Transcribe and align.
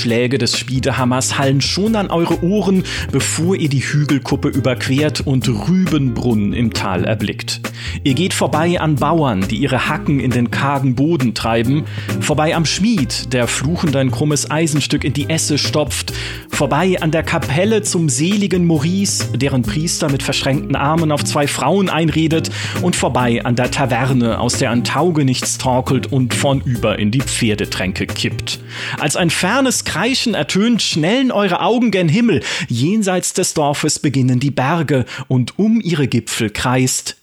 Schläge 0.00 0.38
des 0.38 0.58
Schmiedehammers 0.58 1.36
hallen 1.36 1.60
schon 1.60 1.94
an 1.94 2.10
eure 2.10 2.42
Ohren, 2.42 2.84
bevor 3.12 3.54
ihr 3.54 3.68
die 3.68 3.82
Hügelkuppe 3.82 4.48
überquert 4.48 5.20
und 5.20 5.46
Rübenbrunn 5.46 6.54
im 6.54 6.72
Tal 6.72 7.04
erblickt. 7.04 7.60
Ihr 8.02 8.14
geht 8.14 8.32
vorbei 8.32 8.80
an 8.80 8.96
Bauern, 8.96 9.46
die 9.46 9.56
ihre 9.56 9.88
Hacken 9.88 10.18
in 10.18 10.30
den 10.30 10.50
kargen 10.50 10.94
Boden 10.94 11.34
treiben, 11.34 11.84
vorbei 12.20 12.56
am 12.56 12.64
Schmied, 12.64 13.34
der 13.34 13.46
fluchend 13.46 13.94
ein 13.94 14.10
krummes 14.10 14.50
Eisenstück 14.50 15.04
in 15.04 15.12
die 15.12 15.28
Esse 15.28 15.58
stopft, 15.58 16.14
vorbei 16.48 16.96
an 17.02 17.10
der 17.10 17.22
Kapelle 17.22 17.82
zum 17.82 18.08
seligen 18.08 18.66
Maurice, 18.66 19.36
deren 19.36 19.62
Priester 19.62 20.10
mit 20.10 20.22
verschränkten 20.22 20.76
Armen 20.76 21.12
auf 21.12 21.24
zwei 21.24 21.46
Frauen 21.46 21.90
einredet, 21.90 22.50
und 22.80 22.96
vorbei 22.96 23.44
an 23.44 23.54
der 23.54 23.70
Taverne, 23.70 24.40
aus 24.40 24.56
der 24.56 24.70
ein 24.70 24.82
Taugenichts 24.82 25.58
torkelt 25.58 26.10
und 26.10 26.32
vornüber 26.32 26.98
in 26.98 27.10
die 27.10 27.20
Pferdetränke 27.20 28.06
kippt. 28.06 28.60
Als 28.98 29.16
ein 29.16 29.28
fernes 29.28 29.84
Kreischen 29.90 30.34
ertönt, 30.34 30.82
schnellen 30.82 31.32
eure 31.32 31.62
Augen 31.62 31.90
gen 31.90 32.08
Himmel, 32.08 32.44
jenseits 32.68 33.32
des 33.32 33.54
Dorfes 33.54 33.98
beginnen 33.98 34.38
die 34.38 34.52
Berge, 34.52 35.04
und 35.26 35.58
um 35.58 35.80
ihre 35.80 36.06
Gipfel 36.06 36.50
kreist 36.50 37.16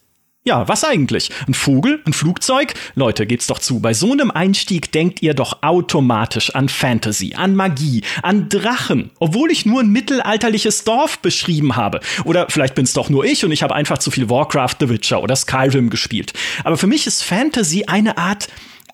ja, 0.43 0.65
was 0.65 0.85
eigentlich? 0.85 1.29
Ein 1.45 1.53
Vogel? 1.53 2.01
Ein 2.05 2.13
Flugzeug? 2.13 2.73
Leute, 2.95 3.25
geht's 3.25 3.47
doch 3.47 3.59
zu. 3.59 3.81
Bei 3.81 3.93
so 3.93 4.13
einem 4.13 4.31
Einstieg 4.31 4.93
denkt 4.93 5.21
ihr 5.21 5.33
doch 5.33 5.61
automatisch 5.61 6.55
an 6.55 6.69
Fantasy, 6.69 7.33
an 7.35 7.53
Magie, 7.53 8.01
an 8.23 8.47
Drachen, 8.47 9.09
obwohl 9.19 9.51
ich 9.51 9.65
nur 9.65 9.81
ein 9.81 9.89
mittelalterliches 9.89 10.85
Dorf 10.85 11.19
beschrieben 11.19 11.75
habe. 11.75 11.99
Oder 12.23 12.47
vielleicht 12.49 12.75
bin's 12.75 12.93
doch 12.93 13.09
nur 13.09 13.25
ich 13.25 13.43
und 13.43 13.51
ich 13.51 13.61
habe 13.61 13.75
einfach 13.75 13.97
zu 13.97 14.09
viel 14.09 14.29
Warcraft, 14.29 14.75
The 14.79 14.87
Witcher 14.87 15.21
oder 15.21 15.35
Skyrim 15.35 15.89
gespielt. 15.89 16.31
Aber 16.63 16.77
für 16.77 16.87
mich 16.87 17.07
ist 17.07 17.23
Fantasy 17.23 17.83
eine 17.85 18.17
Art 18.17 18.47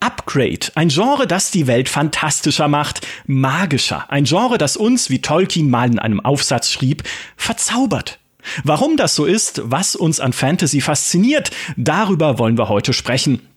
Upgrade, 0.03 0.67
ein 0.75 0.89
Genre, 0.89 1.27
das 1.27 1.49
die 1.49 1.65
Welt 1.65 1.87
fantastischer 1.87 2.67
macht, 2.67 3.07
magischer, 3.25 4.11
ein 4.11 4.25
Genre, 4.25 4.57
das 4.57 4.75
uns, 4.75 5.09
wie 5.09 5.21
Tolkien 5.21 5.69
mal 5.69 5.89
in 5.89 5.97
einem 5.97 6.19
Aufsatz 6.19 6.69
schrieb, 6.71 7.03
verzaubert. 7.37 8.19
Warum 8.65 8.97
das 8.97 9.15
so 9.15 9.23
ist, 9.23 9.61
was 9.63 9.95
uns 9.95 10.19
an 10.19 10.33
Fantasy 10.33 10.81
fasziniert, 10.81 11.51
darüber 11.77 12.37
wollen 12.37 12.57
wir 12.57 12.67
heute 12.67 12.91
sprechen. 12.91 13.47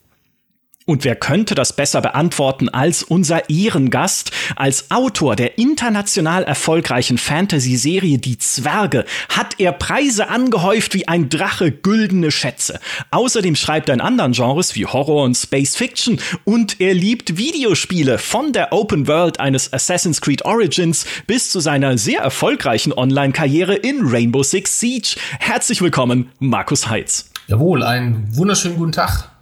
Und 0.89 1.03
wer 1.03 1.17
könnte 1.17 1.57
das 1.57 1.75
besser 1.75 2.01
beantworten 2.01 2.69
als 2.69 3.03
unser 3.03 3.51
Ehrengast? 3.51 4.31
Als 4.55 4.93
Autor 4.93 5.35
der 5.35 5.59
international 5.59 6.45
erfolgreichen 6.45 7.19
Fantasy-Serie 7.19 8.19
Die 8.19 8.39
Zwerge 8.39 9.05
hat 9.29 9.59
er 9.59 9.73
Preise 9.73 10.29
angehäuft 10.29 10.95
wie 10.95 11.09
ein 11.09 11.29
Drache 11.29 11.73
güldene 11.73 12.31
Schätze. 12.31 12.79
Außerdem 13.11 13.57
schreibt 13.57 13.89
er 13.89 13.97
in 13.97 14.01
anderen 14.01 14.31
Genres 14.31 14.77
wie 14.77 14.87
Horror 14.87 15.25
und 15.25 15.35
Space 15.35 15.75
Fiction 15.75 16.21
und 16.45 16.81
er 16.81 16.95
liebt 16.95 17.37
Videospiele 17.37 18.19
von 18.19 18.53
der 18.53 18.73
Open 18.73 19.09
World 19.09 19.41
eines 19.41 19.73
Assassin's 19.73 20.21
Creed 20.21 20.45
Origins 20.45 21.05
bis 21.27 21.51
zu 21.51 21.59
seiner 21.59 21.99
sehr 21.99 22.21
erfolgreichen 22.21 22.93
Online-Karriere 22.93 23.75
in 23.75 24.07
Rainbow 24.07 24.45
Six 24.45 24.79
Siege. 24.79 25.17
Herzlich 25.41 25.83
willkommen, 25.83 26.31
Markus 26.39 26.89
Heitz. 26.89 27.29
Jawohl, 27.49 27.83
einen 27.83 28.37
wunderschönen 28.37 28.77
guten 28.77 28.93
Tag. 28.93 29.36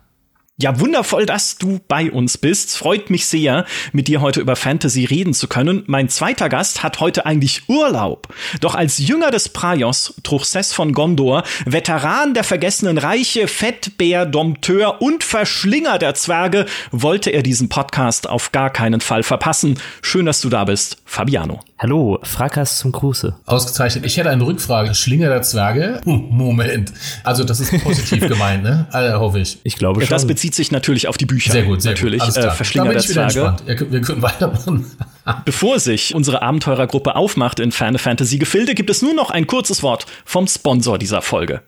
Ja, 0.57 0.79
wundervoll, 0.79 1.27
dass 1.27 1.59
du 1.59 1.81
bei 1.89 2.13
uns 2.13 2.39
bist. 2.39 2.77
Freut 2.77 3.11
mich 3.11 3.27
sehr, 3.27 3.65
mit 3.93 4.07
dir 4.07 4.21
heute 4.21 4.41
über 4.41 4.55
Fantasy 4.55 5.05
reden 5.05 5.35
zu 5.35 5.49
können. 5.49 5.83
Mein 5.89 6.09
zweiter 6.09 6.49
Gast 6.49 6.85
hat 6.85 7.01
heute 7.01 7.27
eigentlich 7.27 7.69
Urlaub. 7.69 8.29
Doch 8.61 8.77
als 8.77 8.99
Jünger 8.99 9.33
des 9.33 9.49
Praios, 9.49 10.15
Truchsess 10.23 10.73
von 10.73 10.93
Gondor, 10.93 11.43
Veteran 11.67 12.35
der 12.35 12.45
vergessenen 12.45 12.99
Reiche, 12.99 13.49
Fettbär, 13.49 14.27
Dompteur 14.27 15.03
und 15.03 15.25
Verschlinger 15.25 15.99
der 15.99 16.15
Zwerge, 16.15 16.67
wollte 16.93 17.31
er 17.31 17.43
diesen 17.43 17.69
Podcast 17.69 18.29
auf 18.29 18.53
gar 18.53 18.71
keinen 18.71 19.01
Fall 19.01 19.25
verpassen. 19.25 19.81
Schön, 20.03 20.25
dass 20.25 20.41
du 20.41 20.51
da 20.51 20.65
bist, 20.67 20.99
Fabiano. 21.05 21.65
Hallo, 21.77 22.21
Frakas 22.23 22.79
zum 22.79 22.93
Gruße. 22.93 23.35
Ausgezeichnet. 23.45 24.07
Ich 24.07 24.17
hätte 24.17 24.31
eine 24.31 24.47
Rückfrage. 24.47 24.95
Schlinger 24.95 25.29
der 25.29 25.43
Zwerge? 25.43 26.01
Hm, 26.05 26.29
Moment. 26.31 26.93
Also 27.25 27.43
das 27.43 27.59
ist 27.59 27.73
positiv 27.83 28.21
gemeint, 28.29 28.63
ne? 28.63 28.87
Also, 28.93 29.19
hoffe 29.19 29.41
ich. 29.41 29.59
Ich 29.65 29.77
glaube 29.77 30.01
schon. 30.01 30.09
Das 30.09 30.27
bezieht 30.45 30.55
sich 30.55 30.73
natürlich 30.73 31.09
auf 31.09 31.17
die 31.17 31.25
Bücher. 31.25 31.53
Sehr 31.53 31.63
gut, 31.63 31.81
sehr 31.81 31.93
natürlich. 31.93 32.23
Gut. 32.23 32.37
Äh, 32.37 32.51
Verschlinger 32.51 32.91
der 32.93 33.01
Zwerge. 33.01 33.57
Wir 33.65 34.01
können 34.03 34.21
weitermachen. 34.21 34.85
Bevor 35.47 35.81
sich 35.81 36.15
unsere 36.15 36.43
Abenteurergruppe 36.43 37.17
aufmacht 37.17 37.61
in 37.61 37.73
ferne 37.73 37.99
Fantasy-Gefilde, 37.99 38.75
gibt 38.75 38.91
es 38.91 39.01
nur 39.01 39.15
noch 39.15 39.31
ein 39.31 39.47
kurzes 39.47 39.83
Wort 39.83 40.05
vom 40.27 40.47
Sponsor 40.47 40.99
dieser 40.99 41.23
Folge. 41.23 41.63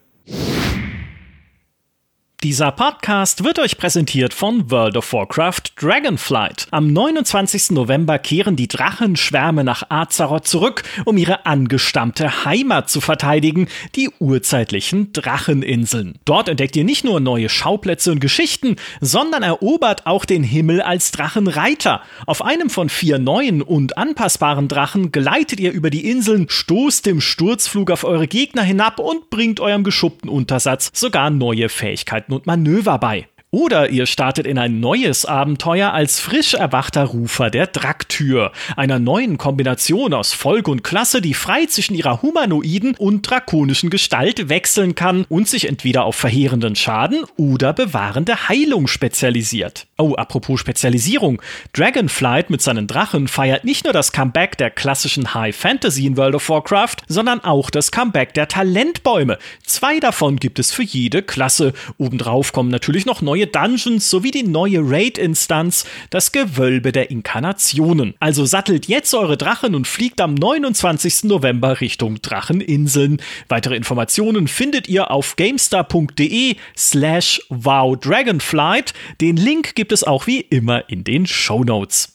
Dieser 2.42 2.70
Podcast 2.70 3.44
wird 3.44 3.58
euch 3.58 3.78
präsentiert 3.78 4.34
von 4.34 4.70
World 4.70 4.98
of 4.98 5.10
Warcraft 5.14 5.72
Dragonflight. 5.80 6.66
Am 6.70 6.92
29. 6.92 7.70
November 7.70 8.18
kehren 8.18 8.56
die 8.56 8.68
Drachenschwärme 8.68 9.64
nach 9.64 9.84
Azeroth 9.88 10.46
zurück, 10.46 10.82
um 11.06 11.16
ihre 11.16 11.46
angestammte 11.46 12.44
Heimat 12.44 12.90
zu 12.90 13.00
verteidigen, 13.00 13.68
die 13.94 14.10
urzeitlichen 14.18 15.14
Dracheninseln. 15.14 16.18
Dort 16.26 16.50
entdeckt 16.50 16.76
ihr 16.76 16.84
nicht 16.84 17.04
nur 17.04 17.20
neue 17.20 17.48
Schauplätze 17.48 18.12
und 18.12 18.20
Geschichten, 18.20 18.76
sondern 19.00 19.42
erobert 19.42 20.06
auch 20.06 20.26
den 20.26 20.42
Himmel 20.42 20.82
als 20.82 21.12
Drachenreiter. 21.12 22.02
Auf 22.26 22.44
einem 22.44 22.68
von 22.68 22.90
vier 22.90 23.18
neuen 23.18 23.62
und 23.62 23.96
anpassbaren 23.96 24.68
Drachen 24.68 25.10
gleitet 25.10 25.58
ihr 25.58 25.72
über 25.72 25.88
die 25.88 26.10
Inseln, 26.10 26.50
stoßt 26.50 27.06
im 27.06 27.22
Sturzflug 27.22 27.90
auf 27.90 28.04
eure 28.04 28.28
Gegner 28.28 28.62
hinab 28.62 28.98
und 28.98 29.30
bringt 29.30 29.58
eurem 29.58 29.84
geschuppten 29.84 30.28
Untersatz 30.28 30.90
sogar 30.92 31.30
neue 31.30 31.70
Fähigkeiten 31.70 32.25
Möglichkeiten 32.26 32.32
und 32.32 32.46
Manöver 32.46 32.98
bei. 32.98 33.28
Oder 33.52 33.90
ihr 33.90 34.06
startet 34.06 34.44
in 34.44 34.58
ein 34.58 34.80
neues 34.80 35.24
Abenteuer 35.24 35.92
als 35.92 36.18
frisch 36.18 36.54
erwachter 36.54 37.04
Rufer 37.04 37.48
der 37.48 37.68
Draktür, 37.68 38.50
einer 38.76 38.98
neuen 38.98 39.38
Kombination 39.38 40.14
aus 40.14 40.32
Volk 40.32 40.66
und 40.66 40.82
Klasse, 40.82 41.20
die 41.20 41.32
frei 41.32 41.66
zwischen 41.66 41.94
ihrer 41.94 42.22
humanoiden 42.22 42.96
und 42.96 43.22
drakonischen 43.22 43.88
Gestalt 43.88 44.48
wechseln 44.48 44.96
kann 44.96 45.26
und 45.28 45.48
sich 45.48 45.68
entweder 45.68 46.06
auf 46.06 46.16
verheerenden 46.16 46.74
Schaden 46.74 47.22
oder 47.36 47.72
bewahrende 47.72 48.48
Heilung 48.48 48.88
spezialisiert. 48.88 49.86
Oh, 49.96 50.14
apropos 50.14 50.58
Spezialisierung. 50.58 51.40
Dragonflight 51.72 52.50
mit 52.50 52.62
seinen 52.62 52.88
Drachen 52.88 53.28
feiert 53.28 53.64
nicht 53.64 53.84
nur 53.84 53.92
das 53.92 54.10
Comeback 54.10 54.58
der 54.58 54.70
klassischen 54.70 55.34
High 55.34 55.54
Fantasy 55.54 56.06
in 56.06 56.16
World 56.16 56.34
of 56.34 56.48
Warcraft, 56.48 56.96
sondern 57.06 57.44
auch 57.44 57.70
das 57.70 57.92
Comeback 57.92 58.34
der 58.34 58.48
Talentbäume. 58.48 59.38
Zwei 59.64 60.00
davon 60.00 60.36
gibt 60.36 60.58
es 60.58 60.72
für 60.72 60.82
jede 60.82 61.22
Klasse. 61.22 61.74
Obendrauf 61.96 62.52
kommen 62.52 62.70
natürlich 62.70 63.06
noch 63.06 63.22
neue 63.22 63.35
Dungeons 63.44 64.08
sowie 64.08 64.30
die 64.30 64.42
neue 64.42 64.80
Raid-Instanz, 64.82 65.84
das 66.08 66.32
Gewölbe 66.32 66.92
der 66.92 67.10
Inkarnationen. 67.10 68.14
Also 68.18 68.46
sattelt 68.46 68.88
jetzt 68.88 69.12
eure 69.12 69.36
Drachen 69.36 69.74
und 69.74 69.86
fliegt 69.86 70.22
am 70.22 70.32
29. 70.32 71.24
November 71.24 71.82
Richtung 71.82 72.22
Dracheninseln. 72.22 73.20
Weitere 73.48 73.76
Informationen 73.76 74.48
findet 74.48 74.88
ihr 74.88 75.10
auf 75.10 75.36
gamestar.de 75.36 76.56
slash 76.74 77.42
wowdragonflight. 77.50 78.94
Den 79.20 79.36
Link 79.36 79.74
gibt 79.74 79.92
es 79.92 80.02
auch 80.02 80.26
wie 80.26 80.40
immer 80.40 80.88
in 80.88 81.04
den 81.04 81.26
Show 81.26 81.62
Notes. 81.62 82.14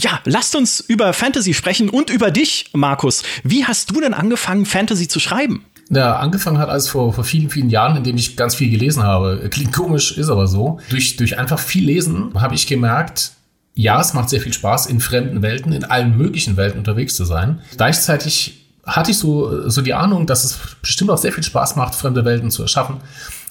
Ja, 0.00 0.20
lasst 0.24 0.54
uns 0.54 0.80
über 0.80 1.12
Fantasy 1.12 1.54
sprechen 1.54 1.88
und 1.88 2.10
über 2.10 2.30
dich, 2.30 2.70
Markus. 2.72 3.24
Wie 3.42 3.64
hast 3.64 3.90
du 3.90 4.00
denn 4.00 4.14
angefangen, 4.14 4.64
Fantasy 4.64 5.08
zu 5.08 5.18
schreiben? 5.18 5.64
Ja, 5.90 6.16
angefangen 6.16 6.58
hat 6.58 6.68
alles 6.68 6.88
vor, 6.88 7.12
vor 7.12 7.24
vielen, 7.24 7.48
vielen 7.50 7.70
Jahren, 7.70 7.96
in 7.96 8.04
dem 8.04 8.16
ich 8.16 8.36
ganz 8.36 8.54
viel 8.54 8.70
gelesen 8.70 9.02
habe. 9.02 9.48
Klingt 9.50 9.72
komisch, 9.72 10.16
ist 10.16 10.28
aber 10.28 10.46
so. 10.46 10.80
Durch, 10.90 11.16
durch 11.16 11.38
einfach 11.38 11.58
viel 11.58 11.84
Lesen 11.84 12.32
habe 12.34 12.54
ich 12.54 12.66
gemerkt, 12.66 13.32
ja, 13.74 14.00
es 14.00 14.12
macht 14.12 14.28
sehr 14.28 14.40
viel 14.40 14.52
Spaß, 14.52 14.86
in 14.86 15.00
fremden 15.00 15.40
Welten, 15.40 15.72
in 15.72 15.84
allen 15.84 16.16
möglichen 16.16 16.56
Welten 16.56 16.78
unterwegs 16.78 17.14
zu 17.14 17.24
sein. 17.24 17.60
Gleichzeitig 17.76 18.66
hatte 18.84 19.12
ich 19.12 19.18
so, 19.18 19.68
so 19.68 19.82
die 19.82 19.94
Ahnung, 19.94 20.26
dass 20.26 20.44
es 20.44 20.58
bestimmt 20.82 21.10
auch 21.10 21.18
sehr 21.18 21.32
viel 21.32 21.44
Spaß 21.44 21.76
macht, 21.76 21.94
fremde 21.94 22.24
Welten 22.24 22.50
zu 22.50 22.62
erschaffen. 22.62 22.96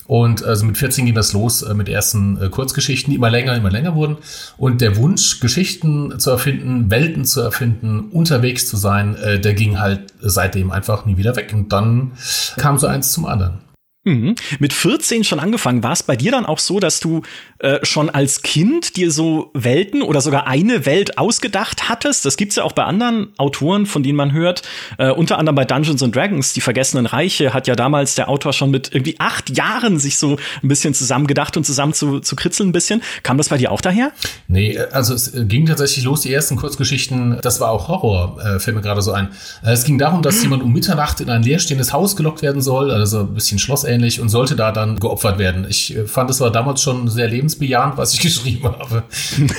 Und 0.07 0.44
also 0.44 0.65
mit 0.65 0.77
14 0.77 1.06
ging 1.06 1.15
das 1.15 1.33
los 1.33 1.62
äh, 1.62 1.74
mit 1.74 1.89
ersten 1.89 2.42
äh, 2.42 2.50
Kurzgeschichten, 2.50 3.12
die 3.12 3.18
immer 3.18 3.30
länger, 3.30 3.56
immer 3.56 3.69
länger 3.69 3.94
wurden. 3.94 4.18
Und 4.57 4.81
der 4.81 4.95
Wunsch, 4.95 5.42
Geschichten 5.42 6.18
zu 6.18 6.31
erfinden, 6.31 6.89
Welten 6.89 7.25
zu 7.25 7.42
erfinden, 7.42 8.09
unterwegs 8.12 8.68
zu 8.68 8.77
sein, 8.77 9.15
äh, 9.18 9.39
der 9.39 9.54
ging 9.54 9.80
halt 9.80 10.13
seitdem 10.19 10.71
einfach 10.71 11.06
nie 11.06 11.18
wieder 11.18 11.36
weg. 11.36 11.51
Und 11.54 11.74
dann 11.74 12.13
kam 12.56 12.77
so 12.77 12.88
eins 12.88 13.12
zum 13.12 13.25
anderen. 13.25 13.66
Mhm. 14.07 14.36
Mit 14.59 14.71
14 14.71 15.25
schon 15.25 15.42
angefangen. 15.42 15.83
War 15.83 15.92
es 15.92 16.01
bei 16.01 16.15
dir 16.15 16.31
dann 16.31 16.45
auch 16.45 16.59
so, 16.59 16.80
dass 16.80 17.01
du 17.01 17.24
äh, 17.59 17.80
schon 17.83 18.09
als 18.09 18.42
Kind 18.42 18.95
dir 18.95 19.12
so 19.12 19.51
Welten 19.54 20.01
oder 20.01 20.21
sogar 20.21 20.48
eine 20.48 20.86
Welt 20.86 21.18
ausgedacht 21.18 21.89
hattest? 21.89 22.25
Das 22.25 22.38
gibt's 22.38 22.56
ja 22.56 22.63
auch 22.63 22.71
bei 22.71 22.86
anderen 22.86 23.33
Autoren, 23.38 23.86
von 23.86 24.04
denen 24.04 24.15
man 24.15 24.31
hört. 24.31 24.62
Äh, 24.98 25.12
unter 25.12 25.38
anderem 25.38 25.57
bei 25.57 25.65
Dungeons 25.65 26.01
and 26.01 26.15
Dragons, 26.15 26.54
die 26.54 26.62
Vergessenen 26.62 27.06
Reiche, 27.06 27.54
hat 27.54 27.68
ja 27.68 27.75
damals 27.75 28.15
der 28.15 28.30
Autor 28.30 28.54
schon 28.54 28.71
mit 28.71 28.94
irgendwie 28.94 29.19
acht 29.19 29.50
Jahren 29.57 30.00
sich 30.00 30.18
so 30.18 30.38
ein 30.63 30.69
bisschen 30.69 30.94
zusammengedacht 30.94 31.57
und 31.57 31.65
zusammen 31.65 31.94
zu, 31.94 32.21
zu 32.21 32.38
kritzeln 32.38 32.69
ein 32.69 32.71
bisschen. 32.71 33.04
Kam 33.24 33.38
das 33.38 33.50
bei 33.50 33.57
dir 33.57 33.74
auch 33.74 33.81
daher? 33.81 34.13
Nee, 34.48 34.80
also 34.92 35.13
es 35.13 35.33
ging 35.33 35.65
tatsächlich 35.65 36.06
los, 36.06 36.21
die 36.21 36.31
ersten 36.31 36.56
Kurzgeschichten, 36.56 37.39
das 37.42 37.59
war 37.59 37.71
auch 37.71 37.89
Horror, 37.89 38.39
äh, 38.42 38.59
fällt 38.59 38.77
mir 38.77 38.81
gerade 38.81 39.01
so 39.01 39.12
ein. 39.12 39.30
Äh, 39.65 39.74
es 39.74 39.83
ging 39.83 39.98
darum, 39.98 40.21
dass 40.21 40.42
jemand 40.42 40.63
um 40.63 40.71
Mitternacht 40.71 41.19
in 41.19 41.30
ein 41.30 41.44
leerstehendes 41.44 41.92
Haus 41.92 42.15
gelockt 42.15 42.42
werden 42.42 42.62
soll, 42.62 42.89
also 42.92 43.21
ein 43.21 43.33
bisschen 43.33 43.59
Schloss 43.59 43.83
ähnlich 43.97 44.21
und 44.21 44.29
sollte 44.29 44.55
da 44.55 44.71
dann 44.71 44.99
geopfert 44.99 45.39
werden. 45.39 45.65
Ich 45.69 45.95
äh, 45.95 46.05
fand, 46.05 46.29
es 46.29 46.39
war 46.39 46.51
damals 46.51 46.81
schon 46.81 47.07
sehr 47.09 47.27
lebensbejahend, 47.27 47.97
was 47.97 48.13
ich 48.13 48.19
geschrieben 48.21 48.65
habe. 48.65 49.03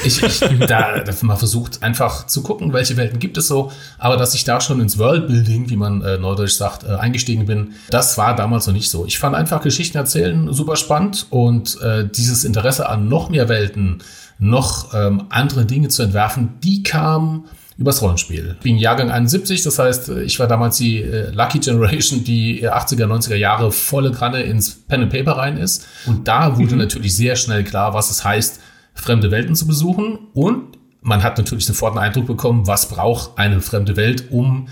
Ich, 0.05 0.23
ich 0.23 0.41
da, 0.67 1.01
da 1.01 1.13
mal 1.23 1.37
versucht, 1.37 1.83
einfach 1.83 2.27
zu 2.27 2.43
gucken, 2.43 2.73
welche 2.73 2.97
Welten 2.97 3.19
gibt 3.19 3.37
es 3.37 3.49
so, 3.49 3.73
aber 3.99 4.17
dass 4.17 4.35
ich 4.35 4.45
da 4.45 4.61
schon 4.61 4.81
ins 4.81 4.99
Worldbuilding, 4.99 5.69
wie 5.69 5.77
man 5.77 6.03
äh, 6.03 6.19
neudeutsch 6.19 6.55
sagt, 6.55 6.85
äh, 6.85 6.95
eingestiegen 6.95 7.47
bin, 7.47 7.75
das 7.91 8.17
war 8.17 8.35
damals 8.37 8.67
noch 8.67 8.75
nicht 8.75 8.91
so. 8.91 9.05
Ich 9.07 9.19
fand 9.19 9.35
einfach 9.35 9.61
Geschichten 9.61 9.99
erzählen 9.99 10.53
super 10.53 10.77
spannend 10.77 11.27
und 11.31 11.81
äh, 11.83 12.09
dieses 12.09 12.45
Interesse 12.45 12.89
an 12.89 13.09
noch 13.09 13.29
mehr 13.29 13.49
Welten, 13.49 14.03
noch 14.39 14.95
ähm, 14.95 15.25
andere 15.31 15.65
Dinge 15.65 15.89
zu 15.89 16.03
entwerfen, 16.03 16.61
die 16.63 16.83
kam 16.85 17.47
übers 17.79 18.03
Rollenspiel. 18.03 18.57
Ich 18.59 18.63
bin 18.65 18.77
Jahrgang 18.77 19.11
71, 19.11 19.63
das 19.63 19.79
heißt, 19.79 20.09
ich 20.09 20.39
war 20.41 20.49
damals 20.49 20.79
die 20.79 21.01
äh, 21.01 21.31
Lucky 21.31 21.61
Generation, 21.61 22.25
die 22.25 22.69
80er, 22.69 23.07
90er 23.07 23.37
Jahre 23.37 23.71
volle 23.71 24.11
Granne 24.11 24.43
ins 24.43 24.75
Pen 24.75 25.03
and 25.03 25.13
Paper 25.13 25.33
rein 25.33 25.57
ist. 25.57 25.87
Und 26.05 26.27
da 26.27 26.59
wurde 26.59 26.73
mhm. 26.73 26.79
natürlich 26.79 27.15
sehr 27.15 27.37
schnell 27.37 27.63
klar, 27.63 27.95
was 27.95 28.11
es 28.11 28.25
heißt, 28.25 28.61
fremde 28.95 29.31
Welten 29.31 29.55
zu 29.55 29.67
besuchen. 29.67 30.19
Und 30.35 30.77
man 31.03 31.23
hat 31.23 31.39
natürlich 31.39 31.67
sofort 31.67 31.93
einen 31.93 32.05
Eindruck 32.05 32.27
bekommen, 32.27 32.67
was 32.67 32.89
braucht 32.89 33.39
eine 33.39 33.61
fremde 33.61 33.97
Welt, 33.97 34.25
um 34.31 34.69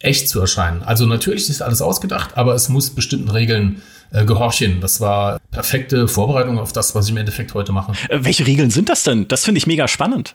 echt 0.00 0.28
zu 0.28 0.40
erscheinen. 0.40 0.82
Also 0.82 1.06
natürlich 1.06 1.48
ist 1.48 1.62
alles 1.62 1.80
ausgedacht, 1.80 2.36
aber 2.36 2.54
es 2.54 2.68
muss 2.68 2.90
bestimmten 2.90 3.30
Regeln 3.30 3.82
äh, 4.10 4.24
gehorchen. 4.24 4.80
Das 4.80 5.00
war 5.00 5.38
perfekte 5.52 6.08
Vorbereitung 6.08 6.58
auf 6.58 6.72
das, 6.72 6.94
was 6.96 7.06
ich 7.06 7.12
im 7.12 7.18
Endeffekt 7.18 7.54
heute 7.54 7.70
mache. 7.70 7.92
Äh, 8.08 8.24
welche 8.24 8.46
Regeln 8.46 8.70
sind 8.70 8.88
das 8.88 9.04
denn? 9.04 9.28
Das 9.28 9.44
finde 9.44 9.58
ich 9.58 9.66
mega 9.68 9.86
spannend. 9.86 10.34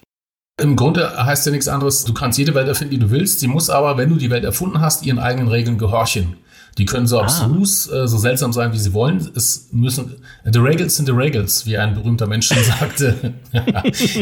Im 0.61 0.75
Grunde 0.75 1.25
heißt 1.25 1.47
ja 1.47 1.51
nichts 1.51 1.67
anderes, 1.67 2.05
du 2.05 2.13
kannst 2.13 2.38
jede 2.38 2.53
Welt 2.53 2.67
erfinden, 2.67 2.91
die 2.91 3.00
du 3.00 3.09
willst. 3.09 3.39
Sie 3.39 3.47
muss 3.47 3.71
aber, 3.71 3.97
wenn 3.97 4.09
du 4.09 4.17
die 4.17 4.29
Welt 4.29 4.44
erfunden 4.44 4.81
hast, 4.81 5.03
ihren 5.03 5.17
eigenen 5.17 5.47
Regeln 5.47 5.79
gehorchen. 5.79 6.38
Die 6.77 6.85
können 6.85 7.07
so 7.07 7.19
ah. 7.19 7.23
abstrus, 7.23 7.91
äh, 7.91 8.07
so 8.07 8.17
seltsam 8.17 8.53
sein, 8.53 8.71
wie 8.71 8.77
sie 8.77 8.94
wollen. 8.94 9.31
Es 9.35 9.69
müssen, 9.71 10.15
the 10.45 10.59
regals 10.59 10.95
sind 10.95 11.07
the 11.07 11.11
regals, 11.11 11.65
wie 11.65 11.77
ein 11.77 11.95
berühmter 11.95 12.27
Mensch 12.27 12.50
sagte. 12.79 13.33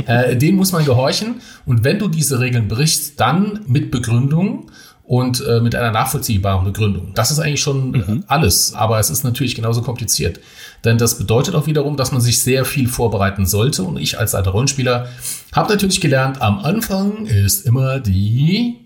äh, 0.06 0.38
denen 0.38 0.58
muss 0.58 0.72
man 0.72 0.86
gehorchen. 0.86 1.42
Und 1.66 1.84
wenn 1.84 2.00
du 2.00 2.08
diese 2.08 2.40
Regeln 2.40 2.70
brichst, 2.70 3.20
dann 3.20 3.62
mit 3.68 3.92
Begründung 3.92 4.72
und 5.04 5.46
äh, 5.46 5.60
mit 5.60 5.76
einer 5.76 5.92
nachvollziehbaren 5.92 6.66
Begründung. 6.66 7.14
Das 7.16 7.32
ist 7.32 7.40
eigentlich 7.40 7.62
schon 7.62 7.92
mhm. 7.92 8.24
alles, 8.28 8.74
aber 8.74 9.00
es 9.00 9.10
ist 9.10 9.24
natürlich 9.24 9.56
genauso 9.56 9.82
kompliziert. 9.82 10.40
Denn 10.84 10.98
das 10.98 11.18
bedeutet 11.18 11.56
auch 11.56 11.68
wiederum, 11.68 11.98
dass 11.98 12.12
man 12.12 12.22
sich 12.22 12.40
sehr 12.40 12.66
viel 12.66 12.88
vorbereiten 12.88 13.46
sollte. 13.46 13.84
Und 13.84 13.98
ich 13.98 14.18
als 14.18 14.36
alter 14.36 14.52
Rollenspieler 14.52 15.08
habe 15.54 15.74
natürlich 15.74 16.02
gelernt, 16.02 16.42
am 16.42 16.60
Anfang 16.60 17.26
ist 17.26 17.66
immer 17.66 18.00
die 18.00 18.81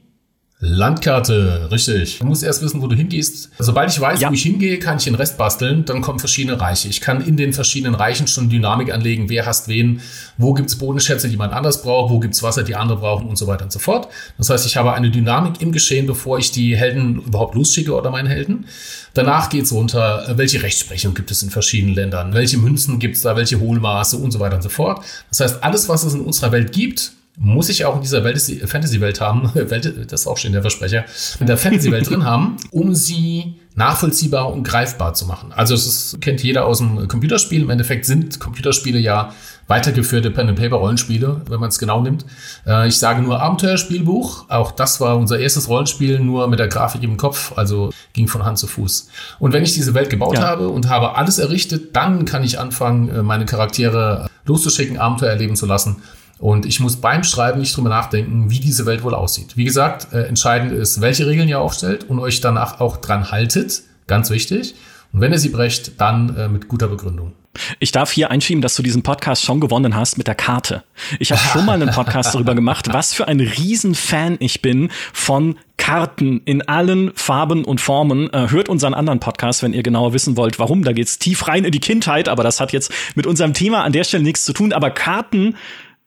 Landkarte, 0.68 1.68
richtig. 1.70 2.18
Du 2.20 2.26
musst 2.26 2.44
erst 2.44 2.64
wissen, 2.64 2.82
wo 2.82 2.88
du 2.88 2.96
hingehst. 2.96 3.52
Sobald 3.60 3.92
ich 3.92 4.02
weiß, 4.02 4.20
ja. 4.20 4.30
wo 4.30 4.34
ich 4.34 4.42
hingehe, 4.42 4.80
kann 4.80 4.98
ich 4.98 5.04
den 5.04 5.14
Rest 5.14 5.38
basteln. 5.38 5.86
Dann 5.86 6.02
kommen 6.02 6.18
verschiedene 6.18 6.60
Reiche. 6.60 6.88
Ich 6.88 7.02
kann 7.02 7.24
in 7.24 7.38
den 7.38 7.54
verschiedenen 7.54 7.94
Reichen 7.94 8.26
schon 8.26 8.50
Dynamik 8.50 8.92
anlegen. 8.92 9.30
Wer 9.30 9.46
hasst 9.46 9.68
wen? 9.68 10.02
Wo 10.40 10.54
gibt's 10.54 10.76
Bodenschätze, 10.76 11.30
die 11.30 11.38
man 11.38 11.52
anders 11.52 11.84
braucht? 11.84 12.12
Wo 12.12 12.20
gibt's 12.20 12.42
Wasser, 12.42 12.64
die 12.64 12.76
andere 12.76 12.98
brauchen? 12.98 13.28
Und 13.28 13.38
so 13.38 13.46
weiter 13.46 13.64
und 13.64 13.72
so 13.72 13.78
fort. 13.78 14.08
Das 14.40 14.50
heißt, 14.50 14.66
ich 14.66 14.76
habe 14.76 14.94
eine 14.94 15.12
Dynamik 15.12 15.62
im 15.62 15.72
Geschehen, 15.72 16.08
bevor 16.08 16.40
ich 16.40 16.52
die 16.52 16.76
Helden 16.76 17.22
überhaupt 17.22 17.54
losschicke 17.54 17.94
oder 17.94 18.10
meinen 18.10 18.28
Helden. 18.28 18.66
Danach 19.14 19.50
geht's 19.50 19.72
runter, 19.72 20.34
welche 20.36 20.64
Rechtsprechung 20.64 21.14
gibt 21.14 21.30
es 21.30 21.44
in 21.44 21.52
verschiedenen 21.52 21.94
Ländern? 21.94 22.34
Welche 22.34 22.58
Münzen 22.58 22.98
gibt's 22.98 23.22
da? 23.22 23.36
Welche 23.36 23.60
Hohlmaße? 23.60 24.18
Und 24.18 24.32
so 24.32 24.40
weiter 24.40 24.56
und 24.56 24.64
so 24.64 24.70
fort. 24.70 25.06
Das 25.30 25.42
heißt, 25.42 25.64
alles, 25.64 25.88
was 25.88 26.04
es 26.04 26.16
in 26.16 26.22
unserer 26.22 26.52
Welt 26.52 26.72
gibt, 26.72 27.14
muss 27.38 27.70
ich 27.70 27.86
auch 27.86 27.96
in 27.96 28.02
dieser 28.02 28.24
Fantasy-Welt 28.24 29.22
haben, 29.22 29.52
das 29.56 30.22
ist 30.22 30.28
auch 30.28 30.38
schon 30.38 30.52
der 30.52 30.62
Versprecher, 30.62 31.06
in 31.40 31.48
der 31.48 31.58
Fantasy-Welt 31.58 32.10
drin 32.10 32.24
haben, 32.24 32.58
um 32.72 32.96
sie 32.96 33.56
nachvollziehbar 33.76 34.52
und 34.54 34.64
greifbar 34.64 35.14
zu 35.14 35.26
machen. 35.26 35.52
Also 35.52 35.74
es 35.74 35.86
ist, 35.86 36.22
kennt 36.22 36.42
jeder 36.42 36.66
aus 36.66 36.78
dem 36.78 37.08
Computerspiel. 37.10 37.62
Im 37.62 37.70
Endeffekt 37.70 38.06
sind 38.06 38.40
Computerspiele 38.40 38.98
ja 38.98 39.34
weitergeführte 39.68 40.32
Pen-and-Paper-Rollenspiele, 40.32 41.42
wenn 41.50 41.60
man 41.60 41.70
es 41.70 41.80
genau 41.80 42.02
nimmt. 42.02 42.26
Äh, 42.66 42.88
ich 42.88 42.98
sage 42.98 43.22
nur 43.22 43.42
Abenteuerspielbuch. 43.42 44.50
Auch 44.50 44.72
das 44.72 45.02
war 45.02 45.18
unser 45.18 45.40
erstes 45.40 45.68
Rollenspiel, 45.68 46.20
nur 46.20 46.48
mit 46.48 46.60
der 46.60 46.68
Grafik 46.68 47.04
im 47.04 47.18
Kopf, 47.18 47.54
also 47.58 47.92
ging 48.14 48.28
von 48.28 48.46
Hand 48.46 48.60
zu 48.60 48.68
Fuß. 48.68 49.10
Und 49.40 49.54
wenn 49.54 49.64
ich 49.64 49.74
diese 49.74 49.94
Welt 49.94 50.10
gebaut 50.10 50.36
ja. 50.36 50.44
habe 50.44 50.70
und 50.70 50.90
habe 50.90 51.16
alles 51.16 51.40
errichtet, 51.40 51.96
dann 51.96 52.26
kann 52.26 52.44
ich 52.44 52.60
anfangen, 52.60 53.10
äh, 53.10 53.24
meine 53.24 53.46
Charaktere 53.46 54.30
loszuschicken, 54.46 54.98
Abenteuer 54.98 55.32
erleben 55.32 55.56
zu 55.56 55.66
lassen. 55.66 55.98
Und 56.38 56.66
ich 56.66 56.80
muss 56.80 56.98
beim 56.98 57.24
Schreiben 57.24 57.60
nicht 57.60 57.76
drüber 57.76 57.90
nachdenken, 57.90 58.50
wie 58.50 58.60
diese 58.60 58.86
Welt 58.86 59.04
wohl 59.04 59.14
aussieht. 59.14 59.56
Wie 59.56 59.64
gesagt, 59.64 60.14
äh, 60.14 60.24
entscheidend 60.24 60.72
ist, 60.74 61.02
welche 61.02 61.28
Regeln 61.28 61.48
ihr 61.48 61.60
aufstellt 61.60 62.10
und 62.10 62.20
euch 62.20 62.42
danach 62.42 62.80
auch 62.80 62.98
dran 62.98 63.32
haltet. 63.32 63.84
Ganz 64.08 64.30
wichtig. 64.30 64.76
Und 65.14 65.22
wenn 65.22 65.32
ihr 65.32 65.40
sie 65.40 65.50
brecht, 65.50 66.00
dann 66.00 66.36
äh, 66.36 66.48
mit 66.50 66.68
guter 66.68 66.88
Begründung. 66.88 67.32
Ich 67.80 67.94
darf 67.94 68.12
hier 68.12 68.32
einschieben, 68.32 68.62
dass 68.62 68.76
du 68.76 68.84
diesen 68.84 69.02
Podcast 69.02 69.44
schon 69.44 69.60
gewonnen 69.60 69.96
hast 69.96 70.18
mit 70.18 70.28
der 70.28 70.36
Karte. 70.36 70.84
Ich 71.20 71.32
habe 71.32 71.42
schon 71.42 71.66
mal 71.66 71.82
einen 71.82 71.94
Podcast 71.94 72.36
darüber 72.36 72.54
gemacht, 72.54 72.92
was 72.92 73.14
für 73.14 73.28
ein 73.28 73.40
Riesenfan 73.40 74.36
ich 74.40 74.62
bin 74.62 74.90
von 75.14 75.56
Karten 75.78 76.42
in 76.46 76.68
allen 76.68 77.12
Farben 77.16 77.64
und 77.64 77.80
Formen. 77.80 78.32
Äh, 78.34 78.50
hört 78.50 78.70
unseren 78.70 78.94
anderen 78.94 79.20
Podcast, 79.20 79.64
wenn 79.64 79.74
ihr 79.74 79.84
genauer 79.84 80.14
wissen 80.14 80.36
wollt, 80.36 80.60
warum. 80.60 80.84
Da 80.84 80.92
geht's 80.92 81.20
tief 81.20 81.48
rein 81.48 81.64
in 81.64 81.72
die 81.72 81.80
Kindheit, 81.80 82.28
aber 82.28 82.44
das 82.44 82.60
hat 82.60 82.74
jetzt 82.74 82.92
mit 83.16 83.26
unserem 83.26 83.54
Thema 83.54 83.84
an 83.84 83.94
der 83.94 84.04
Stelle 84.04 84.24
nichts 84.24 84.46
zu 84.46 84.54
tun. 84.54 84.74
Aber 84.74 84.90
Karten 84.90 85.56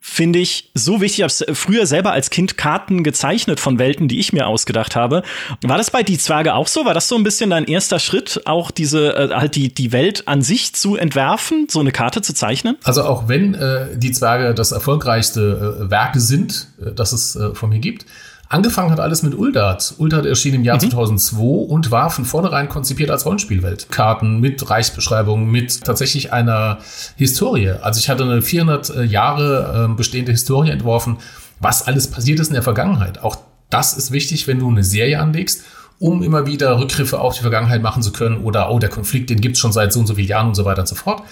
finde 0.09 0.39
ich 0.39 0.71
so 0.75 1.01
wichtig. 1.01 1.25
Ich 1.25 1.41
habe 1.41 1.55
früher 1.55 1.87
selber 1.87 2.13
als 2.13 2.31
Kind 2.31 2.57
Karten 2.57 3.05
gezeichnet 3.05 3.61
von 3.61 3.79
Welten, 3.79 4.09
die 4.09 4.19
ich 4.19 4.33
mir 4.33 4.47
ausgedacht 4.47 4.97
habe. 4.97 5.23
War 5.63 5.77
das 5.77 5.91
bei 5.91 6.03
Die 6.03 6.19
Zwerge 6.19 6.55
auch 6.55 6.67
so? 6.67 6.85
War 6.85 6.95
das 6.95 7.09
so 7.09 7.17
ein 7.17 7.23
bisschen 7.23 7.51
dein 7.51 7.65
erster 7.65 7.99
Schritt, 7.99 8.43
auch 8.47 8.71
diese 8.71 9.15
äh, 9.15 9.35
halt 9.35 9.55
die 9.55 9.73
die 9.73 9.93
Welt 9.93 10.27
an 10.27 10.43
sich 10.43 10.75
zu 10.75 10.97
entwerfen, 10.97 11.67
so 11.71 11.81
eine 11.81 11.93
Karte 11.93 12.23
zu 12.23 12.35
zeichnen? 12.35 12.77
Also 12.85 13.05
auch 13.05 13.29
wenn 13.29 13.55
äh, 13.55 13.97
Die 13.97 14.13
Zwerge 14.13 14.55
das 14.55 14.73
erfolgreichste 14.73 15.79
äh, 15.87 15.91
Werke 15.91 16.21
sind, 16.21 16.69
äh, 16.81 16.93
das 16.93 17.13
es 17.13 17.37
äh, 17.37 17.55
von 17.55 17.71
mir 17.71 17.79
gibt, 17.79 18.07
Angefangen 18.51 18.91
hat 18.91 19.01
alles 19.01 19.23
mit 19.23 19.35
Uldat. 19.35 19.95
Uldat 19.99 20.25
erschien 20.25 20.55
im 20.55 20.65
Jahr 20.65 20.77
mhm. 20.77 20.91
2002 20.91 21.43
und 21.43 21.91
war 21.91 22.09
von 22.09 22.25
vornherein 22.25 22.69
konzipiert 22.71 23.11
als 23.11 23.27
Rollenspielwelt. 23.27 23.91
Karten 23.91 24.41
mit 24.41 24.71
Reichsbeschreibung, 24.71 25.51
mit 25.51 25.85
tatsächlich 25.85 26.33
einer 26.33 26.79
Historie. 27.17 27.71
Also 27.83 27.99
ich 28.01 28.09
hatte 28.09 28.25
eine 28.25 28.41
400 28.41 28.91
äh, 28.91 29.03
Jahre 29.05 29.89
äh, 29.91 29.95
bestehende 29.95 30.33
Historie 30.33 30.71
entworfen, 30.71 31.19
was 31.61 31.87
alles 31.87 32.11
passiert 32.11 32.41
ist 32.41 32.49
in 32.49 32.55
der 32.55 32.63
Vergangenheit. 32.63 33.23
Auch 33.23 33.37
das 33.69 33.93
ist 33.95 34.13
wichtig, 34.13 34.47
wenn 34.47 34.61
du 34.61 34.71
eine 34.71 34.83
Serie 34.83 35.21
anlegst, 35.21 35.65
um 35.99 36.23
immer 36.23 36.47
wieder 36.47 36.79
Rückgriffe 36.79 37.21
auf 37.21 37.35
die 37.35 37.43
Vergangenheit 37.43 37.83
machen 37.83 38.03
zu 38.03 38.13
können 38.13 38.39
oder, 38.45 38.71
oh, 38.71 38.79
der 38.79 38.89
Konflikt, 38.89 39.29
den 39.29 39.41
gibt's 39.43 39.59
schon 39.59 39.73
seit 39.73 39.93
so 39.93 40.01
und 40.01 40.07
so 40.07 40.15
vielen 40.15 40.29
Jahren 40.29 40.47
und 40.47 40.55
so 40.55 40.65
weiter 40.65 40.81
und 40.81 40.89
so 40.89 40.95
fort. 40.95 41.23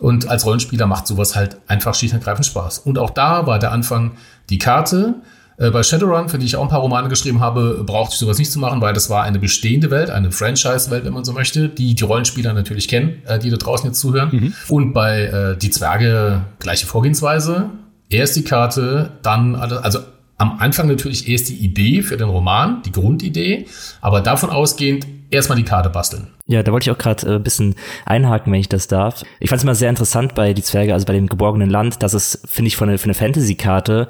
Und 0.00 0.28
als 0.28 0.44
Rollenspieler 0.44 0.86
macht 0.86 1.06
sowas 1.06 1.36
halt 1.36 1.58
einfach 1.68 1.94
schlicht 1.94 2.14
und 2.14 2.20
ergreifend 2.20 2.46
Spaß. 2.46 2.78
Und 2.78 2.98
auch 2.98 3.10
da 3.10 3.46
war 3.46 3.60
der 3.60 3.70
Anfang 3.70 4.12
die 4.50 4.58
Karte, 4.58 5.14
bei 5.56 5.82
Shadowrun, 5.82 6.28
für 6.28 6.38
die 6.38 6.46
ich 6.46 6.56
auch 6.56 6.62
ein 6.62 6.68
paar 6.68 6.80
Romane 6.80 7.08
geschrieben 7.08 7.40
habe, 7.40 7.84
brauchte 7.86 8.14
ich 8.14 8.18
sowas 8.18 8.38
nicht 8.38 8.50
zu 8.50 8.58
machen, 8.58 8.80
weil 8.80 8.92
das 8.92 9.08
war 9.08 9.22
eine 9.22 9.38
bestehende 9.38 9.90
Welt, 9.90 10.10
eine 10.10 10.32
Franchise-Welt, 10.32 11.04
wenn 11.04 11.12
man 11.12 11.24
so 11.24 11.32
möchte, 11.32 11.68
die 11.68 11.94
die 11.94 12.04
Rollenspieler 12.04 12.52
natürlich 12.52 12.88
kennen, 12.88 13.22
äh, 13.26 13.38
die 13.38 13.50
da 13.50 13.56
draußen 13.56 13.86
jetzt 13.86 14.00
zuhören. 14.00 14.30
Mhm. 14.32 14.54
Und 14.68 14.92
bei 14.92 15.22
äh, 15.22 15.56
Die 15.56 15.70
Zwerge 15.70 16.42
gleiche 16.58 16.86
Vorgehensweise. 16.86 17.70
Erst 18.10 18.36
die 18.36 18.44
Karte, 18.44 19.12
dann 19.22 19.54
alles, 19.54 19.78
also 19.78 20.00
am 20.36 20.58
Anfang 20.58 20.88
natürlich 20.88 21.28
erst 21.28 21.48
die 21.48 21.56
Idee 21.56 22.02
für 22.02 22.16
den 22.16 22.28
Roman, 22.28 22.82
die 22.82 22.92
Grundidee, 22.92 23.66
aber 24.00 24.20
davon 24.20 24.50
ausgehend 24.50 25.06
erstmal 25.30 25.56
die 25.56 25.64
Karte 25.64 25.90
basteln. 25.90 26.28
Ja, 26.46 26.62
da 26.62 26.72
wollte 26.72 26.90
ich 26.90 26.94
auch 26.94 26.98
gerade 26.98 27.26
ein 27.26 27.36
äh, 27.36 27.38
bisschen 27.38 27.74
einhaken, 28.04 28.52
wenn 28.52 28.60
ich 28.60 28.68
das 28.68 28.88
darf. 28.88 29.22
Ich 29.40 29.48
fand 29.48 29.58
es 29.58 29.64
immer 29.64 29.74
sehr 29.74 29.90
interessant 29.90 30.34
bei 30.34 30.52
Die 30.52 30.62
Zwerge, 30.62 30.92
also 30.92 31.06
bei 31.06 31.12
dem 31.12 31.28
geborgenen 31.28 31.70
Land, 31.70 32.02
dass 32.02 32.14
es, 32.14 32.42
finde 32.46 32.68
ich, 32.68 32.76
von 32.76 32.96
für 32.98 33.04
eine 33.04 33.14
Fantasy-Karte 33.14 34.08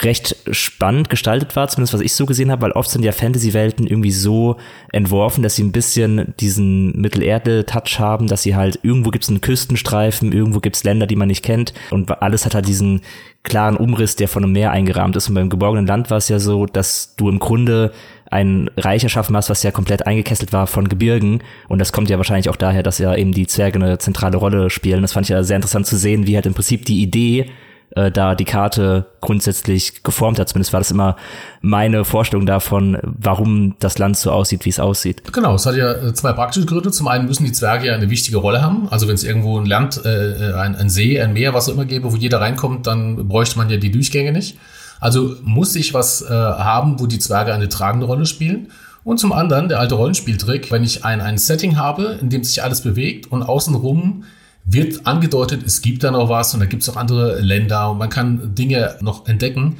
recht 0.00 0.36
spannend 0.50 1.08
gestaltet 1.08 1.56
war, 1.56 1.68
zumindest 1.68 1.94
was 1.94 2.00
ich 2.02 2.12
so 2.12 2.26
gesehen 2.26 2.50
habe, 2.50 2.62
weil 2.62 2.72
oft 2.72 2.90
sind 2.90 3.04
ja 3.04 3.12
Fantasy-Welten 3.12 3.86
irgendwie 3.86 4.12
so 4.12 4.56
entworfen, 4.92 5.42
dass 5.42 5.56
sie 5.56 5.64
ein 5.64 5.72
bisschen 5.72 6.34
diesen 6.38 7.00
Mittelerde-Touch 7.00 7.98
haben, 7.98 8.26
dass 8.26 8.42
sie 8.42 8.54
halt 8.54 8.78
irgendwo 8.82 9.10
gibt's 9.10 9.30
einen 9.30 9.40
Küstenstreifen, 9.40 10.32
irgendwo 10.32 10.60
gibt's 10.60 10.84
Länder, 10.84 11.06
die 11.06 11.16
man 11.16 11.28
nicht 11.28 11.44
kennt 11.44 11.72
und 11.90 12.10
alles 12.22 12.44
hat 12.44 12.54
halt 12.54 12.68
diesen 12.68 13.00
klaren 13.46 13.76
Umriss, 13.76 14.16
der 14.16 14.28
von 14.28 14.42
einem 14.42 14.52
Meer 14.52 14.72
eingerahmt 14.72 15.16
ist. 15.16 15.28
Und 15.28 15.36
beim 15.36 15.48
geborgenen 15.48 15.86
Land 15.86 16.10
war 16.10 16.18
es 16.18 16.28
ja 16.28 16.40
so, 16.40 16.66
dass 16.66 17.14
du 17.16 17.28
im 17.28 17.38
Grunde 17.38 17.92
ein 18.28 18.68
Reich 18.76 19.04
erschaffen 19.04 19.36
hast, 19.36 19.48
was 19.50 19.62
ja 19.62 19.70
komplett 19.70 20.04
eingekesselt 20.04 20.52
war 20.52 20.66
von 20.66 20.88
Gebirgen. 20.88 21.42
Und 21.68 21.78
das 21.78 21.92
kommt 21.92 22.10
ja 22.10 22.16
wahrscheinlich 22.16 22.48
auch 22.48 22.56
daher, 22.56 22.82
dass 22.82 22.98
ja 22.98 23.14
eben 23.14 23.32
die 23.32 23.46
Zwerge 23.46 23.78
eine 23.78 23.98
zentrale 23.98 24.36
Rolle 24.36 24.68
spielen. 24.68 25.02
Das 25.02 25.12
fand 25.12 25.26
ich 25.26 25.30
ja 25.30 25.44
sehr 25.44 25.56
interessant 25.56 25.86
zu 25.86 25.96
sehen, 25.96 26.26
wie 26.26 26.34
halt 26.34 26.46
im 26.46 26.54
Prinzip 26.54 26.84
die 26.86 27.02
Idee 27.02 27.46
äh, 27.90 28.10
da 28.10 28.34
die 28.34 28.44
Karte 28.44 29.06
grundsätzlich 29.20 30.02
geformt 30.02 30.38
hat. 30.38 30.48
Zumindest 30.48 30.72
war 30.72 30.80
das 30.80 30.90
immer 30.90 31.16
meine 31.60 32.04
Vorstellung 32.04 32.46
davon, 32.46 32.98
warum 33.02 33.76
das 33.78 33.98
Land 33.98 34.16
so 34.16 34.30
aussieht, 34.30 34.64
wie 34.64 34.70
es 34.70 34.80
aussieht. 34.80 35.32
Genau, 35.32 35.54
es 35.54 35.66
hat 35.66 35.76
ja 35.76 35.92
äh, 35.92 36.14
zwei 36.14 36.32
praktische 36.32 36.66
Gründe. 36.66 36.90
Zum 36.90 37.08
einen 37.08 37.26
müssen 37.26 37.44
die 37.44 37.52
Zwerge 37.52 37.86
ja 37.86 37.94
eine 37.94 38.10
wichtige 38.10 38.38
Rolle 38.38 38.62
haben. 38.62 38.88
Also 38.90 39.08
wenn 39.08 39.14
es 39.14 39.24
irgendwo 39.24 39.58
ein 39.58 39.66
Land, 39.66 40.04
äh, 40.04 40.52
ein, 40.54 40.76
ein 40.76 40.88
See, 40.88 41.20
ein 41.20 41.32
Meer, 41.32 41.54
was 41.54 41.68
auch 41.68 41.74
immer 41.74 41.84
gäbe, 41.84 42.12
wo 42.12 42.16
jeder 42.16 42.40
reinkommt, 42.40 42.86
dann 42.86 43.28
bräuchte 43.28 43.58
man 43.58 43.70
ja 43.70 43.76
die 43.76 43.90
Durchgänge 43.90 44.32
nicht. 44.32 44.58
Also 45.00 45.36
muss 45.42 45.74
ich 45.76 45.94
was 45.94 46.22
äh, 46.22 46.28
haben, 46.28 46.98
wo 47.00 47.06
die 47.06 47.18
Zwerge 47.18 47.54
eine 47.54 47.68
tragende 47.68 48.06
Rolle 48.06 48.26
spielen. 48.26 48.68
Und 49.04 49.18
zum 49.18 49.32
anderen 49.32 49.68
der 49.68 49.78
alte 49.78 49.94
Rollenspieltrick, 49.94 50.72
wenn 50.72 50.82
ich 50.82 51.04
ein, 51.04 51.20
ein 51.20 51.38
Setting 51.38 51.76
habe, 51.76 52.18
in 52.20 52.28
dem 52.28 52.42
sich 52.42 52.64
alles 52.64 52.80
bewegt 52.80 53.30
und 53.30 53.44
außenrum 53.44 54.24
wird 54.66 55.06
angedeutet, 55.06 55.62
es 55.64 55.80
gibt 55.80 56.02
da 56.02 56.10
noch 56.10 56.28
was 56.28 56.52
und 56.52 56.60
da 56.60 56.66
gibt 56.66 56.82
es 56.82 56.88
auch 56.88 56.96
andere 56.96 57.40
Länder 57.40 57.90
und 57.90 57.98
man 57.98 58.10
kann 58.10 58.54
Dinge 58.54 58.96
noch 59.00 59.26
entdecken, 59.26 59.76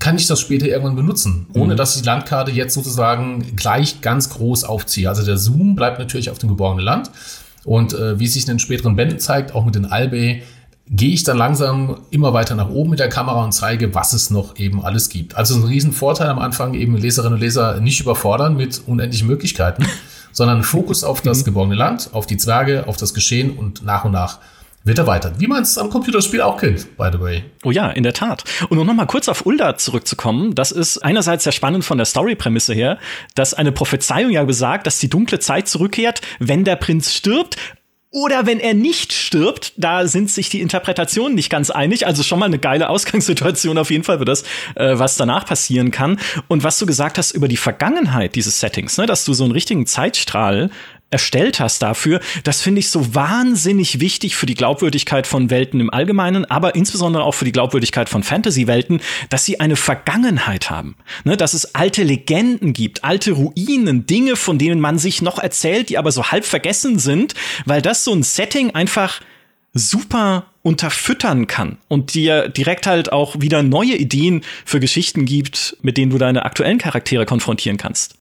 kann 0.00 0.16
ich 0.16 0.26
das 0.26 0.40
später 0.40 0.66
irgendwann 0.66 0.96
benutzen, 0.96 1.46
ohne 1.52 1.74
mhm. 1.74 1.76
dass 1.76 1.94
ich 1.94 2.02
die 2.02 2.06
Landkarte 2.06 2.50
jetzt 2.50 2.74
sozusagen 2.74 3.54
gleich 3.54 4.00
ganz 4.00 4.30
groß 4.30 4.64
aufziehe. 4.64 5.08
Also 5.08 5.24
der 5.24 5.36
Zoom 5.36 5.76
bleibt 5.76 5.98
natürlich 5.98 6.30
auf 6.30 6.38
dem 6.38 6.48
geborgenen 6.48 6.84
Land 6.84 7.10
und 7.64 7.92
äh, 7.92 8.18
wie 8.18 8.26
sich 8.26 8.42
in 8.42 8.48
den 8.48 8.58
späteren 8.58 8.96
Bänden 8.96 9.20
zeigt, 9.20 9.54
auch 9.54 9.64
mit 9.64 9.74
den 9.74 9.86
Albe, 9.86 10.40
gehe 10.92 11.12
ich 11.12 11.22
dann 11.22 11.36
langsam 11.36 12.00
immer 12.10 12.32
weiter 12.32 12.56
nach 12.56 12.68
oben 12.68 12.90
mit 12.90 12.98
der 12.98 13.08
Kamera 13.08 13.44
und 13.44 13.52
zeige, 13.52 13.94
was 13.94 14.12
es 14.12 14.30
noch 14.30 14.56
eben 14.56 14.84
alles 14.84 15.08
gibt. 15.08 15.36
Also 15.36 15.54
ein 15.54 15.62
Riesenvorteil 15.62 16.28
am 16.28 16.40
Anfang, 16.40 16.74
eben 16.74 16.96
Leserinnen 16.96 17.34
und 17.34 17.40
Leser 17.40 17.80
nicht 17.80 18.00
überfordern 18.00 18.56
mit 18.56 18.82
unendlichen 18.86 19.28
Möglichkeiten, 19.28 19.86
sondern 20.32 20.62
Fokus 20.62 21.04
auf 21.04 21.20
das 21.20 21.40
mhm. 21.40 21.44
geborgene 21.44 21.76
Land, 21.76 22.10
auf 22.12 22.26
die 22.26 22.36
Zwerge, 22.36 22.86
auf 22.86 22.96
das 22.96 23.14
Geschehen 23.14 23.56
und 23.56 23.84
nach 23.84 24.04
und 24.04 24.12
nach 24.12 24.38
wird 24.82 24.98
erweitert. 24.98 25.38
Wie 25.38 25.46
man 25.46 25.62
es 25.62 25.76
am 25.76 25.90
Computerspiel 25.90 26.40
auch 26.40 26.58
kennt, 26.58 26.96
by 26.96 27.10
the 27.12 27.20
way. 27.20 27.44
Oh 27.64 27.70
ja, 27.70 27.90
in 27.90 28.02
der 28.02 28.14
Tat. 28.14 28.44
Und 28.70 28.78
um 28.78 28.86
nochmal 28.86 29.06
kurz 29.06 29.28
auf 29.28 29.44
Ulda 29.44 29.76
zurückzukommen, 29.76 30.54
das 30.54 30.72
ist 30.72 30.98
einerseits 30.98 31.44
sehr 31.44 31.52
spannend 31.52 31.84
von 31.84 31.98
der 31.98 32.06
Story-Prämisse 32.06 32.72
her, 32.72 32.98
dass 33.34 33.52
eine 33.52 33.72
Prophezeiung 33.72 34.30
ja 34.30 34.42
besagt, 34.44 34.86
dass 34.86 34.98
die 34.98 35.10
dunkle 35.10 35.38
Zeit 35.38 35.68
zurückkehrt, 35.68 36.22
wenn 36.38 36.64
der 36.64 36.76
Prinz 36.76 37.12
stirbt. 37.12 37.56
Oder 38.12 38.44
wenn 38.44 38.58
er 38.58 38.74
nicht 38.74 39.12
stirbt, 39.12 39.72
da 39.76 40.08
sind 40.08 40.32
sich 40.32 40.48
die 40.48 40.60
Interpretationen 40.60 41.36
nicht 41.36 41.48
ganz 41.48 41.70
einig. 41.70 42.08
Also 42.08 42.24
schon 42.24 42.40
mal 42.40 42.46
eine 42.46 42.58
geile 42.58 42.88
Ausgangssituation 42.88 43.78
auf 43.78 43.92
jeden 43.92 44.02
Fall 44.02 44.18
für 44.18 44.24
das, 44.24 44.42
äh, 44.74 44.98
was 44.98 45.16
danach 45.16 45.46
passieren 45.46 45.92
kann. 45.92 46.18
Und 46.48 46.64
was 46.64 46.76
du 46.80 46.86
gesagt 46.86 47.18
hast 47.18 47.30
über 47.30 47.46
die 47.46 47.56
Vergangenheit 47.56 48.34
dieses 48.34 48.58
Settings, 48.58 48.98
ne, 48.98 49.06
dass 49.06 49.24
du 49.24 49.32
so 49.32 49.44
einen 49.44 49.52
richtigen 49.52 49.86
Zeitstrahl 49.86 50.70
erstellt 51.10 51.60
hast 51.60 51.82
dafür, 51.82 52.20
das 52.44 52.62
finde 52.62 52.80
ich 52.80 52.90
so 52.90 53.14
wahnsinnig 53.14 54.00
wichtig 54.00 54.36
für 54.36 54.46
die 54.46 54.54
Glaubwürdigkeit 54.54 55.26
von 55.26 55.50
Welten 55.50 55.80
im 55.80 55.92
Allgemeinen, 55.92 56.44
aber 56.44 56.74
insbesondere 56.74 57.24
auch 57.24 57.34
für 57.34 57.44
die 57.44 57.52
Glaubwürdigkeit 57.52 58.08
von 58.08 58.22
Fantasy-Welten, 58.22 59.00
dass 59.28 59.44
sie 59.44 59.60
eine 59.60 59.76
Vergangenheit 59.76 60.70
haben. 60.70 60.96
Ne, 61.24 61.36
dass 61.36 61.54
es 61.54 61.74
alte 61.74 62.02
Legenden 62.02 62.72
gibt, 62.72 63.04
alte 63.04 63.32
Ruinen, 63.32 64.06
Dinge, 64.06 64.36
von 64.36 64.58
denen 64.58 64.80
man 64.80 64.98
sich 64.98 65.22
noch 65.22 65.38
erzählt, 65.38 65.88
die 65.88 65.98
aber 65.98 66.12
so 66.12 66.30
halb 66.30 66.44
vergessen 66.44 66.98
sind, 66.98 67.34
weil 67.64 67.82
das 67.82 68.04
so 68.04 68.14
ein 68.14 68.22
Setting 68.22 68.70
einfach 68.74 69.20
super 69.72 70.46
unterfüttern 70.62 71.46
kann 71.46 71.78
und 71.88 72.14
dir 72.14 72.48
direkt 72.48 72.86
halt 72.86 73.12
auch 73.12 73.40
wieder 73.40 73.62
neue 73.62 73.96
Ideen 73.96 74.42
für 74.64 74.80
Geschichten 74.80 75.24
gibt, 75.24 75.76
mit 75.82 75.96
denen 75.96 76.10
du 76.10 76.18
deine 76.18 76.44
aktuellen 76.44 76.78
Charaktere 76.78 77.24
konfrontieren 77.24 77.76
kannst. 77.76 78.19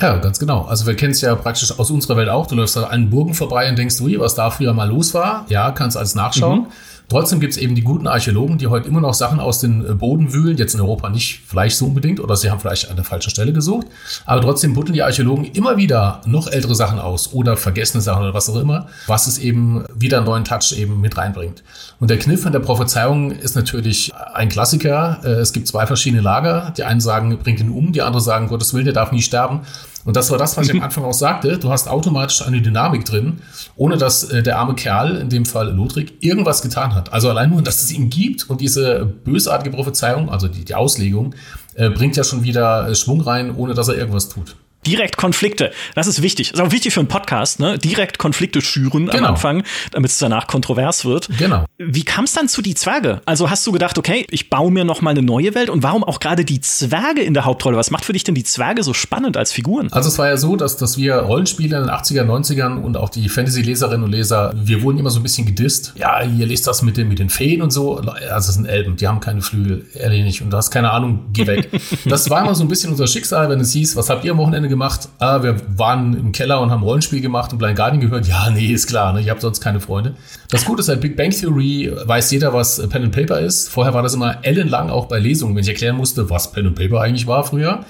Ja, 0.00 0.16
ganz 0.16 0.38
genau. 0.38 0.62
Also 0.62 0.86
wir 0.86 0.94
kennen 0.94 1.12
es 1.12 1.20
ja 1.20 1.34
praktisch 1.34 1.78
aus 1.78 1.90
unserer 1.90 2.16
Welt 2.16 2.30
auch. 2.30 2.46
Du 2.46 2.54
läufst 2.54 2.76
an 2.76 2.84
allen 2.84 3.10
Burgen 3.10 3.34
vorbei 3.34 3.68
und 3.68 3.78
denkst, 3.78 4.00
ui, 4.00 4.18
was 4.18 4.34
da 4.34 4.50
früher 4.50 4.72
mal 4.72 4.88
los 4.88 5.12
war. 5.12 5.44
Ja, 5.48 5.72
kannst 5.72 5.96
alles 5.96 6.14
nachschauen. 6.14 6.60
Mhm. 6.60 6.66
Trotzdem 7.10 7.40
gibt 7.40 7.54
es 7.54 7.58
eben 7.58 7.74
die 7.74 7.82
guten 7.82 8.06
Archäologen, 8.06 8.56
die 8.56 8.68
heute 8.68 8.86
immer 8.86 9.00
noch 9.00 9.14
Sachen 9.14 9.40
aus 9.40 9.58
den 9.58 9.84
äh, 9.84 9.94
Boden 9.94 10.32
wühlen. 10.32 10.56
Jetzt 10.56 10.74
in 10.74 10.80
Europa 10.80 11.10
nicht 11.10 11.40
vielleicht 11.44 11.76
so 11.76 11.86
unbedingt 11.86 12.20
oder 12.20 12.36
sie 12.36 12.50
haben 12.50 12.60
vielleicht 12.60 12.88
an 12.88 12.94
der 12.94 13.04
falschen 13.04 13.30
Stelle 13.30 13.52
gesucht. 13.52 13.88
Aber 14.26 14.40
trotzdem 14.40 14.74
buddeln 14.74 14.94
die 14.94 15.02
Archäologen 15.02 15.44
immer 15.46 15.76
wieder 15.76 16.20
noch 16.24 16.46
ältere 16.46 16.76
Sachen 16.76 17.00
aus 17.00 17.32
oder 17.32 17.56
vergessene 17.56 18.00
Sachen 18.00 18.22
oder 18.22 18.32
was 18.32 18.48
auch 18.48 18.60
immer, 18.60 18.86
was 19.08 19.26
es 19.26 19.38
eben 19.38 19.84
wieder 19.92 20.18
einen 20.18 20.26
neuen 20.26 20.44
Touch 20.44 20.72
eben 20.78 21.00
mit 21.00 21.18
reinbringt. 21.18 21.64
Und 21.98 22.10
der 22.10 22.18
Kniff 22.18 22.46
an 22.46 22.52
der 22.52 22.60
Prophezeiung 22.60 23.32
ist 23.32 23.56
natürlich 23.56 24.12
ein 24.32 24.48
Klassiker. 24.48 25.18
Äh, 25.24 25.40
es 25.40 25.52
gibt 25.52 25.66
zwei 25.66 25.86
verschiedene 25.86 26.22
Lager. 26.22 26.72
Die 26.76 26.84
einen 26.84 27.00
sagen, 27.00 27.36
bringt 27.38 27.58
ihn 27.58 27.70
um, 27.70 27.90
die 27.90 28.02
anderen 28.02 28.24
sagen, 28.24 28.46
Gottes 28.46 28.72
Willen, 28.72 28.84
der 28.84 28.94
darf 28.94 29.10
nie 29.10 29.22
sterben. 29.22 29.62
Und 30.04 30.16
das 30.16 30.30
war 30.30 30.38
das, 30.38 30.56
was 30.56 30.66
ich 30.66 30.72
am 30.72 30.78
mhm. 30.78 30.84
Anfang 30.84 31.04
auch 31.04 31.12
sagte. 31.12 31.58
Du 31.58 31.70
hast 31.70 31.88
automatisch 31.88 32.42
eine 32.42 32.62
Dynamik 32.62 33.04
drin, 33.04 33.40
ohne 33.76 33.98
dass 33.98 34.24
äh, 34.24 34.42
der 34.42 34.58
arme 34.58 34.74
Kerl, 34.74 35.16
in 35.16 35.28
dem 35.28 35.44
Fall 35.44 35.72
Ludwig, 35.72 36.14
irgendwas 36.20 36.62
getan 36.62 36.94
hat. 36.94 37.12
Also 37.12 37.28
allein 37.28 37.50
nur, 37.50 37.62
dass 37.62 37.82
es 37.82 37.92
ihn 37.92 38.08
gibt 38.08 38.48
und 38.48 38.60
diese 38.60 39.04
bösartige 39.04 39.74
Prophezeiung, 39.74 40.30
also 40.30 40.48
die, 40.48 40.64
die 40.64 40.74
Auslegung, 40.74 41.34
äh, 41.74 41.90
bringt 41.90 42.16
ja 42.16 42.24
schon 42.24 42.42
wieder 42.42 42.88
äh, 42.88 42.94
Schwung 42.94 43.20
rein, 43.20 43.54
ohne 43.54 43.74
dass 43.74 43.88
er 43.88 43.96
irgendwas 43.96 44.28
tut. 44.28 44.56
Direkt 44.86 45.18
Konflikte. 45.18 45.72
Das 45.94 46.06
ist 46.06 46.22
wichtig. 46.22 46.52
Das 46.52 46.60
ist 46.60 46.66
auch 46.66 46.72
wichtig 46.72 46.94
für 46.94 47.00
einen 47.00 47.08
Podcast, 47.08 47.60
ne? 47.60 47.78
Direkt 47.78 48.18
Konflikte 48.18 48.62
schüren 48.62 49.06
genau. 49.06 49.18
am 49.18 49.24
Anfang, 49.34 49.62
damit 49.92 50.10
es 50.10 50.18
danach 50.18 50.46
kontrovers 50.46 51.04
wird. 51.04 51.28
Genau. 51.38 51.66
Wie 51.76 52.02
kam 52.02 52.24
es 52.24 52.32
dann 52.32 52.48
zu 52.48 52.62
die 52.62 52.74
Zwerge? 52.74 53.20
Also 53.26 53.50
hast 53.50 53.66
du 53.66 53.72
gedacht, 53.72 53.98
okay, 53.98 54.26
ich 54.30 54.48
baue 54.48 54.70
mir 54.70 54.84
noch 54.84 55.02
mal 55.02 55.10
eine 55.10 55.22
neue 55.22 55.54
Welt 55.54 55.68
und 55.68 55.82
warum 55.82 56.02
auch 56.02 56.18
gerade 56.18 56.46
die 56.46 56.60
Zwerge 56.62 57.20
in 57.20 57.34
der 57.34 57.44
Hauptrolle? 57.44 57.76
Was 57.76 57.90
macht 57.90 58.06
für 58.06 58.14
dich 58.14 58.24
denn 58.24 58.34
die 58.34 58.44
Zwerge 58.44 58.82
so 58.82 58.94
spannend 58.94 59.36
als 59.36 59.52
Figuren? 59.52 59.92
Also 59.92 60.08
es 60.08 60.18
war 60.18 60.28
ja 60.28 60.38
so, 60.38 60.56
dass, 60.56 60.78
dass 60.78 60.96
wir 60.96 61.16
Rollenspiele 61.16 61.76
in 61.76 61.84
den 61.84 61.90
80er, 61.90 62.24
90ern 62.24 62.80
und 62.80 62.96
auch 62.96 63.10
die 63.10 63.28
Fantasy-Leserinnen 63.28 64.04
und 64.04 64.10
Leser, 64.10 64.54
wir 64.56 64.80
wurden 64.82 64.98
immer 64.98 65.10
so 65.10 65.20
ein 65.20 65.22
bisschen 65.22 65.46
gedisst. 65.46 65.92
Ja, 65.96 66.22
ihr 66.22 66.46
lest 66.46 66.66
das 66.66 66.80
mit 66.80 66.96
den, 66.96 67.08
mit 67.08 67.18
den 67.18 67.28
Feen 67.28 67.60
und 67.60 67.70
so. 67.70 67.98
Also 67.98 68.14
das 68.30 68.54
sind 68.54 68.64
Elben, 68.64 68.96
die 68.96 69.06
haben 69.06 69.20
keine 69.20 69.42
Flügel, 69.42 69.86
ehrlich 69.92 70.24
nicht. 70.24 70.40
Und 70.40 70.50
du 70.50 70.56
hast 70.56 70.70
keine 70.70 70.90
Ahnung, 70.90 71.26
geh 71.34 71.46
weg. 71.46 71.68
das 72.06 72.30
war 72.30 72.40
immer 72.42 72.54
so 72.54 72.64
ein 72.64 72.68
bisschen 72.68 72.90
unser 72.90 73.06
Schicksal, 73.06 73.50
wenn 73.50 73.60
es 73.60 73.72
hieß, 73.72 73.94
was 73.96 74.08
habt 74.08 74.24
ihr 74.24 74.32
am 74.32 74.38
Wochenende 74.38 74.69
gemacht, 74.70 75.08
ah, 75.18 75.42
wir 75.42 75.60
waren 75.76 76.14
im 76.14 76.32
Keller 76.32 76.62
und 76.62 76.70
haben 76.70 76.82
Rollenspiel 76.82 77.20
gemacht 77.20 77.52
und 77.52 77.58
Blind 77.58 77.76
Guardian 77.76 78.00
gehört. 78.00 78.26
Ja, 78.26 78.48
nee, 78.48 78.72
ist 78.72 78.86
klar, 78.86 79.12
ne? 79.12 79.20
ich 79.20 79.28
habe 79.28 79.40
sonst 79.40 79.60
keine 79.60 79.80
Freunde. 79.80 80.14
Das 80.48 80.64
Gute 80.64 80.80
ist, 80.80 80.86
seit 80.86 81.02
Big 81.02 81.16
Bang 81.16 81.30
Theory 81.30 81.92
weiß 82.04 82.30
jeder, 82.30 82.54
was 82.54 82.80
Pen 82.88 83.04
and 83.04 83.14
Paper 83.14 83.38
ist. 83.38 83.68
Vorher 83.68 83.92
war 83.92 84.02
das 84.02 84.14
immer 84.14 84.42
ellenlang 84.42 84.88
auch 84.88 85.06
bei 85.06 85.18
Lesungen, 85.18 85.54
wenn 85.54 85.62
ich 85.62 85.68
erklären 85.68 85.96
musste, 85.96 86.30
was 86.30 86.52
Pen 86.52 86.68
and 86.68 86.76
Paper 86.76 87.02
eigentlich 87.02 87.26
war 87.26 87.44
früher. 87.44 87.84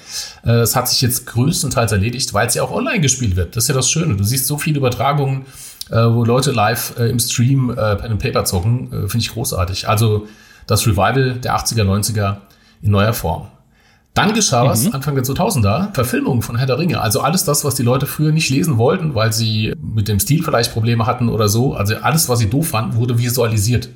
Äh, 0.45 0.51
es 0.57 0.75
hat 0.75 0.89
sich 0.89 1.01
jetzt 1.01 1.25
größtenteils 1.27 1.93
erledigt, 1.93 2.33
weil 2.33 2.47
es 2.47 2.55
ja 2.55 2.63
auch 2.63 2.71
online 2.71 2.99
gespielt 2.99 3.37
wird. 3.37 3.55
Das 3.55 3.63
ist 3.63 3.67
ja 3.69 3.75
das 3.75 3.89
Schöne. 3.89 4.17
Du 4.17 4.23
siehst 4.25 4.47
so 4.47 4.57
viele 4.57 4.77
Übertragungen, 4.77 5.45
äh, 5.89 5.95
wo 5.95 6.25
Leute 6.25 6.51
live 6.51 6.95
äh, 6.99 7.09
im 7.09 7.19
Stream 7.19 7.67
Pen 7.67 8.11
and 8.11 8.21
Paper 8.21 8.43
zocken. 8.43 8.89
Finde 8.89 9.17
ich 9.19 9.31
großartig. 9.31 9.87
Also 9.87 10.27
das 10.67 10.85
Revival 10.85 11.35
der 11.35 11.55
80er, 11.55 11.83
90er 11.83 12.37
in 12.81 12.91
neuer 12.91 13.13
Form. 13.13 13.47
Dann 14.13 14.33
geschah 14.33 14.65
was 14.65 14.83
mhm. 14.83 14.93
Anfang 14.93 15.15
der 15.15 15.23
2000er, 15.23 15.93
Verfilmung 15.93 16.41
von 16.41 16.57
Herr 16.57 16.67
der 16.67 16.77
Ringe. 16.77 16.99
Also 16.99 17.21
alles 17.21 17.45
das, 17.45 17.63
was 17.63 17.75
die 17.75 17.83
Leute 17.83 18.05
früher 18.05 18.33
nicht 18.33 18.49
lesen 18.49 18.77
wollten, 18.77 19.15
weil 19.15 19.31
sie 19.31 19.73
mit 19.81 20.09
dem 20.09 20.19
Stil 20.19 20.43
vielleicht 20.43 20.73
Probleme 20.73 21.05
hatten 21.05 21.29
oder 21.29 21.47
so. 21.47 21.75
Also 21.75 21.95
alles, 21.95 22.27
was 22.27 22.39
sie 22.39 22.49
doof 22.49 22.69
fanden, 22.69 22.97
wurde 22.97 23.17
visualisiert. 23.17 23.89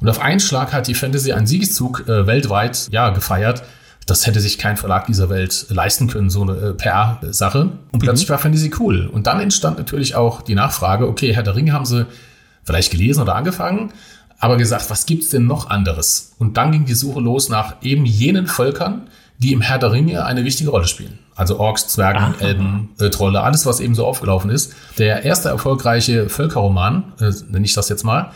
Und 0.00 0.08
auf 0.08 0.20
einen 0.20 0.40
Schlag 0.40 0.72
hat 0.72 0.86
die 0.86 0.94
Fantasy 0.94 1.32
einen 1.32 1.46
Siegeszug 1.46 2.04
äh, 2.06 2.26
weltweit 2.26 2.88
ja, 2.92 3.10
gefeiert. 3.10 3.64
Das 4.06 4.26
hätte 4.26 4.38
sich 4.38 4.58
kein 4.58 4.76
Verlag 4.76 5.06
dieser 5.06 5.28
Welt 5.28 5.66
leisten 5.70 6.06
können, 6.06 6.30
so 6.30 6.42
eine 6.42 6.52
äh, 6.52 6.72
PR-Sache. 6.74 7.70
Und 7.90 7.98
plötzlich 7.98 8.28
mhm. 8.28 8.32
war 8.32 8.38
Fantasy 8.38 8.70
cool. 8.78 9.08
Und 9.12 9.26
dann 9.26 9.40
entstand 9.40 9.78
natürlich 9.78 10.14
auch 10.14 10.42
die 10.42 10.54
Nachfrage, 10.54 11.08
okay, 11.08 11.34
Herr 11.34 11.42
der 11.42 11.56
Ringe 11.56 11.72
haben 11.72 11.86
sie 11.86 12.06
vielleicht 12.62 12.92
gelesen 12.92 13.22
oder 13.22 13.34
angefangen, 13.34 13.92
aber 14.38 14.56
gesagt, 14.56 14.90
was 14.90 15.06
gibt's 15.06 15.30
denn 15.30 15.46
noch 15.46 15.70
anderes? 15.70 16.34
Und 16.38 16.56
dann 16.56 16.72
ging 16.72 16.84
die 16.84 16.94
Suche 16.94 17.20
los 17.20 17.48
nach 17.48 17.76
eben 17.82 18.04
jenen 18.04 18.46
Völkern, 18.46 19.08
die 19.38 19.52
im 19.52 19.60
Herr 19.60 19.78
der 19.78 19.92
Ringe 19.92 20.24
eine 20.24 20.44
wichtige 20.44 20.70
Rolle 20.70 20.86
spielen. 20.86 21.18
Also 21.34 21.58
Orks, 21.58 21.88
Zwergen, 21.88 22.34
Ach. 22.36 22.40
Elben, 22.40 22.90
äh, 22.98 23.10
Trolle, 23.10 23.42
alles, 23.42 23.66
was 23.66 23.80
eben 23.80 23.94
so 23.94 24.06
aufgelaufen 24.06 24.50
ist. 24.50 24.74
Der 24.98 25.24
erste 25.24 25.50
erfolgreiche 25.50 26.28
Völkerroman, 26.28 27.12
äh, 27.20 27.30
nenne 27.50 27.66
ich 27.66 27.74
das 27.74 27.88
jetzt 27.88 28.04
mal, 28.04 28.32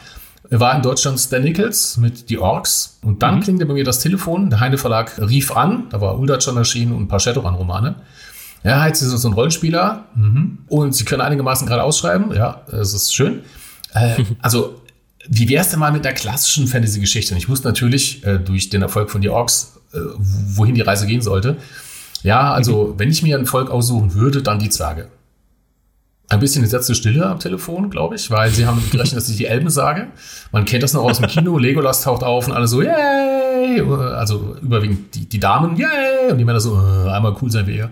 war 0.51 0.75
in 0.75 0.83
Deutschland 0.83 1.19
Stan 1.19 1.43
Nichols 1.43 1.97
mit 1.97 2.29
Die 2.29 2.39
Orks. 2.39 2.99
Und 3.03 3.23
dann 3.23 3.37
mhm. 3.37 3.41
klingte 3.41 3.67
bei 3.67 3.75
mir 3.75 3.85
das 3.85 4.01
Telefon. 4.01 4.51
Der 4.51 4.61
Heine 4.61 4.79
Verlag 4.79 5.19
rief 5.19 5.57
an. 5.57 5.85
Da 5.91 6.01
war 6.01 6.19
Ulda 6.19 6.41
schon 6.41 6.57
erschienen 6.57 6.93
und 6.93 7.03
ein 7.03 7.09
paar 7.09 7.21
Shadowrun-Romane. 7.21 7.95
Ja, 8.65 8.87
jetzt 8.87 9.01
ist 9.01 9.11
so 9.11 9.29
ein 9.29 9.35
Rollenspieler. 9.35 10.05
Mhm. 10.15 10.59
Und 10.69 10.95
Sie 10.95 11.05
können 11.05 11.23
einigermaßen 11.23 11.67
gerade 11.67 11.83
ausschreiben. 11.85 12.35
Ja, 12.35 12.63
es 12.71 12.93
ist 12.93 13.15
schön. 13.15 13.41
Äh, 13.95 14.25
also 14.43 14.80
wie 15.33 15.49
wäre 15.49 15.63
es 15.63 15.71
denn 15.71 15.79
mal 15.79 15.93
mit 15.93 16.05
der 16.05 16.13
klassischen 16.13 16.67
Fantasy-Geschichte? 16.67 17.35
Und 17.35 17.39
ich 17.39 17.49
wusste 17.49 17.69
natürlich 17.69 18.27
äh, 18.27 18.39
durch 18.39 18.69
den 18.69 18.83
Erfolg 18.83 19.11
von 19.11 19.23
The 19.23 19.29
Orks, 19.29 19.79
äh, 19.93 19.99
wohin 20.19 20.75
die 20.75 20.81
Reise 20.81 21.07
gehen 21.07 21.23
sollte. 21.23 21.57
Ja, 22.25 22.53
also 22.53 22.89
mhm. 22.89 22.99
wenn 22.99 23.11
ich 23.11 23.23
mir 23.23 23.39
ein 23.39 23.47
Volk 23.47 23.71
aussuchen 23.71 24.15
würde, 24.15 24.43
dann 24.43 24.59
die 24.59 24.71
Zwerge. 24.71 25.07
Ein 26.29 26.41
bisschen 26.41 26.63
gesetzte 26.63 26.97
Stille 26.97 27.27
am 27.27 27.39
Telefon, 27.39 27.91
glaube 27.91 28.17
ich, 28.17 28.29
weil 28.33 28.51
sie 28.51 28.67
haben 28.67 28.83
gerechnet, 28.91 29.19
dass 29.19 29.29
ich 29.29 29.37
die 29.37 29.47
Elben 29.47 29.71
sage. 29.71 30.09
Man 30.51 30.65
kennt 30.65 30.83
das 30.83 30.95
noch 30.95 31.05
aus 31.05 31.19
dem 31.19 31.29
Kino. 31.29 31.59
Legolas 31.59 32.03
taucht 32.03 32.25
auf 32.25 32.49
und 32.49 32.53
alle 32.53 32.67
so, 32.67 32.83
yay! 32.83 33.81
Also 33.81 34.57
überwiegend 34.61 35.15
die, 35.15 35.29
die 35.29 35.39
Damen, 35.39 35.77
yay! 35.77 36.33
Und 36.33 36.39
die 36.39 36.45
Männer 36.45 36.61
so, 36.61 36.75
äh, 36.75 37.09
einmal 37.09 37.37
cool 37.41 37.53
sein 37.53 37.69
wie 37.69 37.77
ihr. 37.77 37.91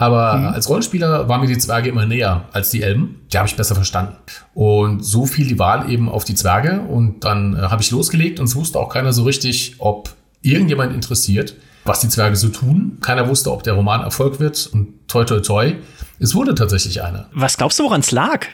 Aber 0.00 0.36
mhm. 0.36 0.46
als 0.46 0.68
Rollenspieler 0.68 1.28
waren 1.28 1.40
mir 1.40 1.48
die 1.48 1.58
Zwerge 1.58 1.88
immer 1.88 2.06
näher 2.06 2.44
als 2.52 2.70
die 2.70 2.82
Elben. 2.82 3.26
Die 3.32 3.36
habe 3.36 3.48
ich 3.48 3.56
besser 3.56 3.74
verstanden. 3.74 4.14
Und 4.54 5.04
so 5.04 5.26
fiel 5.26 5.48
die 5.48 5.58
Wahl 5.58 5.90
eben 5.90 6.08
auf 6.08 6.24
die 6.24 6.36
Zwerge. 6.36 6.82
Und 6.82 7.24
dann 7.24 7.56
äh, 7.56 7.62
habe 7.62 7.82
ich 7.82 7.90
losgelegt 7.90 8.38
und 8.38 8.46
es 8.46 8.54
wusste 8.54 8.78
auch 8.78 8.90
keiner 8.90 9.12
so 9.12 9.24
richtig, 9.24 9.74
ob 9.78 10.10
irgendjemand 10.40 10.94
interessiert, 10.94 11.56
was 11.84 11.98
die 11.98 12.08
Zwerge 12.08 12.36
so 12.36 12.48
tun. 12.48 12.98
Keiner 13.00 13.28
wusste, 13.28 13.50
ob 13.50 13.64
der 13.64 13.72
Roman 13.72 14.02
Erfolg 14.02 14.38
wird. 14.38 14.70
Und 14.72 15.08
toi, 15.08 15.24
toi, 15.24 15.40
toi. 15.40 15.74
Es 16.20 16.32
wurde 16.32 16.54
tatsächlich 16.54 17.02
einer. 17.02 17.26
Was 17.32 17.56
glaubst 17.56 17.80
du, 17.80 17.82
woran 17.82 18.00
es 18.00 18.12
lag? 18.12 18.46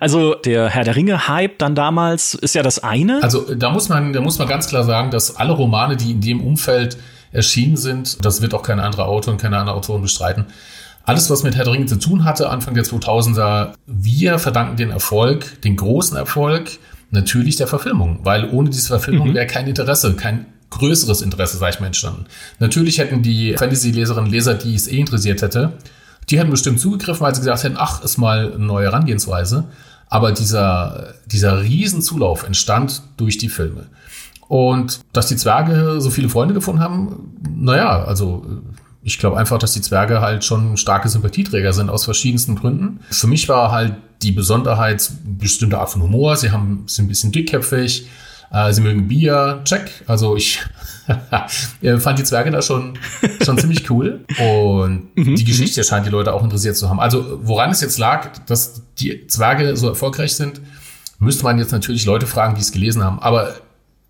Also 0.00 0.34
der 0.34 0.70
Herr 0.70 0.84
der 0.84 0.96
Ringe-Hype 0.96 1.58
dann 1.58 1.74
damals 1.74 2.32
ist 2.34 2.54
ja 2.54 2.62
das 2.62 2.82
eine. 2.82 3.22
Also 3.22 3.54
da 3.54 3.70
muss 3.70 3.90
man, 3.90 4.14
da 4.14 4.22
muss 4.22 4.38
man 4.38 4.48
ganz 4.48 4.66
klar 4.66 4.84
sagen, 4.84 5.10
dass 5.10 5.36
alle 5.36 5.52
Romane, 5.52 5.98
die 5.98 6.12
in 6.12 6.22
dem 6.22 6.40
Umfeld 6.40 6.96
erschienen 7.32 7.76
sind, 7.76 8.24
das 8.24 8.40
wird 8.40 8.54
auch 8.54 8.62
kein 8.62 8.80
anderer 8.80 9.06
Autor 9.06 9.34
und 9.34 9.40
keine 9.40 9.58
andere 9.58 9.76
Autorin 9.76 10.00
bestreiten, 10.00 10.46
alles, 11.06 11.30
was 11.30 11.44
mit 11.44 11.56
Herr 11.56 11.66
Ringe 11.66 11.86
zu 11.86 11.96
tun 11.96 12.24
hatte, 12.24 12.50
Anfang 12.50 12.74
der 12.74 12.84
2000er, 12.84 13.72
wir 13.86 14.38
verdanken 14.38 14.76
den 14.76 14.90
Erfolg, 14.90 15.62
den 15.62 15.76
großen 15.76 16.16
Erfolg, 16.16 16.78
natürlich 17.10 17.56
der 17.56 17.68
Verfilmung, 17.68 18.18
weil 18.24 18.50
ohne 18.50 18.70
diese 18.70 18.88
Verfilmung 18.88 19.30
mhm. 19.30 19.34
wäre 19.34 19.46
kein 19.46 19.68
Interesse, 19.68 20.14
kein 20.14 20.46
größeres 20.70 21.22
Interesse, 21.22 21.58
sag 21.58 21.74
ich 21.74 21.80
mal, 21.80 21.86
entstanden. 21.86 22.26
Natürlich 22.58 22.98
hätten 22.98 23.22
die 23.22 23.54
Fantasy-Leserinnen 23.54 24.26
und 24.26 24.32
Leser, 24.32 24.54
die 24.54 24.74
es 24.74 24.88
eh 24.88 24.98
interessiert 24.98 25.42
hätte, 25.42 25.74
die 26.28 26.40
hätten 26.40 26.50
bestimmt 26.50 26.80
zugegriffen, 26.80 27.20
weil 27.20 27.34
sie 27.34 27.40
gesagt 27.40 27.62
hätten, 27.62 27.76
ach, 27.78 28.02
ist 28.02 28.18
mal 28.18 28.52
eine 28.52 28.64
neue 28.64 28.86
Herangehensweise. 28.86 29.64
Aber 30.08 30.32
dieser, 30.32 31.14
dieser 31.26 31.62
Riesenzulauf 31.62 32.44
entstand 32.44 33.02
durch 33.16 33.38
die 33.38 33.48
Filme. 33.48 33.86
Und 34.48 35.00
dass 35.12 35.28
die 35.28 35.36
Zwerge 35.36 36.00
so 36.00 36.10
viele 36.10 36.28
Freunde 36.28 36.54
gefunden 36.54 36.80
haben, 36.80 37.32
naja, 37.48 38.04
also 38.04 38.44
ich 39.06 39.20
glaube 39.20 39.38
einfach, 39.38 39.58
dass 39.58 39.72
die 39.72 39.80
Zwerge 39.80 40.20
halt 40.20 40.44
schon 40.44 40.76
starke 40.76 41.08
Sympathieträger 41.08 41.72
sind 41.72 41.90
aus 41.90 42.04
verschiedensten 42.04 42.56
Gründen. 42.56 42.98
Für 43.08 43.28
mich 43.28 43.48
war 43.48 43.70
halt 43.70 43.94
die 44.20 44.32
Besonderheit 44.32 45.08
bestimmte 45.24 45.78
Art 45.78 45.90
von 45.90 46.02
Humor. 46.02 46.34
Sie 46.34 46.50
haben, 46.50 46.82
sind 46.88 47.04
ein 47.04 47.08
bisschen 47.08 47.30
dickköpfig, 47.30 48.08
äh, 48.50 48.72
sie 48.72 48.80
mögen 48.80 49.06
Bier, 49.06 49.60
check. 49.62 50.02
Also 50.08 50.36
ich 50.36 50.60
fand 51.98 52.18
die 52.18 52.24
Zwerge 52.24 52.50
da 52.50 52.62
schon, 52.62 52.98
schon 53.44 53.56
ziemlich 53.58 53.88
cool. 53.90 54.24
Und 54.40 55.16
mhm, 55.16 55.36
die 55.36 55.44
Geschichte 55.44 55.84
scheint 55.84 56.04
die 56.04 56.10
Leute 56.10 56.34
auch 56.34 56.42
interessiert 56.42 56.76
zu 56.76 56.90
haben. 56.90 56.98
Also 56.98 57.38
woran 57.44 57.70
es 57.70 57.80
jetzt 57.80 57.98
lag, 57.98 58.30
dass 58.46 58.82
die 58.98 59.28
Zwerge 59.28 59.76
so 59.76 59.88
erfolgreich 59.88 60.34
sind, 60.34 60.60
müsste 61.20 61.44
man 61.44 61.60
jetzt 61.60 61.70
natürlich 61.70 62.06
Leute 62.06 62.26
fragen, 62.26 62.56
die 62.56 62.60
es 62.60 62.72
gelesen 62.72 63.04
haben. 63.04 63.20
Aber 63.20 63.54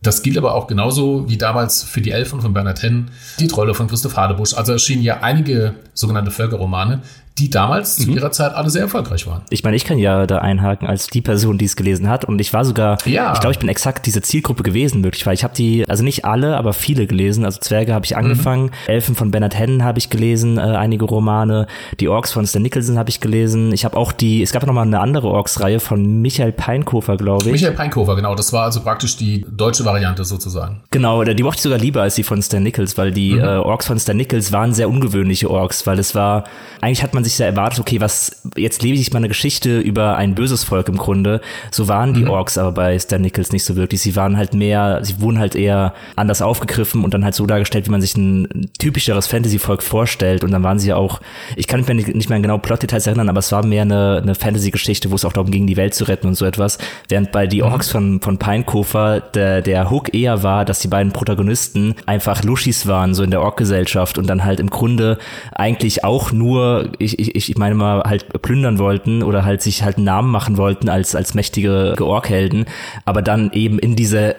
das 0.02 0.22
gilt 0.22 0.38
aber 0.38 0.54
auch 0.54 0.66
genauso 0.66 1.28
wie 1.28 1.36
damals 1.36 1.82
für 1.82 2.00
die 2.00 2.10
Elfen 2.10 2.40
von 2.40 2.52
Bernhard 2.52 2.82
Henn, 2.82 3.10
die 3.40 3.48
Trolle 3.48 3.74
von 3.74 3.88
Christoph 3.88 4.16
Hadebusch. 4.16 4.54
Also 4.54 4.72
erschienen 4.72 5.02
ja 5.02 5.20
einige 5.22 5.74
sogenannte 5.94 6.30
Völkerromane, 6.30 7.02
die 7.38 7.50
damals 7.50 7.98
mhm. 7.98 8.04
zu 8.04 8.10
ihrer 8.12 8.30
Zeit 8.30 8.54
alle 8.54 8.70
sehr 8.70 8.82
erfolgreich 8.82 9.26
waren. 9.26 9.42
Ich 9.50 9.62
meine, 9.62 9.76
ich 9.76 9.84
kann 9.84 9.98
ja 9.98 10.26
da 10.26 10.38
einhaken 10.38 10.88
als 10.88 11.08
die 11.08 11.20
Person, 11.20 11.58
die 11.58 11.66
es 11.66 11.76
gelesen 11.76 12.08
hat. 12.08 12.24
Und 12.24 12.40
ich 12.40 12.52
war 12.52 12.64
sogar, 12.64 12.96
ja. 13.04 13.34
ich 13.34 13.40
glaube, 13.40 13.52
ich 13.52 13.58
bin 13.58 13.68
exakt 13.68 14.06
diese 14.06 14.22
Zielgruppe 14.22 14.62
gewesen, 14.62 15.04
wirklich, 15.04 15.26
weil 15.26 15.34
ich 15.34 15.44
habe 15.44 15.54
die, 15.54 15.86
also 15.88 16.02
nicht 16.02 16.24
alle, 16.24 16.56
aber 16.56 16.72
viele 16.72 17.06
gelesen. 17.06 17.44
Also 17.44 17.60
Zwerge 17.60 17.92
habe 17.92 18.06
ich 18.06 18.12
mhm. 18.12 18.18
angefangen, 18.18 18.64
mhm. 18.64 18.70
Elfen 18.86 19.14
von 19.14 19.30
Bernhard 19.30 19.54
Hennen 19.54 19.84
habe 19.84 19.98
ich 19.98 20.08
gelesen, 20.08 20.56
äh, 20.56 20.62
einige 20.62 21.04
Romane, 21.04 21.66
die 22.00 22.08
Orks 22.08 22.32
von 22.32 22.46
Stan 22.46 22.62
Nicholson 22.62 22.98
habe 22.98 23.10
ich 23.10 23.20
gelesen. 23.20 23.72
Ich 23.72 23.84
habe 23.84 23.96
auch 23.96 24.12
die, 24.12 24.42
es 24.42 24.52
gab 24.52 24.66
noch 24.66 24.72
mal 24.72 24.82
eine 24.82 25.00
andere 25.00 25.28
Orks-Reihe 25.28 25.80
von 25.80 26.22
Michael 26.22 26.52
Peinkofer, 26.52 27.18
glaube 27.18 27.44
ich. 27.46 27.52
Michael 27.52 27.74
Peinkofer, 27.74 28.16
genau. 28.16 28.34
Das 28.34 28.52
war 28.54 28.64
also 28.64 28.80
praktisch 28.80 29.16
die 29.16 29.44
deutsche 29.50 29.84
Variante 29.84 30.24
sozusagen. 30.24 30.82
Genau, 30.90 31.22
die 31.22 31.42
mochte 31.42 31.58
ich 31.58 31.62
sogar 31.62 31.78
lieber 31.78 32.00
als 32.00 32.14
die 32.14 32.22
von 32.22 32.40
Stan 32.40 32.62
Nichols, 32.62 32.96
weil 32.96 33.12
die 33.12 33.34
mhm. 33.34 33.40
äh, 33.40 33.56
Orks 33.58 33.86
von 33.86 33.98
Stan 33.98 34.16
Nichols 34.16 34.52
waren 34.52 34.72
sehr 34.72 34.88
ungewöhnliche 34.88 35.50
Orks, 35.50 35.86
weil 35.86 35.98
es 35.98 36.14
war, 36.14 36.44
eigentlich 36.80 37.02
hat 37.02 37.12
man 37.12 37.25
sich 37.26 37.36
sehr 37.36 37.46
erwartet, 37.46 37.80
okay, 37.80 38.00
was, 38.00 38.42
jetzt 38.56 38.82
lebe 38.82 38.96
ich 38.96 39.12
mal 39.12 39.18
eine 39.18 39.28
Geschichte 39.28 39.78
über 39.78 40.16
ein 40.16 40.34
böses 40.34 40.64
Volk 40.64 40.88
im 40.88 40.96
Grunde. 40.96 41.40
So 41.70 41.88
waren 41.88 42.14
die 42.14 42.22
mhm. 42.22 42.30
Orks 42.30 42.58
aber 42.58 42.72
bei 42.72 42.98
Stan 42.98 43.20
Nichols 43.20 43.52
nicht 43.52 43.64
so 43.64 43.76
wirklich. 43.76 44.00
Sie 44.00 44.16
waren 44.16 44.36
halt 44.36 44.54
mehr, 44.54 45.00
sie 45.02 45.20
wurden 45.20 45.38
halt 45.38 45.54
eher 45.54 45.94
anders 46.16 46.42
aufgegriffen 46.42 47.04
und 47.04 47.14
dann 47.14 47.24
halt 47.24 47.34
so 47.34 47.46
dargestellt, 47.46 47.86
wie 47.86 47.90
man 47.90 48.00
sich 48.00 48.16
ein 48.16 48.70
typischeres 48.78 49.26
Fantasy-Volk 49.26 49.82
vorstellt. 49.82 50.44
Und 50.44 50.50
dann 50.52 50.62
waren 50.62 50.78
sie 50.78 50.88
ja 50.88 50.96
auch, 50.96 51.20
ich 51.56 51.66
kann 51.66 51.84
mich 51.84 52.06
nicht 52.06 52.30
mehr 52.30 52.40
genau 52.40 52.58
Plot-Details 52.58 53.06
erinnern, 53.06 53.28
aber 53.28 53.40
es 53.40 53.52
war 53.52 53.64
mehr 53.64 53.82
eine, 53.82 54.20
eine 54.22 54.34
Fantasy-Geschichte, 54.34 55.10
wo 55.10 55.14
es 55.16 55.24
auch 55.24 55.32
darum 55.32 55.50
ging, 55.50 55.66
die 55.66 55.76
Welt 55.76 55.94
zu 55.94 56.04
retten 56.04 56.28
und 56.28 56.34
so 56.34 56.44
etwas. 56.44 56.78
Während 57.08 57.32
bei 57.32 57.46
die 57.46 57.62
mhm. 57.62 57.68
Orks 57.68 57.90
von, 57.90 58.20
von 58.20 58.38
Pinekofer 58.38 59.20
der, 59.20 59.62
der 59.62 59.90
Hook 59.90 60.14
eher 60.14 60.42
war, 60.42 60.64
dass 60.64 60.80
die 60.80 60.88
beiden 60.88 61.12
Protagonisten 61.12 61.94
einfach 62.06 62.42
Lushis 62.42 62.86
waren, 62.86 63.14
so 63.14 63.22
in 63.22 63.30
der 63.30 63.42
Ork-Gesellschaft 63.42 64.18
und 64.18 64.26
dann 64.26 64.44
halt 64.44 64.60
im 64.60 64.70
Grunde 64.70 65.18
eigentlich 65.52 66.04
auch 66.04 66.32
nur, 66.32 66.92
ich, 66.98 67.15
ich, 67.18 67.50
ich 67.50 67.58
meine 67.58 67.74
mal, 67.74 68.02
halt 68.02 68.42
plündern 68.42 68.78
wollten 68.78 69.22
oder 69.22 69.44
halt 69.44 69.62
sich 69.62 69.82
halt 69.82 69.96
einen 69.96 70.06
Namen 70.06 70.30
machen 70.30 70.56
wollten 70.56 70.88
als, 70.88 71.14
als 71.14 71.34
mächtige 71.34 71.94
Orkhelden, 72.00 72.66
aber 73.04 73.22
dann 73.22 73.50
eben 73.52 73.78
in 73.78 73.96
diese 73.96 74.36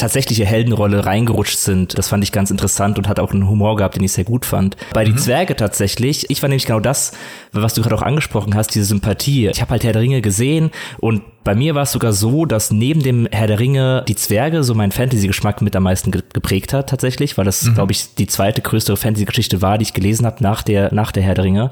tatsächliche 0.00 0.44
Heldenrolle 0.44 1.06
reingerutscht 1.06 1.58
sind. 1.58 1.96
Das 1.98 2.08
fand 2.08 2.24
ich 2.24 2.32
ganz 2.32 2.50
interessant 2.50 2.98
und 2.98 3.08
hat 3.08 3.20
auch 3.20 3.32
einen 3.32 3.48
Humor 3.48 3.76
gehabt, 3.76 3.96
den 3.96 4.04
ich 4.04 4.12
sehr 4.12 4.24
gut 4.24 4.44
fand. 4.44 4.76
Bei 4.92 5.04
mhm. 5.04 5.12
die 5.12 5.16
Zwerge 5.16 5.56
tatsächlich, 5.56 6.28
ich 6.30 6.42
war 6.42 6.48
nämlich 6.48 6.66
genau 6.66 6.80
das, 6.80 7.12
was 7.52 7.74
du 7.74 7.82
gerade 7.82 7.96
auch 7.96 8.02
angesprochen 8.02 8.54
hast, 8.54 8.74
diese 8.74 8.86
Sympathie. 8.86 9.48
Ich 9.48 9.60
habe 9.60 9.72
halt 9.72 9.84
Herr 9.84 9.92
der 9.92 10.02
Ringe 10.02 10.22
gesehen 10.22 10.70
und 10.98 11.22
bei 11.42 11.54
mir 11.54 11.74
war 11.74 11.84
es 11.84 11.92
sogar 11.92 12.12
so, 12.12 12.44
dass 12.44 12.70
neben 12.70 13.02
dem 13.02 13.26
Herr 13.30 13.46
der 13.46 13.58
Ringe 13.58 14.04
die 14.06 14.14
Zwerge 14.14 14.62
so 14.62 14.74
meinen 14.74 14.92
Fantasy-Geschmack 14.92 15.62
mit 15.62 15.74
am 15.74 15.84
meisten 15.84 16.10
geprägt 16.10 16.74
hat 16.74 16.90
tatsächlich, 16.90 17.38
weil 17.38 17.46
das, 17.46 17.62
mhm. 17.62 17.74
glaube 17.74 17.92
ich, 17.92 18.14
die 18.14 18.26
zweite 18.26 18.60
größere 18.60 18.98
Fantasy-Geschichte 18.98 19.62
war, 19.62 19.78
die 19.78 19.84
ich 19.84 19.94
gelesen 19.94 20.26
habe 20.26 20.42
nach 20.42 20.62
der, 20.62 20.92
nach 20.92 21.12
der 21.12 21.22
Herr 21.22 21.34
der 21.34 21.44
Ringe. 21.44 21.70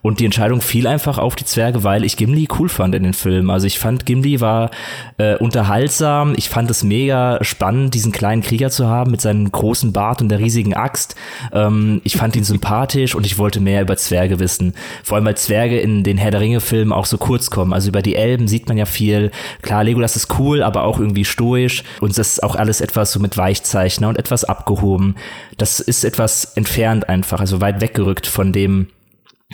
Und 0.00 0.18
die 0.18 0.24
Entscheidung 0.24 0.62
fiel 0.62 0.86
einfach 0.86 1.18
auf 1.18 1.36
die 1.36 1.44
Zwerge, 1.44 1.84
weil 1.84 2.04
ich 2.04 2.16
Gimli 2.16 2.48
cool 2.58 2.70
fand 2.70 2.94
in 2.94 3.02
den 3.02 3.12
Filmen. 3.12 3.50
Also 3.50 3.66
ich 3.66 3.78
fand, 3.78 4.06
Gimli 4.06 4.40
war 4.40 4.70
äh, 5.18 5.36
unterhaltsam. 5.36 6.32
Ich 6.36 6.48
fand 6.48 6.70
es 6.70 6.82
mega 6.82 7.38
spannend, 7.42 7.61
diesen 7.90 8.12
kleinen 8.12 8.42
Krieger 8.42 8.70
zu 8.70 8.86
haben 8.86 9.10
mit 9.10 9.20
seinem 9.20 9.50
großen 9.50 9.92
Bart 9.92 10.22
und 10.22 10.28
der 10.28 10.38
riesigen 10.38 10.74
Axt. 10.74 11.14
Ähm, 11.52 12.00
ich 12.04 12.16
fand 12.16 12.34
ihn 12.34 12.44
sympathisch 12.44 13.14
und 13.14 13.26
ich 13.26 13.38
wollte 13.38 13.60
mehr 13.60 13.82
über 13.82 13.96
Zwerge 13.96 14.38
wissen. 14.38 14.74
Vor 15.04 15.16
allem, 15.16 15.26
weil 15.26 15.36
Zwerge 15.36 15.78
in 15.80 16.02
den 16.02 16.18
Herr 16.18 16.30
der 16.30 16.40
Ringe-Filmen 16.40 16.92
auch 16.92 17.06
so 17.06 17.18
kurz 17.18 17.50
kommen. 17.50 17.72
Also 17.72 17.88
über 17.88 18.02
die 18.02 18.16
Elben 18.16 18.48
sieht 18.48 18.68
man 18.68 18.78
ja 18.78 18.86
viel 18.86 19.02
viel. 19.02 19.30
Klar, 19.62 19.84
Legolas 19.84 20.16
ist 20.16 20.38
cool, 20.38 20.62
aber 20.62 20.84
auch 20.84 20.98
irgendwie 20.98 21.24
stoisch 21.24 21.82
und 22.00 22.16
das 22.16 22.32
ist 22.32 22.42
auch 22.42 22.54
alles 22.54 22.80
etwas 22.80 23.12
so 23.12 23.20
mit 23.20 23.36
Weichzeichner 23.36 24.08
und 24.08 24.18
etwas 24.18 24.44
abgehoben. 24.44 25.16
Das 25.58 25.80
ist 25.80 26.04
etwas 26.04 26.44
entfernt 26.56 27.08
einfach, 27.08 27.40
also 27.40 27.60
weit 27.60 27.80
weggerückt 27.80 28.26
von 28.26 28.52
dem, 28.52 28.88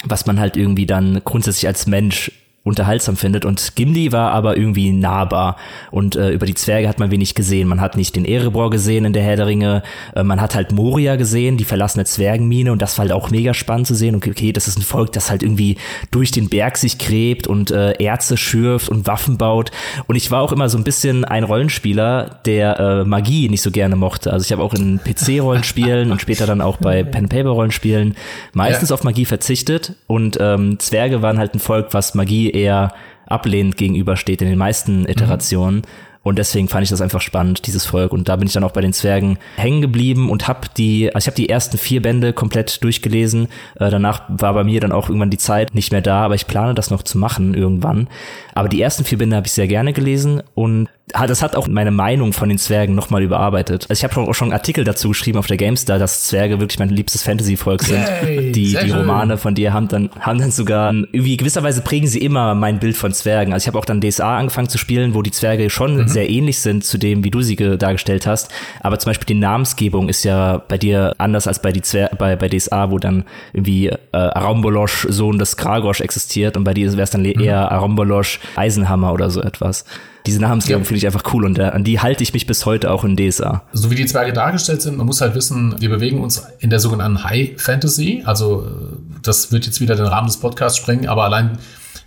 was 0.05 0.27
man 0.27 0.39
halt 0.39 0.57
irgendwie 0.57 0.87
dann 0.87 1.23
grundsätzlich 1.25 1.67
als 1.67 1.87
Mensch 1.87 2.31
unterhaltsam 2.69 3.17
findet. 3.17 3.45
Und 3.45 3.75
Gimli 3.75 4.13
war 4.13 4.33
aber 4.33 4.57
irgendwie 4.57 4.93
nahbar. 4.93 5.57
Und 5.91 6.17
äh, 6.17 6.31
über 6.31 6.47
die 6.47 6.55
Zwerge 6.55 6.89
hat 6.89 6.99
man 6.99 7.11
wenig 7.11 7.35
gesehen. 7.35 7.69
Man 7.69 7.81
hat 7.81 7.97
nicht 7.97 8.15
den 8.17 8.25
Erebor 8.25 8.71
gesehen 8.71 9.05
in 9.05 9.13
der 9.13 9.23
Herr 9.23 9.37
der 9.37 9.47
Ringe. 9.47 9.83
Äh, 10.15 10.23
man 10.23 10.41
hat 10.41 10.55
halt 10.55 10.73
Moria 10.73 11.17
gesehen, 11.17 11.57
die 11.57 11.65
verlassene 11.65 12.05
Zwergenmine. 12.05 12.73
Und 12.73 12.83
das 12.83 12.99
war 12.99 13.05
halt 13.05 13.13
auch 13.13 13.31
mega 13.31 13.55
spannend 13.55 13.87
zu 13.87 13.95
sehen. 13.95 14.15
Okay, 14.15 14.31
okay, 14.31 14.53
das 14.53 14.69
ist 14.69 14.79
ein 14.79 14.83
Volk, 14.83 15.13
das 15.13 15.31
halt 15.31 15.43
irgendwie 15.43 15.77
durch 16.11 16.31
den 16.31 16.49
Berg 16.49 16.77
sich 16.77 16.99
gräbt 16.99 17.47
und 17.47 17.71
äh, 17.71 17.93
Erze 17.93 18.37
schürft 18.37 18.89
und 18.89 19.07
Waffen 19.07 19.39
baut. 19.39 19.71
Und 20.07 20.17
ich 20.17 20.31
war 20.31 20.43
auch 20.43 20.53
immer 20.53 20.69
so 20.69 20.79
ein 20.79 20.85
bisschen 20.85 21.25
ein 21.25 21.45
Rollenspieler, 21.45 22.41
der 22.45 22.79
äh, 22.79 23.05
Magie 23.05 23.49
nicht 23.49 23.63
so 23.63 23.71
gerne 23.71 23.97
mochte. 23.97 24.33
Also 24.33 24.45
ich 24.45 24.53
habe 24.53 24.63
auch 24.63 24.75
in 24.75 25.01
PC-Rollenspielen 25.03 26.13
und 26.13 26.21
später 26.21 26.47
dann 26.47 26.61
auch 26.61 26.77
bei 26.77 27.03
Pen-Paper-Rollenspielen 27.03 28.15
meistens 28.53 28.91
ja. 28.91 28.95
auf 28.95 29.05
Magie 29.05 29.25
verzichtet. 29.25 29.95
Und 30.07 30.39
ähm, 30.41 30.79
Zwerge 30.79 31.23
waren 31.23 31.39
halt 31.39 31.55
ein 31.55 31.61
Volk, 31.61 31.89
was 31.93 32.15
Magie 32.15 32.51
eher 32.59 32.93
ablehnend 33.27 33.77
gegenübersteht 33.77 34.43
in 34.43 34.49
den 34.49 34.59
meisten 34.59 35.07
Iterationen. 35.07 35.79
Mhm. 35.79 35.83
Und 36.29 36.39
deswegen 36.39 36.69
fand 36.69 36.85
ich 36.85 36.91
das 36.91 37.01
einfach 37.01 37.23
spannend, 37.23 37.67
dieses 37.67 37.87
Volk. 37.87 38.13
Und 38.13 38.29
da 38.29 38.37
bin 38.37 38.47
ich 38.47 38.53
dann 38.53 38.63
auch 38.63 38.73
bei 38.73 38.83
den 38.83 38.93
Zwergen 38.93 39.39
hängen 39.57 39.81
geblieben 39.81 40.29
und 40.29 40.47
habe 40.47 40.69
die, 40.77 41.15
also 41.15 41.25
ich 41.25 41.27
habe 41.27 41.37
die 41.37 41.49
ersten 41.49 41.79
vier 41.79 42.03
Bände 42.03 42.35
komplett 42.35 42.85
durchgelesen. 42.85 43.49
Äh, 43.77 43.91
danach 43.91 44.23
war 44.29 44.53
bei 44.53 44.63
mir 44.63 44.81
dann 44.81 44.93
auch 44.93 45.09
irgendwann 45.09 45.31
die 45.31 45.39
Zeit 45.39 45.75
nicht 45.75 45.91
mehr 45.91 46.03
da, 46.03 46.21
aber 46.21 46.35
ich 46.35 46.47
plane 46.47 46.75
das 46.75 46.91
noch 46.91 47.03
zu 47.03 47.17
machen 47.17 47.55
irgendwann. 47.55 48.09
Aber 48.55 48.69
die 48.69 48.83
ersten 48.83 49.05
vier 49.05 49.17
Bände 49.17 49.37
habe 49.37 49.47
ich 49.47 49.53
sehr 49.53 49.69
gerne 49.69 49.93
gelesen 49.93 50.43
und 50.55 50.89
das 51.13 51.43
hat 51.43 51.57
auch 51.57 51.67
meine 51.69 51.91
Meinung 51.91 52.33
von 52.33 52.49
den 52.49 52.59
Zwergen 52.59 52.95
nochmal 52.95 53.23
überarbeitet. 53.23 53.87
Also 53.89 54.05
ich 54.05 54.11
habe 54.11 54.29
auch 54.29 54.35
schon 54.35 54.53
Artikel 54.53 54.85
dazu 54.85 55.09
geschrieben 55.09 55.39
auf 55.39 55.47
der 55.47 55.57
GameStar, 55.57 55.99
dass 55.99 56.25
Zwerge 56.25 56.61
wirklich 56.61 56.79
mein 56.79 56.91
liebstes 56.91 57.23
Fantasy-Volk 57.23 57.83
sind. 57.83 58.05
Yay, 58.25 58.53
die 58.53 58.77
die 58.77 58.91
Romane 58.91 59.39
von 59.39 59.55
dir 59.55 59.73
haben 59.73 59.89
dann 59.89 60.11
haben 60.21 60.39
dann 60.39 60.51
sogar 60.51 60.93
irgendwie 60.93 61.37
gewisserweise 61.37 61.81
prägen 61.81 62.09
sie 62.09 62.19
immer 62.19 62.55
mein 62.55 62.79
Bild 62.79 62.97
von 62.97 63.13
Zwergen. 63.13 63.53
Also 63.53 63.65
ich 63.65 63.69
habe 63.69 63.79
auch 63.79 63.85
dann 63.85 64.01
DSA 64.01 64.39
angefangen 64.39 64.69
zu 64.69 64.79
spielen, 64.79 65.15
wo 65.15 65.23
die 65.23 65.31
Zwerge 65.31 65.71
schon 65.71 65.97
mhm. 65.97 66.09
Sehr 66.19 66.29
ähnlich 66.29 66.59
sind 66.59 66.85
zu 66.85 66.99
dem, 66.99 67.23
wie 67.23 67.31
du 67.31 67.43
sie 67.43 67.55
dargestellt 67.55 68.27
hast. 68.27 68.51
Aber 68.81 68.99
zum 68.99 69.11
Beispiel 69.11 69.27
die 69.27 69.41
Namensgebung 69.41 70.09
ist 70.09 70.25
ja 70.25 70.59
bei 70.59 70.77
dir 70.77 71.15
anders 71.19 71.47
als 71.47 71.63
bei 71.63 71.71
die 71.71 71.83
Zwer 71.83 72.11
bei 72.19 72.35
bei 72.35 72.49
DSA, 72.49 72.91
wo 72.91 72.99
dann 72.99 73.25
irgendwie 73.53 73.87
äh, 73.87 73.97
Arambolosch 74.13 75.07
Sohn 75.09 75.39
des 75.39 75.57
Kragosch 75.57 76.01
existiert 76.01 76.57
und 76.57 76.65
bei 76.65 76.75
dir 76.75 76.91
wäre 76.91 77.03
es 77.03 77.11
dann 77.11 77.23
mhm. 77.23 77.41
eher 77.41 77.71
Arambolosch 77.71 78.41
Eisenhammer 78.57 79.13
oder 79.13 79.31
so 79.31 79.41
etwas. 79.41 79.85
Diese 80.27 80.41
Namensgebung 80.41 80.83
ja. 80.83 80.87
finde 80.89 80.99
ich 80.99 81.07
einfach 81.07 81.33
cool 81.33 81.45
und 81.45 81.59
äh, 81.59 81.63
an 81.63 81.85
die 81.85 82.01
halte 82.01 82.25
ich 82.25 82.35
mich 82.35 82.49
bis 82.49 82.67
heute 82.67 82.91
auch 82.91 83.05
in 83.05 83.17
DSA. 83.17 83.63
So 83.73 83.93
wie 83.93 83.95
die 83.95 84.07
Zwerge 84.07 84.33
dargestellt 84.33 84.83
sind, 84.83 84.97
man 84.97 85.07
muss 85.07 85.21
halt 85.21 85.37
wissen, 85.37 85.77
wir 85.79 85.89
bewegen 85.89 86.21
uns 86.21 86.45
in 86.59 86.71
der 86.71 86.81
sogenannten 86.81 87.23
High 87.23 87.53
Fantasy. 87.57 88.25
Also 88.27 88.67
äh, 88.67 89.21
das 89.23 89.53
wird 89.53 89.67
jetzt 89.67 89.81
wieder 89.81 89.95
den 89.95 90.07
Rahmen 90.07 90.27
des 90.27 90.39
Podcasts 90.39 90.79
sprengen, 90.79 91.09
aber 91.09 91.23
allein 91.23 91.59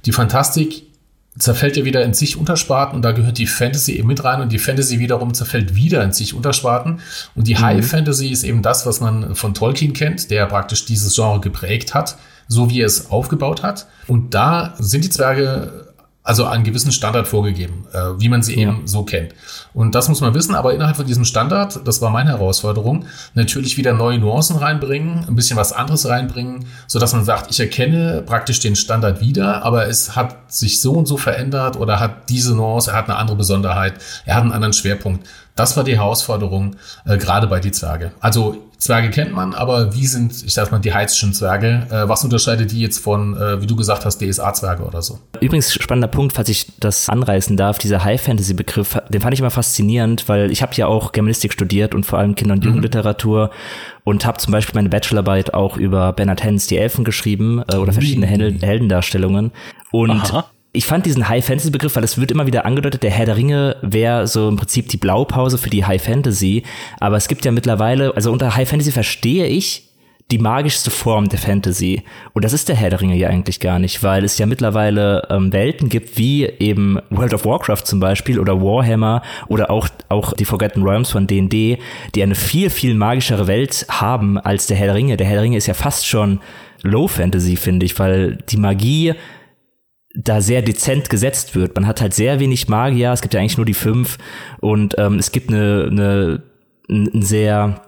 die 0.05 0.11
Fantastik 0.11 0.90
zerfällt 1.37 1.77
ja 1.77 1.85
wieder 1.85 2.03
in 2.03 2.13
sich 2.13 2.37
Untersparten 2.37 2.95
und 2.95 3.03
da 3.03 3.13
gehört 3.13 3.37
die 3.37 3.47
Fantasy 3.47 3.93
eben 3.93 4.07
mit 4.07 4.23
rein 4.23 4.41
und 4.41 4.51
die 4.51 4.59
Fantasy 4.59 4.99
wiederum 4.99 5.33
zerfällt 5.33 5.75
wieder 5.75 6.03
in 6.03 6.11
sich 6.11 6.33
Untersparten 6.33 6.99
und 7.35 7.47
die 7.47 7.55
mhm. 7.55 7.61
High 7.61 7.85
Fantasy 7.87 8.29
ist 8.29 8.43
eben 8.43 8.61
das, 8.61 8.85
was 8.85 8.99
man 8.99 9.35
von 9.35 9.53
Tolkien 9.53 9.93
kennt, 9.93 10.29
der 10.29 10.45
praktisch 10.47 10.85
dieses 10.85 11.15
Genre 11.15 11.39
geprägt 11.39 11.93
hat, 11.93 12.17
so 12.47 12.69
wie 12.69 12.81
er 12.81 12.87
es 12.87 13.09
aufgebaut 13.11 13.63
hat 13.63 13.87
und 14.07 14.33
da 14.33 14.75
sind 14.77 15.05
die 15.05 15.09
Zwerge 15.09 15.90
also 16.23 16.45
einen 16.45 16.63
gewissen 16.63 16.91
Standard 16.91 17.27
vorgegeben, 17.27 17.87
äh, 17.93 18.19
wie 18.19 18.29
man 18.29 18.43
sie 18.43 18.55
ja. 18.55 18.61
eben 18.61 18.87
so 18.87 19.03
kennt. 19.03 19.33
Und 19.73 19.95
das 19.95 20.07
muss 20.07 20.21
man 20.21 20.33
wissen, 20.35 20.53
aber 20.53 20.73
innerhalb 20.73 20.95
von 20.95 21.07
diesem 21.07 21.25
Standard, 21.25 21.87
das 21.87 22.01
war 22.01 22.11
meine 22.11 22.31
Herausforderung, 22.31 23.05
natürlich 23.33 23.77
wieder 23.77 23.93
neue 23.93 24.19
Nuancen 24.19 24.57
reinbringen, 24.57 25.25
ein 25.27 25.35
bisschen 25.35 25.57
was 25.57 25.73
anderes 25.73 26.07
reinbringen, 26.07 26.65
so 26.85 26.99
dass 26.99 27.13
man 27.13 27.25
sagt, 27.25 27.49
ich 27.49 27.59
erkenne 27.59 28.21
praktisch 28.21 28.59
den 28.59 28.75
Standard 28.75 29.19
wieder, 29.19 29.63
aber 29.63 29.87
es 29.87 30.15
hat 30.15 30.53
sich 30.53 30.79
so 30.79 30.93
und 30.93 31.07
so 31.07 31.17
verändert 31.17 31.75
oder 31.77 31.99
hat 31.99 32.29
diese 32.29 32.55
Nuance, 32.55 32.91
er 32.91 32.97
hat 32.97 33.09
eine 33.09 33.17
andere 33.17 33.37
Besonderheit, 33.37 33.93
er 34.25 34.35
hat 34.35 34.43
einen 34.43 34.51
anderen 34.51 34.73
Schwerpunkt. 34.73 35.27
Das 35.55 35.75
war 35.75 35.83
die 35.83 35.97
Herausforderung, 35.97 36.75
äh, 37.05 37.17
gerade 37.17 37.47
bei 37.47 37.59
die 37.59 37.71
Zwerge. 37.71 38.11
Also 38.19 38.70
Zwerge 38.81 39.11
kennt 39.11 39.31
man, 39.31 39.53
aber 39.53 39.93
wie 39.93 40.07
sind, 40.07 40.43
ich 40.43 40.55
sag 40.55 40.71
mal, 40.71 40.79
die 40.79 40.91
heizischen 40.91 41.35
Zwerge? 41.35 41.85
Äh, 41.91 42.09
was 42.09 42.23
unterscheidet 42.23 42.71
die 42.71 42.79
jetzt 42.79 42.97
von, 42.97 43.37
äh, 43.37 43.61
wie 43.61 43.67
du 43.67 43.75
gesagt 43.75 44.05
hast, 44.05 44.19
DSA-Zwerge 44.19 44.83
oder 44.83 45.03
so? 45.03 45.19
Übrigens, 45.39 45.71
spannender 45.71 46.07
Punkt, 46.07 46.33
falls 46.33 46.49
ich 46.49 46.65
das 46.79 47.07
anreißen 47.07 47.57
darf, 47.57 47.77
dieser 47.77 48.03
High-Fantasy-Begriff, 48.03 48.97
den 49.09 49.21
fand 49.21 49.35
ich 49.35 49.39
immer 49.39 49.51
faszinierend, 49.51 50.27
weil 50.27 50.51
ich 50.51 50.63
habe 50.63 50.73
ja 50.73 50.87
auch 50.87 51.11
Germanistik 51.11 51.53
studiert 51.53 51.93
und 51.93 52.07
vor 52.07 52.17
allem 52.17 52.33
Kinder- 52.33 52.53
und 52.53 52.61
mhm. 52.61 52.69
Jugendliteratur 52.69 53.51
und 54.03 54.25
habe 54.25 54.39
zum 54.39 54.51
Beispiel 54.51 54.73
meine 54.73 54.89
Bachelorarbeit 54.89 55.53
auch 55.53 55.77
über 55.77 56.11
Bernhard 56.13 56.43
Henns 56.43 56.65
Die 56.65 56.77
Elfen 56.77 57.03
geschrieben 57.03 57.63
äh, 57.71 57.75
oder 57.75 57.93
verschiedene 57.93 58.25
Heldendarstellungen. 58.25 59.51
Und 59.91 60.33
Aha 60.33 60.49
ich 60.73 60.85
fand 60.85 61.05
diesen 61.05 61.27
High-Fantasy-Begriff, 61.27 61.95
weil 61.95 62.03
es 62.03 62.17
wird 62.17 62.31
immer 62.31 62.47
wieder 62.47 62.65
angedeutet, 62.65 63.03
der 63.03 63.11
Herr 63.11 63.25
der 63.25 63.35
Ringe 63.35 63.75
wäre 63.81 64.27
so 64.27 64.47
im 64.47 64.55
Prinzip 64.55 64.87
die 64.87 64.97
Blaupause 64.97 65.57
für 65.57 65.69
die 65.69 65.85
High-Fantasy. 65.85 66.63
Aber 66.99 67.17
es 67.17 67.27
gibt 67.27 67.43
ja 67.43 67.51
mittlerweile, 67.51 68.15
also 68.15 68.31
unter 68.31 68.55
High-Fantasy 68.55 68.91
verstehe 68.91 69.47
ich 69.47 69.89
die 70.31 70.37
magischste 70.37 70.89
Form 70.89 71.27
der 71.27 71.39
Fantasy. 71.39 72.03
Und 72.31 72.45
das 72.45 72.53
ist 72.53 72.69
der 72.69 72.77
Herr 72.77 72.89
der 72.89 73.01
Ringe 73.01 73.17
ja 73.17 73.27
eigentlich 73.27 73.59
gar 73.59 73.79
nicht, 73.79 74.01
weil 74.01 74.23
es 74.23 74.37
ja 74.37 74.45
mittlerweile 74.45 75.27
ähm, 75.29 75.51
Welten 75.51 75.89
gibt, 75.89 76.17
wie 76.17 76.45
eben 76.45 76.99
World 77.09 77.33
of 77.33 77.43
Warcraft 77.43 77.83
zum 77.83 77.99
Beispiel 77.99 78.39
oder 78.39 78.61
Warhammer 78.61 79.23
oder 79.49 79.69
auch, 79.69 79.89
auch 80.07 80.31
die 80.31 80.45
Forgotten 80.45 80.83
Realms 80.83 81.11
von 81.11 81.27
D&D, 81.27 81.79
die 82.15 82.23
eine 82.23 82.35
viel, 82.35 82.69
viel 82.69 82.95
magischere 82.95 83.47
Welt 83.47 83.85
haben 83.89 84.37
als 84.37 84.67
der 84.67 84.77
Herr 84.77 84.87
der 84.87 84.95
Ringe. 84.95 85.17
Der 85.17 85.27
Herr 85.27 85.35
der 85.35 85.43
Ringe 85.43 85.57
ist 85.57 85.67
ja 85.67 85.73
fast 85.73 86.07
schon 86.07 86.39
Low 86.81 87.09
Fantasy, 87.09 87.57
finde 87.57 87.85
ich, 87.85 87.99
weil 87.99 88.37
die 88.49 88.57
Magie 88.57 89.13
da 90.15 90.41
sehr 90.41 90.61
dezent 90.61 91.09
gesetzt 91.09 91.55
wird. 91.55 91.75
Man 91.75 91.87
hat 91.87 92.01
halt 92.01 92.13
sehr 92.13 92.39
wenig 92.39 92.67
Magier, 92.67 93.11
es 93.11 93.21
gibt 93.21 93.33
ja 93.33 93.39
eigentlich 93.39 93.57
nur 93.57 93.65
die 93.65 93.73
fünf 93.73 94.17
und 94.59 94.95
ähm, 94.97 95.17
es 95.17 95.31
gibt 95.31 95.49
eine, 95.49 95.87
eine, 95.89 96.43
ein 96.89 97.21
sehr 97.21 97.81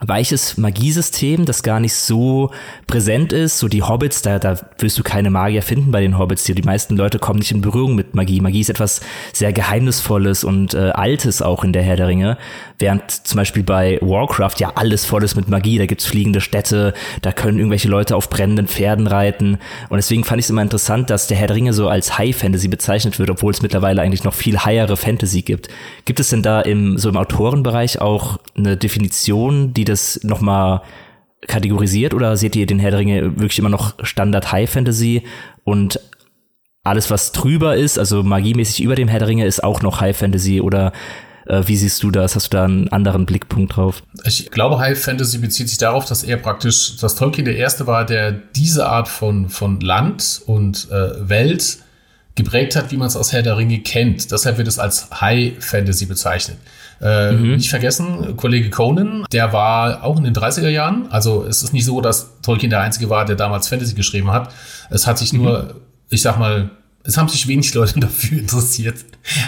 weiches 0.00 0.56
Magiesystem, 0.56 1.44
das 1.44 1.62
gar 1.62 1.78
nicht 1.78 1.94
so 1.94 2.50
präsent 2.86 3.32
ist. 3.32 3.58
So 3.58 3.68
die 3.68 3.82
Hobbits, 3.82 4.22
da, 4.22 4.38
da 4.38 4.56
wirst 4.78 4.98
du 4.98 5.02
keine 5.02 5.30
Magier 5.30 5.62
finden 5.62 5.90
bei 5.90 6.00
den 6.00 6.18
Hobbits. 6.18 6.44
Die, 6.44 6.54
die 6.54 6.62
meisten 6.62 6.96
Leute 6.96 7.18
kommen 7.18 7.38
nicht 7.38 7.52
in 7.52 7.60
Berührung 7.60 7.94
mit 7.94 8.14
Magie. 8.14 8.40
Magie 8.40 8.60
ist 8.60 8.70
etwas 8.70 9.00
sehr 9.32 9.52
Geheimnisvolles 9.52 10.42
und 10.42 10.74
äh, 10.74 10.90
Altes 10.90 11.42
auch 11.42 11.64
in 11.64 11.72
der 11.72 11.82
Herr 11.82 11.96
der 11.96 12.08
Ringe. 12.08 12.38
Während 12.78 13.10
zum 13.10 13.36
Beispiel 13.36 13.62
bei 13.62 13.98
Warcraft 14.00 14.54
ja 14.58 14.72
alles 14.74 15.04
voll 15.04 15.22
ist 15.22 15.36
mit 15.36 15.48
Magie. 15.48 15.76
Da 15.76 15.84
gibt's 15.84 16.06
fliegende 16.06 16.40
Städte, 16.40 16.94
da 17.20 17.32
können 17.32 17.58
irgendwelche 17.58 17.88
Leute 17.88 18.16
auf 18.16 18.30
brennenden 18.30 18.68
Pferden 18.68 19.06
reiten. 19.06 19.58
Und 19.90 19.96
deswegen 19.96 20.24
fand 20.24 20.38
ich 20.38 20.46
es 20.46 20.50
immer 20.50 20.62
interessant, 20.62 21.10
dass 21.10 21.26
der 21.26 21.36
Herr 21.36 21.48
der 21.48 21.56
Ringe 21.56 21.72
so 21.72 21.88
als 21.88 22.16
High 22.16 22.34
Fantasy 22.36 22.68
bezeichnet 22.68 23.18
wird, 23.18 23.28
obwohl 23.28 23.52
es 23.52 23.60
mittlerweile 23.60 24.00
eigentlich 24.00 24.24
noch 24.24 24.34
viel 24.34 24.64
highere 24.64 24.96
Fantasy 24.96 25.42
gibt. 25.42 25.68
Gibt 26.04 26.20
es 26.20 26.30
denn 26.30 26.42
da 26.42 26.60
im, 26.60 26.96
so 26.96 27.08
im 27.08 27.16
Autorenbereich 27.16 28.00
auch 28.00 28.38
eine 28.56 28.76
Definition, 28.76 29.74
die 29.74 29.84
das 29.90 30.20
nochmal 30.22 30.82
kategorisiert 31.46 32.14
oder 32.14 32.36
seht 32.36 32.56
ihr 32.56 32.66
den 32.66 32.78
Herr 32.78 32.90
der 32.90 33.00
Ringe 33.00 33.38
wirklich 33.38 33.58
immer 33.58 33.68
noch 33.68 33.94
Standard 34.04 34.52
High 34.52 34.70
Fantasy 34.70 35.22
und 35.64 36.00
alles, 36.82 37.10
was 37.10 37.32
drüber 37.32 37.76
ist, 37.76 37.98
also 37.98 38.22
magiemäßig 38.22 38.82
über 38.82 38.94
dem 38.94 39.08
Herr 39.08 39.18
der 39.18 39.28
Ringe, 39.28 39.46
ist 39.46 39.62
auch 39.62 39.82
noch 39.82 40.00
High 40.00 40.16
Fantasy 40.16 40.60
oder 40.60 40.92
äh, 41.46 41.62
wie 41.66 41.76
siehst 41.76 42.02
du 42.02 42.10
das? 42.10 42.36
Hast 42.36 42.52
du 42.52 42.56
da 42.56 42.64
einen 42.64 42.88
anderen 42.88 43.26
Blickpunkt 43.26 43.76
drauf? 43.76 44.02
Ich 44.24 44.50
glaube, 44.50 44.78
High 44.78 44.98
Fantasy 44.98 45.38
bezieht 45.38 45.68
sich 45.68 45.78
darauf, 45.78 46.04
dass 46.04 46.22
er 46.22 46.36
praktisch, 46.36 46.96
dass 46.96 47.16
Tolkien 47.16 47.44
der 47.44 47.56
Erste 47.56 47.86
war, 47.86 48.06
der 48.06 48.32
diese 48.32 48.86
Art 48.86 49.08
von, 49.08 49.48
von 49.48 49.80
Land 49.80 50.42
und 50.46 50.88
äh, 50.90 51.28
Welt 51.28 51.78
geprägt 52.34 52.76
hat, 52.76 52.90
wie 52.90 52.96
man 52.96 53.08
es 53.08 53.16
aus 53.16 53.32
Herr 53.32 53.42
der 53.42 53.56
Ringe 53.56 53.80
kennt. 53.80 54.30
Deshalb 54.30 54.56
wird 54.56 54.68
es 54.68 54.78
als 54.78 55.08
High 55.20 55.52
Fantasy 55.58 56.06
bezeichnet. 56.06 56.58
Äh, 57.00 57.32
mhm. 57.32 57.56
Nicht 57.56 57.70
vergessen, 57.70 58.36
Kollege 58.36 58.68
Conan, 58.70 59.24
der 59.32 59.52
war 59.52 60.04
auch 60.04 60.18
in 60.18 60.24
den 60.24 60.34
30er 60.34 60.68
Jahren. 60.68 61.06
Also 61.10 61.44
es 61.48 61.62
ist 61.62 61.72
nicht 61.72 61.86
so, 61.86 62.00
dass 62.00 62.40
Tolkien 62.42 62.70
der 62.70 62.80
Einzige 62.80 63.08
war, 63.08 63.24
der 63.24 63.36
damals 63.36 63.68
Fantasy 63.68 63.94
geschrieben 63.94 64.30
hat. 64.30 64.52
Es 64.90 65.06
hat 65.06 65.18
sich 65.18 65.32
mhm. 65.32 65.42
nur, 65.42 65.74
ich 66.10 66.20
sag 66.20 66.38
mal, 66.38 66.70
es 67.02 67.16
haben 67.16 67.28
sich 67.28 67.46
wenig 67.48 67.72
Leute 67.74 68.00
dafür 68.00 68.38
interessiert, 68.38 69.04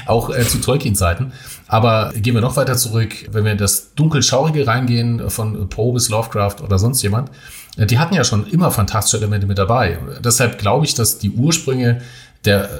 auch 0.06 0.30
äh, 0.30 0.46
zu 0.46 0.58
Tolkien-Zeiten. 0.58 1.32
Aber 1.68 2.12
gehen 2.14 2.34
wir 2.34 2.40
noch 2.40 2.56
weiter 2.56 2.76
zurück, 2.76 3.14
wenn 3.30 3.44
wir 3.44 3.52
in 3.52 3.58
das 3.58 3.94
dunkel-schaurige 3.94 4.66
reingehen, 4.66 5.28
von 5.28 5.68
Poe 5.68 5.92
bis 5.92 6.08
Lovecraft 6.08 6.56
oder 6.62 6.78
sonst 6.78 7.02
jemand, 7.02 7.30
äh, 7.76 7.84
die 7.84 7.98
hatten 7.98 8.14
ja 8.14 8.24
schon 8.24 8.46
immer 8.46 8.70
fantastische 8.70 9.18
Elemente 9.18 9.46
mit 9.46 9.58
dabei. 9.58 9.98
Deshalb 10.24 10.58
glaube 10.58 10.86
ich, 10.86 10.94
dass 10.94 11.18
die 11.18 11.30
Ursprünge 11.30 12.00
der 12.46 12.70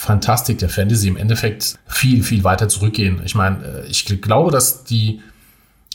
Fantastik, 0.00 0.56
der 0.56 0.70
Fantasy 0.70 1.08
im 1.08 1.18
Endeffekt 1.18 1.74
viel, 1.86 2.22
viel 2.22 2.42
weiter 2.42 2.70
zurückgehen. 2.70 3.20
Ich 3.26 3.34
meine, 3.34 3.62
äh, 3.62 3.86
ich 3.86 4.06
glaube, 4.06 4.50
dass 4.50 4.82
die 4.82 5.20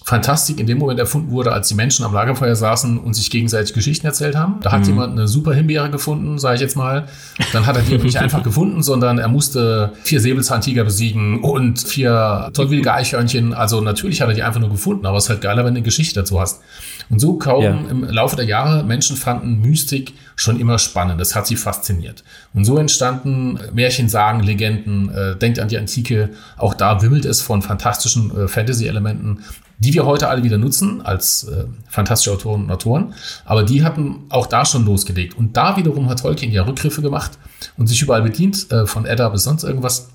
Fantastik 0.08 0.60
in 0.60 0.68
dem 0.68 0.78
Moment 0.78 1.00
erfunden 1.00 1.32
wurde, 1.32 1.52
als 1.52 1.68
die 1.68 1.74
Menschen 1.74 2.06
am 2.06 2.14
Lagerfeuer 2.14 2.56
saßen 2.56 3.00
und 3.00 3.16
sich 3.16 3.32
gegenseitig 3.32 3.74
Geschichten 3.74 4.06
erzählt 4.06 4.36
haben. 4.36 4.60
Da 4.62 4.72
hat 4.72 4.82
mhm. 4.82 4.86
jemand 4.86 5.14
eine 5.14 5.28
super 5.28 5.52
Himbeere 5.52 5.90
gefunden, 5.90 6.38
sage 6.38 6.56
ich 6.56 6.62
jetzt 6.62 6.76
mal. 6.78 7.08
Dann 7.54 7.66
hat 7.66 7.76
er 7.76 7.82
die 7.82 7.98
nicht 7.98 8.18
einfach 8.18 8.44
gefunden, 8.44 8.84
sondern 8.84 9.18
er 9.18 9.30
musste 9.30 9.94
vier 10.04 10.22
Säbelzahntiger 10.22 10.84
besiegen 10.84 11.42
und 11.42 11.80
vier 11.80 12.52
tollwillige 12.54 12.94
Eichhörnchen. 12.94 13.56
Also 13.56 13.82
natürlich 13.82 14.22
hat 14.22 14.28
er 14.28 14.36
die 14.36 14.44
einfach 14.44 14.60
nur 14.60 14.70
gefunden, 14.70 15.08
aber 15.08 15.18
es 15.18 15.24
ist 15.24 15.32
halt 15.32 15.42
geiler, 15.42 15.66
wenn 15.66 15.74
du 15.74 15.80
eine 15.80 15.82
Geschichte 15.82 16.20
dazu 16.20 16.40
hast. 16.40 16.62
Und 17.10 17.18
so 17.18 17.38
kaum 17.38 17.64
ja. 17.64 17.72
im 17.72 18.04
Laufe 18.04 18.36
der 18.36 18.46
Jahre 18.46 18.84
Menschen 18.84 19.18
fanden 19.18 19.62
Mystik 19.62 20.14
schon 20.36 20.60
immer 20.60 20.78
spannend. 20.78 21.20
Das 21.20 21.36
hat 21.36 21.48
sie 21.48 21.56
fasziniert. 21.56 22.24
Und 22.54 22.66
so 22.66 22.78
entstanden 22.78 23.60
Märchen, 23.74 24.08
Sagen, 24.08 24.42
Legenden. 24.42 25.10
Äh, 25.10 25.36
denkt 25.36 25.58
an 25.58 25.68
die 25.68 25.80
Antike. 25.80 26.30
Auch 26.58 26.76
da 26.76 27.02
wimmelt 27.02 27.26
es 27.26 27.42
von 27.42 27.64
fantastischen 27.64 28.36
äh, 28.38 28.48
Fantasy-Elementen 28.48 29.40
die 29.78 29.94
wir 29.94 30.06
heute 30.06 30.30
alle 30.30 30.44
wieder 30.44 30.58
nutzen 30.58 31.06
als 31.06 31.44
äh, 31.46 31.66
fantastische 31.90 32.32
Autoren 32.32 32.64
und 32.64 32.72
Autoren. 32.72 33.14
Aber 33.46 33.64
die 33.64 33.84
hatten 33.84 34.24
auch 34.30 34.48
da 34.48 34.66
schon 34.66 34.86
losgelegt. 34.86 35.38
Und 35.38 35.58
da 35.58 35.78
wiederum 35.78 36.10
hat 36.10 36.22
Tolkien 36.22 36.52
ja 36.52 36.64
Rückgriffe 36.64 37.02
gemacht 37.02 37.32
und 37.78 37.88
sich 37.88 38.02
überall 38.02 38.22
bedient, 38.22 38.72
äh, 38.72 38.86
von 38.86 39.06
Edda 39.06 39.30
bis 39.30 39.44
sonst 39.44 39.64
irgendwas, 39.64 40.10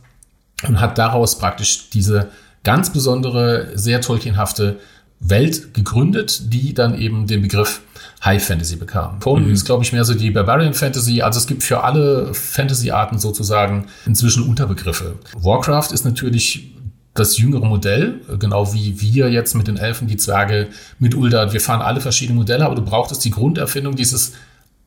und 0.66 0.80
hat 0.80 0.98
daraus 0.98 1.38
praktisch 1.38 1.90
diese 1.90 2.28
ganz 2.64 2.92
besondere, 2.92 3.70
sehr 3.74 4.00
Tolkienhafte 4.00 4.78
Welt 5.20 5.74
gegründet, 5.74 6.52
die 6.52 6.72
dann 6.72 6.98
eben 6.98 7.26
den 7.26 7.42
Begriff 7.42 7.82
High 8.24 8.42
Fantasy 8.42 8.76
bekam. 8.76 9.20
Conan 9.20 9.46
mhm. 9.46 9.52
ist, 9.52 9.64
glaube 9.64 9.84
ich, 9.84 9.92
mehr 9.92 10.04
so 10.04 10.14
die 10.14 10.30
Barbarian 10.30 10.74
Fantasy. 10.74 11.22
Also 11.22 11.38
es 11.38 11.46
gibt 11.46 11.62
für 11.62 11.84
alle 11.84 12.32
Fantasy-Arten 12.32 13.18
sozusagen 13.18 13.86
inzwischen 14.06 14.42
Unterbegriffe. 14.42 15.16
Warcraft 15.36 15.92
ist 15.92 16.04
natürlich 16.04 16.74
das 17.14 17.38
jüngere 17.38 17.66
Modell, 17.66 18.20
genau 18.38 18.72
wie 18.72 19.00
wir 19.00 19.30
jetzt 19.30 19.54
mit 19.54 19.66
den 19.66 19.76
Elfen, 19.76 20.06
die 20.06 20.16
Zwerge, 20.16 20.68
mit 20.98 21.14
Ulda. 21.14 21.52
Wir 21.52 21.60
fahren 21.60 21.82
alle 21.82 22.00
verschiedene 22.00 22.38
Modelle, 22.38 22.64
aber 22.64 22.76
du 22.76 22.82
brauchtest 22.82 23.24
die 23.24 23.30
Grunderfindung 23.30 23.96
dieses 23.96 24.34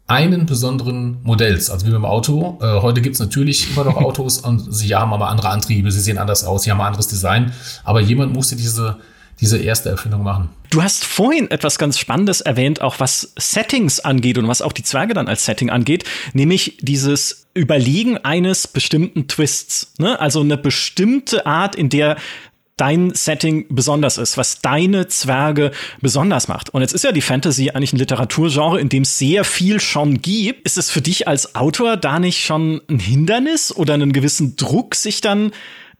einen 0.07 0.45
besonderen 0.45 1.17
Modells, 1.23 1.69
also 1.69 1.85
wie 1.85 1.91
beim 1.91 2.05
Auto. 2.05 2.59
Äh, 2.61 2.81
heute 2.81 3.01
gibt 3.01 3.15
es 3.15 3.19
natürlich 3.19 3.71
immer 3.71 3.85
noch 3.85 3.97
Autos 4.01 4.39
und 4.39 4.73
sie 4.73 4.95
haben 4.95 5.13
aber 5.13 5.29
andere 5.29 5.49
Antriebe, 5.49 5.91
sie 5.91 6.01
sehen 6.01 6.17
anders 6.17 6.43
aus, 6.43 6.63
sie 6.63 6.71
haben 6.71 6.81
ein 6.81 6.87
anderes 6.87 7.07
Design, 7.07 7.53
aber 7.83 8.01
jemand 8.01 8.33
musste 8.33 8.55
diese 8.55 8.97
diese 9.39 9.57
erste 9.57 9.89
Erfindung 9.89 10.23
machen. 10.23 10.49
Du 10.73 10.81
hast 10.81 11.05
vorhin 11.05 11.51
etwas 11.51 11.77
ganz 11.77 11.99
Spannendes 11.99 12.41
erwähnt, 12.41 12.81
auch 12.81 12.99
was 12.99 13.31
Settings 13.37 13.99
angeht 13.99 14.39
und 14.39 14.47
was 14.47 14.63
auch 14.63 14.71
die 14.71 14.81
Zwerge 14.81 15.13
dann 15.13 15.27
als 15.27 15.45
Setting 15.45 15.69
angeht, 15.69 16.03
nämlich 16.33 16.79
dieses 16.81 17.45
Überlegen 17.53 18.17
eines 18.17 18.67
bestimmten 18.67 19.27
Twists. 19.27 19.93
Ne? 19.99 20.19
Also 20.19 20.41
eine 20.41 20.57
bestimmte 20.57 21.45
Art, 21.45 21.75
in 21.75 21.89
der 21.89 22.17
dein 22.75 23.13
Setting 23.13 23.67
besonders 23.69 24.17
ist, 24.17 24.35
was 24.35 24.61
deine 24.61 25.07
Zwerge 25.07 25.69
besonders 26.01 26.47
macht. 26.47 26.71
Und 26.71 26.81
jetzt 26.81 26.93
ist 26.93 27.03
ja 27.03 27.11
die 27.11 27.21
Fantasy 27.21 27.69
eigentlich 27.69 27.93
ein 27.93 27.99
Literaturgenre, 27.99 28.81
in 28.81 28.89
dem 28.89 29.03
es 29.03 29.19
sehr 29.19 29.43
viel 29.43 29.79
schon 29.79 30.23
gibt. 30.23 30.65
Ist 30.65 30.79
es 30.79 30.89
für 30.89 31.01
dich 31.01 31.27
als 31.27 31.53
Autor 31.53 31.97
da 31.97 32.17
nicht 32.17 32.43
schon 32.43 32.81
ein 32.89 32.97
Hindernis 32.97 33.71
oder 33.75 33.93
einen 33.93 34.11
gewissen 34.11 34.55
Druck, 34.55 34.95
sich 34.95 35.21
dann 35.21 35.51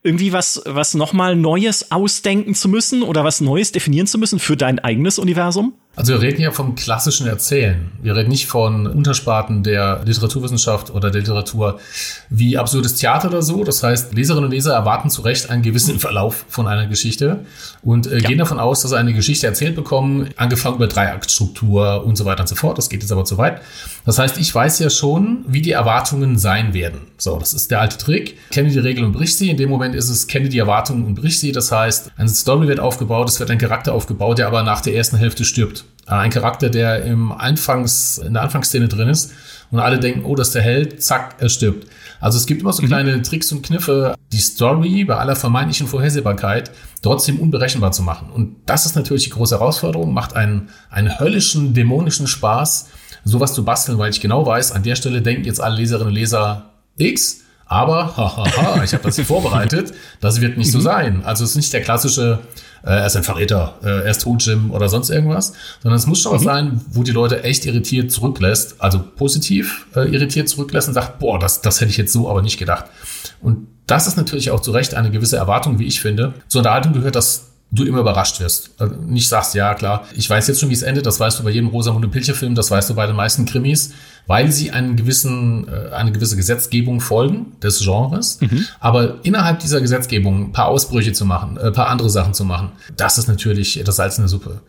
irgendwie 0.03 0.33
was, 0.33 0.61
was 0.65 0.93
nochmal 0.93 1.35
Neues 1.35 1.91
ausdenken 1.91 2.53
zu 2.55 2.69
müssen 2.69 3.03
oder 3.03 3.23
was 3.23 3.41
Neues 3.41 3.71
definieren 3.71 4.07
zu 4.07 4.17
müssen 4.17 4.39
für 4.39 4.57
dein 4.57 4.79
eigenes 4.79 5.17
Universum? 5.17 5.73
Also 5.95 6.13
wir 6.13 6.21
reden 6.21 6.41
ja 6.41 6.49
vom 6.49 6.73
klassischen 6.73 7.27
Erzählen. 7.27 7.91
Wir 8.01 8.15
reden 8.15 8.29
nicht 8.29 8.47
von 8.47 8.87
Untersparten 8.87 9.61
der 9.61 10.01
Literaturwissenschaft 10.03 10.89
oder 10.89 11.11
der 11.11 11.21
Literatur 11.21 11.79
wie 12.31 12.57
absurdes 12.57 12.95
Theater 12.95 13.27
oder 13.27 13.43
so. 13.43 13.63
Das 13.63 13.83
heißt, 13.83 14.11
Leserinnen 14.11 14.45
und 14.45 14.51
Leser 14.51 14.73
erwarten 14.73 15.11
zu 15.11 15.21
Recht 15.21 15.51
einen 15.51 15.61
gewissen 15.61 15.99
Verlauf 16.03 16.45
von 16.49 16.67
einer 16.67 16.87
Geschichte 16.87 17.45
und 17.83 18.07
äh, 18.07 18.17
ja. 18.19 18.27
gehen 18.27 18.39
davon 18.39 18.59
aus, 18.59 18.81
dass 18.81 18.89
sie 18.89 18.97
eine 18.97 19.13
Geschichte 19.13 19.45
erzählt 19.45 19.75
bekommen, 19.75 20.31
angefangen 20.35 20.77
über 20.77 20.87
Dreiaktstruktur 20.87 22.03
und 22.03 22.15
so 22.15 22.25
weiter 22.25 22.41
und 22.41 22.47
so 22.47 22.55
fort. 22.55 22.79
Das 22.79 22.89
geht 22.89 23.03
jetzt 23.03 23.11
aber 23.11 23.25
zu 23.25 23.37
weit. 23.37 23.61
Das 24.03 24.17
heißt, 24.17 24.39
ich 24.39 24.53
weiß 24.53 24.79
ja 24.79 24.89
schon, 24.89 25.45
wie 25.47 25.61
die 25.61 25.73
Erwartungen 25.73 26.39
sein 26.39 26.73
werden. 26.73 27.01
So, 27.19 27.37
das 27.37 27.53
ist 27.53 27.69
der 27.69 27.81
alte 27.81 27.99
Trick. 27.99 28.37
Kenne 28.49 28.69
die 28.69 28.79
Regeln 28.79 29.05
und 29.05 29.11
brich 29.11 29.37
sie. 29.37 29.51
In 29.51 29.57
dem 29.57 29.69
Moment 29.69 29.93
ist 29.93 30.09
es, 30.09 30.25
kenne 30.25 30.49
die 30.49 30.57
Erwartungen 30.57 31.05
und 31.05 31.13
brich 31.13 31.39
sie. 31.39 31.51
Das 31.51 31.71
heißt, 31.71 32.13
eine 32.17 32.29
Story 32.29 32.67
wird 32.67 32.79
aufgebaut, 32.79 33.29
es 33.29 33.39
wird 33.39 33.51
ein 33.51 33.59
Charakter 33.59 33.93
aufgebaut, 33.93 34.39
der 34.39 34.47
aber 34.47 34.63
nach 34.63 34.81
der 34.81 34.95
ersten 34.95 35.17
Hälfte 35.17 35.45
stirbt. 35.45 35.82
Äh, 36.07 36.11
ein 36.11 36.31
Charakter, 36.31 36.69
der 36.69 37.03
im 37.05 37.31
Anfangs, 37.31 38.17
in 38.17 38.33
der 38.33 38.43
Anfangsszene 38.43 38.87
drin 38.87 39.09
ist 39.09 39.31
und 39.71 39.79
alle 39.79 39.99
denken, 39.99 40.25
oh, 40.25 40.35
das 40.35 40.47
ist 40.47 40.55
der 40.55 40.61
Held, 40.61 41.01
zack, 41.01 41.35
er 41.39 41.49
stirbt. 41.49 41.87
Also 42.19 42.37
es 42.37 42.45
gibt 42.45 42.61
immer 42.61 42.73
so 42.73 42.81
mhm. 42.83 42.87
kleine 42.87 43.21
Tricks 43.21 43.51
und 43.51 43.63
Kniffe, 43.63 44.15
die 44.31 44.37
Story 44.37 45.03
bei 45.05 45.15
aller 45.15 45.35
vermeintlichen 45.35 45.87
Vorhersehbarkeit 45.87 46.71
trotzdem 47.01 47.39
unberechenbar 47.39 47.91
zu 47.91 48.01
machen. 48.01 48.29
Und 48.29 48.55
das 48.65 48.85
ist 48.85 48.95
natürlich 48.95 49.25
die 49.25 49.29
große 49.31 49.55
Herausforderung, 49.55 50.13
macht 50.13 50.35
einen, 50.35 50.69
einen 50.89 51.19
höllischen, 51.19 51.73
dämonischen 51.73 52.27
Spaß, 52.27 52.89
sowas 53.25 53.53
zu 53.53 53.63
basteln, 53.65 53.97
weil 53.97 54.09
ich 54.09 54.21
genau 54.21 54.45
weiß, 54.45 54.71
an 54.71 54.83
der 54.83 54.95
Stelle 54.95 55.21
denken 55.21 55.45
jetzt 55.45 55.61
alle 55.61 55.75
Leserinnen 55.75 56.09
und 56.09 56.13
Leser 56.13 56.69
X, 56.97 57.41
aber 57.65 58.15
hahaha, 58.17 58.83
ich 58.83 58.93
habe 58.93 59.03
das 59.03 59.19
vorbereitet, 59.21 59.93
das 60.21 60.41
wird 60.41 60.57
nicht 60.57 60.71
so 60.71 60.79
mhm. 60.79 60.83
sein. 60.83 61.25
Also 61.25 61.43
es 61.43 61.51
ist 61.51 61.55
nicht 61.55 61.73
der 61.73 61.81
klassische 61.81 62.39
äh, 62.83 62.91
er 62.91 63.05
ist 63.05 63.15
ein 63.15 63.23
Verräter, 63.23 63.75
äh, 63.83 63.87
er 63.87 64.11
ist 64.11 64.21
tot, 64.21 64.43
Jim 64.45 64.71
oder 64.71 64.89
sonst 64.89 65.09
irgendwas, 65.09 65.53
sondern 65.81 65.97
es 65.97 66.05
muss 66.05 66.21
schon 66.21 66.33
mhm. 66.33 66.35
was 66.35 66.43
sein, 66.43 66.81
wo 66.91 67.03
die 67.03 67.11
Leute 67.11 67.43
echt 67.43 67.65
irritiert 67.65 68.11
zurücklässt, 68.11 68.75
also 68.79 68.99
positiv 69.15 69.87
äh, 69.95 70.09
irritiert 70.13 70.49
zurücklässt 70.49 70.87
und 70.87 70.93
sagt, 70.93 71.19
boah, 71.19 71.39
das, 71.39 71.61
das 71.61 71.79
hätte 71.79 71.91
ich 71.91 71.97
jetzt 71.97 72.13
so 72.13 72.29
aber 72.29 72.41
nicht 72.41 72.57
gedacht. 72.57 72.85
Und 73.41 73.67
das 73.87 74.07
ist 74.07 74.17
natürlich 74.17 74.51
auch 74.51 74.61
zu 74.61 74.71
Recht 74.71 74.93
eine 74.93 75.11
gewisse 75.11 75.37
Erwartung, 75.37 75.79
wie 75.79 75.85
ich 75.85 75.99
finde. 75.99 76.33
Zur 76.47 76.59
Unterhaltung 76.59 76.93
gehört 76.93 77.15
das 77.15 77.52
du 77.73 77.85
immer 77.85 77.99
überrascht 77.99 78.39
wirst. 78.39 78.71
Also 78.77 78.95
nicht 78.95 79.27
sagst, 79.27 79.55
ja 79.55 79.73
klar, 79.73 80.05
ich 80.15 80.29
weiß 80.29 80.47
jetzt 80.47 80.59
schon, 80.59 80.69
wie 80.69 80.73
es 80.73 80.83
endet, 80.83 81.05
das 81.05 81.19
weißt 81.19 81.39
du 81.39 81.43
bei 81.43 81.49
jedem 81.49 81.69
Rosamunde 81.69 82.07
Pilcher-Film, 82.07 82.53
das 82.55 82.69
weißt 82.69 82.89
du 82.89 82.93
bei 82.93 83.07
den 83.07 83.15
meisten 83.15 83.45
Krimis, 83.45 83.93
weil 84.27 84.51
sie 84.51 84.71
einen 84.71 84.95
gewissen, 84.95 85.67
äh, 85.67 85.93
eine 85.93 86.11
gewisse 86.11 86.35
Gesetzgebung 86.35 87.01
folgen 87.01 87.53
des 87.61 87.79
Genres. 87.79 88.39
Mhm. 88.41 88.65
Aber 88.79 89.15
innerhalb 89.23 89.59
dieser 89.59 89.81
Gesetzgebung 89.81 90.45
ein 90.45 90.51
paar 90.51 90.67
Ausbrüche 90.67 91.13
zu 91.13 91.25
machen, 91.25 91.57
ein 91.57 91.67
äh, 91.67 91.71
paar 91.71 91.87
andere 91.87 92.09
Sachen 92.09 92.33
zu 92.33 92.45
machen, 92.45 92.71
das 92.95 93.17
ist 93.17 93.27
natürlich 93.27 93.81
das 93.83 93.95
Salz 93.95 94.17
in 94.17 94.23
der 94.23 94.29
Suppe. 94.29 94.61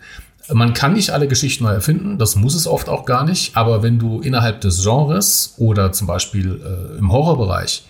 Man 0.53 0.75
kann 0.75 0.93
nicht 0.93 1.11
alle 1.11 1.29
Geschichten 1.29 1.65
neu 1.65 1.73
erfinden, 1.73 2.19
das 2.19 2.37
muss 2.37 2.55
es 2.55 2.67
oft 2.67 2.89
auch 2.89 3.07
gar 3.07 3.25
nicht, 3.25 3.57
aber 3.57 3.83
wenn 3.83 3.99
du 3.99 4.21
innerhalb 4.21 4.61
des 4.61 4.83
Genres 4.83 5.55
oder 5.57 5.93
zum 5.93 6.07
Beispiel 6.07 6.61
äh, 6.63 6.99
im 6.99 7.13
Horrorbereich 7.13 7.85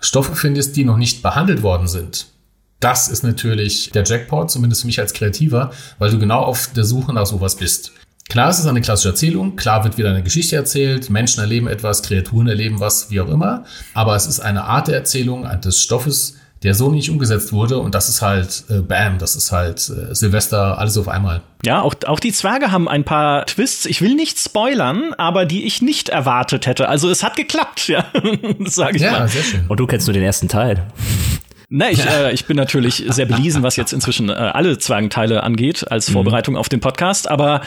Stoffe 0.00 0.34
findest, 0.36 0.76
die 0.76 0.84
noch 0.84 0.96
nicht 0.96 1.22
behandelt 1.22 1.62
worden 1.62 1.88
sind, 1.88 2.26
das 2.80 3.08
ist 3.08 3.24
natürlich 3.24 3.90
der 3.90 4.04
Jackpot, 4.04 4.50
zumindest 4.50 4.82
für 4.82 4.86
mich 4.86 5.00
als 5.00 5.12
Kreativer, 5.12 5.72
weil 5.98 6.10
du 6.10 6.18
genau 6.18 6.40
auf 6.40 6.70
der 6.74 6.84
Suche 6.84 7.12
nach 7.12 7.26
sowas 7.26 7.56
bist. 7.56 7.92
Klar, 8.28 8.50
es 8.50 8.58
ist 8.58 8.66
eine 8.66 8.82
klassische 8.82 9.08
Erzählung, 9.08 9.56
klar 9.56 9.84
wird 9.84 9.96
wieder 9.96 10.10
eine 10.10 10.22
Geschichte 10.22 10.54
erzählt, 10.54 11.08
Menschen 11.08 11.40
erleben 11.40 11.66
etwas, 11.66 12.02
Kreaturen 12.02 12.46
erleben 12.46 12.78
was, 12.78 13.10
wie 13.10 13.20
auch 13.20 13.28
immer, 13.28 13.64
aber 13.94 14.14
es 14.16 14.26
ist 14.26 14.40
eine 14.40 14.64
Art 14.64 14.88
der 14.88 14.96
Erzählung 14.96 15.48
des 15.62 15.80
Stoffes, 15.80 16.36
der 16.62 16.74
so 16.74 16.90
nicht 16.90 17.08
umgesetzt 17.08 17.52
wurde 17.52 17.78
und 17.78 17.94
das 17.94 18.08
ist 18.08 18.20
halt 18.20 18.64
äh, 18.68 18.80
Bam, 18.80 19.18
das 19.18 19.34
ist 19.34 19.50
halt 19.50 19.78
äh, 19.88 20.14
Silvester, 20.14 20.78
alles 20.78 20.98
auf 20.98 21.08
einmal. 21.08 21.40
Ja, 21.64 21.80
auch, 21.80 21.94
auch 22.06 22.20
die 22.20 22.32
Zwerge 22.32 22.70
haben 22.70 22.88
ein 22.88 23.04
paar 23.04 23.46
Twists. 23.46 23.86
Ich 23.86 24.02
will 24.02 24.14
nicht 24.14 24.38
spoilern, 24.38 25.14
aber 25.16 25.46
die 25.46 25.64
ich 25.64 25.82
nicht 25.82 26.08
erwartet 26.08 26.66
hätte. 26.66 26.88
Also 26.88 27.10
es 27.10 27.22
hat 27.22 27.36
geklappt, 27.36 27.86
ja, 27.88 28.04
sage 28.66 28.96
ich 28.96 29.02
ja, 29.02 29.12
mal. 29.12 29.20
Ja, 29.20 29.28
sehr 29.28 29.42
schön. 29.42 29.66
Und 29.68 29.78
du 29.78 29.86
kennst 29.86 30.06
nur 30.06 30.14
den 30.14 30.24
ersten 30.24 30.48
Teil. 30.48 30.84
Na, 31.70 31.90
ich, 31.90 32.04
äh, 32.06 32.32
ich 32.32 32.46
bin 32.46 32.56
natürlich 32.56 33.04
sehr 33.08 33.26
belesen, 33.26 33.62
was 33.62 33.76
jetzt 33.76 33.92
inzwischen 33.92 34.30
äh, 34.30 34.32
alle 34.32 34.78
Zwergenteile 34.78 35.42
angeht, 35.42 35.90
als 35.90 36.08
mhm. 36.08 36.14
Vorbereitung 36.14 36.54
mhm. 36.54 36.60
auf 36.60 36.70
den 36.70 36.80
Podcast. 36.80 37.30
Aber 37.30 37.60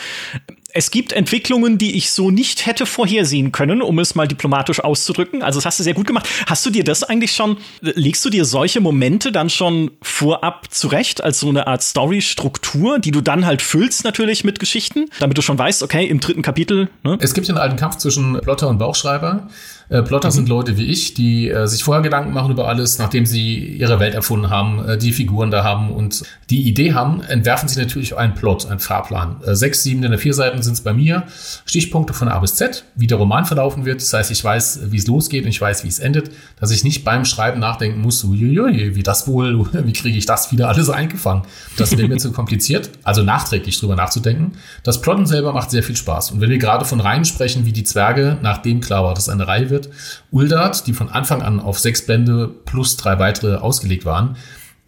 es 0.73 0.91
gibt 0.91 1.13
Entwicklungen, 1.13 1.77
die 1.77 1.95
ich 1.95 2.11
so 2.11 2.31
nicht 2.31 2.65
hätte 2.65 2.85
vorhersehen 2.85 3.51
können, 3.51 3.81
um 3.81 3.99
es 3.99 4.15
mal 4.15 4.27
diplomatisch 4.27 4.79
auszudrücken. 4.79 5.43
Also 5.43 5.57
das 5.57 5.65
hast 5.65 5.79
du 5.79 5.83
sehr 5.83 5.93
gut 5.93 6.07
gemacht. 6.07 6.27
Hast 6.47 6.65
du 6.65 6.69
dir 6.69 6.83
das 6.83 7.03
eigentlich 7.03 7.33
schon, 7.33 7.57
legst 7.81 8.23
du 8.25 8.29
dir 8.29 8.45
solche 8.45 8.79
Momente 8.79 9.31
dann 9.31 9.49
schon 9.49 9.91
vorab 10.01 10.67
zurecht 10.71 11.23
als 11.23 11.39
so 11.39 11.49
eine 11.49 11.67
Art 11.67 11.83
Story-Struktur, 11.83 12.99
die 12.99 13.11
du 13.11 13.21
dann 13.21 13.45
halt 13.45 13.61
füllst 13.61 14.03
natürlich 14.03 14.43
mit 14.43 14.59
Geschichten, 14.59 15.05
damit 15.19 15.37
du 15.37 15.41
schon 15.41 15.57
weißt, 15.57 15.83
okay, 15.83 16.05
im 16.05 16.19
dritten 16.19 16.41
Kapitel. 16.41 16.89
Ne? 17.03 17.17
Es 17.21 17.33
gibt 17.33 17.47
ja 17.47 17.53
einen 17.53 17.61
alten 17.61 17.75
Kampf 17.77 17.97
zwischen 17.97 18.39
Plotter 18.41 18.67
und 18.67 18.77
Bauchschreiber. 18.77 19.47
Äh, 19.91 20.03
Plotter 20.03 20.29
mhm. 20.29 20.33
sind 20.33 20.49
Leute 20.49 20.77
wie 20.77 20.85
ich, 20.85 21.13
die 21.13 21.49
äh, 21.49 21.67
sich 21.67 21.83
vorher 21.83 22.01
Gedanken 22.01 22.31
machen 22.31 22.51
über 22.51 22.67
alles, 22.69 22.97
nachdem 22.97 23.25
sie 23.25 23.57
ihre 23.57 23.99
Welt 23.99 24.15
erfunden 24.15 24.49
haben, 24.49 24.87
äh, 24.87 24.97
die 24.97 25.11
Figuren 25.11 25.51
da 25.51 25.65
haben 25.65 25.91
und 25.91 26.23
die 26.49 26.61
Idee 26.61 26.93
haben, 26.93 27.21
entwerfen 27.21 27.67
sie 27.67 27.77
natürlich 27.77 28.17
einen 28.17 28.33
Plot, 28.33 28.67
einen 28.67 28.79
Fahrplan. 28.79 29.41
Äh, 29.45 29.53
sechs, 29.53 29.83
sieben, 29.83 30.01
in 30.03 30.11
der 30.11 30.19
vier 30.19 30.33
Seiten 30.33 30.60
sind 30.63 30.73
es 30.73 30.81
bei 30.81 30.93
mir. 30.93 31.23
Stichpunkte 31.65 32.13
von 32.13 32.29
A 32.29 32.39
bis 32.39 32.55
Z, 32.55 32.85
wie 32.95 33.07
der 33.07 33.17
Roman 33.17 33.45
verlaufen 33.45 33.83
wird. 33.83 34.01
Das 34.01 34.13
heißt, 34.13 34.31
ich 34.31 34.43
weiß, 34.43 34.91
wie 34.91 34.97
es 34.97 35.07
losgeht 35.07 35.43
und 35.43 35.49
ich 35.49 35.59
weiß, 35.59 35.83
wie 35.83 35.89
es 35.89 35.99
endet, 35.99 36.31
dass 36.59 36.71
ich 36.71 36.83
nicht 36.85 37.03
beim 37.03 37.25
Schreiben 37.25 37.59
nachdenken 37.59 37.99
muss, 37.99 38.23
uiuiui, 38.23 38.95
wie 38.95 39.03
das 39.03 39.27
wohl, 39.27 39.67
wie 39.85 39.93
kriege 39.93 40.17
ich 40.17 40.25
das 40.25 40.53
wieder 40.53 40.69
alles 40.69 40.89
eingefangen. 40.89 41.43
Das 41.77 41.97
wäre 41.97 42.07
mir 42.07 42.17
zu 42.17 42.31
kompliziert, 42.31 42.91
also 43.03 43.23
nachträglich 43.23 43.77
drüber 43.77 43.97
nachzudenken. 43.97 44.53
Das 44.83 45.01
Plotten 45.01 45.25
selber 45.25 45.51
macht 45.51 45.69
sehr 45.69 45.83
viel 45.83 45.97
Spaß. 45.97 46.31
Und 46.31 46.39
wenn 46.39 46.49
wir 46.49 46.59
gerade 46.59 46.85
von 46.85 47.01
Reihen 47.01 47.25
sprechen, 47.25 47.65
wie 47.65 47.73
die 47.73 47.83
Zwerge, 47.83 48.37
nachdem 48.41 48.79
klar 48.79 49.03
war, 49.03 49.13
dass 49.13 49.27
eine 49.27 49.47
Reihe 49.47 49.69
wird, 49.69 49.81
wird. 49.81 49.89
Uldart, 50.31 50.87
die 50.87 50.93
von 50.93 51.09
Anfang 51.09 51.41
an 51.41 51.59
auf 51.59 51.79
sechs 51.79 52.05
Bände 52.05 52.49
plus 52.65 52.97
drei 52.97 53.19
weitere 53.19 53.55
ausgelegt 53.55 54.05
waren, 54.05 54.35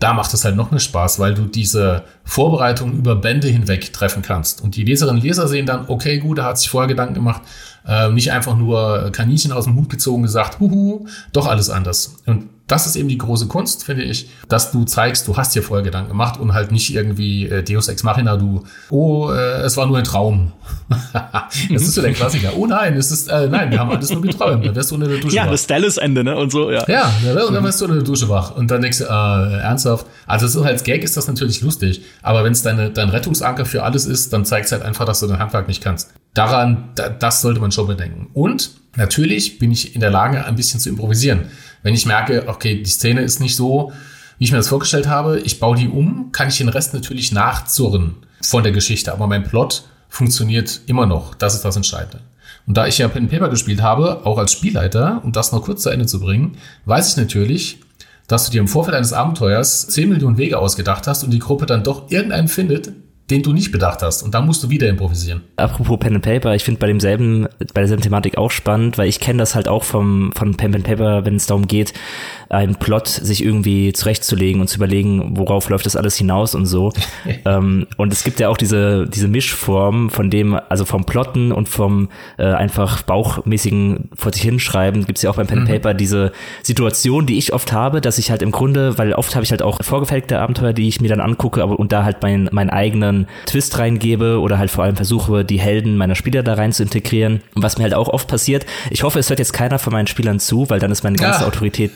da 0.03 0.13
macht 0.13 0.33
es 0.33 0.43
halt 0.43 0.57
noch 0.57 0.69
mehr 0.69 0.81
Spaß, 0.81 1.19
weil 1.19 1.33
du 1.33 1.45
diese 1.45 2.03
Vorbereitung 2.25 2.91
über 2.91 3.15
Bände 3.15 3.47
hinweg 3.47 3.93
treffen 3.93 4.21
kannst. 4.21 4.61
Und 4.61 4.75
die 4.75 4.83
Leserinnen 4.83 5.21
und 5.21 5.25
Leser 5.25 5.47
sehen 5.47 5.65
dann, 5.65 5.85
okay, 5.87 6.17
gut, 6.17 6.39
er 6.39 6.43
hat 6.43 6.57
sich 6.57 6.69
vorher 6.69 6.89
Gedanken 6.89 7.13
gemacht, 7.13 7.41
äh, 7.87 8.09
nicht 8.09 8.29
einfach 8.33 8.57
nur 8.57 9.11
Kaninchen 9.13 9.53
aus 9.53 9.63
dem 9.63 9.77
Hut 9.77 9.89
gezogen 9.89 10.23
gesagt, 10.23 10.59
huhu, 10.59 11.07
doch 11.31 11.47
alles 11.47 11.69
anders. 11.69 12.17
Und 12.25 12.49
das 12.67 12.87
ist 12.87 12.95
eben 12.95 13.09
die 13.09 13.17
große 13.17 13.47
Kunst, 13.47 13.83
finde 13.83 14.03
ich, 14.03 14.29
dass 14.47 14.71
du 14.71 14.85
zeigst, 14.85 15.27
du 15.27 15.35
hast 15.35 15.53
dir 15.53 15.61
vorher 15.61 15.83
Gedanken 15.83 16.09
gemacht 16.09 16.39
und 16.39 16.53
halt 16.53 16.71
nicht 16.71 16.93
irgendwie 16.93 17.45
äh, 17.47 17.61
Deus 17.61 17.89
Ex 17.89 18.03
Machina, 18.03 18.37
du, 18.37 18.63
oh, 18.89 19.31
äh, 19.31 19.61
es 19.61 19.75
war 19.75 19.85
nur 19.85 19.97
ein 19.97 20.05
Traum. 20.05 20.53
das 21.13 21.81
ist 21.81 21.93
so 21.93 22.01
der 22.01 22.13
Klassiker. 22.13 22.51
Oh 22.55 22.65
nein, 22.65 22.95
es 22.95 23.11
ist, 23.11 23.27
äh, 23.27 23.47
nein, 23.47 23.69
wir 23.69 23.79
haben 23.79 23.91
alles 23.91 24.11
nur 24.11 24.21
geträumt. 24.21 24.65
Dann 24.65 24.75
wirst 24.75 24.91
du 24.91 24.95
unter 24.95 25.07
der 25.07 25.17
Dusche 25.17 25.35
ja, 25.35 25.41
wach. 25.41 25.47
Ja, 25.47 25.51
das 25.51 25.67
Dallas-Ende, 25.67 26.23
ne, 26.23 26.37
und 26.37 26.51
so, 26.51 26.71
ja. 26.71 26.85
Ja, 26.87 27.11
und 27.45 27.53
dann 27.53 27.63
wirst 27.65 27.81
du 27.81 27.85
unter 27.85 27.97
der 27.97 28.05
Dusche 28.05 28.29
wach. 28.29 28.55
Und 28.55 28.71
dann 28.71 28.81
denkst 28.81 28.99
du, 28.99 29.03
äh, 29.05 29.07
ernsthaft. 29.07 30.05
Also 30.25 30.47
so 30.47 30.63
als 30.63 30.85
Gag 30.85 31.03
ist 31.03 31.17
das 31.17 31.27
natürlich 31.27 31.61
lustig. 31.61 32.01
Aber 32.21 32.45
wenn 32.45 32.53
es 32.53 32.61
deine, 32.61 32.91
dein 32.91 33.09
Rettungsanker 33.09 33.65
für 33.65 33.83
alles 33.83 34.05
ist, 34.05 34.31
dann 34.31 34.45
zeigt 34.45 34.67
es 34.67 34.71
halt 34.71 34.83
einfach, 34.83 35.05
dass 35.05 35.19
du 35.19 35.27
dein 35.27 35.39
Handwerk 35.39 35.67
nicht 35.67 35.83
kannst. 35.83 36.13
Daran, 36.33 36.91
da, 36.95 37.09
das 37.09 37.41
sollte 37.41 37.59
man 37.59 37.71
schon 37.73 37.87
bedenken. 37.87 38.29
Und 38.33 38.71
natürlich 38.95 39.59
bin 39.59 39.71
ich 39.71 39.95
in 39.95 40.01
der 40.01 40.11
Lage, 40.11 40.45
ein 40.45 40.55
bisschen 40.55 40.79
zu 40.79 40.89
improvisieren. 40.89 41.47
Wenn 41.83 41.93
ich 41.93 42.05
merke, 42.05 42.45
okay, 42.47 42.81
die 42.81 42.89
Szene 42.89 43.21
ist 43.21 43.39
nicht 43.39 43.55
so, 43.55 43.91
wie 44.37 44.45
ich 44.45 44.51
mir 44.51 44.57
das 44.57 44.69
vorgestellt 44.69 45.07
habe, 45.07 45.39
ich 45.39 45.59
baue 45.59 45.77
die 45.77 45.87
um, 45.87 46.31
kann 46.31 46.47
ich 46.47 46.57
den 46.57 46.69
Rest 46.69 46.93
natürlich 46.93 47.31
nachzurren 47.31 48.15
von 48.41 48.63
der 48.63 48.71
Geschichte. 48.71 49.13
Aber 49.13 49.27
mein 49.27 49.43
Plot 49.43 49.83
funktioniert 50.09 50.81
immer 50.87 51.05
noch. 51.05 51.35
Das 51.35 51.53
ist 51.53 51.63
das 51.63 51.75
Entscheidende. 51.75 52.21
Und 52.65 52.77
da 52.77 52.87
ich 52.87 52.97
ja 52.97 53.07
Pen 53.07 53.27
Paper 53.27 53.49
gespielt 53.49 53.81
habe, 53.81 54.25
auch 54.25 54.37
als 54.37 54.53
Spielleiter, 54.53 55.21
um 55.23 55.31
das 55.31 55.51
noch 55.51 55.63
kurz 55.63 55.83
zu 55.83 55.89
Ende 55.89 56.05
zu 56.05 56.19
bringen, 56.19 56.57
weiß 56.85 57.09
ich 57.09 57.17
natürlich, 57.17 57.79
dass 58.27 58.45
du 58.45 58.51
dir 58.51 58.61
im 58.61 58.67
Vorfeld 58.69 58.95
eines 58.95 59.11
Abenteuers 59.11 59.87
10 59.87 60.09
Millionen 60.09 60.37
Wege 60.37 60.57
ausgedacht 60.57 61.07
hast 61.07 61.23
und 61.23 61.31
die 61.31 61.39
Gruppe 61.39 61.65
dann 61.65 61.83
doch 61.83 62.09
irgendeinen 62.09 62.47
findet, 62.47 62.93
den 63.29 63.41
du 63.41 63.53
nicht 63.53 63.71
bedacht 63.71 64.01
hast. 64.01 64.21
Und 64.21 64.33
da 64.33 64.41
musst 64.41 64.63
du 64.63 64.69
wieder 64.69 64.89
improvisieren. 64.89 65.43
Apropos 65.55 65.97
Pen 65.99 66.15
and 66.15 66.23
Paper, 66.23 66.55
ich 66.55 66.63
finde 66.63 66.79
bei 66.79 66.87
demselben, 66.87 67.47
bei 67.73 67.81
derselben 67.81 68.03
Thematik 68.03 68.37
auch 68.37 68.51
spannend, 68.51 68.97
weil 68.97 69.07
ich 69.07 69.19
kenne 69.19 69.39
das 69.39 69.55
halt 69.55 69.67
auch 69.67 69.83
vom, 69.83 70.31
von 70.35 70.55
Pen 70.55 70.75
and 70.75 70.83
Paper, 70.83 71.25
wenn 71.25 71.35
es 71.35 71.45
darum 71.45 71.67
geht, 71.67 71.93
einen 72.53 72.75
Plot 72.75 73.07
sich 73.07 73.43
irgendwie 73.43 73.93
zurechtzulegen 73.93 74.59
und 74.59 74.67
zu 74.67 74.77
überlegen, 74.77 75.37
worauf 75.37 75.69
läuft 75.69 75.85
das 75.85 75.95
alles 75.95 76.17
hinaus 76.17 76.55
und 76.55 76.65
so. 76.65 76.91
ähm, 77.45 77.87
und 77.97 78.11
es 78.11 78.23
gibt 78.23 78.39
ja 78.39 78.49
auch 78.49 78.57
diese, 78.57 79.07
diese 79.07 79.27
Mischform 79.27 80.09
von 80.09 80.29
dem, 80.29 80.59
also 80.69 80.85
vom 80.85 81.05
Plotten 81.05 81.51
und 81.51 81.69
vom 81.69 82.09
äh, 82.37 82.45
einfach 82.45 83.03
bauchmäßigen 83.03 84.09
vor 84.15 84.33
sich 84.33 84.41
hinschreiben, 84.41 85.05
gibt 85.05 85.19
es 85.19 85.23
ja 85.23 85.29
auch 85.29 85.35
beim 85.35 85.47
Pen 85.47 85.61
mhm. 85.61 85.67
Paper 85.67 85.93
diese 85.93 86.31
Situation, 86.61 87.25
die 87.25 87.37
ich 87.37 87.53
oft 87.53 87.71
habe, 87.71 88.01
dass 88.01 88.17
ich 88.17 88.31
halt 88.31 88.41
im 88.41 88.51
Grunde, 88.51 88.97
weil 88.97 89.13
oft 89.13 89.35
habe 89.35 89.45
ich 89.45 89.51
halt 89.51 89.61
auch 89.61 89.79
vorgefertigte 89.81 90.39
Abenteuer, 90.39 90.73
die 90.73 90.87
ich 90.87 90.99
mir 90.99 91.09
dann 91.09 91.21
angucke, 91.21 91.63
aber 91.63 91.79
und 91.79 91.91
da 91.91 92.03
halt 92.03 92.21
meinen 92.21 92.49
mein 92.51 92.69
eigenen 92.69 93.13
anderen 93.13 93.27
Twist 93.45 93.77
reingebe 93.77 94.39
oder 94.39 94.57
halt 94.57 94.71
vor 94.71 94.83
allem 94.83 94.95
versuche, 94.95 95.45
die 95.45 95.59
Helden 95.59 95.97
meiner 95.97 96.15
Spieler 96.15 96.43
da 96.43 96.55
rein 96.55 96.71
zu 96.71 96.83
integrieren. 96.83 97.41
Und 97.53 97.63
was 97.63 97.77
mir 97.77 97.83
halt 97.83 97.93
auch 97.93 98.09
oft 98.09 98.27
passiert, 98.27 98.65
ich 98.89 99.03
hoffe, 99.03 99.19
es 99.19 99.29
hört 99.29 99.39
jetzt 99.39 99.53
keiner 99.53 99.79
von 99.79 99.93
meinen 99.93 100.07
Spielern 100.07 100.39
zu, 100.39 100.69
weil 100.69 100.79
dann 100.79 100.91
ist 100.91 101.03
meine 101.03 101.17
ganze 101.17 101.43
ah. 101.43 101.47
Autorität 101.47 101.91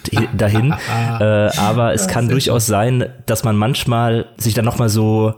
dahin. 0.48 0.74
äh, 1.20 1.24
aber 1.58 1.94
es 1.94 2.08
kann 2.08 2.30
durchaus 2.30 2.68
sein, 2.68 3.06
dass 3.26 3.44
man 3.44 3.56
manchmal 3.56 4.26
sich 4.38 4.54
dann 4.54 4.66
nochmal 4.66 4.90
so 4.90 5.34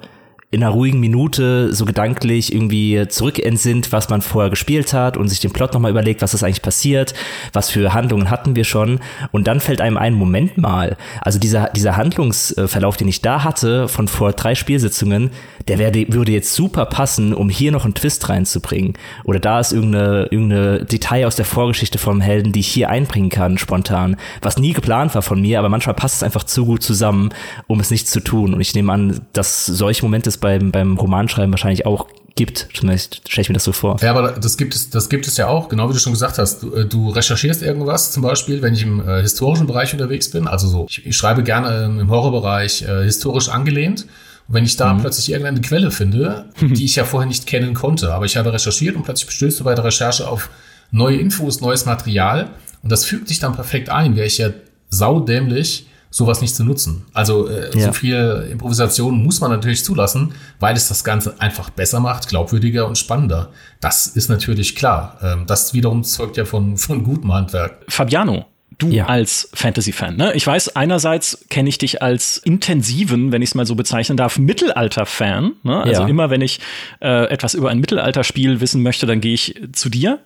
in 0.52 0.64
einer 0.64 0.72
ruhigen 0.72 1.00
Minute 1.00 1.72
so 1.76 1.86
gedanklich 1.86 2.52
irgendwie 2.52 3.08
zurückentsinnt, 3.08 3.92
was 3.92 4.10
man 4.10 4.24
vorher 4.24 4.50
gespielt 4.50 4.94
hat 4.94 5.16
und 5.16 5.28
sich 5.28 5.40
den 5.40 5.52
Plot 5.52 5.74
nochmal 5.74 5.92
überlegt, 5.92 6.24
was 6.24 6.34
ist 6.34 6.44
eigentlich 6.44 6.64
passiert, 6.64 7.14
was 7.54 7.70
für 7.70 7.94
Handlungen 7.94 8.32
hatten 8.32 8.56
wir 8.56 8.64
schon. 8.64 9.00
Und 9.32 9.46
dann 9.46 9.60
fällt 9.60 9.80
einem 9.80 9.98
ein, 9.98 10.16
Moment 10.16 10.58
mal, 10.58 10.98
also 11.22 11.38
dieser, 11.38 11.70
dieser 11.70 11.98
Handlungsverlauf, 11.98 12.98
den 12.98 13.08
ich 13.08 13.22
da 13.22 13.44
hatte 13.44 13.88
von 13.88 14.08
vor 14.08 14.34
drei 14.34 14.56
Spielsitzungen, 14.56 15.30
der 15.68 15.78
werde, 15.78 16.12
würde 16.12 16.32
jetzt 16.32 16.56
super 16.56 16.88
passen, 16.88 17.36
um 17.36 17.50
hier 17.50 17.72
noch 17.72 17.86
einen 17.86 17.94
Twist 17.94 18.28
reinzubringen. 18.28 18.94
Oder 19.26 19.40
da 19.40 19.60
ist 19.60 19.72
irgendeine, 19.72 20.30
irgendeine 20.32 20.84
Detail 20.84 21.28
aus 21.28 21.36
der 21.36 21.46
Vorgeschichte 21.46 22.00
vom 22.00 22.22
Helden, 22.22 22.54
die 22.54 22.62
ich 22.62 22.68
hier 22.70 22.90
einbringen 22.90 23.30
kann, 23.30 23.60
spontan. 23.60 24.18
Was 24.42 24.58
nie 24.58 24.74
geplant 24.74 25.14
war 25.14 25.22
von 25.22 25.40
mir, 25.40 25.60
aber 25.60 25.70
manchmal 25.70 25.94
passt 25.94 26.16
es 26.16 26.24
einfach 26.24 26.44
zu 26.44 26.66
gut 26.66 26.82
zusammen, 26.82 27.30
um 27.68 27.80
es 27.80 27.92
nicht 27.92 28.08
zu 28.08 28.20
tun. 28.20 28.56
Und 28.56 28.62
ich 28.62 28.74
nehme 28.74 28.92
an, 28.92 29.22
dass 29.34 29.68
solche 29.68 30.04
Momente 30.04 30.32
beim, 30.40 30.72
beim 30.72 30.98
Romanschreiben 30.98 31.52
wahrscheinlich 31.52 31.86
auch 31.86 32.08
gibt. 32.36 32.70
Zumindest 32.74 33.22
stelle 33.28 33.44
ich 33.44 33.50
mir 33.50 33.54
das 33.54 33.66
so 33.66 33.74
vor. 33.74 33.98
Ja, 34.02 34.12
aber 34.12 34.32
das 34.32 34.58
gibt 34.58 34.74
es, 34.74 34.90
das 34.90 35.10
gibt 35.10 35.28
es 35.28 35.38
ja 35.38 35.48
auch, 35.48 35.68
genau 35.68 35.90
wie 35.90 35.94
du 35.94 36.00
schon 36.00 36.14
gesagt 36.14 36.38
hast. 36.38 36.64
Du, 36.64 36.74
äh, 36.74 36.86
du 36.86 37.10
recherchierst 37.10 37.62
irgendwas, 37.62 38.12
zum 38.12 38.24
Beispiel, 38.24 38.62
wenn 38.62 38.74
ich 38.74 38.84
im 38.84 39.08
äh, 39.08 39.22
historischen 39.22 39.68
Bereich 39.68 39.94
unterwegs 39.94 40.32
bin. 40.32 40.48
Also 40.48 40.68
so, 40.68 40.88
ich, 40.90 41.06
ich 41.06 41.18
schreibe 41.18 41.44
gerne 41.44 41.86
ähm, 41.86 42.00
im 42.00 42.10
Horrorbereich 42.10 42.84
äh, 42.84 43.04
historisch 43.04 43.50
angelehnt. 43.50 44.06
Und 44.48 44.56
wenn 44.56 44.64
ich 44.64 44.78
da 44.78 44.94
mhm. 44.94 45.02
plötzlich 45.02 45.30
irgendeine 45.30 45.62
Quelle 45.62 45.92
finde, 45.92 46.46
die 46.62 46.86
ich 46.86 46.96
ja 46.96 47.04
vorher 47.04 47.28
nicht 47.28 47.46
kennen 47.46 47.74
konnte, 47.74 48.14
aber 48.14 48.26
ich 48.26 48.38
habe 48.38 48.54
recherchiert 48.54 48.96
und 48.96 49.04
plötzlich 49.04 49.28
bestößt 49.28 49.60
du 49.60 49.64
bei 49.66 49.76
der 49.76 49.84
Recherche 49.84 50.28
auf 50.28 50.50
neue 50.92 51.18
Infos, 51.18 51.62
neues 51.62 51.86
Material 51.86 52.50
und 52.82 52.92
das 52.92 53.06
fügt 53.06 53.28
sich 53.28 53.40
dann 53.40 53.54
perfekt 53.54 53.90
ein, 53.90 54.16
wäre 54.16 54.28
ich 54.28 54.38
ja 54.38 54.50
saudämlich 54.90 55.88
sowas 56.10 56.42
nicht 56.42 56.56
zu 56.56 56.64
nutzen. 56.64 57.06
Also 57.14 57.48
äh, 57.48 57.78
ja. 57.78 57.88
so 57.88 57.94
viel 57.94 58.48
Improvisation 58.52 59.24
muss 59.24 59.42
man 59.42 59.52
natürlich 59.52 59.84
zulassen, 59.84 60.34
weil 60.60 60.76
es 60.76 60.88
das 60.88 61.04
Ganze 61.04 61.40
einfach 61.40 61.70
besser 61.70 62.00
macht, 62.00 62.28
glaubwürdiger 62.28 62.88
und 62.88 62.98
spannender. 62.98 63.50
Das 63.80 64.08
ist 64.08 64.30
natürlich 64.30 64.76
klar. 64.76 65.18
Ähm, 65.22 65.46
das 65.46 65.74
wiederum 65.74 66.04
zeugt 66.04 66.38
ja 66.38 66.46
von, 66.46 66.78
von 66.78 67.04
gutem 67.04 67.32
Handwerk. 67.32 67.86
Fabiano, 67.88 68.46
du 68.80 68.90
ja. 68.90 69.06
als 69.06 69.50
Fantasy-Fan. 69.54 70.16
Ne? 70.16 70.34
Ich 70.34 70.48
weiß, 70.48 70.76
einerseits 70.76 71.46
kenne 71.50 71.70
ich 71.70 71.78
dich 71.78 72.02
als 72.02 72.38
intensiven, 72.38 73.32
wenn 73.32 73.42
ich 73.42 73.50
es 73.50 73.56
mal 73.56 73.66
so 73.66 73.76
bezeichnen 73.76 74.18
darf, 74.18 74.40
Mittelalter-Fan. 74.40 75.54
Ne? 75.64 75.82
Also 75.82 76.02
ja. 76.04 76.08
immer, 76.08 76.30
wenn 76.30 76.42
ich 76.42 76.60
äh, 77.02 77.26
etwas 77.26 77.54
über 77.54 77.70
ein 77.70 77.80
Mittelalterspiel 77.80 78.62
wissen 78.62 78.82
möchte, 78.82 79.06
dann 79.06 79.22
gehe 79.22 79.34
ich 79.34 79.62
zu 79.74 79.90
dir 79.90 80.20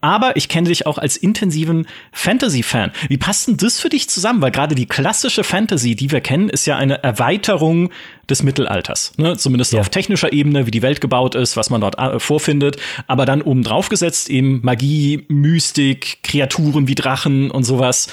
aber 0.00 0.36
ich 0.36 0.48
kenne 0.48 0.68
dich 0.68 0.86
auch 0.86 0.98
als 0.98 1.16
intensiven 1.16 1.86
Fantasy-Fan. 2.12 2.92
Wie 3.08 3.16
passt 3.16 3.48
denn 3.48 3.56
das 3.56 3.80
für 3.80 3.88
dich 3.88 4.08
zusammen? 4.08 4.40
Weil 4.40 4.52
gerade 4.52 4.74
die 4.74 4.86
klassische 4.86 5.42
Fantasy, 5.42 5.96
die 5.96 6.12
wir 6.12 6.20
kennen, 6.20 6.48
ist 6.48 6.66
ja 6.66 6.76
eine 6.76 7.02
Erweiterung 7.02 7.90
des 8.30 8.42
Mittelalters. 8.42 9.12
Ne? 9.16 9.36
Zumindest 9.36 9.72
ja. 9.72 9.80
auf 9.80 9.88
technischer 9.88 10.32
Ebene, 10.32 10.66
wie 10.66 10.70
die 10.70 10.82
Welt 10.82 11.00
gebaut 11.00 11.34
ist, 11.34 11.56
was 11.56 11.70
man 11.70 11.80
dort 11.80 11.98
äh, 11.98 12.20
vorfindet. 12.20 12.76
Aber 13.06 13.26
dann 13.26 13.42
oben 13.42 13.64
drauf 13.64 13.88
gesetzt 13.88 14.30
eben 14.30 14.60
Magie, 14.62 15.24
Mystik, 15.28 16.22
Kreaturen 16.22 16.86
wie 16.86 16.94
Drachen 16.94 17.50
und 17.50 17.64
sowas. 17.64 18.08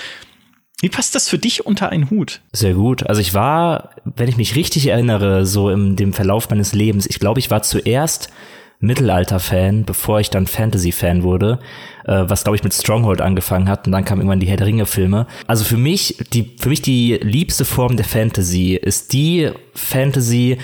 Wie 0.82 0.90
passt 0.90 1.16
das 1.16 1.30
für 1.30 1.38
dich 1.38 1.66
unter 1.66 1.90
einen 1.90 2.10
Hut? 2.10 2.42
Sehr 2.52 2.74
gut. 2.74 3.08
Also 3.08 3.22
ich 3.22 3.34
war, 3.34 3.92
wenn 4.04 4.28
ich 4.28 4.38
mich 4.38 4.56
richtig 4.56 4.88
erinnere, 4.88 5.46
so 5.46 5.70
im 5.70 5.96
dem 5.96 6.14
Verlauf 6.14 6.50
meines 6.50 6.74
Lebens, 6.74 7.08
ich 7.08 7.20
glaube, 7.20 7.40
ich 7.40 7.50
war 7.50 7.62
zuerst 7.62 8.30
Mittelalter-Fan, 8.80 9.86
bevor 9.86 10.20
ich 10.20 10.30
dann 10.30 10.48
Fantasy-Fan 10.48 11.24
wurde, 11.24 11.60
äh, 12.06 12.24
was 12.28 12.44
glaube 12.44 12.58
ich 12.58 12.64
mit 12.64 12.74
Stronghold 12.74 13.22
angefangen 13.22 13.70
hat 13.70 13.86
und 13.88 13.92
dann 13.92 14.06
kamen 14.06 14.22
irgendwann 14.22 14.40
die 14.40 14.48
Herr 14.48 14.58
der 14.58 14.68
Ringe-Filme. 14.68 15.28
Also 15.48 15.64
für 15.64 15.78
mich, 15.78 16.18
die, 16.34 16.56
für 16.60 16.70
mich 16.70 16.82
die 16.82 17.20
liebste 17.22 17.66
Form 17.66 17.98
der 17.98 18.06
Fantasy 18.06 18.76
ist 18.76 19.14
die 19.14 19.50
Fantasy, 19.74 20.58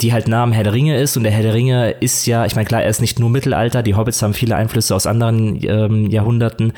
die 0.00 0.12
halt 0.12 0.28
nah 0.28 0.44
am 0.44 0.52
Herr 0.52 0.62
der 0.62 0.74
Ringe 0.74 1.00
ist 1.00 1.16
und 1.16 1.24
der 1.24 1.32
Herr 1.32 1.42
der 1.42 1.54
Ringe 1.54 1.90
ist 1.90 2.26
ja, 2.26 2.46
ich 2.46 2.54
meine 2.54 2.66
klar, 2.66 2.82
er 2.82 2.90
ist 2.90 3.00
nicht 3.00 3.18
nur 3.18 3.30
Mittelalter, 3.30 3.82
die 3.82 3.96
Hobbits 3.96 4.22
haben 4.22 4.34
viele 4.34 4.54
Einflüsse 4.54 4.94
aus 4.94 5.06
anderen 5.06 5.58
ähm, 5.64 6.08
Jahrhunderten, 6.08 6.72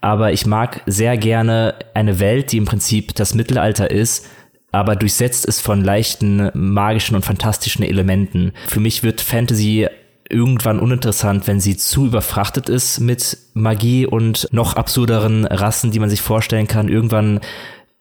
aber 0.00 0.32
ich 0.32 0.44
mag 0.44 0.82
sehr 0.86 1.16
gerne 1.16 1.74
eine 1.94 2.18
Welt, 2.18 2.50
die 2.50 2.56
im 2.56 2.64
Prinzip 2.64 3.14
das 3.14 3.34
Mittelalter 3.34 3.90
ist, 3.90 4.26
aber 4.72 4.96
durchsetzt 4.96 5.44
ist 5.44 5.60
von 5.60 5.84
leichten 5.84 6.50
magischen 6.52 7.14
und 7.14 7.24
fantastischen 7.24 7.84
Elementen. 7.84 8.52
Für 8.66 8.80
mich 8.80 9.04
wird 9.04 9.20
Fantasy 9.20 9.86
irgendwann 10.28 10.80
uninteressant, 10.80 11.46
wenn 11.46 11.60
sie 11.60 11.76
zu 11.76 12.06
überfrachtet 12.06 12.68
ist 12.68 13.00
mit 13.00 13.38
Magie 13.52 14.06
und 14.06 14.48
noch 14.52 14.74
absurderen 14.74 15.44
Rassen, 15.44 15.90
die 15.90 15.98
man 15.98 16.10
sich 16.10 16.22
vorstellen 16.22 16.66
kann. 16.66 16.88
Irgendwann 16.88 17.40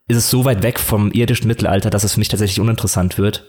ist 0.08 0.18
es 0.18 0.30
so 0.30 0.46
weit 0.46 0.64
weg 0.64 0.80
vom 0.80 1.12
irdischen 1.12 1.48
Mittelalter, 1.48 1.90
dass 1.90 2.04
es 2.04 2.14
für 2.14 2.20
mich 2.20 2.30
tatsächlich 2.30 2.60
uninteressant 2.60 3.18
wird. 3.18 3.46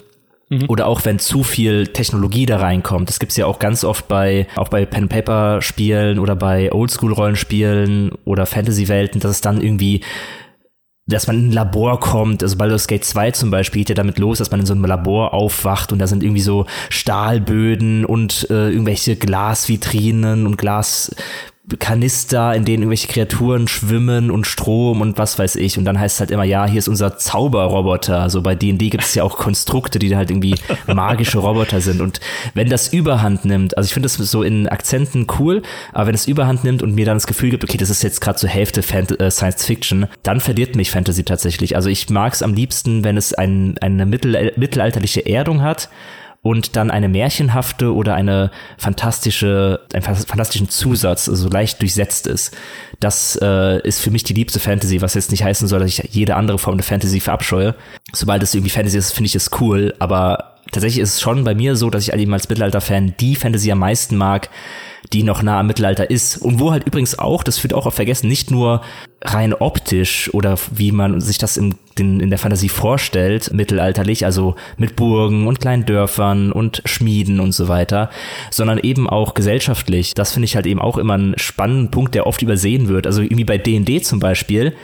Mhm. 0.50 0.64
Oder 0.68 0.86
auch 0.86 1.04
wenn 1.04 1.18
zu 1.18 1.42
viel 1.42 1.86
Technologie 1.86 2.46
da 2.46 2.58
reinkommt. 2.58 3.08
Das 3.08 3.18
gibt's 3.18 3.36
ja 3.36 3.46
auch 3.46 3.58
ganz 3.58 3.84
oft 3.84 4.08
bei, 4.08 4.46
auch 4.56 4.68
bei 4.68 4.84
Pen-Paper-Spielen 4.84 6.18
oder 6.18 6.36
bei 6.36 6.72
Oldschool-Rollenspielen 6.72 8.12
oder 8.24 8.46
Fantasy-Welten, 8.46 9.20
dass 9.20 9.30
es 9.30 9.40
dann 9.40 9.60
irgendwie 9.60 10.02
dass 11.06 11.26
man 11.26 11.38
in 11.38 11.48
ein 11.48 11.52
Labor 11.52 12.00
kommt, 12.00 12.42
also 12.42 12.56
Baldur's 12.56 12.86
Gate 12.86 13.04
2 13.04 13.32
zum 13.32 13.50
Beispiel 13.50 13.80
geht 13.80 13.90
ja 13.90 13.94
damit 13.94 14.18
los, 14.18 14.38
dass 14.38 14.50
man 14.50 14.60
in 14.60 14.66
so 14.66 14.72
einem 14.72 14.86
Labor 14.86 15.34
aufwacht 15.34 15.92
und 15.92 15.98
da 15.98 16.06
sind 16.06 16.22
irgendwie 16.22 16.40
so 16.40 16.66
Stahlböden 16.88 18.04
und 18.06 18.46
äh, 18.50 18.70
irgendwelche 18.70 19.16
Glasvitrinen 19.16 20.46
und 20.46 20.56
Glas 20.56 21.14
Kanister, 21.78 22.54
in 22.54 22.66
denen 22.66 22.82
irgendwelche 22.82 23.08
Kreaturen 23.08 23.68
schwimmen 23.68 24.30
und 24.30 24.46
Strom 24.46 25.00
und 25.00 25.16
was 25.16 25.38
weiß 25.38 25.56
ich. 25.56 25.78
Und 25.78 25.86
dann 25.86 25.98
heißt 25.98 26.16
es 26.16 26.20
halt 26.20 26.30
immer, 26.30 26.44
ja, 26.44 26.66
hier 26.66 26.78
ist 26.78 26.88
unser 26.88 27.16
Zauberroboter. 27.16 28.20
Also 28.20 28.42
bei 28.42 28.54
D&D 28.54 28.90
gibt 28.90 29.02
es 29.02 29.14
ja 29.14 29.22
auch 29.22 29.38
Konstrukte, 29.38 29.98
die 29.98 30.14
halt 30.14 30.30
irgendwie 30.30 30.56
magische 30.86 31.38
Roboter 31.38 31.80
sind. 31.80 32.02
Und 32.02 32.20
wenn 32.52 32.68
das 32.68 32.92
Überhand 32.92 33.46
nimmt, 33.46 33.78
also 33.78 33.86
ich 33.86 33.94
finde 33.94 34.08
das 34.08 34.16
so 34.16 34.42
in 34.42 34.68
Akzenten 34.68 35.26
cool, 35.38 35.62
aber 35.94 36.08
wenn 36.08 36.14
es 36.14 36.26
Überhand 36.26 36.64
nimmt 36.64 36.82
und 36.82 36.94
mir 36.94 37.06
dann 37.06 37.16
das 37.16 37.26
Gefühl 37.26 37.48
gibt, 37.48 37.64
okay, 37.64 37.78
das 37.78 37.88
ist 37.88 38.02
jetzt 38.02 38.20
gerade 38.20 38.38
zur 38.38 38.50
Hälfte 38.50 38.82
Fant 38.82 39.18
äh, 39.18 39.30
Science 39.30 39.64
Fiction, 39.64 40.06
dann 40.22 40.40
verliert 40.40 40.76
mich 40.76 40.90
Fantasy 40.90 41.24
tatsächlich. 41.24 41.76
Also 41.76 41.88
ich 41.88 42.10
mag 42.10 42.34
es 42.34 42.42
am 42.42 42.52
liebsten, 42.52 43.04
wenn 43.04 43.16
es 43.16 43.32
ein, 43.32 43.78
eine 43.80 44.04
mittel 44.04 44.52
mittelalterliche 44.56 45.24
Erdung 45.26 45.62
hat 45.62 45.88
und 46.44 46.76
dann 46.76 46.90
eine 46.90 47.08
märchenhafte 47.08 47.94
oder 47.94 48.14
eine 48.14 48.50
fantastische, 48.76 49.80
einen 49.94 50.02
fantastischen 50.02 50.68
Zusatz, 50.68 51.26
also 51.26 51.48
leicht 51.48 51.80
durchsetzt 51.80 52.26
ist. 52.26 52.54
Das 53.00 53.38
äh, 53.40 53.80
ist 53.80 54.00
für 54.00 54.10
mich 54.10 54.24
die 54.24 54.34
liebste 54.34 54.60
Fantasy, 54.60 55.00
was 55.00 55.14
jetzt 55.14 55.30
nicht 55.30 55.42
heißen 55.42 55.66
soll, 55.66 55.80
dass 55.80 55.88
ich 55.88 56.10
jede 56.12 56.36
andere 56.36 56.58
Form 56.58 56.76
der 56.76 56.84
Fantasy 56.84 57.20
verabscheue. 57.20 57.74
Sobald 58.12 58.42
es 58.42 58.54
irgendwie 58.54 58.68
Fantasy 58.68 58.98
ist, 58.98 59.12
finde 59.12 59.28
ich 59.28 59.34
es 59.34 59.50
cool, 59.58 59.94
aber 59.98 60.56
tatsächlich 60.70 61.02
ist 61.02 61.14
es 61.14 61.20
schon 61.22 61.44
bei 61.44 61.54
mir 61.54 61.76
so, 61.76 61.88
dass 61.88 62.06
ich 62.06 62.12
eben 62.12 62.34
als 62.34 62.46
Mittelalter-Fan 62.46 63.14
die 63.18 63.36
Fantasy 63.36 63.72
am 63.72 63.78
meisten 63.78 64.16
mag, 64.18 64.50
die 65.12 65.22
noch 65.22 65.42
nah 65.42 65.60
am 65.60 65.66
Mittelalter 65.66 66.10
ist. 66.10 66.38
Und 66.38 66.60
wo 66.60 66.72
halt 66.72 66.86
übrigens 66.86 67.18
auch, 67.18 67.42
das 67.42 67.62
wird 67.62 67.74
auch 67.74 67.86
auf 67.86 67.94
vergessen, 67.94 68.28
nicht 68.28 68.50
nur 68.50 68.82
rein 69.22 69.54
optisch 69.54 70.32
oder 70.34 70.58
wie 70.70 70.92
man 70.92 71.20
sich 71.20 71.38
das 71.38 71.56
in, 71.56 71.76
den, 71.98 72.20
in 72.20 72.30
der 72.30 72.38
Fantasie 72.38 72.68
vorstellt, 72.68 73.52
mittelalterlich, 73.52 74.24
also 74.24 74.54
mit 74.76 74.96
Burgen 74.96 75.46
und 75.46 75.60
kleinen 75.60 75.86
Dörfern 75.86 76.52
und 76.52 76.82
Schmieden 76.84 77.40
und 77.40 77.52
so 77.52 77.68
weiter, 77.68 78.10
sondern 78.50 78.78
eben 78.78 79.08
auch 79.08 79.34
gesellschaftlich. 79.34 80.14
Das 80.14 80.32
finde 80.32 80.44
ich 80.44 80.56
halt 80.56 80.66
eben 80.66 80.80
auch 80.80 80.98
immer 80.98 81.14
einen 81.14 81.38
spannenden 81.38 81.90
Punkt, 81.90 82.14
der 82.14 82.26
oft 82.26 82.42
übersehen 82.42 82.88
wird. 82.88 83.06
Also 83.06 83.22
irgendwie 83.22 83.44
bei 83.44 83.58
D&D 83.58 84.02
zum 84.02 84.20
Beispiel 84.20 84.74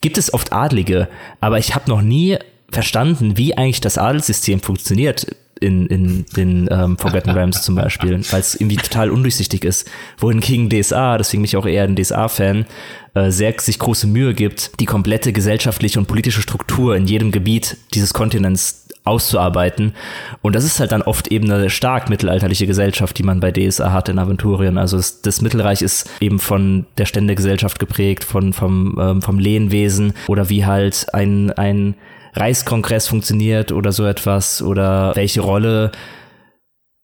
gibt 0.00 0.18
es 0.18 0.32
oft 0.32 0.52
Adlige, 0.52 1.08
aber 1.40 1.58
ich 1.58 1.74
habe 1.74 1.90
noch 1.90 2.02
nie 2.02 2.38
verstanden, 2.70 3.36
wie 3.36 3.56
eigentlich 3.56 3.82
das 3.82 3.98
Adelssystem 3.98 4.60
funktioniert 4.60 5.26
in, 5.62 5.86
in 5.86 6.26
den 6.36 6.68
ähm, 6.70 6.98
Forgotten 6.98 7.30
Realms 7.34 7.62
zum 7.62 7.74
Beispiel, 7.74 8.20
weil 8.30 8.40
es 8.40 8.54
irgendwie 8.54 8.76
total 8.76 9.10
undurchsichtig 9.10 9.64
ist. 9.64 9.90
Wohin 10.18 10.40
King 10.40 10.68
DSA, 10.68 11.18
deswegen 11.18 11.42
bin 11.42 11.46
ich 11.46 11.56
auch 11.56 11.66
eher 11.66 11.84
ein 11.84 11.96
DSA-Fan, 11.96 12.66
äh, 13.14 13.30
sehr 13.30 13.54
sich 13.58 13.78
große 13.78 14.06
Mühe 14.06 14.34
gibt, 14.34 14.80
die 14.80 14.86
komplette 14.86 15.32
gesellschaftliche 15.32 15.98
und 15.98 16.06
politische 16.06 16.42
Struktur 16.42 16.96
in 16.96 17.06
jedem 17.06 17.30
Gebiet 17.30 17.76
dieses 17.94 18.14
Kontinents 18.14 18.82
auszuarbeiten. 19.04 19.94
Und 20.42 20.54
das 20.54 20.64
ist 20.64 20.78
halt 20.80 20.92
dann 20.92 21.02
oft 21.02 21.28
eben 21.28 21.50
eine 21.50 21.70
stark 21.70 22.08
mittelalterliche 22.08 22.66
Gesellschaft, 22.66 23.18
die 23.18 23.24
man 23.24 23.40
bei 23.40 23.50
DSA 23.50 23.92
hat 23.92 24.08
in 24.08 24.18
Aventurien. 24.18 24.78
Also 24.78 24.96
das, 24.96 25.22
das 25.22 25.40
Mittelreich 25.40 25.82
ist 25.82 26.08
eben 26.20 26.38
von 26.38 26.86
der 26.98 27.06
Ständegesellschaft 27.06 27.78
geprägt, 27.78 28.24
von, 28.24 28.52
vom, 28.52 28.96
ähm, 29.00 29.22
vom 29.22 29.38
Lehnwesen 29.38 30.14
oder 30.28 30.48
wie 30.48 30.64
halt 30.64 31.06
ein, 31.12 31.50
ein 31.52 31.94
Reichskongress 32.32 33.08
funktioniert 33.08 33.72
oder 33.72 33.92
so 33.92 34.04
etwas 34.06 34.62
oder 34.62 35.14
welche 35.14 35.40
Rolle 35.40 35.92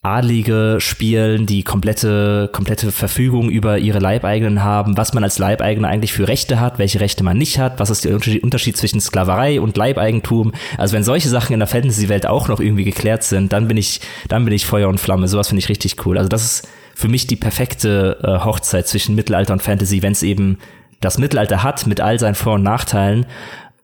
Adlige 0.01 0.77
spielen, 0.79 1.47
die 1.47 1.65
komplette, 1.65 2.49
komplette 2.53 2.93
Verfügung 2.93 3.51
über 3.51 3.79
ihre 3.79 3.99
Leibeigenen 3.99 4.63
haben, 4.63 4.97
was 4.97 5.13
man 5.13 5.25
als 5.25 5.41
Leibeigener 5.41 5.89
eigentlich 5.89 6.13
für 6.13 6.29
Rechte 6.29 6.61
hat, 6.61 6.79
welche 6.79 7.01
Rechte 7.01 7.25
man 7.25 7.37
nicht 7.37 7.59
hat, 7.59 7.81
was 7.81 7.91
ist 7.91 8.05
der 8.05 8.15
Unterschied 8.15 8.77
zwischen 8.77 9.01
Sklaverei 9.01 9.61
und 9.61 9.77
Leibeigentum. 9.77 10.53
Also 10.77 10.95
wenn 10.95 11.03
solche 11.03 11.29
Sachen 11.29 11.53
in 11.53 11.59
der 11.59 11.67
Fantasy-Welt 11.67 12.27
auch 12.27 12.47
noch 12.47 12.61
irgendwie 12.61 12.85
geklärt 12.85 13.25
sind, 13.25 13.53
dann 13.53 13.67
bin 13.67 13.77
ich, 13.77 14.01
dann 14.29 14.45
bin 14.45 14.55
ich 14.55 14.67
Feuer 14.67 14.89
und 14.89 15.01
Flamme. 15.01 15.27
Sowas 15.27 15.49
finde 15.49 15.61
ich 15.61 15.69
richtig 15.69 16.07
cool. 16.07 16.17
Also 16.17 16.29
das 16.29 16.45
ist 16.45 16.69
für 16.95 17.09
mich 17.09 17.27
die 17.27 17.37
perfekte 17.37 18.19
äh, 18.23 18.45
Hochzeit 18.45 18.87
zwischen 18.87 19.17
Mittelalter 19.17 19.53
und 19.53 19.63
Fantasy, 19.63 20.01
wenn 20.03 20.13
es 20.13 20.23
eben 20.23 20.59
das 21.01 21.19
Mittelalter 21.19 21.65
hat 21.65 21.89
mit 21.89 22.01
all 22.01 22.21
seinen 22.21 22.37
Vor- 22.37 22.55
und 22.55 22.63
Nachteilen 22.63 23.27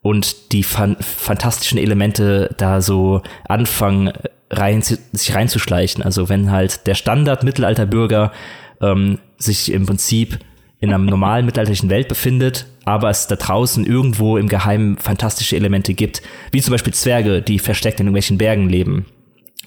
und 0.04 0.52
die 0.52 0.62
fan 0.62 0.98
fantastischen 1.00 1.78
Elemente 1.78 2.54
da 2.58 2.82
so 2.82 3.22
anfangen 3.48 4.12
rein, 4.50 4.82
sich 4.82 5.34
reinzuschleichen. 5.34 6.04
Also 6.04 6.28
wenn 6.28 6.50
halt 6.50 6.86
der 6.86 6.94
Standard-Mittelalterbürger 6.94 8.30
ähm, 8.82 9.18
sich 9.38 9.72
im 9.72 9.86
Prinzip 9.86 10.40
in 10.80 10.92
einer 10.92 11.02
normalen 11.02 11.46
mittelalterlichen 11.46 11.88
Welt 11.88 12.08
befindet, 12.08 12.66
aber 12.84 13.08
es 13.08 13.28
da 13.28 13.36
draußen 13.36 13.86
irgendwo 13.86 14.36
im 14.36 14.46
Geheimen 14.46 14.98
fantastische 14.98 15.56
Elemente 15.56 15.94
gibt, 15.94 16.20
wie 16.52 16.60
zum 16.60 16.72
Beispiel 16.72 16.92
Zwerge, 16.92 17.40
die 17.40 17.58
versteckt 17.58 17.98
in 17.98 18.06
irgendwelchen 18.06 18.36
Bergen 18.36 18.68
leben. 18.68 19.06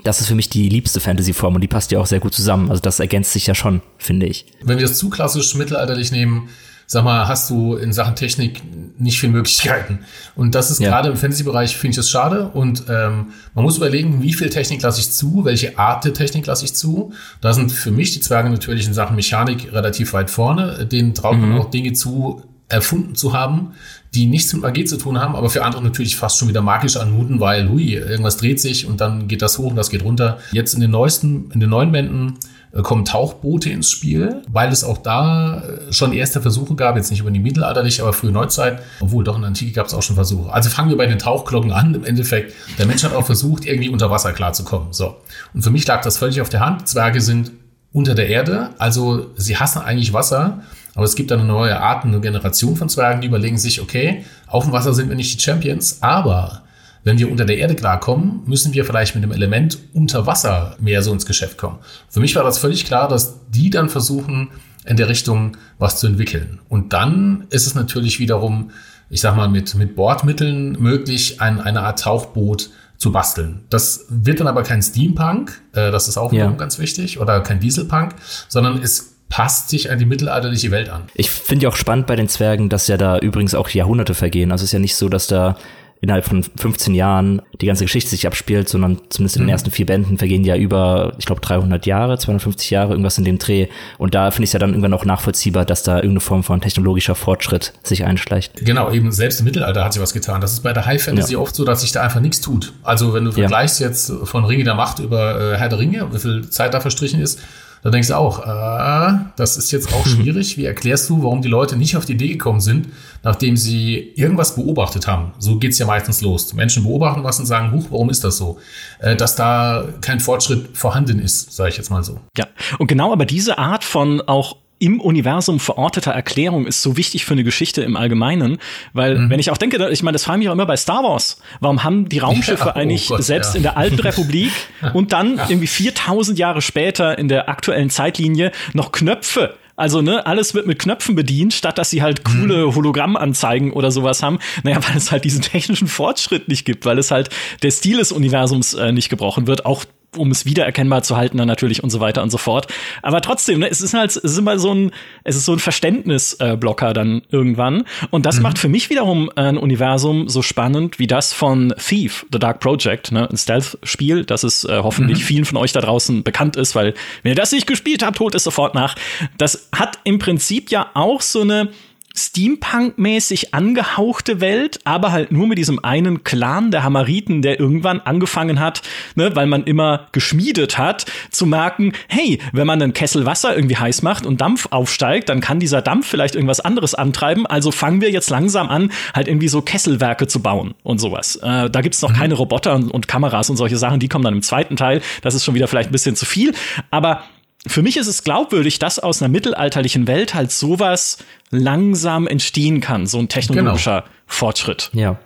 Das 0.03 0.21
ist 0.21 0.27
für 0.27 0.35
mich 0.35 0.49
die 0.49 0.69
liebste 0.69 0.99
Fantasy-Form 0.99 1.55
und 1.55 1.61
die 1.61 1.67
passt 1.67 1.91
ja 1.91 1.97
auch 1.97 2.05
sehr 2.05 2.19
gut 2.19 2.35
zusammen. 2.35 2.69
Also 2.69 2.79
das 2.79 2.99
ergänzt 2.99 3.33
sich 3.33 3.47
ja 3.47 3.55
schon, 3.55 3.81
finde 3.97 4.27
ich. 4.27 4.45
Wenn 4.61 4.77
wir 4.77 4.85
es 4.85 4.99
zu 4.99 5.09
klassisch 5.09 5.55
mittelalterlich 5.55 6.11
nehmen, 6.11 6.49
sag 6.89 7.03
mal, 7.03 7.27
hast 7.27 7.49
du 7.49 7.75
in 7.75 7.91
Sachen 7.91 8.15
Technik 8.15 8.61
nicht 8.97 9.19
viele 9.19 9.33
Möglichkeiten. 9.33 9.99
Und 10.35 10.55
das 10.55 10.71
ist 10.71 10.79
ja. 10.79 10.89
gerade 10.89 11.09
im 11.09 11.17
Fantasy-Bereich, 11.17 11.75
finde 11.75 11.91
ich 11.91 11.95
das 11.97 12.09
schade. 12.09 12.47
Und 12.47 12.85
ähm, 12.87 13.27
man 13.53 13.65
muss 13.65 13.75
überlegen, 13.75 14.21
wie 14.23 14.33
viel 14.33 14.49
Technik 14.49 14.81
lasse 14.81 15.01
ich 15.01 15.11
zu, 15.11 15.43
welche 15.43 15.77
Art 15.77 16.05
der 16.05 16.13
Technik 16.13 16.45
lasse 16.45 16.63
ich 16.63 16.73
zu. 16.73 17.11
Da 17.41 17.53
sind 17.53 17.73
für 17.73 17.91
mich 17.91 18.13
die 18.13 18.21
Zwerge 18.21 18.49
natürlich 18.49 18.87
in 18.87 18.93
Sachen 18.93 19.17
Mechanik 19.17 19.73
relativ 19.73 20.13
weit 20.13 20.29
vorne. 20.29 20.85
Denen 20.85 21.13
traut 21.13 21.37
man 21.37 21.51
mhm. 21.51 21.59
auch 21.59 21.69
Dinge 21.69 21.91
zu, 21.91 22.41
erfunden 22.69 23.15
zu 23.15 23.33
haben, 23.33 23.73
die 24.13 24.25
nichts 24.25 24.53
mit 24.53 24.61
Magie 24.61 24.85
zu 24.85 24.97
tun 24.97 25.19
haben, 25.19 25.35
aber 25.35 25.49
für 25.49 25.63
andere 25.63 25.83
natürlich 25.83 26.15
fast 26.15 26.37
schon 26.37 26.47
wieder 26.47 26.61
magisch 26.61 26.97
anmuten, 26.97 27.39
weil, 27.39 27.69
hui, 27.69 27.93
irgendwas 27.93 28.37
dreht 28.37 28.59
sich 28.59 28.87
und 28.87 29.01
dann 29.01 29.27
geht 29.27 29.41
das 29.41 29.57
hoch 29.57 29.71
und 29.71 29.75
das 29.75 29.89
geht 29.89 30.03
runter. 30.03 30.39
Jetzt 30.51 30.73
in 30.73 30.81
den 30.81 30.91
neuesten, 30.91 31.51
in 31.53 31.59
den 31.59 31.69
neuen 31.69 31.91
Bänden 31.91 32.37
äh, 32.71 32.81
kommen 32.81 33.05
Tauchboote 33.05 33.69
ins 33.69 33.91
Spiel, 33.91 34.41
weil 34.47 34.71
es 34.71 34.83
auch 34.83 34.97
da 34.97 35.61
äh, 35.61 35.93
schon 35.93 36.13
erste 36.13 36.41
Versuche 36.41 36.75
gab, 36.75 36.95
jetzt 36.95 37.11
nicht 37.11 37.19
über 37.19 37.31
die 37.31 37.39
mittelalterliche, 37.39 38.01
aber 38.01 38.13
frühe 38.13 38.31
Neuzeit, 38.31 38.79
obwohl 38.99 39.23
doch 39.23 39.35
in 39.35 39.41
der 39.41 39.49
Antike 39.49 39.71
gab 39.71 39.87
es 39.87 39.93
auch 39.93 40.03
schon 40.03 40.15
Versuche. 40.15 40.51
Also 40.51 40.69
fangen 40.69 40.89
wir 40.89 40.97
bei 40.97 41.05
den 41.05 41.19
Tauchglocken 41.19 41.71
an. 41.71 41.93
Im 41.93 42.03
Endeffekt, 42.03 42.53
der 42.77 42.85
Mensch 42.85 43.03
hat 43.03 43.13
auch 43.13 43.25
versucht, 43.25 43.65
irgendwie 43.65 43.89
unter 43.89 44.09
Wasser 44.09 44.33
klarzukommen. 44.33 44.87
So. 44.91 45.15
Und 45.53 45.61
für 45.63 45.69
mich 45.69 45.85
lag 45.87 46.01
das 46.01 46.17
völlig 46.17 46.41
auf 46.41 46.49
der 46.49 46.61
Hand. 46.61 46.87
Zwerge 46.87 47.21
sind 47.21 47.51
unter 47.93 48.15
der 48.15 48.27
Erde, 48.27 48.69
also 48.77 49.31
sie 49.37 49.57
hassen 49.57 49.81
eigentlich 49.81 50.13
Wasser, 50.13 50.61
aber 50.97 51.05
es 51.05 51.15
gibt 51.15 51.31
eine 51.31 51.43
neue 51.43 51.79
Art, 51.79 52.05
eine 52.05 52.19
Generation 52.19 52.75
von 52.75 52.89
Zwergen, 52.89 53.21
die 53.21 53.27
überlegen 53.27 53.59
sich, 53.59 53.81
okay, 53.81 54.25
auf 54.47 54.63
dem 54.63 54.73
Wasser 54.73 54.95
sind 54.95 55.09
wir 55.09 55.15
nicht 55.15 55.37
die 55.37 55.43
Champions, 55.43 55.99
aber 56.01 56.63
wenn 57.03 57.19
wir 57.19 57.29
unter 57.29 57.45
der 57.45 57.59
Erde 57.59 57.75
klarkommen, 57.75 58.41
müssen 58.47 58.73
wir 58.73 58.83
vielleicht 58.83 59.13
mit 59.13 59.23
dem 59.23 59.31
Element 59.31 59.77
unter 59.93 60.25
Wasser 60.25 60.75
mehr 60.79 61.03
so 61.03 61.13
ins 61.13 61.27
Geschäft 61.27 61.59
kommen. 61.59 61.77
Für 62.09 62.19
mich 62.19 62.35
war 62.35 62.43
das 62.43 62.57
völlig 62.57 62.83
klar, 62.83 63.07
dass 63.07 63.35
die 63.47 63.69
dann 63.69 63.89
versuchen, 63.89 64.49
in 64.85 64.97
der 64.97 65.07
Richtung 65.07 65.55
was 65.77 65.99
zu 65.99 66.07
entwickeln. 66.07 66.61
Und 66.67 66.93
dann 66.93 67.45
ist 67.51 67.67
es 67.67 67.75
natürlich 67.75 68.19
wiederum, 68.19 68.71
ich 69.11 69.21
sag 69.21 69.35
mal, 69.35 69.49
mit, 69.49 69.75
mit 69.75 69.95
Bordmitteln 69.95 70.77
möglich, 70.79 71.39
ein, 71.41 71.61
eine 71.61 71.81
Art 71.81 71.99
Tauchboot 71.99 72.71
zu 72.97 73.11
basteln. 73.11 73.65
Das 73.69 74.05
wird 74.09 74.39
dann 74.39 74.47
aber 74.47 74.63
kein 74.63 74.81
Steampunk, 74.81 75.61
äh, 75.73 75.91
das 75.91 76.07
ist 76.07 76.17
auch 76.17 76.33
ja. 76.33 76.49
ganz 76.49 76.79
wichtig, 76.79 77.19
oder 77.19 77.41
kein 77.41 77.59
Dieselpunk, 77.59 78.15
sondern 78.47 78.81
es 78.81 79.16
passt 79.29 79.69
sich 79.69 79.91
an 79.91 79.99
die 79.99 80.05
mittelalterliche 80.05 80.71
Welt 80.71 80.89
an. 80.89 81.03
Ich 81.13 81.29
finde 81.29 81.63
ja 81.63 81.69
auch 81.69 81.75
spannend 81.75 82.07
bei 82.07 82.15
den 82.15 82.29
Zwergen, 82.29 82.69
dass 82.69 82.87
ja 82.87 82.97
da 82.97 83.17
übrigens 83.19 83.55
auch 83.55 83.69
Jahrhunderte 83.69 84.13
vergehen. 84.13 84.51
Also 84.51 84.63
es 84.63 84.69
ist 84.69 84.73
ja 84.73 84.79
nicht 84.79 84.95
so, 84.95 85.09
dass 85.09 85.27
da 85.27 85.57
innerhalb 85.99 86.25
von 86.25 86.43
15 86.43 86.93
Jahren 86.93 87.41
die 87.59 87.65
ganze 87.65 87.85
Geschichte 87.85 88.11
sich 88.11 88.27
abspielt, 88.27 88.69
sondern 88.69 88.99
zumindest 89.09 89.37
in 89.37 89.41
den 89.41 89.47
mhm. 89.47 89.51
ersten 89.51 89.71
vier 89.71 89.85
Bänden 89.85 90.17
vergehen 90.17 90.43
ja 90.43 90.55
über, 90.55 91.13
ich 91.17 91.25
glaube, 91.25 91.41
300 91.41 91.85
Jahre, 91.85 92.17
250 92.17 92.69
Jahre, 92.69 92.91
irgendwas 92.91 93.17
in 93.17 93.23
dem 93.23 93.39
Dreh. 93.39 93.67
Und 93.97 94.13
da 94.13 94.29
finde 94.31 94.43
ich 94.43 94.49
es 94.49 94.53
ja 94.53 94.59
dann 94.59 94.69
irgendwann 94.71 94.93
auch 94.93 95.05
nachvollziehbar, 95.05 95.65
dass 95.65 95.83
da 95.83 95.95
irgendeine 95.95 96.19
Form 96.19 96.43
von 96.43 96.61
technologischer 96.61 97.15
Fortschritt 97.15 97.73
sich 97.83 98.05
einschleicht. 98.05 98.53
Genau, 98.63 98.91
eben 98.91 99.11
selbst 99.11 99.39
im 99.39 99.45
Mittelalter 99.45 99.83
hat 99.83 99.93
sich 99.93 100.01
was 100.01 100.13
getan. 100.13 100.39
Das 100.39 100.53
ist 100.53 100.61
bei 100.61 100.73
der 100.73 100.85
High 100.85 101.01
Fantasy 101.01 101.33
ja. 101.33 101.39
oft 101.39 101.55
so, 101.55 101.65
dass 101.65 101.81
sich 101.81 101.91
da 101.91 102.03
einfach 102.03 102.21
nichts 102.21 102.41
tut. 102.41 102.73
Also 102.83 103.13
wenn 103.13 103.25
du 103.25 103.31
vergleichst 103.31 103.79
ja. 103.79 103.87
jetzt 103.87 104.11
von 104.23 104.45
Ringe 104.45 104.63
der 104.63 104.75
Macht 104.75 104.99
über 104.99 105.53
äh, 105.53 105.57
Herr 105.57 105.69
der 105.69 105.79
Ringe, 105.79 106.07
wie 106.11 106.19
viel 106.19 106.49
Zeit 106.49 106.73
da 106.73 106.79
verstrichen 106.79 107.21
ist, 107.21 107.39
da 107.87 107.91
denkst 107.91 108.09
du 108.09 108.17
auch, 108.17 108.45
äh, 108.45 109.13
das 109.37 109.55
ist 109.55 109.71
jetzt 109.71 109.93
auch 109.93 110.05
schwierig. 110.05 110.57
Wie 110.57 110.65
erklärst 110.65 111.09
du, 111.09 111.23
warum 111.23 111.41
die 111.41 111.47
Leute 111.47 111.77
nicht 111.77 111.95
auf 111.95 112.03
die 112.03 112.13
Idee 112.13 112.27
gekommen 112.27 112.59
sind, 112.59 112.89
nachdem 113.23 113.55
sie 113.55 114.11
irgendwas 114.17 114.55
beobachtet 114.55 115.07
haben? 115.07 115.31
So 115.39 115.57
geht's 115.57 115.79
ja 115.79 115.85
meistens 115.85 116.19
los. 116.19 116.53
Menschen 116.53 116.83
beobachten 116.83 117.23
was 117.23 117.39
und 117.39 117.45
sagen, 117.45 117.71
huch, 117.71 117.85
warum 117.89 118.09
ist 118.09 118.25
das 118.25 118.35
so? 118.35 118.59
Äh, 118.99 119.15
dass 119.15 119.37
da 119.37 119.85
kein 120.01 120.19
Fortschritt 120.19 120.75
vorhanden 120.75 121.19
ist, 121.19 121.53
sage 121.53 121.69
ich 121.69 121.77
jetzt 121.77 121.89
mal 121.89 122.03
so. 122.03 122.19
Ja, 122.37 122.47
und 122.77 122.87
genau 122.87 123.13
aber 123.13 123.25
diese 123.25 123.57
Art 123.57 123.85
von 123.85 124.19
auch 124.19 124.57
im 124.79 125.01
Universum 125.01 125.59
verorteter 125.59 126.11
Erklärung 126.11 126.67
ist 126.67 126.81
so 126.81 126.97
wichtig 126.97 127.25
für 127.25 127.33
eine 127.33 127.43
Geschichte 127.43 127.81
im 127.81 127.95
Allgemeinen, 127.95 128.57
weil 128.93 129.17
mhm. 129.17 129.29
wenn 129.29 129.39
ich 129.39 129.51
auch 129.51 129.57
denke, 129.57 129.89
ich 129.89 130.03
meine, 130.03 130.13
das 130.13 130.23
frage 130.23 130.37
ich 130.37 130.39
mich 130.39 130.49
auch 130.49 130.53
immer 130.53 130.65
bei 130.65 130.77
Star 130.77 131.03
Wars. 131.03 131.41
Warum 131.59 131.83
haben 131.83 132.09
die 132.09 132.19
Raumschiffe 132.19 132.65
ja, 132.65 132.71
oh 132.75 132.79
eigentlich 132.79 133.07
Gott, 133.07 133.23
selbst 133.23 133.53
ja. 133.53 133.57
in 133.57 133.63
der 133.63 133.77
alten 133.77 133.99
Republik 133.99 134.51
und 134.93 135.13
dann 135.13 135.37
ja. 135.37 135.45
irgendwie 135.49 135.67
4000 135.67 136.37
Jahre 136.37 136.61
später 136.61 137.17
in 137.17 137.27
der 137.27 137.49
aktuellen 137.49 137.89
Zeitlinie 137.89 138.51
noch 138.73 138.91
Knöpfe? 138.91 139.55
Also, 139.79 140.01
ne, 140.01 140.25
alles 140.25 140.55
wird 140.55 140.65
mit 140.65 140.79
Knöpfen 140.79 141.15
bedient, 141.15 141.53
statt 141.53 141.77
dass 141.77 141.91
sie 141.91 142.01
halt 142.01 142.23
coole 142.23 142.65
mhm. 142.65 142.75
Hologrammanzeigen 142.75 143.71
oder 143.71 143.91
sowas 143.91 144.23
haben. 144.23 144.39
Naja, 144.63 144.79
weil 144.87 144.97
es 144.97 145.11
halt 145.11 145.23
diesen 145.23 145.41
technischen 145.43 145.87
Fortschritt 145.87 146.47
nicht 146.47 146.65
gibt, 146.65 146.85
weil 146.85 146.97
es 146.97 147.11
halt 147.11 147.29
der 147.61 147.69
Stil 147.69 147.97
des 147.97 148.11
Universums 148.11 148.73
äh, 148.73 148.91
nicht 148.91 149.09
gebrochen 149.09 149.45
wird. 149.45 149.67
Auch 149.67 149.85
um 150.17 150.31
es 150.31 150.45
wiedererkennbar 150.45 151.03
zu 151.03 151.17
halten, 151.17 151.37
dann 151.37 151.47
natürlich 151.47 151.83
und 151.83 151.89
so 151.89 151.99
weiter 151.99 152.23
und 152.23 152.29
so 152.29 152.37
fort. 152.37 152.67
Aber 153.01 153.21
trotzdem, 153.21 153.59
ne, 153.59 153.69
es 153.69 153.81
ist 153.81 153.93
halt, 153.93 154.09
es 154.11 154.17
ist 154.17 154.37
immer 154.37 154.59
so 154.59 154.73
ein, 154.73 154.91
es 155.23 155.35
ist 155.35 155.45
so 155.45 155.53
ein 155.53 155.59
Verständnisblocker 155.59 156.93
dann 156.93 157.21
irgendwann. 157.29 157.83
Und 158.09 158.25
das 158.25 158.37
mhm. 158.37 158.43
macht 158.43 158.59
für 158.59 158.69
mich 158.69 158.89
wiederum 158.89 159.29
ein 159.35 159.57
Universum 159.57 160.29
so 160.29 160.41
spannend 160.41 160.99
wie 160.99 161.07
das 161.07 161.33
von 161.33 161.73
Thief, 161.77 162.25
The 162.31 162.39
Dark 162.39 162.59
Project, 162.59 163.11
ne, 163.11 163.29
ein 163.29 163.37
Stealth-Spiel, 163.37 164.25
das 164.25 164.43
es 164.43 164.63
äh, 164.63 164.79
hoffentlich 164.83 165.19
mhm. 165.19 165.23
vielen 165.23 165.45
von 165.45 165.57
euch 165.57 165.71
da 165.71 165.81
draußen 165.81 166.23
bekannt 166.23 166.55
ist, 166.55 166.75
weil 166.75 166.93
wenn 167.23 167.31
ihr 167.31 167.35
das 167.35 167.51
nicht 167.51 167.67
gespielt 167.67 168.03
habt, 168.03 168.19
holt 168.19 168.35
es 168.35 168.43
sofort 168.43 168.75
nach. 168.75 168.95
Das 169.37 169.69
hat 169.73 169.99
im 170.03 170.19
Prinzip 170.19 170.71
ja 170.71 170.91
auch 170.93 171.21
so 171.21 171.41
eine 171.41 171.69
Steampunk-mäßig 172.17 173.53
angehauchte 173.53 174.41
Welt, 174.41 174.79
aber 174.83 175.11
halt 175.11 175.31
nur 175.31 175.47
mit 175.47 175.57
diesem 175.57 175.83
einen 175.83 176.23
Clan 176.23 176.71
der 176.71 176.83
Hamariten, 176.83 177.41
der 177.41 177.59
irgendwann 177.59 177.99
angefangen 177.99 178.59
hat, 178.59 178.81
ne, 179.15 179.35
weil 179.35 179.45
man 179.45 179.63
immer 179.65 180.07
geschmiedet 180.11 180.77
hat, 180.77 181.05
zu 181.29 181.45
merken, 181.45 181.93
hey, 182.07 182.39
wenn 182.53 182.65
man 182.67 182.81
einen 182.81 182.93
Kessel 182.93 183.25
Wasser 183.25 183.55
irgendwie 183.55 183.77
heiß 183.77 184.01
macht 184.01 184.25
und 184.25 184.41
Dampf 184.41 184.67
aufsteigt, 184.71 185.29
dann 185.29 185.41
kann 185.41 185.59
dieser 185.59 185.81
Dampf 185.81 186.07
vielleicht 186.07 186.35
irgendwas 186.35 186.59
anderes 186.59 186.95
antreiben. 186.95 187.45
Also 187.45 187.71
fangen 187.71 188.01
wir 188.01 188.09
jetzt 188.09 188.29
langsam 188.29 188.69
an, 188.69 188.91
halt 189.13 189.27
irgendwie 189.27 189.47
so 189.47 189.61
Kesselwerke 189.61 190.27
zu 190.27 190.41
bauen 190.41 190.73
und 190.83 190.99
sowas. 190.99 191.35
Äh, 191.37 191.69
da 191.69 191.81
gibt's 191.81 192.01
noch 192.01 192.11
mhm. 192.11 192.15
keine 192.15 192.33
Roboter 192.33 192.75
und, 192.75 192.89
und 192.89 193.07
Kameras 193.07 193.49
und 193.49 193.57
solche 193.57 193.77
Sachen, 193.77 193.99
die 193.99 194.07
kommen 194.07 194.23
dann 194.23 194.33
im 194.33 194.41
zweiten 194.41 194.75
Teil. 194.75 195.01
Das 195.21 195.35
ist 195.35 195.45
schon 195.45 195.53
wieder 195.53 195.67
vielleicht 195.67 195.89
ein 195.89 195.93
bisschen 195.93 196.15
zu 196.15 196.25
viel. 196.25 196.53
Aber 196.89 197.23
für 197.65 197.81
mich 197.81 197.97
ist 197.97 198.07
es 198.07 198.23
glaubwürdig, 198.23 198.79
dass 198.79 198.99
aus 198.99 199.21
einer 199.21 199.29
mittelalterlichen 199.29 200.07
Welt 200.07 200.33
halt 200.33 200.51
sowas 200.51 201.17
langsam 201.49 202.27
entstehen 202.27 202.81
kann, 202.81 203.07
so 203.07 203.19
ein 203.19 203.29
technologischer 203.29 204.01
genau. 204.01 204.13
Fortschritt. 204.27 204.91
Ja. 204.93 205.19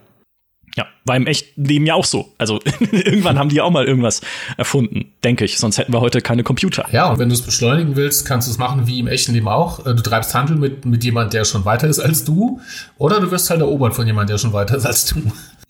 Ja, 0.78 0.86
war 1.04 1.18
im 1.18 1.28
echten 1.28 1.66
Leben 1.66 1.86
ja 1.86 1.96
auch 1.96 2.06
so. 2.06 2.32
Also 2.38 2.62
irgendwann 2.92 3.38
haben 3.38 3.50
die 3.50 3.60
auch 3.60 3.72
mal 3.72 3.86
irgendwas 3.86 4.22
erfunden, 4.56 5.12
denke 5.22 5.44
ich. 5.44 5.58
Sonst 5.58 5.78
hätten 5.78 5.92
wir 5.92 6.00
heute 6.00 6.22
keine 6.22 6.44
Computer. 6.44 6.86
Ja, 6.94 7.10
und 7.10 7.20
wenn 7.20 7.28
du 7.28 7.36
es 7.36 7.42
beschleunigen 7.42 7.98
willst, 7.98 8.26
kannst 8.26 8.48
du 8.48 8.52
es 8.52 8.58
machen 8.58 8.88
wie 8.88 9.00
im 9.00 9.08
echten 9.08 9.34
Leben 9.34 9.50
auch. 9.50 9.86
Äh, 9.86 9.96
du 9.96 10.02
treibst 10.02 10.34
Handel 10.34 10.56
mit, 10.56 10.86
mit 10.86 11.04
jemand, 11.04 11.34
der 11.34 11.44
schon 11.44 11.66
weiter 11.66 11.90
ist 11.90 12.00
als 12.00 12.24
du. 12.24 12.62
Oder 12.98 13.20
du 13.20 13.32
wirst 13.32 13.50
halt 13.50 13.60
erobert 13.60 13.96
von 13.96 14.08
jemand, 14.08 14.30
der 14.30 14.38
schon 14.38 14.54
weiter 14.54 14.78
ist 14.78 14.86
als 14.86 15.06
du. 15.08 15.22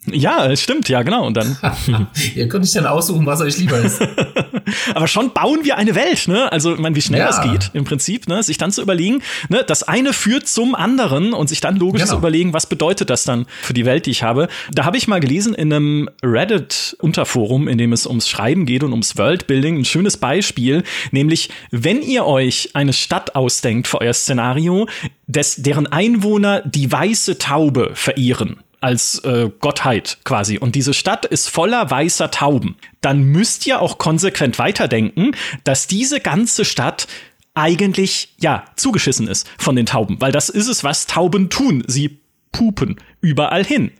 Ja, 0.07 0.55
stimmt, 0.55 0.89
ja, 0.89 1.03
genau. 1.03 1.27
Und 1.27 1.37
dann. 1.37 1.57
Ihr 2.35 2.47
könnt 2.47 2.65
euch 2.65 2.71
dann 2.71 2.87
aussuchen, 2.87 3.23
was 3.27 3.39
euch 3.41 3.59
lieber 3.59 3.77
ist. 3.77 4.01
Aber 4.95 5.07
schon 5.07 5.31
bauen 5.31 5.59
wir 5.61 5.77
eine 5.77 5.93
Welt, 5.93 6.27
ne? 6.27 6.51
Also, 6.51 6.73
ich 6.73 6.79
meine, 6.79 6.95
wie 6.95 7.03
schnell 7.03 7.19
ja. 7.19 7.27
das 7.27 7.43
geht, 7.43 7.69
im 7.73 7.83
Prinzip, 7.83 8.27
ne? 8.27 8.41
Sich 8.41 8.57
dann 8.57 8.71
zu 8.71 8.81
überlegen, 8.81 9.21
ne? 9.49 9.63
Das 9.65 9.83
eine 9.83 10.13
führt 10.13 10.47
zum 10.47 10.73
anderen 10.73 11.33
und 11.33 11.49
sich 11.49 11.61
dann 11.61 11.75
logisch 11.75 12.01
genau. 12.01 12.13
zu 12.13 12.17
überlegen, 12.17 12.51
was 12.51 12.65
bedeutet 12.65 13.11
das 13.11 13.25
dann 13.25 13.45
für 13.61 13.73
die 13.73 13.85
Welt, 13.85 14.07
die 14.07 14.11
ich 14.11 14.23
habe. 14.23 14.47
Da 14.71 14.85
habe 14.85 14.97
ich 14.97 15.07
mal 15.07 15.19
gelesen 15.19 15.53
in 15.53 15.71
einem 15.71 16.09
Reddit-Unterforum, 16.23 17.67
in 17.67 17.77
dem 17.77 17.93
es 17.93 18.07
ums 18.07 18.27
Schreiben 18.27 18.65
geht 18.65 18.83
und 18.83 18.91
ums 18.93 19.17
Worldbuilding, 19.17 19.77
ein 19.77 19.85
schönes 19.85 20.17
Beispiel, 20.17 20.83
nämlich, 21.11 21.51
wenn 21.69 22.01
ihr 22.01 22.25
euch 22.25 22.71
eine 22.73 22.93
Stadt 22.93 23.35
ausdenkt 23.35 23.87
für 23.87 24.01
euer 24.01 24.13
Szenario, 24.13 24.87
des, 25.27 25.57
deren 25.57 25.85
Einwohner 25.85 26.61
die 26.61 26.91
weiße 26.91 27.37
Taube 27.37 27.91
verehren 27.93 28.57
als 28.81 29.19
äh, 29.19 29.49
Gottheit 29.59 30.17
quasi. 30.23 30.57
Und 30.57 30.75
diese 30.75 30.93
Stadt 30.93 31.25
ist 31.25 31.49
voller 31.49 31.89
weißer 31.89 32.31
Tauben. 32.31 32.75
Dann 32.99 33.23
müsst 33.23 33.65
ihr 33.67 33.81
auch 33.81 33.97
konsequent 33.97 34.59
weiterdenken, 34.59 35.31
dass 35.63 35.87
diese 35.87 36.19
ganze 36.19 36.65
Stadt 36.65 37.07
eigentlich, 37.53 38.33
ja, 38.39 38.65
zugeschissen 38.75 39.27
ist 39.27 39.49
von 39.57 39.75
den 39.75 39.85
Tauben. 39.85 40.19
Weil 40.19 40.31
das 40.31 40.49
ist 40.49 40.67
es, 40.67 40.83
was 40.83 41.05
Tauben 41.05 41.49
tun. 41.49 41.83
Sie 41.87 42.19
pupen 42.51 42.97
überall 43.21 43.63
hin. 43.63 43.91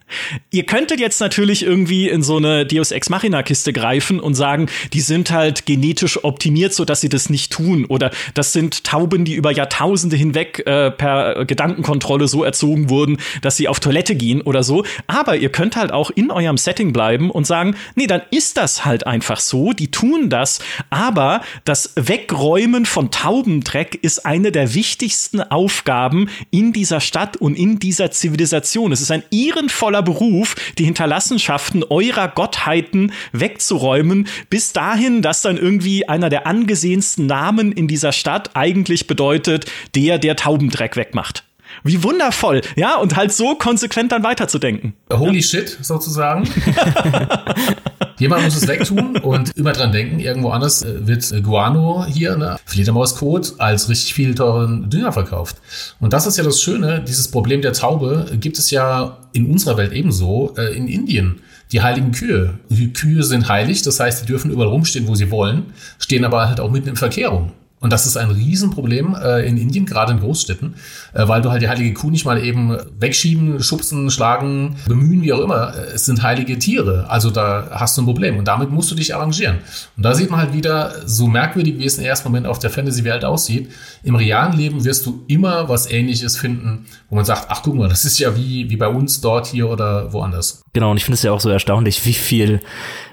Ihr 0.50 0.66
könntet 0.66 1.00
jetzt 1.00 1.22
natürlich 1.22 1.64
irgendwie 1.64 2.10
in 2.10 2.24
so 2.24 2.38
eine 2.38 2.66
Deus 2.66 2.92
Ex 2.92 3.10
Machina 3.10 3.44
Kiste 3.44 3.72
greifen 3.72 4.20
und 4.20 4.34
sagen, 4.34 4.68
die 4.94 5.00
sind 5.00 5.32
halt 5.32 5.66
genetisch 5.66 6.24
optimiert, 6.24 6.74
so 6.74 6.86
dass 6.86 7.02
sie 7.02 7.10
das 7.10 7.30
nicht 7.30 7.52
tun 7.52 7.86
oder 7.86 8.12
das 8.34 8.52
sind 8.52 8.84
Tauben, 8.84 9.24
die 9.24 9.36
über 9.36 9.52
Jahrtausende 9.52 10.16
hinweg 10.16 10.64
äh, 10.66 10.92
per 10.92 11.46
Gedankenkontrolle 11.46 12.28
so 12.28 12.44
erzogen 12.44 12.90
wurden, 12.90 13.18
dass 13.42 13.58
sie 13.58 13.68
auf 13.68 13.80
Toilette 13.80 14.16
gehen 14.16 14.42
oder 14.42 14.64
so. 14.64 14.86
Aber 15.08 15.38
ihr 15.38 15.50
könnt 15.50 15.76
halt 15.76 15.92
auch 15.92 16.10
in 16.10 16.32
eurem 16.32 16.58
Setting 16.58 16.92
bleiben 16.92 17.30
und 17.30 17.46
sagen, 17.46 17.76
nee, 17.96 18.08
dann 18.08 18.22
ist 18.32 18.58
das 18.58 18.86
halt 18.86 19.06
einfach 19.06 19.40
so. 19.40 19.72
Die 19.72 19.92
tun 19.92 20.30
das, 20.30 20.60
aber 20.90 21.42
das 21.64 21.94
Wegräumen 21.96 22.86
von 22.86 23.12
Taubendreck 23.12 24.00
ist 24.02 24.26
eine 24.26 24.52
der 24.52 24.74
wichtigsten 24.74 25.42
Aufgaben 25.42 26.28
in 26.50 26.74
dieser 26.74 27.00
Stadt 27.00 27.38
und 27.38 27.56
in 27.56 27.78
dieser 27.78 28.12
Zivilisation. 28.12 28.92
Es 28.92 29.02
ist 29.02 29.11
ein 29.12 29.24
ehrenvoller 29.32 30.02
Beruf, 30.02 30.56
die 30.78 30.86
Hinterlassenschaften 30.86 31.84
eurer 31.84 32.28
Gottheiten 32.28 33.12
wegzuräumen, 33.32 34.28
bis 34.50 34.74
dahin, 34.74 35.22
dass 35.22 35.42
dann 35.42 35.58
irgendwie 35.58 36.08
einer 36.08 36.30
der 36.30 36.48
angesehensten 36.48 37.26
Namen 37.26 37.72
in 37.72 37.88
dieser 37.88 38.12
Stadt 38.12 38.52
eigentlich 38.56 39.08
bedeutet, 39.08 39.66
der, 39.96 40.18
der 40.18 40.36
Taubendreck 40.36 40.96
wegmacht. 40.96 41.44
Wie 41.84 42.04
wundervoll, 42.04 42.62
ja, 42.76 42.96
und 42.98 43.16
halt 43.16 43.34
so 43.34 43.56
konsequent 43.56 44.12
dann 44.12 44.24
weiterzudenken. 44.24 44.94
Holy 45.12 45.42
shit, 45.42 45.78
sozusagen. 45.82 46.48
Jemand 48.20 48.44
muss 48.44 48.56
es 48.56 48.68
wegtun 48.68 49.18
und 49.18 49.58
immer 49.58 49.72
dran 49.72 49.92
denken, 49.92 50.20
irgendwo 50.20 50.50
anders 50.50 50.84
äh, 50.84 51.08
wird 51.08 51.32
äh, 51.32 51.42
Guano 51.42 52.06
hier, 52.06 52.38
ne, 52.38 52.58
Fledermauskot, 52.66 53.56
als 53.58 53.90
richtig 53.90 54.14
viel 54.14 54.36
teuren 54.36 54.92
Dünger 54.92 55.12
verkauft. 55.12 55.56
Und 56.00 56.14
das 56.14 56.28
ist 56.28 56.38
ja 56.38 56.44
das 56.44 56.62
Schöne, 56.62 57.04
dieses 57.08 57.30
Problem 57.30 57.64
der 57.64 57.74
Taube 57.74 58.28
gibt 58.34 58.60
es 58.60 58.70
ja 58.70 59.18
in 59.34 59.50
unserer 59.50 59.78
Welt 59.78 59.92
ebenso, 59.92 60.54
äh, 60.56 60.76
in 60.76 60.88
Indien 60.88 61.42
die 61.72 61.82
heiligen 61.82 62.12
Kühe. 62.12 62.60
Die 62.70 62.92
Kühe 62.94 63.24
sind 63.24 63.48
heilig, 63.48 63.82
das 63.82 64.00
heißt, 64.00 64.22
die 64.22 64.26
dürfen 64.28 64.52
überall 64.52 64.70
rumstehen, 64.70 65.08
wo 65.08 65.16
sie 65.16 65.32
wollen, 65.32 65.74
stehen 66.00 66.26
aber 66.26 66.48
halt 66.48 66.60
auch 66.60 66.70
mitten 66.70 66.90
in 66.90 66.96
Verkehrung. 66.96 67.54
Und 67.82 67.92
das 67.92 68.06
ist 68.06 68.16
ein 68.16 68.30
Riesenproblem 68.30 69.16
äh, 69.22 69.46
in 69.48 69.58
Indien, 69.58 69.88
gerade 69.88 70.14
in 70.14 70.20
Großstädten, 70.20 70.76
äh, 71.14 71.28
weil 71.28 71.42
du 71.42 71.50
halt 71.50 71.64
die 71.64 71.68
heilige 71.68 71.94
Kuh 71.96 72.12
nicht 72.12 72.26
mal 72.26 72.42
eben 72.42 72.78
wegschieben, 73.00 73.62
schubsen, 73.62 74.12
schlagen, 74.12 74.76
bemühen, 74.88 75.24
wie 75.24 75.34
auch 75.34 75.40
immer. 75.40 75.74
Äh, 75.76 75.96
es 75.96 76.06
sind 76.06 76.22
heilige 76.22 76.60
Tiere, 76.60 77.08
also 77.10 77.32
da 77.32 77.70
hast 77.72 77.98
du 77.98 78.04
ein 78.04 78.06
Problem 78.06 78.38
und 78.38 78.48
damit 78.48 78.70
musst 78.70 78.92
du 78.92 78.96
dich 78.96 79.16
arrangieren. 79.16 79.58
Und 79.98 80.04
da 80.04 80.14
sieht 80.14 80.30
man 80.30 80.40
halt 80.40 80.54
wieder, 80.54 80.94
so 81.06 81.26
merkwürdig 81.26 81.80
wie 81.80 81.86
es 81.86 81.98
im 81.98 82.06
ersten 82.06 82.30
Moment 82.30 82.46
auf 82.46 82.60
der 82.60 82.70
Fantasy-Welt 82.70 83.26
aussieht, 83.26 83.72
im 84.04 84.16
realen 84.16 84.54
Leben 84.54 84.86
wirst 84.86 85.08
du 85.08 85.24
immer 85.28 85.68
was 85.68 85.90
Ähnliches 85.90 86.38
finden, 86.38 86.86
wo 87.10 87.16
man 87.16 87.26
sagt, 87.26 87.48
ach 87.50 87.64
guck 87.64 87.74
mal, 87.74 87.90
das 87.90 88.06
ist 88.06 88.20
ja 88.20 88.36
wie, 88.38 88.70
wie 88.70 88.78
bei 88.78 88.88
uns 88.88 89.22
dort, 89.22 89.48
hier 89.48 89.68
oder 89.68 90.14
woanders. 90.14 90.62
Genau, 90.74 90.92
und 90.92 90.98
ich 90.98 91.04
finde 91.04 91.16
es 91.16 91.24
ja 91.24 91.34
auch 91.34 91.42
so 91.42 91.50
erstaunlich, 91.50 92.06
wie 92.06 92.14
viel 92.14 92.62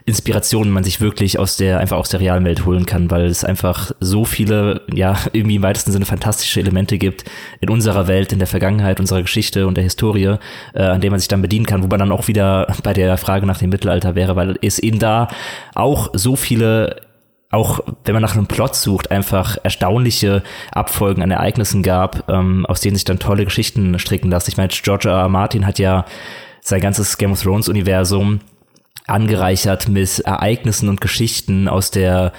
Inspirationen 0.04 0.72
man 0.72 0.84
sich 0.84 1.00
wirklich 1.00 1.40
aus 1.40 1.56
der, 1.56 1.80
einfach 1.80 1.96
aus 1.96 2.08
der 2.08 2.20
realen 2.20 2.44
Welt 2.44 2.64
holen 2.64 2.86
kann, 2.86 3.10
weil 3.10 3.26
es 3.26 3.44
einfach 3.44 3.90
so 3.98 4.24
viele, 4.24 4.82
ja, 4.94 5.16
irgendwie 5.32 5.56
im 5.56 5.62
weitesten 5.62 5.90
Sinne 5.90 6.04
fantastische 6.04 6.60
Elemente 6.60 6.98
gibt 6.98 7.24
in 7.60 7.68
unserer 7.68 8.06
Welt, 8.06 8.32
in 8.32 8.38
der 8.38 8.46
Vergangenheit, 8.46 9.00
unserer 9.00 9.22
Geschichte 9.22 9.66
und 9.66 9.74
der 9.74 9.82
Historie, 9.82 10.36
äh, 10.72 10.82
an 10.82 11.00
dem 11.00 11.10
man 11.10 11.18
sich 11.18 11.28
dann 11.28 11.42
bedienen 11.42 11.66
kann, 11.66 11.82
wo 11.82 11.88
man 11.88 11.98
dann 11.98 12.12
auch 12.12 12.28
wieder 12.28 12.72
bei 12.84 12.92
der 12.92 13.18
Frage 13.18 13.44
nach 13.44 13.58
dem 13.58 13.70
Mittelalter 13.70 14.14
wäre, 14.14 14.36
weil 14.36 14.56
es 14.62 14.78
eben 14.78 15.00
da 15.00 15.26
auch 15.74 16.10
so 16.12 16.36
viele 16.36 17.08
auch 17.50 17.80
wenn 18.04 18.12
man 18.12 18.22
nach 18.22 18.34
einem 18.34 18.46
Plot 18.46 18.74
sucht, 18.74 19.10
einfach 19.10 19.56
erstaunliche 19.62 20.42
Abfolgen 20.70 21.22
an 21.22 21.30
Ereignissen 21.30 21.82
gab, 21.82 22.28
ähm, 22.28 22.66
aus 22.66 22.82
denen 22.82 22.94
sich 22.94 23.06
dann 23.06 23.18
tolle 23.18 23.46
Geschichten 23.46 23.98
stricken 23.98 24.30
lassen. 24.30 24.50
Ich 24.50 24.58
meine, 24.58 24.68
George 24.68 25.08
R. 25.08 25.16
R. 25.16 25.28
Martin 25.30 25.66
hat 25.66 25.78
ja 25.78 26.04
sein 26.60 26.80
ganzes 26.80 27.18
Game 27.18 27.32
of 27.32 27.42
Thrones 27.42 27.68
Universum 27.68 28.40
angereichert 29.06 29.88
mit 29.88 30.20
Ereignissen 30.20 30.88
und 30.88 31.00
Geschichten 31.00 31.66
aus 31.68 31.90
der 31.90 32.32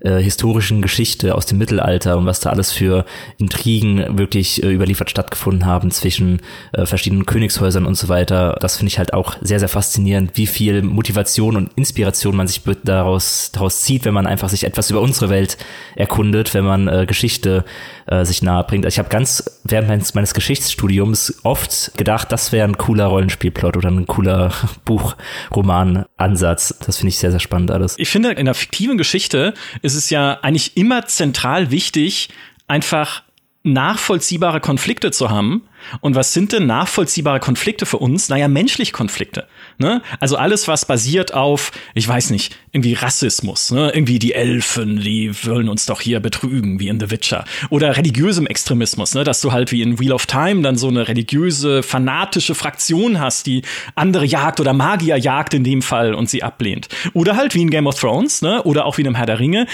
äh, 0.00 0.22
historischen 0.22 0.82
Geschichte 0.82 1.34
aus 1.34 1.46
dem 1.46 1.58
Mittelalter 1.58 2.18
und 2.18 2.26
was 2.26 2.40
da 2.40 2.50
alles 2.50 2.70
für 2.70 3.04
Intrigen 3.38 4.18
wirklich 4.18 4.62
äh, 4.62 4.72
überliefert 4.72 5.10
stattgefunden 5.10 5.66
haben 5.66 5.90
zwischen 5.90 6.40
äh, 6.72 6.84
verschiedenen 6.86 7.26
Königshäusern 7.26 7.86
und 7.86 7.96
so 7.96 8.08
weiter. 8.08 8.56
Das 8.60 8.76
finde 8.76 8.88
ich 8.88 8.98
halt 8.98 9.14
auch 9.14 9.36
sehr, 9.40 9.58
sehr 9.58 9.68
faszinierend, 9.68 10.32
wie 10.34 10.46
viel 10.46 10.82
Motivation 10.82 11.56
und 11.56 11.72
Inspiration 11.76 12.36
man 12.36 12.46
sich 12.46 12.62
daraus, 12.84 13.50
daraus 13.52 13.80
zieht, 13.82 14.04
wenn 14.04 14.14
man 14.14 14.26
einfach 14.26 14.48
sich 14.48 14.64
etwas 14.64 14.90
über 14.90 15.00
unsere 15.00 15.30
Welt 15.30 15.56
erkundet, 15.94 16.52
wenn 16.54 16.64
man 16.64 16.88
äh, 16.88 17.06
Geschichte 17.06 17.64
äh, 18.06 18.24
sich 18.24 18.42
nahe 18.42 18.64
bringt. 18.64 18.84
Also 18.84 18.94
ich 18.94 18.98
habe 18.98 19.08
ganz 19.08 19.60
während 19.64 19.88
meines, 19.88 20.14
meines 20.14 20.34
Geschichtsstudiums 20.34 21.40
oft 21.42 21.96
gedacht, 21.96 22.32
das 22.32 22.52
wäre 22.52 22.66
ein 22.66 22.78
cooler 22.78 23.06
Rollenspielplot 23.06 23.76
oder 23.76 23.90
ein 23.90 24.06
cooler 24.06 24.52
Buchroman-Ansatz. 24.84 26.78
Das 26.84 26.98
finde 26.98 27.10
ich 27.10 27.18
sehr, 27.18 27.30
sehr 27.30 27.40
spannend 27.40 27.70
alles. 27.70 27.96
Ich 27.98 28.08
finde, 28.08 28.32
in 28.32 28.46
der 28.46 28.54
fiktiven 28.54 28.98
Geschichte 28.98 29.54
ist 29.82 29.94
es 29.94 30.10
ja 30.10 30.38
eigentlich 30.42 30.76
immer 30.76 31.06
zentral 31.06 31.70
wichtig, 31.70 32.28
einfach 32.68 33.22
nachvollziehbare 33.66 34.60
Konflikte 34.60 35.10
zu 35.10 35.30
haben. 35.30 35.62
Und 36.00 36.14
was 36.14 36.32
sind 36.32 36.52
denn 36.52 36.66
nachvollziehbare 36.66 37.38
Konflikte 37.38 37.86
für 37.86 37.98
uns? 37.98 38.28
Naja, 38.28 38.48
menschlich 38.48 38.92
Konflikte. 38.92 39.46
Ne? 39.78 40.02
Also 40.20 40.36
alles, 40.36 40.66
was 40.68 40.84
basiert 40.84 41.34
auf, 41.34 41.70
ich 41.94 42.08
weiß 42.08 42.30
nicht, 42.30 42.56
irgendwie 42.72 42.94
Rassismus, 42.94 43.70
ne? 43.70 43.92
irgendwie 43.94 44.18
die 44.18 44.32
Elfen, 44.32 45.00
die 45.00 45.32
wollen 45.44 45.68
uns 45.68 45.86
doch 45.86 46.00
hier 46.00 46.20
betrügen, 46.20 46.80
wie 46.80 46.88
in 46.88 46.98
The 46.98 47.10
Witcher. 47.10 47.44
Oder 47.70 47.96
religiösem 47.96 48.46
Extremismus, 48.46 49.14
ne? 49.14 49.22
dass 49.22 49.40
du 49.40 49.52
halt 49.52 49.70
wie 49.70 49.82
in 49.82 50.00
Wheel 50.00 50.12
of 50.12 50.26
Time 50.26 50.62
dann 50.62 50.76
so 50.76 50.88
eine 50.88 51.08
religiöse, 51.08 51.82
fanatische 51.82 52.54
Fraktion 52.54 53.20
hast, 53.20 53.46
die 53.46 53.62
andere 53.94 54.24
jagt 54.24 54.60
oder 54.60 54.72
Magier 54.72 55.16
jagt 55.16 55.54
in 55.54 55.62
dem 55.62 55.82
Fall 55.82 56.14
und 56.14 56.28
sie 56.28 56.42
ablehnt. 56.42 56.88
Oder 57.12 57.36
halt 57.36 57.54
wie 57.54 57.62
in 57.62 57.70
Game 57.70 57.86
of 57.86 57.98
Thrones, 58.00 58.42
ne? 58.42 58.62
oder 58.64 58.86
auch 58.86 58.96
wie 58.96 59.02
in 59.02 59.08
einem 59.08 59.16
Herr 59.16 59.26
der 59.26 59.38
Ringe, 59.38 59.66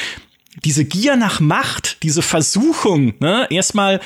diese 0.64 0.84
Gier 0.84 1.16
nach 1.16 1.40
Macht, 1.40 2.03
diese 2.03 2.20
Versuchung, 2.20 3.14
ne, 3.20 3.46
erstmal, 3.48 4.00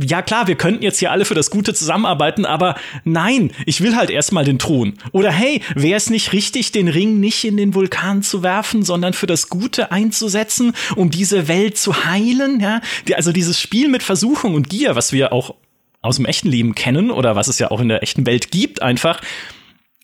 ja 0.00 0.22
klar, 0.22 0.46
wir 0.46 0.54
könnten 0.54 0.82
jetzt 0.82 1.00
hier 1.00 1.10
alle 1.10 1.24
für 1.24 1.34
das 1.34 1.50
Gute 1.50 1.74
zusammenarbeiten, 1.74 2.46
aber 2.46 2.76
nein, 3.04 3.50
ich 3.66 3.80
will 3.80 3.96
halt 3.96 4.10
erstmal 4.10 4.44
den 4.44 4.60
Thron. 4.60 4.94
Oder 5.10 5.32
hey, 5.32 5.60
wäre 5.74 5.96
es 5.96 6.08
nicht 6.08 6.32
richtig, 6.32 6.70
den 6.70 6.86
Ring 6.86 7.18
nicht 7.18 7.44
in 7.44 7.56
den 7.56 7.74
Vulkan 7.74 8.22
zu 8.22 8.44
werfen, 8.44 8.84
sondern 8.84 9.12
für 9.12 9.26
das 9.26 9.48
Gute 9.48 9.90
einzusetzen, 9.90 10.72
um 10.94 11.10
diese 11.10 11.48
Welt 11.48 11.76
zu 11.76 12.04
heilen, 12.04 12.60
ja? 12.60 12.80
Also 13.14 13.32
dieses 13.32 13.60
Spiel 13.60 13.88
mit 13.88 14.04
Versuchung 14.04 14.54
und 14.54 14.68
Gier, 14.68 14.94
was 14.94 15.12
wir 15.12 15.32
auch 15.32 15.56
aus 16.00 16.16
dem 16.16 16.26
echten 16.26 16.48
Leben 16.48 16.76
kennen 16.76 17.10
oder 17.10 17.34
was 17.34 17.48
es 17.48 17.58
ja 17.58 17.72
auch 17.72 17.80
in 17.80 17.88
der 17.88 18.04
echten 18.04 18.24
Welt 18.24 18.52
gibt, 18.52 18.82
einfach, 18.82 19.20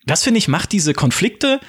das 0.07 0.25
finde 0.25 0.39
ich 0.39 0.49
macht 0.49 0.73
diese 0.73 0.93
Konflikte 0.93 1.61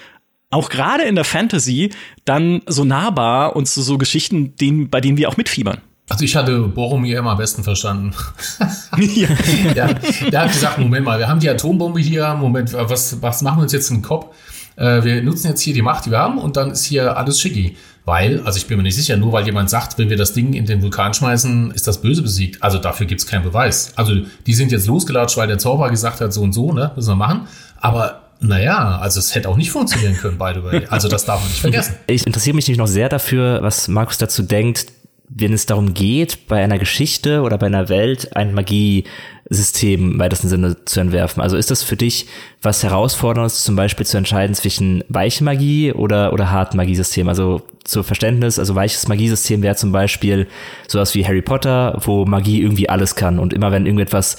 auch 0.55 0.69
gerade 0.69 1.03
in 1.03 1.15
der 1.15 1.25
Fantasy 1.25 1.91
dann 2.23 2.61
so 2.65 2.83
nahbar 2.83 3.55
und 3.55 3.67
so, 3.67 3.81
so 3.81 3.97
Geschichten, 3.97 4.55
denen, 4.55 4.89
bei 4.89 5.01
denen 5.01 5.17
wir 5.17 5.29
auch 5.29 5.37
mitfiebern. 5.37 5.79
Also 6.07 6.23
ich 6.23 6.35
hatte 6.35 6.59
Boromir 6.61 7.19
immer 7.19 7.31
am 7.31 7.37
besten 7.37 7.63
verstanden. 7.63 8.13
ja. 8.97 9.27
ja, 9.75 9.89
der 10.31 10.41
hat 10.41 10.51
gesagt, 10.51 10.77
Moment 10.77 11.05
mal, 11.05 11.19
wir 11.19 11.27
haben 11.27 11.39
die 11.39 11.49
Atombombe 11.49 11.99
hier, 11.99 12.35
Moment, 12.35 12.73
was, 12.73 13.21
was 13.21 13.41
machen 13.41 13.57
wir 13.57 13.63
uns 13.63 13.73
jetzt 13.73 13.89
in 13.89 13.97
den 13.97 14.03
Kopf? 14.03 14.35
Äh, 14.75 15.03
wir 15.03 15.23
nutzen 15.23 15.47
jetzt 15.47 15.61
hier 15.61 15.73
die 15.73 15.81
Macht, 15.81 16.05
die 16.05 16.11
wir 16.11 16.19
haben 16.19 16.37
und 16.37 16.57
dann 16.57 16.71
ist 16.71 16.85
hier 16.85 17.17
alles 17.17 17.41
schicki. 17.41 17.75
Weil, 18.05 18.41
also 18.41 18.57
ich 18.57 18.67
bin 18.67 18.77
mir 18.77 18.83
nicht 18.83 18.95
sicher, 18.95 19.17
nur 19.17 19.31
weil 19.31 19.47
jemand 19.47 19.71
sagt, 19.71 19.97
wenn 19.97 20.11
wir 20.11 20.17
das 20.17 20.33
Ding 20.33 20.53
in 20.53 20.67
den 20.67 20.83
Vulkan 20.83 21.15
schmeißen, 21.15 21.71
ist 21.71 21.87
das 21.87 22.01
Böse 22.01 22.21
besiegt. 22.21 22.61
Also 22.61 22.77
dafür 22.77 23.07
gibt's 23.07 23.25
keinen 23.25 23.43
Beweis. 23.43 23.93
Also 23.95 24.13
die 24.45 24.53
sind 24.53 24.71
jetzt 24.71 24.85
losgelatscht, 24.85 25.37
weil 25.37 25.47
der 25.47 25.57
Zauberer 25.57 25.89
gesagt 25.89 26.21
hat, 26.21 26.31
so 26.31 26.43
und 26.43 26.53
so, 26.53 26.71
ne, 26.71 26.91
müssen 26.95 27.09
wir 27.09 27.15
machen. 27.15 27.47
Aber 27.81 28.24
naja, 28.39 28.97
also 28.99 29.19
es 29.19 29.33
hätte 29.33 29.49
auch 29.49 29.57
nicht 29.57 29.71
funktionieren 29.71 30.15
können, 30.15 30.38
by 30.38 30.51
the 30.53 30.63
way. 30.63 30.86
Also 30.89 31.07
das 31.07 31.25
darf 31.25 31.39
man 31.39 31.49
nicht 31.49 31.61
vergessen. 31.61 31.95
Ich 32.07 32.25
interessiere 32.25 32.55
mich 32.55 32.67
nämlich 32.67 32.79
noch 32.79 32.88
sehr 32.88 33.09
dafür, 33.09 33.61
was 33.61 33.88
Markus 33.88 34.17
dazu 34.17 34.43
denkt, 34.43 34.88
wenn 35.27 35.53
es 35.53 35.65
darum 35.65 35.93
geht, 35.93 36.47
bei 36.47 36.63
einer 36.63 36.77
Geschichte 36.77 37.41
oder 37.41 37.57
bei 37.57 37.65
einer 37.65 37.89
Welt 37.89 38.36
ein 38.36 38.53
Magiesystem 38.53 40.11
im 40.13 40.19
weitesten 40.19 40.49
Sinne 40.49 40.86
zu 40.86 40.99
entwerfen. 40.99 41.41
Also 41.41 41.57
ist 41.57 41.71
das 41.71 41.81
für 41.81 41.97
dich 41.97 42.27
was 42.61 42.83
Herausforderndes, 42.83 43.63
zum 43.63 43.75
Beispiel 43.75 44.05
zu 44.05 44.17
entscheiden 44.17 44.55
zwischen 44.55 45.03
weiche 45.09 45.43
Magie 45.43 45.93
oder, 45.93 46.31
oder 46.31 46.51
harten 46.51 46.77
Magiesystem? 46.77 47.27
Also 47.27 47.63
zur 47.83 48.03
Verständnis, 48.03 48.59
also 48.59 48.75
weiches 48.75 49.07
Magiesystem 49.07 49.61
wäre 49.63 49.75
zum 49.75 49.91
Beispiel 49.91 50.47
sowas 50.88 51.15
wie 51.15 51.25
Harry 51.25 51.41
Potter, 51.41 51.99
wo 52.03 52.25
Magie 52.25 52.61
irgendwie 52.61 52.89
alles 52.89 53.15
kann 53.15 53.39
und 53.39 53.53
immer 53.53 53.71
wenn 53.71 53.86
irgendetwas 53.86 54.38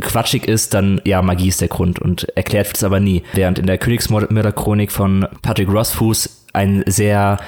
quatschig 0.00 0.46
ist, 0.46 0.74
dann 0.74 1.00
ja, 1.04 1.22
Magie 1.22 1.48
ist 1.48 1.60
der 1.60 1.68
Grund 1.68 1.98
und 1.98 2.28
erklärt 2.36 2.66
wird 2.66 2.76
es 2.76 2.84
aber 2.84 3.00
nie. 3.00 3.22
Während 3.32 3.58
in 3.58 3.66
der 3.66 3.78
Königsmörderchronik 3.78 4.92
von 4.92 5.26
Patrick 5.42 5.68
Rothfuss 5.68 6.44
ein 6.52 6.82
sehr 6.86 7.38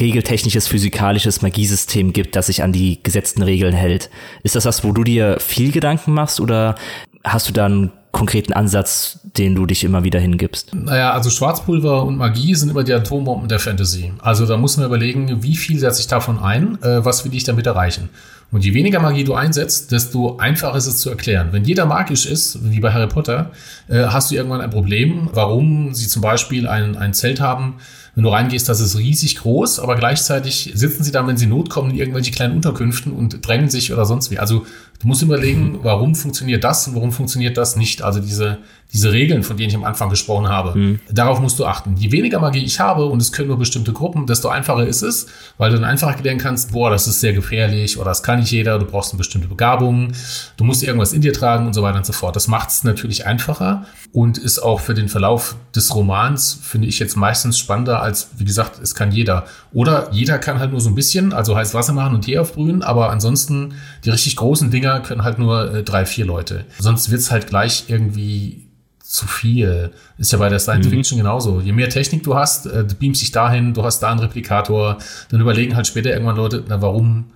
regeltechnisches, 0.00 0.68
physikalisches 0.68 1.42
Magiesystem 1.42 2.12
gibt, 2.12 2.36
das 2.36 2.46
sich 2.46 2.62
an 2.62 2.72
die 2.72 3.02
gesetzten 3.02 3.42
Regeln 3.42 3.74
hält. 3.74 4.08
Ist 4.42 4.54
das 4.54 4.64
was, 4.64 4.84
wo 4.84 4.92
du 4.92 5.04
dir 5.04 5.38
viel 5.40 5.72
Gedanken 5.72 6.12
machst 6.12 6.40
oder 6.40 6.76
hast 7.24 7.48
du 7.48 7.52
da 7.52 7.66
einen 7.66 7.90
konkreten 8.12 8.52
Ansatz, 8.52 9.18
den 9.36 9.56
du 9.56 9.66
dich 9.66 9.82
immer 9.82 10.04
wieder 10.04 10.20
hingibst? 10.20 10.72
Naja, 10.72 11.10
also 11.10 11.30
Schwarzpulver 11.30 12.04
und 12.04 12.16
Magie 12.16 12.54
sind 12.54 12.70
immer 12.70 12.84
die 12.84 12.94
Atombomben 12.94 13.48
der 13.48 13.58
Fantasy. 13.58 14.12
Also 14.20 14.46
da 14.46 14.56
muss 14.56 14.76
man 14.76 14.86
überlegen, 14.86 15.42
wie 15.42 15.56
viel 15.56 15.80
setze 15.80 16.00
ich 16.00 16.06
davon 16.06 16.38
ein, 16.38 16.78
äh, 16.82 17.04
was 17.04 17.24
will 17.24 17.34
ich 17.34 17.42
damit 17.42 17.66
erreichen. 17.66 18.08
Und 18.50 18.64
je 18.64 18.72
weniger 18.74 19.00
Magie 19.00 19.24
du 19.24 19.34
einsetzt, 19.34 19.90
desto 19.90 20.36
einfacher 20.36 20.76
ist 20.76 20.86
es 20.86 20.98
zu 20.98 21.10
erklären. 21.10 21.48
Wenn 21.50 21.64
jeder 21.64 21.86
magisch 21.86 22.26
ist, 22.26 22.58
wie 22.70 22.80
bei 22.80 22.92
Harry 22.92 23.08
Potter, 23.08 23.50
äh, 23.88 24.04
hast 24.04 24.30
du 24.30 24.36
irgendwann 24.36 24.60
ein 24.60 24.70
Problem, 24.70 25.28
warum 25.32 25.92
sie 25.92 26.06
zum 26.06 26.22
Beispiel 26.22 26.68
ein, 26.68 26.96
ein 26.96 27.14
Zelt 27.14 27.40
haben, 27.40 27.76
wenn 28.14 28.22
du 28.22 28.30
reingehst, 28.30 28.68
das 28.68 28.78
ist 28.78 28.96
riesig 28.96 29.38
groß, 29.38 29.80
aber 29.80 29.96
gleichzeitig 29.96 30.70
sitzen 30.74 31.02
sie 31.02 31.10
dann, 31.10 31.26
wenn 31.26 31.36
sie 31.36 31.46
Not 31.46 31.68
kommen, 31.68 31.90
in 31.90 31.96
irgendwelche 31.96 32.30
kleinen 32.30 32.54
Unterkünften 32.54 33.12
und 33.12 33.44
drängen 33.44 33.68
sich 33.68 33.92
oder 33.92 34.04
sonst 34.04 34.30
wie. 34.30 34.38
Also 34.38 34.66
du 35.00 35.08
musst 35.08 35.22
überlegen, 35.22 35.80
warum 35.82 36.14
funktioniert 36.14 36.64
das 36.64 36.88
und 36.88 36.94
warum 36.94 37.12
funktioniert 37.12 37.56
das 37.56 37.76
nicht. 37.76 38.02
Also 38.02 38.20
diese, 38.20 38.58
diese 38.92 39.12
Regeln, 39.12 39.42
von 39.42 39.56
denen 39.56 39.70
ich 39.70 39.76
am 39.76 39.84
Anfang 39.84 40.08
gesprochen 40.08 40.48
habe, 40.48 40.78
mhm. 40.78 41.00
darauf 41.10 41.40
musst 41.40 41.58
du 41.58 41.66
achten. 41.66 41.96
Je 41.96 42.12
weniger 42.12 42.38
Magie 42.38 42.64
ich 42.64 42.80
habe 42.80 43.06
und 43.06 43.20
es 43.20 43.32
können 43.32 43.48
nur 43.48 43.58
bestimmte 43.58 43.92
Gruppen, 43.92 44.26
desto 44.26 44.48
einfacher 44.48 44.86
ist 44.86 45.02
es, 45.02 45.26
weil 45.58 45.70
du 45.70 45.76
dann 45.76 45.84
einfach 45.84 46.08
erklären 46.08 46.38
kannst, 46.38 46.72
boah, 46.72 46.90
das 46.90 47.08
ist 47.08 47.20
sehr 47.20 47.32
gefährlich 47.32 47.98
oder 47.98 48.06
das 48.06 48.22
kann 48.22 48.38
nicht 48.38 48.52
jeder, 48.52 48.78
du 48.78 48.86
brauchst 48.86 49.12
eine 49.12 49.18
bestimmte 49.18 49.48
Begabung, 49.48 50.12
du 50.56 50.64
musst 50.64 50.82
irgendwas 50.82 51.12
in 51.12 51.20
dir 51.20 51.32
tragen 51.32 51.66
und 51.66 51.74
so 51.74 51.82
weiter 51.82 51.98
und 51.98 52.06
so 52.06 52.12
fort. 52.12 52.36
Das 52.36 52.46
macht 52.46 52.70
es 52.70 52.84
natürlich 52.84 53.26
einfacher 53.26 53.84
und 54.12 54.38
ist 54.38 54.60
auch 54.60 54.80
für 54.80 54.94
den 54.94 55.08
Verlauf 55.08 55.56
des 55.74 55.92
Romans, 55.94 56.60
finde 56.62 56.86
ich 56.86 57.00
jetzt 57.00 57.16
meistens 57.16 57.58
spannender 57.58 58.00
als, 58.00 58.28
wie 58.38 58.44
gesagt, 58.44 58.80
es 58.80 58.94
kann 58.94 59.10
jeder. 59.10 59.44
Oder 59.72 60.08
jeder 60.12 60.38
kann 60.38 60.60
halt 60.60 60.70
nur 60.70 60.80
so 60.80 60.88
ein 60.88 60.94
bisschen, 60.94 61.32
also 61.32 61.56
heiß 61.56 61.74
Wasser 61.74 61.92
machen 61.92 62.14
und 62.14 62.22
Tee 62.22 62.38
aufbrühen, 62.38 62.82
aber 62.82 63.10
ansonsten 63.10 63.74
die 64.04 64.10
richtig 64.10 64.36
großen 64.36 64.70
Dinger 64.84 65.00
können 65.00 65.24
halt 65.24 65.38
nur 65.38 65.74
äh, 65.74 65.82
drei, 65.82 66.06
vier 66.06 66.26
Leute. 66.26 66.64
Sonst 66.78 67.10
wird's 67.10 67.30
halt 67.30 67.46
gleich 67.46 67.84
irgendwie 67.88 68.68
zu 69.00 69.26
viel. 69.26 69.92
Ist 70.18 70.32
ja 70.32 70.38
bei 70.38 70.48
der 70.48 70.58
Science 70.58 70.86
mhm. 70.86 70.90
Fiction 70.90 71.18
genauso. 71.18 71.60
Je 71.60 71.72
mehr 71.72 71.88
Technik 71.88 72.22
du 72.22 72.34
hast, 72.34 72.66
äh, 72.66 72.84
du 72.84 72.94
beamst 72.94 73.22
dich 73.22 73.32
dahin, 73.32 73.74
du 73.74 73.82
hast 73.82 74.00
da 74.00 74.10
einen 74.10 74.20
Replikator, 74.20 74.98
dann 75.30 75.40
überlegen 75.40 75.76
halt 75.76 75.86
später 75.86 76.10
irgendwann 76.10 76.36
Leute, 76.36 76.64
na 76.68 76.80
warum 76.82 77.26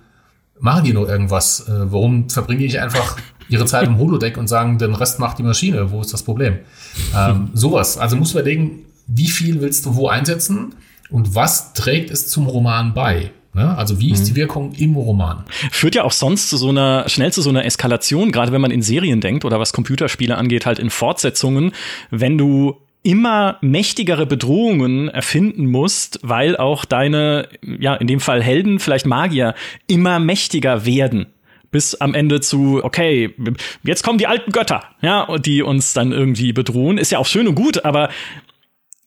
machen 0.59 0.83
die 0.83 0.93
nur 0.93 1.09
irgendwas? 1.09 1.67
Äh, 1.67 1.91
warum 1.91 2.29
verbringen 2.29 2.59
die 2.59 2.65
nicht 2.65 2.79
einfach 2.79 3.17
ihre 3.47 3.65
Zeit 3.65 3.87
im 3.87 3.97
Holodeck 3.97 4.37
und 4.37 4.47
sagen, 4.47 4.77
den 4.77 4.93
Rest 4.93 5.19
macht 5.19 5.39
die 5.39 5.43
Maschine? 5.43 5.91
Wo 5.91 6.01
ist 6.01 6.13
das 6.13 6.23
Problem? 6.23 6.59
Ähm, 7.15 7.49
sowas. 7.53 7.97
Also 7.97 8.15
musst 8.15 8.33
du 8.33 8.39
überlegen, 8.39 8.85
wie 9.07 9.27
viel 9.27 9.61
willst 9.61 9.85
du 9.85 9.95
wo 9.95 10.07
einsetzen 10.07 10.75
und 11.09 11.33
was 11.33 11.73
trägt 11.73 12.11
es 12.11 12.27
zum 12.27 12.45
Roman 12.45 12.93
bei? 12.93 13.31
Ne? 13.53 13.77
Also 13.77 13.99
wie 13.99 14.11
ist 14.11 14.25
die 14.25 14.31
mhm. 14.31 14.35
Wirkung 14.35 14.73
im 14.73 14.95
Roman? 14.95 15.43
Führt 15.71 15.95
ja 15.95 16.03
auch 16.03 16.11
sonst 16.11 16.49
zu 16.49 16.57
so 16.57 16.69
einer, 16.69 17.09
schnell 17.09 17.33
zu 17.33 17.41
so 17.41 17.49
einer 17.49 17.65
Eskalation, 17.65 18.31
gerade 18.31 18.51
wenn 18.51 18.61
man 18.61 18.71
in 18.71 18.81
Serien 18.81 19.21
denkt 19.21 19.45
oder 19.45 19.59
was 19.59 19.73
Computerspiele 19.73 20.37
angeht, 20.37 20.65
halt 20.65 20.79
in 20.79 20.89
Fortsetzungen, 20.89 21.71
wenn 22.11 22.37
du 22.37 22.77
immer 23.01 23.57
mächtigere 23.61 24.25
Bedrohungen 24.25 25.07
erfinden 25.07 25.67
musst, 25.67 26.19
weil 26.21 26.57
auch 26.57 26.85
deine, 26.85 27.47
ja, 27.61 27.95
in 27.95 28.07
dem 28.07 28.19
Fall 28.19 28.43
Helden, 28.43 28.79
vielleicht 28.79 29.05
Magier, 29.05 29.55
immer 29.87 30.19
mächtiger 30.19 30.85
werden 30.85 31.27
bis 31.71 31.95
am 31.95 32.15
Ende 32.15 32.41
zu, 32.41 32.83
okay, 32.83 33.33
jetzt 33.83 34.03
kommen 34.03 34.17
die 34.17 34.27
alten 34.27 34.51
Götter, 34.51 34.83
ja, 35.01 35.37
die 35.37 35.61
uns 35.61 35.93
dann 35.93 36.11
irgendwie 36.11 36.51
bedrohen. 36.51 36.97
Ist 36.97 37.11
ja 37.11 37.19
auch 37.19 37.27
schön 37.27 37.47
und 37.47 37.55
gut, 37.55 37.85
aber 37.85 38.09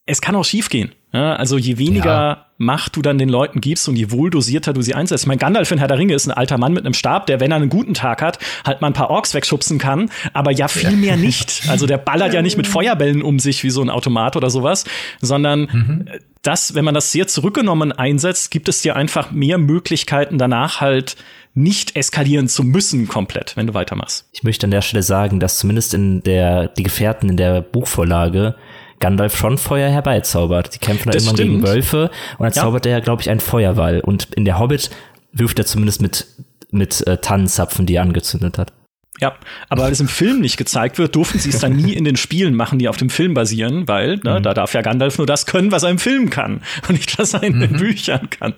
es 0.07 0.21
kann 0.21 0.35
auch 0.35 0.45
schiefgehen. 0.45 0.93
Ja, 1.13 1.37
also 1.37 1.59
je 1.59 1.77
weniger 1.77 2.11
ja. 2.11 2.47
Macht 2.57 2.95
du 2.95 3.03
dann 3.03 3.19
den 3.19 3.29
Leuten 3.29 3.61
gibst 3.61 3.89
und 3.89 3.97
je 3.97 4.13
wohl 4.13 4.31
dosierter 4.31 4.73
du 4.73 4.83
sie 4.83 4.95
einsetzt. 4.95 5.27
Mein 5.27 5.37
Gandalf 5.37 5.71
in 5.73 5.79
Herr 5.79 5.89
der 5.89 5.99
Ringe 5.99 6.15
ist 6.15 6.27
ein 6.27 6.31
alter 6.31 6.59
Mann 6.59 6.73
mit 6.73 6.85
einem 6.85 6.95
Stab, 6.95 7.27
der, 7.27 7.41
wenn 7.41 7.51
er 7.51 7.57
einen 7.57 7.69
guten 7.69 7.93
Tag 7.93 8.23
hat, 8.23 8.39
halt 8.65 8.81
mal 8.81 8.87
ein 8.87 8.93
paar 8.93 9.11
Orks 9.11 9.35
wegschubsen 9.35 9.79
kann, 9.79 10.11
aber 10.33 10.53
ja 10.53 10.69
viel 10.69 10.93
mehr 10.93 11.17
nicht. 11.17 11.63
Also 11.73 11.87
der 11.87 11.99
ballert 11.99 12.35
ja 12.35 12.43
nicht 12.43 12.57
mit 12.57 12.67
Feuerbällen 12.67 13.23
um 13.23 13.39
sich 13.39 13.65
wie 13.65 13.71
so 13.71 13.83
ein 13.83 13.91
Automat 13.91 14.37
oder 14.37 14.49
sowas, 14.49 14.85
sondern 15.21 15.61
mhm. 15.61 16.09
das, 16.43 16.75
wenn 16.75 16.85
man 16.85 16.95
das 16.95 17.13
sehr 17.13 17.27
zurückgenommen 17.27 17.93
einsetzt, 17.93 18.51
gibt 18.51 18.69
es 18.69 18.83
dir 18.83 18.95
einfach 18.95 19.33
mehr 19.33 19.59
Möglichkeiten 19.59 20.39
danach 20.39 20.81
halt 20.81 21.17
nicht 21.55 21.97
eskalieren 21.97 22.49
zu 22.49 22.63
müssen 22.63 23.09
komplett, 23.09 23.57
wenn 23.57 23.67
du 23.67 23.75
weitermachst. 23.75 24.29
Ich 24.33 24.43
möchte 24.43 24.67
an 24.67 24.71
der 24.71 24.83
Stelle 24.83 25.03
sagen, 25.03 25.41
dass 25.41 25.59
zumindest 25.59 25.95
in 25.95 26.23
der 26.23 26.69
die 26.69 26.83
Gefährten 26.83 27.29
in 27.29 27.37
der 27.37 27.61
Buchvorlage 27.61 28.55
Gandalf 29.03 29.37
schon 29.37 29.59
Feuer 29.59 29.91
herbeizaubert. 29.91 30.75
Die 30.75 30.79
kämpfen 30.79 31.11
da 31.11 31.19
immer 31.19 31.35
gegen 31.35 31.63
Wölfe 31.63 32.11
und 32.39 32.45
dann 32.45 32.53
ja. 32.53 32.63
zaubert 32.63 32.87
er, 32.87 33.03
glaube 33.03 33.21
ich, 33.21 33.29
einen 33.29 33.41
Feuerwall. 33.41 34.01
Und 34.01 34.29
in 34.35 34.47
der 34.47 34.59
Hobbit 34.59 34.91
wirft 35.33 35.59
er 35.59 35.67
zumindest 35.67 36.01
mit, 36.01 36.27
mit 36.71 37.07
äh, 37.07 37.19
Tannenzapfen, 37.19 37.85
die 37.85 37.97
er 37.97 38.03
angezündet 38.03 38.57
hat. 38.57 38.73
Ja, 39.21 39.35
aber 39.69 39.83
weil 39.83 39.93
es 39.93 40.01
im 40.01 40.09
Film 40.09 40.41
nicht 40.41 40.57
gezeigt 40.57 40.99
wird, 40.99 41.15
durften 41.15 41.39
sie 41.39 41.51
es 41.51 41.59
dann 41.61 41.77
nie 41.77 41.93
in 41.93 42.05
den 42.05 42.17
Spielen 42.17 42.55
machen, 42.55 42.79
die 42.79 42.89
auf 42.89 42.97
dem 42.97 43.11
Film 43.11 43.35
basieren, 43.35 43.87
weil 43.87 44.17
ne, 44.25 44.39
mhm. 44.39 44.43
da 44.43 44.55
darf 44.55 44.73
ja 44.75 44.83
Gandalf 44.83 45.19
nur 45.19 45.27
das 45.27 45.47
können, 45.47 45.71
was 45.71 45.83
er 45.83 45.91
im 45.91 45.99
Film 45.99 46.31
kann 46.31 46.63
und 46.89 46.95
nicht, 46.95 47.19
was 47.19 47.35
er 47.35 47.43
in 47.43 47.57
mhm. 47.57 47.61
den 47.61 47.77
Büchern 47.77 48.31
kann. 48.31 48.55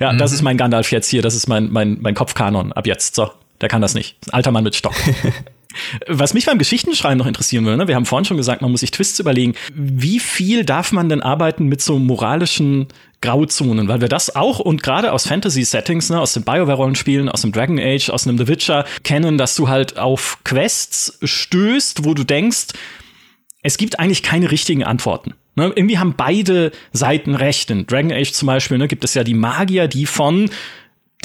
Ja, 0.00 0.12
mhm. 0.12 0.18
das 0.18 0.32
ist 0.32 0.42
mein 0.42 0.56
Gandalf 0.56 0.92
jetzt 0.92 1.08
hier, 1.08 1.22
das 1.22 1.34
ist 1.34 1.48
mein, 1.48 1.70
mein, 1.70 1.98
mein 2.00 2.14
Kopfkanon 2.14 2.72
ab 2.72 2.86
jetzt. 2.86 3.14
So, 3.14 3.30
der 3.60 3.68
kann 3.68 3.82
das 3.82 3.94
nicht. 3.94 4.16
Ein 4.26 4.34
alter 4.34 4.50
Mann 4.50 4.64
mit 4.64 4.74
Stock. 4.74 4.94
Was 6.06 6.34
mich 6.34 6.46
beim 6.46 6.58
Geschichtenschreiben 6.58 7.18
noch 7.18 7.26
interessieren 7.26 7.64
würde, 7.64 7.78
ne? 7.78 7.88
wir 7.88 7.96
haben 7.96 8.06
vorhin 8.06 8.24
schon 8.24 8.36
gesagt, 8.36 8.62
man 8.62 8.70
muss 8.70 8.80
sich 8.80 8.90
Twists 8.90 9.18
überlegen. 9.18 9.54
Wie 9.74 10.20
viel 10.20 10.64
darf 10.64 10.92
man 10.92 11.08
denn 11.08 11.22
arbeiten 11.22 11.66
mit 11.66 11.82
so 11.82 11.98
moralischen 11.98 12.88
Grauzonen? 13.20 13.88
Weil 13.88 14.00
wir 14.00 14.08
das 14.08 14.34
auch 14.34 14.58
und 14.58 14.82
gerade 14.82 15.12
aus 15.12 15.26
Fantasy-Settings, 15.26 16.10
ne, 16.10 16.20
aus 16.20 16.32
den 16.32 16.44
BioWare-Rollenspielen, 16.44 17.28
aus 17.28 17.42
dem 17.42 17.52
Dragon 17.52 17.78
Age, 17.78 18.10
aus 18.10 18.26
einem 18.26 18.38
The 18.38 18.48
Witcher 18.48 18.84
kennen, 19.02 19.38
dass 19.38 19.54
du 19.54 19.68
halt 19.68 19.98
auf 19.98 20.38
Quests 20.44 21.18
stößt, 21.22 22.04
wo 22.04 22.14
du 22.14 22.24
denkst, 22.24 22.68
es 23.62 23.78
gibt 23.78 23.98
eigentlich 23.98 24.22
keine 24.22 24.50
richtigen 24.50 24.84
Antworten. 24.84 25.34
Ne, 25.56 25.72
irgendwie 25.74 25.98
haben 25.98 26.14
beide 26.16 26.70
Seiten 26.92 27.34
recht. 27.34 27.70
In 27.70 27.86
Dragon 27.86 28.12
Age 28.12 28.32
zum 28.32 28.46
Beispiel 28.46 28.78
ne, 28.78 28.88
gibt 28.88 29.04
es 29.04 29.14
ja 29.14 29.24
die 29.24 29.34
Magier, 29.34 29.88
die 29.88 30.06
von 30.06 30.50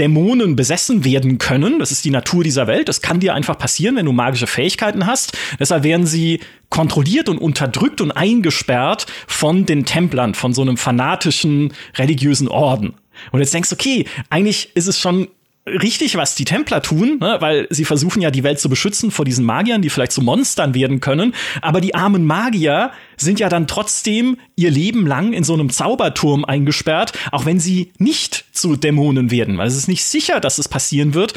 Dämonen 0.01 0.55
besessen 0.55 1.05
werden 1.05 1.37
können. 1.37 1.77
Das 1.77 1.91
ist 1.91 2.03
die 2.03 2.09
Natur 2.09 2.43
dieser 2.43 2.65
Welt. 2.65 2.89
Das 2.89 3.01
kann 3.01 3.19
dir 3.19 3.35
einfach 3.35 3.55
passieren, 3.55 3.95
wenn 3.95 4.07
du 4.07 4.11
magische 4.11 4.47
Fähigkeiten 4.47 5.05
hast. 5.05 5.37
Deshalb 5.59 5.83
werden 5.83 6.07
sie 6.07 6.39
kontrolliert 6.69 7.29
und 7.29 7.37
unterdrückt 7.37 8.01
und 8.01 8.11
eingesperrt 8.11 9.05
von 9.27 9.67
den 9.67 9.85
Templern, 9.85 10.33
von 10.33 10.55
so 10.55 10.63
einem 10.63 10.77
fanatischen 10.77 11.71
religiösen 11.97 12.47
Orden. 12.47 12.95
Und 13.31 13.41
jetzt 13.41 13.53
denkst 13.53 13.69
du, 13.69 13.75
okay, 13.75 14.05
eigentlich 14.31 14.75
ist 14.75 14.87
es 14.87 14.99
schon 14.99 15.27
richtig, 15.65 16.15
was 16.15 16.35
die 16.35 16.45
Templer 16.45 16.81
tun, 16.81 17.17
ne? 17.19 17.37
weil 17.39 17.67
sie 17.69 17.85
versuchen 17.85 18.21
ja 18.21 18.31
die 18.31 18.43
Welt 18.43 18.59
zu 18.59 18.69
beschützen 18.69 19.11
vor 19.11 19.25
diesen 19.25 19.45
Magiern, 19.45 19.81
die 19.81 19.89
vielleicht 19.89 20.11
zu 20.11 20.21
Monstern 20.21 20.73
werden 20.73 20.99
können. 20.99 21.33
Aber 21.61 21.81
die 21.81 21.93
armen 21.93 22.25
Magier 22.25 22.91
sind 23.17 23.39
ja 23.39 23.49
dann 23.49 23.67
trotzdem 23.67 24.37
ihr 24.55 24.71
Leben 24.71 25.05
lang 25.05 25.33
in 25.33 25.43
so 25.43 25.53
einem 25.53 25.69
Zauberturm 25.69 26.45
eingesperrt, 26.45 27.13
auch 27.31 27.45
wenn 27.45 27.59
sie 27.59 27.91
nicht 27.97 28.45
zu 28.51 28.75
Dämonen 28.75 29.29
werden, 29.29 29.57
weil 29.57 29.67
es 29.67 29.75
ist 29.75 29.87
nicht 29.87 30.03
sicher, 30.03 30.39
dass 30.39 30.57
es 30.57 30.67
passieren 30.67 31.13
wird. 31.13 31.33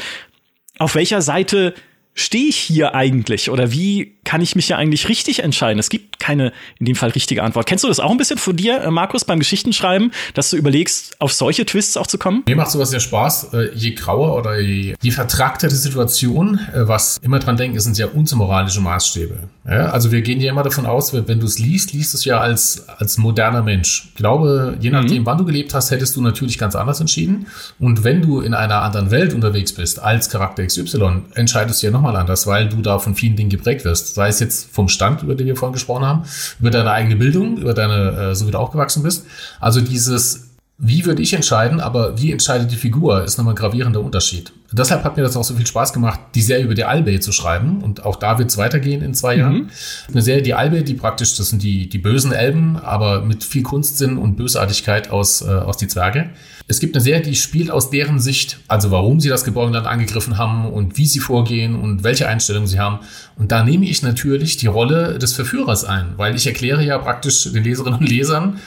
Auf 0.77 0.95
welcher 0.95 1.21
Seite 1.21 1.73
stehe 2.15 2.47
ich 2.47 2.55
hier 2.55 2.95
eigentlich 2.95 3.49
oder 3.49 3.71
wie 3.71 4.15
kann 4.23 4.41
ich 4.41 4.55
mich 4.55 4.69
ja 4.69 4.77
eigentlich 4.77 5.07
richtig 5.09 5.43
entscheiden? 5.43 5.77
Es 5.79 5.89
gibt 5.89 6.19
keine 6.19 6.51
in 6.79 6.87
dem 6.87 6.95
Fall 6.95 7.09
richtige 7.11 7.43
Antwort. 7.43 7.67
Kennst 7.67 7.83
du 7.83 7.87
das 7.87 7.99
auch 7.99 8.09
ein 8.09 8.17
bisschen 8.17 8.39
von 8.39 8.55
dir, 8.55 8.81
äh, 8.81 8.89
Markus, 8.89 9.25
beim 9.25 9.37
Geschichtenschreiben, 9.37 10.11
dass 10.33 10.49
du 10.49 10.57
überlegst, 10.57 11.21
auf 11.21 11.33
solche 11.33 11.65
Twists 11.65 11.97
auch 11.97 12.07
zu 12.07 12.17
kommen? 12.17 12.43
Mir 12.47 12.55
macht 12.55 12.71
sowas 12.71 12.89
sehr 12.89 13.01
Spaß. 13.01 13.53
Äh, 13.53 13.69
je 13.75 13.91
grauer 13.91 14.35
oder 14.35 14.59
je, 14.59 14.95
je 14.99 15.11
vertragter 15.11 15.67
die 15.67 15.75
Situation, 15.75 16.59
äh, 16.73 16.87
was 16.87 17.19
immer 17.21 17.39
dran 17.39 17.57
denken, 17.57 17.79
sind 17.79 17.97
ja 17.97 18.07
unmoralische 18.07 18.81
Maßstäbe. 18.81 19.37
Ja, 19.67 19.87
also 19.87 20.11
wir 20.11 20.21
gehen 20.21 20.39
ja 20.39 20.51
immer 20.51 20.63
davon 20.63 20.85
aus, 20.85 21.13
wenn 21.13 21.39
du 21.39 21.45
es 21.45 21.59
liest, 21.59 21.93
liest 21.93 22.13
du 22.13 22.17
es 22.17 22.25
ja 22.25 22.39
als, 22.39 22.87
als 22.87 23.17
moderner 23.17 23.61
Mensch. 23.61 24.09
Ich 24.09 24.15
glaube, 24.15 24.77
je 24.79 24.89
nachdem, 24.89 25.23
mhm. 25.23 25.25
wann 25.25 25.37
du 25.37 25.45
gelebt 25.45 25.73
hast, 25.73 25.91
hättest 25.91 26.15
du 26.15 26.21
natürlich 26.21 26.57
ganz 26.57 26.75
anders 26.75 26.99
entschieden. 26.99 27.47
Und 27.79 28.03
wenn 28.03 28.21
du 28.21 28.41
in 28.41 28.53
einer 28.53 28.81
anderen 28.81 29.11
Welt 29.11 29.33
unterwegs 29.33 29.73
bist, 29.73 29.99
als 29.99 30.29
Charakter 30.29 30.65
XY, 30.65 31.23
entscheidest 31.33 31.81
du 31.81 31.87
ja 31.87 31.91
nochmal 31.91 32.04
anders, 32.13 32.45
weil 32.45 32.67
du 32.67 32.81
da 32.81 32.99
von 32.99 33.15
vielen 33.15 33.37
Dingen 33.37 33.49
geprägt 33.49 33.85
wirst. 33.85 34.15
Sei 34.15 34.27
es 34.27 34.41
jetzt 34.41 34.69
vom 34.71 34.89
Stand, 34.89 35.23
über 35.23 35.35
den 35.35 35.47
wir 35.47 35.55
vorhin 35.55 35.73
gesprochen 35.73 36.05
haben, 36.05 36.23
über 36.59 36.71
deine 36.71 36.91
eigene 36.91 37.15
Bildung, 37.15 37.57
über 37.57 37.73
deine, 37.73 38.31
äh, 38.31 38.35
so 38.35 38.45
wie 38.45 38.51
du 38.51 38.59
aufgewachsen 38.59 39.01
bist. 39.01 39.25
Also 39.61 39.79
dieses 39.79 40.55
wie 40.77 41.05
würde 41.05 41.21
ich 41.21 41.33
entscheiden, 41.33 41.79
aber 41.79 42.19
wie 42.19 42.31
entscheidet 42.31 42.71
die 42.71 42.75
Figur, 42.75 43.23
ist 43.23 43.37
nochmal 43.37 43.53
ein 43.53 43.57
gravierender 43.57 44.01
Unterschied. 44.01 44.51
Deshalb 44.71 45.03
hat 45.03 45.15
mir 45.15 45.23
das 45.23 45.37
auch 45.37 45.43
so 45.43 45.53
viel 45.55 45.67
Spaß 45.67 45.93
gemacht, 45.93 46.19
die 46.33 46.41
Serie 46.41 46.65
über 46.65 46.73
die 46.73 46.83
Albe 46.83 47.19
zu 47.19 47.31
schreiben. 47.31 47.81
Und 47.83 48.05
auch 48.05 48.15
da 48.15 48.39
wird 48.39 48.49
es 48.49 48.57
weitergehen 48.57 49.01
in 49.01 49.13
zwei 49.13 49.35
mhm. 49.35 49.39
Jahren. 49.39 49.71
Eine 50.11 50.21
Serie, 50.21 50.41
die 50.41 50.53
Albe, 50.53 50.83
die 50.83 50.95
praktisch, 50.95 51.35
das 51.37 51.49
sind 51.49 51.63
die, 51.63 51.87
die 51.87 51.97
bösen 51.97 52.31
Elben, 52.31 52.77
aber 52.77 53.21
mit 53.21 53.43
viel 53.43 53.63
Kunstsinn 53.63 54.17
und 54.17 54.35
Bösartigkeit 54.35 55.11
aus, 55.11 55.41
äh, 55.41 55.45
aus 55.45 55.77
die 55.77 55.87
Zwerge. 55.87 56.31
Es 56.67 56.79
gibt 56.79 56.95
eine 56.95 57.03
Serie, 57.03 57.21
die 57.21 57.35
spielt 57.35 57.69
aus 57.69 57.91
deren 57.91 58.19
Sicht, 58.19 58.59
also 58.67 58.89
warum 58.89 59.19
sie 59.19 59.29
das 59.29 59.43
Geborgenland 59.43 59.85
angegriffen 59.85 60.39
haben 60.39 60.65
und 60.65 60.97
wie 60.97 61.05
sie 61.05 61.19
vorgehen 61.19 61.75
und 61.75 62.03
welche 62.03 62.27
Einstellungen 62.27 62.67
sie 62.67 62.79
haben. 62.79 62.99
Und 63.37 63.51
da 63.51 63.63
nehme 63.63 63.85
ich 63.85 64.01
natürlich 64.01 64.57
die 64.57 64.67
Rolle 64.67 65.19
des 65.19 65.33
Verführers 65.33 65.85
ein, 65.85 66.13
weil 66.17 66.35
ich 66.35 66.47
erkläre 66.47 66.83
ja 66.83 66.97
praktisch 66.97 67.43
den 67.43 67.63
Leserinnen 67.63 67.99
und 67.99 68.09
Lesern, 68.09 68.59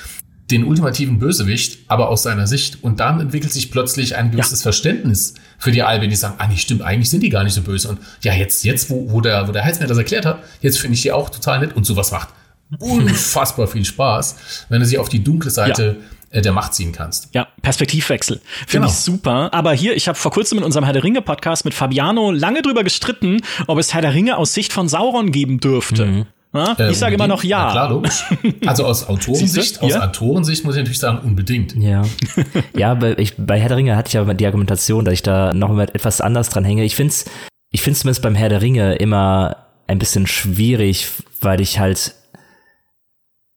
den 0.51 0.65
ultimativen 0.65 1.19
Bösewicht, 1.19 1.81
aber 1.89 2.09
aus 2.09 2.23
seiner 2.23 2.47
Sicht. 2.47 2.83
Und 2.83 3.01
dann 3.01 3.21
entwickelt 3.21 3.53
sich 3.53 3.71
plötzlich 3.71 4.17
ein 4.17 4.31
gewisses 4.31 4.61
ja. 4.61 4.65
Verständnis 4.65 5.35
für 5.59 5.73
die 5.73 5.83
Alben, 5.83 6.09
die 6.09 6.17
sagen, 6.17 6.35
ah, 6.39 6.47
nee, 6.47 6.57
stimmt, 6.57 6.83
eigentlich 6.83 7.11
sind 7.11 7.23
die 7.23 7.29
gar 7.29 7.45
nicht 7.45 7.55
so 7.55 7.63
böse. 7.63 7.89
Und 7.89 7.99
ja, 8.23 8.33
jetzt, 8.33 8.65
jetzt, 8.65 8.89
wo, 8.89 9.11
wo 9.11 9.21
der, 9.21 9.47
wo 9.47 9.53
der 9.53 9.65
Heizmer 9.65 9.87
das 9.87 9.99
erklärt 9.99 10.25
hat, 10.25 10.43
jetzt 10.61 10.79
finde 10.79 10.95
ich 10.95 11.03
die 11.03 11.13
auch 11.13 11.29
total 11.29 11.61
nett. 11.61 11.77
Und 11.77 11.85
sowas 11.85 12.13
macht 12.13 12.29
unfassbar 12.79 13.67
viel 13.67 13.85
Spaß, 13.85 14.37
wenn 14.69 14.81
er 14.81 14.87
sich 14.87 14.99
auf 14.99 15.09
die 15.09 15.23
dunkle 15.23 15.51
Seite 15.51 15.99
äh, 16.31 16.41
der 16.41 16.53
Macht 16.53 16.75
ziehen 16.75 16.93
kannst. 16.93 17.29
Ja, 17.35 17.49
Perspektivwechsel. 17.63 18.41
Finde 18.67 18.73
genau. 18.73 18.87
ich 18.89 18.95
super. 18.95 19.53
Aber 19.53 19.73
hier, 19.73 19.97
ich 19.97 20.09
habe 20.09 20.19
vor 20.19 20.31
kurzem 20.31 20.59
in 20.59 20.65
unserem 20.65 20.85
Herr 20.85 20.93
der 20.93 21.05
Ringe 21.05 21.23
Podcast 21.23 21.65
mit 21.65 21.75
Fabiano 21.75 22.31
lange 22.31 22.63
drüber 22.63 22.85
gestritten, 22.85 23.41
ob 23.67 23.79
es 23.79 23.95
Herr 23.95 24.03
der 24.03 24.15
Ringe 24.15 24.37
aus 24.37 24.55
Sicht 24.55 24.73
von 24.73 24.89
Sauron 24.89 25.33
geben 25.33 25.61
dürfte. 25.61 26.07
Mhm. 26.07 26.27
Ähm, 26.55 26.91
ich 26.91 26.99
sage 26.99 27.15
immer 27.15 27.29
noch 27.29 27.45
ja. 27.45 27.71
klar, 27.71 27.91
logisch. 27.91 28.25
Also 28.67 28.85
aus 28.85 29.09
Autorensicht, 29.09 29.83
aus 29.83 29.93
ja? 29.93 30.03
Autorensicht 30.03 30.65
muss 30.65 30.75
ich 30.75 30.81
natürlich 30.81 30.99
sagen, 30.99 31.19
unbedingt. 31.19 31.75
Ja. 31.77 32.03
ja, 32.77 32.95
bei, 32.95 33.17
ich, 33.19 33.35
bei 33.37 33.61
Herr 33.61 33.69
der 33.69 33.77
Ringe 33.77 33.97
hatte 33.97 34.09
ich 34.09 34.19
aber 34.19 34.35
die 34.35 34.47
Argumentation, 34.47 35.05
dass 35.05 35.15
ich 35.15 35.23
da 35.23 35.53
noch 35.53 35.71
mal 35.71 35.89
etwas 35.93 36.21
anders 36.21 36.49
dran 36.49 36.65
hänge. 36.65 36.85
Ich 36.85 36.97
finde 36.97 37.11
es 37.11 37.27
ich 37.71 37.83
find's 37.83 38.01
zumindest 38.01 38.23
beim 38.23 38.35
Herr 38.35 38.49
der 38.49 38.63
Ringe 38.63 38.95
immer 38.95 39.57
ein 39.87 39.99
bisschen 39.99 40.27
schwierig, 40.27 41.09
weil 41.41 41.61
ich 41.61 41.79
halt 41.79 42.15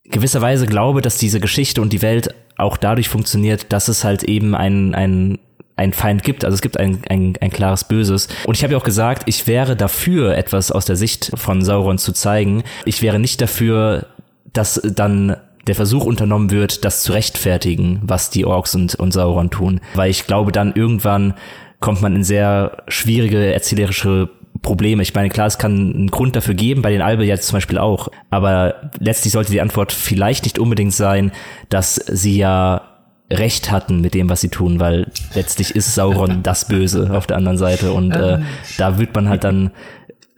gewisserweise 0.04 0.66
glaube, 0.66 1.02
dass 1.02 1.18
diese 1.18 1.40
Geschichte 1.40 1.82
und 1.82 1.94
die 1.94 2.02
Welt 2.02 2.34
auch 2.58 2.78
dadurch 2.78 3.10
funktioniert, 3.10 3.72
dass 3.72 3.88
es 3.88 4.04
halt 4.04 4.24
eben 4.24 4.54
ein, 4.54 4.94
ein 4.94 5.40
ein 5.82 5.94
Feind 5.94 6.24
gibt. 6.24 6.46
Also 6.46 6.56
es 6.56 6.62
gibt 6.62 6.80
ein, 6.80 7.00
ein, 7.10 7.34
ein 7.42 7.50
klares 7.50 7.84
Böses. 7.84 8.28
Und 8.46 8.56
ich 8.56 8.64
habe 8.64 8.74
ja 8.74 8.80
auch 8.80 8.84
gesagt, 8.84 9.24
ich 9.26 9.48
wäre 9.48 9.76
dafür, 9.76 10.38
etwas 10.38 10.72
aus 10.72 10.86
der 10.86 10.96
Sicht 10.96 11.32
von 11.36 11.62
Sauron 11.64 11.98
zu 11.98 12.14
zeigen. 12.14 12.64
Ich 12.86 13.02
wäre 13.02 13.20
nicht 13.20 13.42
dafür, 13.42 14.08
dass 14.54 14.82
dann 14.84 15.36
der 15.68 15.76
Versuch 15.76 16.06
unternommen 16.06 16.52
wird, 16.52 16.86
das 16.86 17.04
zu 17.04 17.14
rechtfertigen, 17.14 18.02
was 18.04 18.30
die 18.30 18.46
Orks 18.46 18.76
und, 18.76 18.96
und 18.96 19.12
Sauron 19.12 19.50
tun. 19.50 19.82
Weil 19.96 20.10
ich 20.10 20.28
glaube, 20.28 20.52
dann 20.52 20.74
irgendwann 20.74 21.34
kommt 21.80 22.02
man 22.02 22.16
in 22.16 22.24
sehr 22.24 22.84
schwierige 22.88 23.54
erzählerische 23.54 24.30
Probleme. 24.62 25.02
Ich 25.02 25.16
meine, 25.16 25.30
klar, 25.30 25.48
es 25.48 25.58
kann 25.58 25.94
einen 25.94 26.12
Grund 26.12 26.36
dafür 26.36 26.54
geben, 26.54 26.84
bei 26.84 26.92
den 26.92 27.02
Albe 27.02 27.26
jetzt 27.26 27.48
zum 27.48 27.58
Beispiel 27.58 27.80
auch. 27.80 28.10
Aber 28.30 28.92
letztlich 29.00 29.34
sollte 29.34 29.52
die 29.52 29.62
Antwort 29.62 29.92
vielleicht 29.92 30.44
nicht 30.44 30.60
unbedingt 30.60 30.94
sein, 30.94 31.32
dass 31.70 31.96
sie 31.96 32.38
ja 32.38 32.91
recht 33.32 33.72
hatten 33.72 34.02
mit 34.02 34.14
dem, 34.14 34.30
was 34.30 34.42
sie 34.42 34.50
tun, 34.50 34.80
weil 34.80 35.08
letztlich 35.34 35.76
ist 35.76 35.96
Sauron 35.96 36.44
das 36.44 36.68
Böse 36.68 37.12
auf 37.16 37.28
der 37.28 37.38
anderen 37.38 37.58
Seite 37.58 37.94
und 37.94 38.12
äh, 38.12 38.40
da 38.78 39.00
wird 39.00 39.16
man 39.16 39.30
halt 39.30 39.44
dann 39.44 39.72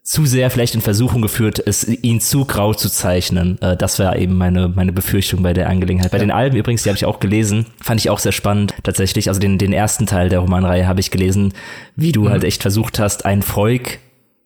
zu 0.03 0.25
sehr 0.25 0.49
vielleicht 0.49 0.75
in 0.75 0.81
Versuchung 0.81 1.21
geführt, 1.21 1.63
es 1.65 1.87
ihn 1.87 2.19
zu 2.19 2.43
grau 2.43 2.73
zu 2.73 2.89
zeichnen. 2.89 3.59
Äh, 3.61 3.77
das 3.77 3.99
war 3.99 4.17
eben 4.17 4.35
meine, 4.37 4.67
meine 4.67 4.91
Befürchtung 4.91 5.41
bei 5.41 5.53
der 5.53 5.69
Angelegenheit. 5.69 6.11
Bei 6.11 6.19
den 6.19 6.31
Alben 6.31 6.57
übrigens, 6.57 6.83
die 6.83 6.89
habe 6.89 6.97
ich 6.97 7.05
auch 7.05 7.21
gelesen, 7.21 7.67
fand 7.81 8.01
ich 8.01 8.09
auch 8.09 8.19
sehr 8.19 8.33
spannend 8.33 8.73
tatsächlich. 8.83 9.29
Also 9.29 9.39
den, 9.39 9.57
den 9.57 9.71
ersten 9.71 10.05
Teil 10.05 10.27
der 10.27 10.39
Romanreihe 10.39 10.87
habe 10.87 10.99
ich 10.99 11.09
gelesen, 11.09 11.53
wie 11.95 12.11
du 12.11 12.23
mhm. 12.23 12.29
halt 12.29 12.43
echt 12.43 12.61
versucht 12.61 12.99
hast, 12.99 13.25
ein 13.25 13.41
Volk 13.41 13.99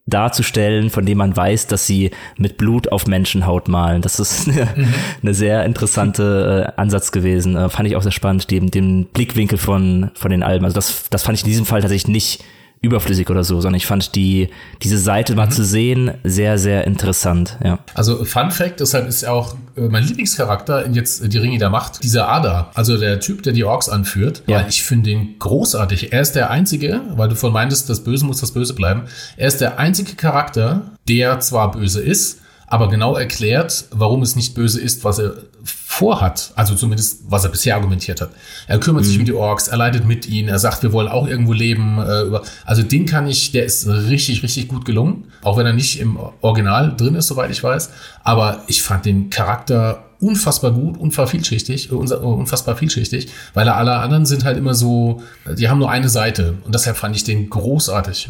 darzustellen, 0.07 0.89
von 0.89 1.05
dem 1.05 1.17
man 1.19 1.35
weiß, 1.35 1.67
dass 1.67 1.85
sie 1.85 2.11
mit 2.37 2.57
Blut 2.57 2.91
auf 2.91 3.07
Menschenhaut 3.07 3.67
malen. 3.67 4.01
Das 4.01 4.19
ist 4.19 4.47
eine, 4.47 4.67
mhm. 4.75 4.93
eine 5.21 5.33
sehr 5.33 5.65
interessante 5.65 6.73
äh, 6.75 6.81
Ansatz 6.81 7.11
gewesen. 7.11 7.55
Äh, 7.55 7.69
fand 7.69 7.87
ich 7.87 7.95
auch 7.95 8.01
sehr 8.01 8.11
spannend, 8.11 8.49
den, 8.49 8.71
den 8.71 9.05
Blickwinkel 9.05 9.57
von, 9.57 10.11
von 10.15 10.31
den 10.31 10.43
Alben. 10.43 10.65
Also 10.65 10.75
das, 10.75 11.09
das 11.09 11.23
fand 11.23 11.37
ich 11.37 11.43
in 11.43 11.49
diesem 11.49 11.65
Fall 11.65 11.81
tatsächlich 11.81 12.07
nicht 12.07 12.43
überflüssig 12.81 13.29
oder 13.29 13.43
so, 13.43 13.59
sondern 13.59 13.77
ich 13.77 13.85
fand 13.85 14.15
die, 14.15 14.49
diese 14.83 14.97
Seite 14.97 15.35
mal 15.35 15.47
mhm. 15.47 15.51
zu 15.51 15.63
sehen 15.63 16.11
sehr, 16.23 16.57
sehr 16.57 16.85
interessant, 16.85 17.57
ja. 17.63 17.79
Also 17.93 18.23
Fun 18.23 18.51
Fact, 18.51 18.79
deshalb 18.79 19.07
ist 19.07 19.25
auch 19.25 19.55
äh, 19.75 19.81
mein 19.81 20.03
Lieblingscharakter 20.03 20.85
in 20.85 20.93
jetzt 20.93 21.31
Die 21.31 21.37
Ringe 21.37 21.57
der 21.57 21.69
Macht, 21.69 22.03
dieser 22.03 22.29
Ada, 22.29 22.71
also 22.75 22.97
der 22.97 23.19
Typ, 23.19 23.43
der 23.43 23.53
die 23.53 23.63
Orks 23.63 23.89
anführt, 23.89 24.43
ja. 24.47 24.59
weil 24.59 24.69
ich 24.69 24.83
finde 24.83 25.09
ihn 25.09 25.35
großartig. 25.39 26.13
Er 26.13 26.21
ist 26.21 26.33
der 26.33 26.51
einzige, 26.51 27.01
weil 27.15 27.29
du 27.29 27.35
von 27.35 27.51
meintest, 27.51 27.89
das 27.89 28.03
Böse 28.03 28.25
muss 28.25 28.39
das 28.39 28.51
Böse 28.51 28.73
bleiben, 28.73 29.03
er 29.37 29.47
ist 29.47 29.61
der 29.61 29.79
einzige 29.79 30.15
Charakter, 30.15 30.91
der 31.07 31.39
zwar 31.39 31.71
böse 31.71 32.01
ist, 32.01 32.41
aber 32.67 32.89
genau 32.89 33.15
erklärt, 33.15 33.85
warum 33.91 34.21
es 34.21 34.35
nicht 34.35 34.53
böse 34.53 34.79
ist, 34.79 35.03
was 35.05 35.19
er 35.19 35.37
vorhat, 35.63 36.51
also 36.55 36.75
zumindest 36.75 37.21
was 37.29 37.45
er 37.45 37.49
bisher 37.49 37.75
argumentiert 37.75 38.21
hat. 38.21 38.29
Er 38.67 38.77
kümmert 38.79 39.03
mhm. 39.03 39.07
sich 39.07 39.19
um 39.19 39.25
die 39.25 39.33
Orks, 39.33 39.69
er 39.69 39.77
leidet 39.77 40.05
mit 40.05 40.27
ihnen, 40.27 40.49
er 40.49 40.59
sagt, 40.59 40.83
wir 40.83 40.91
wollen 40.91 41.07
auch 41.07 41.27
irgendwo 41.27 41.53
leben. 41.53 41.97
Äh, 41.97 42.39
also 42.65 42.83
den 42.83 43.05
kann 43.05 43.25
ich, 43.27 43.51
der 43.51 43.65
ist 43.65 43.87
richtig, 43.87 44.43
richtig 44.43 44.67
gut 44.67 44.85
gelungen, 44.85 45.31
auch 45.43 45.57
wenn 45.57 45.65
er 45.65 45.73
nicht 45.73 45.99
im 45.99 46.19
Original 46.41 46.95
drin 46.95 47.15
ist, 47.15 47.27
soweit 47.27 47.51
ich 47.51 47.63
weiß. 47.63 47.89
Aber 48.23 48.63
ich 48.67 48.83
fand 48.83 49.05
den 49.05 49.29
Charakter 49.29 50.03
unfassbar 50.19 50.71
gut, 50.71 50.97
unfassbar 50.97 51.27
vielschichtig, 51.27 51.91
äh, 51.91 51.95
unfassbar 51.95 52.75
vielschichtig, 52.75 53.27
weil 53.53 53.67
alle 53.69 53.97
anderen 53.97 54.25
sind 54.25 54.43
halt 54.43 54.57
immer 54.57 54.73
so, 54.73 55.21
die 55.57 55.69
haben 55.69 55.79
nur 55.79 55.91
eine 55.91 56.09
Seite 56.09 56.55
und 56.63 56.73
deshalb 56.73 56.97
fand 56.97 57.15
ich 57.15 57.23
den 57.23 57.49
großartig. 57.49 58.29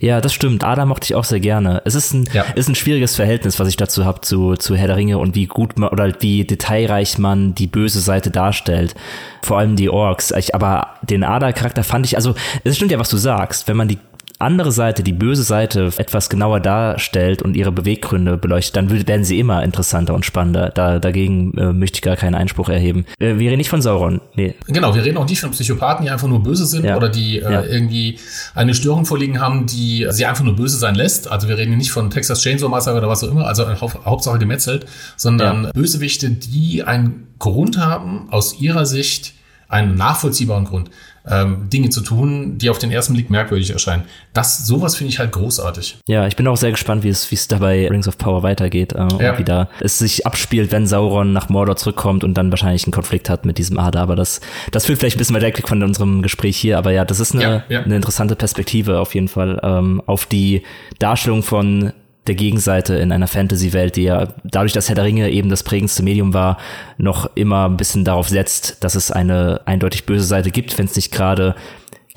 Ja, 0.00 0.20
das 0.20 0.32
stimmt. 0.32 0.64
Ada 0.64 0.86
mochte 0.86 1.04
ich 1.04 1.14
auch 1.14 1.24
sehr 1.24 1.38
gerne. 1.38 1.82
Es 1.84 1.94
ist 1.94 2.12
ein, 2.12 2.28
ja. 2.32 2.42
ist 2.56 2.68
ein 2.68 2.74
schwieriges 2.74 3.14
Verhältnis, 3.14 3.60
was 3.60 3.68
ich 3.68 3.76
dazu 3.76 4.04
habe 4.04 4.20
zu, 4.22 4.54
zu 4.56 4.74
Herr 4.74 4.88
der 4.88 4.96
Ringe 4.96 5.18
und 5.18 5.36
wie 5.36 5.46
gut 5.46 5.78
man 5.78 5.90
oder 5.90 6.12
wie 6.20 6.44
detailreich 6.44 7.18
man 7.18 7.54
die 7.54 7.68
böse 7.68 8.00
Seite 8.00 8.30
darstellt. 8.32 8.96
Vor 9.42 9.58
allem 9.58 9.76
die 9.76 9.88
Orks. 9.88 10.32
Ich, 10.32 10.54
aber 10.54 10.94
den 11.02 11.22
Ada-Charakter 11.22 11.84
fand 11.84 12.06
ich, 12.06 12.16
also 12.16 12.34
es 12.64 12.76
stimmt 12.76 12.90
ja, 12.90 12.98
was 12.98 13.08
du 13.08 13.16
sagst. 13.16 13.68
Wenn 13.68 13.76
man 13.76 13.86
die 13.86 13.98
andere 14.40 14.70
Seite, 14.70 15.02
die 15.02 15.12
böse 15.12 15.42
Seite, 15.42 15.90
etwas 15.96 16.30
genauer 16.30 16.60
darstellt 16.60 17.42
und 17.42 17.56
ihre 17.56 17.72
Beweggründe 17.72 18.36
beleuchtet, 18.36 18.76
dann 18.76 18.90
werden 19.08 19.24
sie 19.24 19.40
immer 19.40 19.64
interessanter 19.64 20.14
und 20.14 20.24
spannender. 20.24 20.70
Da, 20.70 21.00
dagegen 21.00 21.56
äh, 21.58 21.72
möchte 21.72 21.96
ich 21.96 22.02
gar 22.02 22.14
keinen 22.14 22.36
Einspruch 22.36 22.68
erheben. 22.68 23.04
Äh, 23.18 23.38
wir 23.38 23.50
reden 23.50 23.58
nicht 23.58 23.68
von 23.68 23.82
Sauron. 23.82 24.20
Nee. 24.36 24.54
Genau, 24.68 24.94
wir 24.94 25.04
reden 25.04 25.16
auch 25.16 25.28
nicht 25.28 25.40
von 25.40 25.50
Psychopathen, 25.50 26.04
die 26.04 26.10
einfach 26.10 26.28
nur 26.28 26.42
böse 26.42 26.66
sind 26.66 26.84
ja. 26.84 26.96
oder 26.96 27.08
die 27.08 27.38
äh, 27.38 27.52
ja. 27.52 27.64
irgendwie 27.64 28.18
eine 28.54 28.74
Störung 28.74 29.06
vorliegen 29.06 29.40
haben, 29.40 29.66
die 29.66 30.06
sie 30.10 30.24
einfach 30.24 30.44
nur 30.44 30.54
böse 30.54 30.76
sein 30.76 30.94
lässt. 30.94 31.28
Also 31.30 31.48
wir 31.48 31.58
reden 31.58 31.76
nicht 31.76 31.90
von 31.90 32.10
Texas 32.10 32.40
Chainsaw 32.40 32.68
Massacre 32.68 32.98
oder 32.98 33.08
was 33.08 33.24
auch 33.24 33.32
immer, 33.32 33.46
also 33.46 33.66
hau 33.80 33.90
Hauptsache 34.04 34.38
gemetzelt, 34.38 34.86
sondern 35.16 35.64
ja. 35.64 35.70
Bösewichte, 35.72 36.30
die 36.30 36.84
einen 36.84 37.26
Grund 37.40 37.78
haben, 37.78 38.28
aus 38.30 38.60
ihrer 38.60 38.86
Sicht 38.86 39.34
einen 39.68 39.96
nachvollziehbaren 39.96 40.64
Grund, 40.64 40.90
ähm, 41.30 41.68
Dinge 41.70 41.90
zu 41.90 42.00
tun, 42.00 42.58
die 42.58 42.70
auf 42.70 42.78
den 42.78 42.90
ersten 42.90 43.14
Blick 43.14 43.30
merkwürdig 43.30 43.70
erscheinen. 43.70 44.04
Das, 44.32 44.66
sowas 44.66 44.96
finde 44.96 45.12
ich 45.12 45.18
halt 45.18 45.32
großartig. 45.32 45.98
Ja, 46.06 46.26
ich 46.26 46.36
bin 46.36 46.46
auch 46.46 46.56
sehr 46.56 46.70
gespannt, 46.70 47.04
wie 47.04 47.08
es, 47.08 47.30
wie 47.30 47.34
es 47.34 47.48
dabei 47.48 47.88
Rings 47.88 48.08
of 48.08 48.18
Power 48.18 48.42
weitergeht 48.42 48.92
äh, 48.92 49.08
ja. 49.22 49.38
wie 49.38 49.44
da 49.44 49.68
es 49.80 49.98
sich 49.98 50.26
abspielt, 50.26 50.72
wenn 50.72 50.86
Sauron 50.86 51.32
nach 51.32 51.48
Mordor 51.48 51.76
zurückkommt 51.76 52.24
und 52.24 52.34
dann 52.34 52.50
wahrscheinlich 52.50 52.84
einen 52.84 52.92
Konflikt 52.92 53.30
hat 53.30 53.44
mit 53.44 53.58
diesem 53.58 53.78
Ada. 53.78 54.02
Aber 54.02 54.16
das, 54.16 54.40
das 54.72 54.86
führt 54.86 54.98
vielleicht 54.98 55.16
ein 55.16 55.18
bisschen 55.18 55.36
weiter 55.36 55.46
weg 55.46 55.66
von 55.66 55.82
unserem 55.82 56.22
Gespräch 56.22 56.56
hier. 56.56 56.78
Aber 56.78 56.90
ja, 56.92 57.04
das 57.04 57.20
ist 57.20 57.34
eine, 57.34 57.42
ja, 57.42 57.64
ja. 57.68 57.82
eine 57.82 57.96
interessante 57.96 58.36
Perspektive 58.36 59.00
auf 59.00 59.14
jeden 59.14 59.28
Fall 59.28 59.60
ähm, 59.62 60.02
auf 60.06 60.26
die 60.26 60.62
Darstellung 60.98 61.42
von 61.42 61.92
der 62.28 62.34
Gegenseite 62.34 62.94
in 62.94 63.12
einer 63.12 63.26
Fantasy-Welt, 63.26 63.96
die 63.96 64.04
ja 64.04 64.28
dadurch, 64.44 64.72
dass 64.72 64.88
Herr 64.88 64.94
der 64.94 65.04
Ringe 65.04 65.30
eben 65.30 65.48
das 65.48 65.62
prägendste 65.62 66.02
Medium 66.02 66.34
war, 66.34 66.58
noch 66.98 67.30
immer 67.34 67.68
ein 67.68 67.76
bisschen 67.76 68.04
darauf 68.04 68.28
setzt, 68.28 68.82
dass 68.84 68.94
es 68.94 69.10
eine 69.10 69.62
eindeutig 69.64 70.06
böse 70.06 70.24
Seite 70.24 70.50
gibt, 70.50 70.76
wenn 70.78 70.86
es 70.86 70.96
nicht 70.96 71.12
gerade 71.12 71.54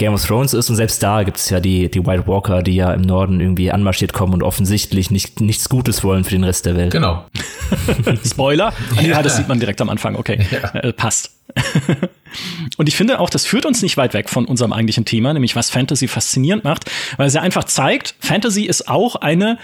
Game 0.02 0.14
of 0.14 0.26
Thrones 0.26 0.54
ist 0.54 0.68
und 0.70 0.76
selbst 0.76 1.04
da 1.04 1.22
gibt 1.22 1.38
es 1.38 1.50
ja 1.52 1.60
die, 1.60 1.90
die 1.90 2.04
White 2.04 2.26
Walker, 2.26 2.64
die 2.64 2.74
ja 2.74 2.92
im 2.92 3.02
Norden 3.02 3.40
irgendwie 3.40 3.72
anmarschiert 3.72 4.14
kommen 4.14 4.34
und 4.34 4.42
offensichtlich 4.42 5.12
nicht, 5.12 5.42
nichts 5.42 5.70
Gutes 5.70 6.04
wollen 6.04 6.24
für 6.24 6.32
den 6.32 6.44
Rest 6.44 6.66
der 6.66 6.76
Welt. 6.76 6.92
Genau. 6.92 7.26
Spoiler? 8.26 8.74
Ja. 8.96 9.02
ja, 9.02 9.22
das 9.22 9.38
sieht 9.38 9.48
man 9.48 9.60
direkt 9.60 9.80
am 9.80 9.90
Anfang, 9.90 10.16
okay. 10.16 10.44
Ja. 10.50 10.80
Äh, 10.80 10.94
passt. 10.94 11.32
Und 12.78 12.88
ich 12.88 12.96
finde 12.96 13.20
auch, 13.20 13.30
das 13.30 13.46
führt 13.46 13.66
uns 13.66 13.84
nicht 13.84 13.98
weit 13.98 14.16
weg 14.16 14.30
von 14.30 14.46
unserem 14.46 14.74
eigentlichen 14.74 15.06
Thema, 15.06 15.34
nämlich 15.34 15.56
was 15.56 15.70
Fantasy 15.70 16.08
faszinierend 16.08 16.64
macht, 16.64 16.90
weil 17.18 17.28
es 17.28 17.34
ja 17.34 17.42
einfach 17.42 17.66
zeigt, 17.66 18.16
Fantasy 18.20 18.64
ist 18.64 18.88
auch 18.88 19.18
eine 19.18 19.60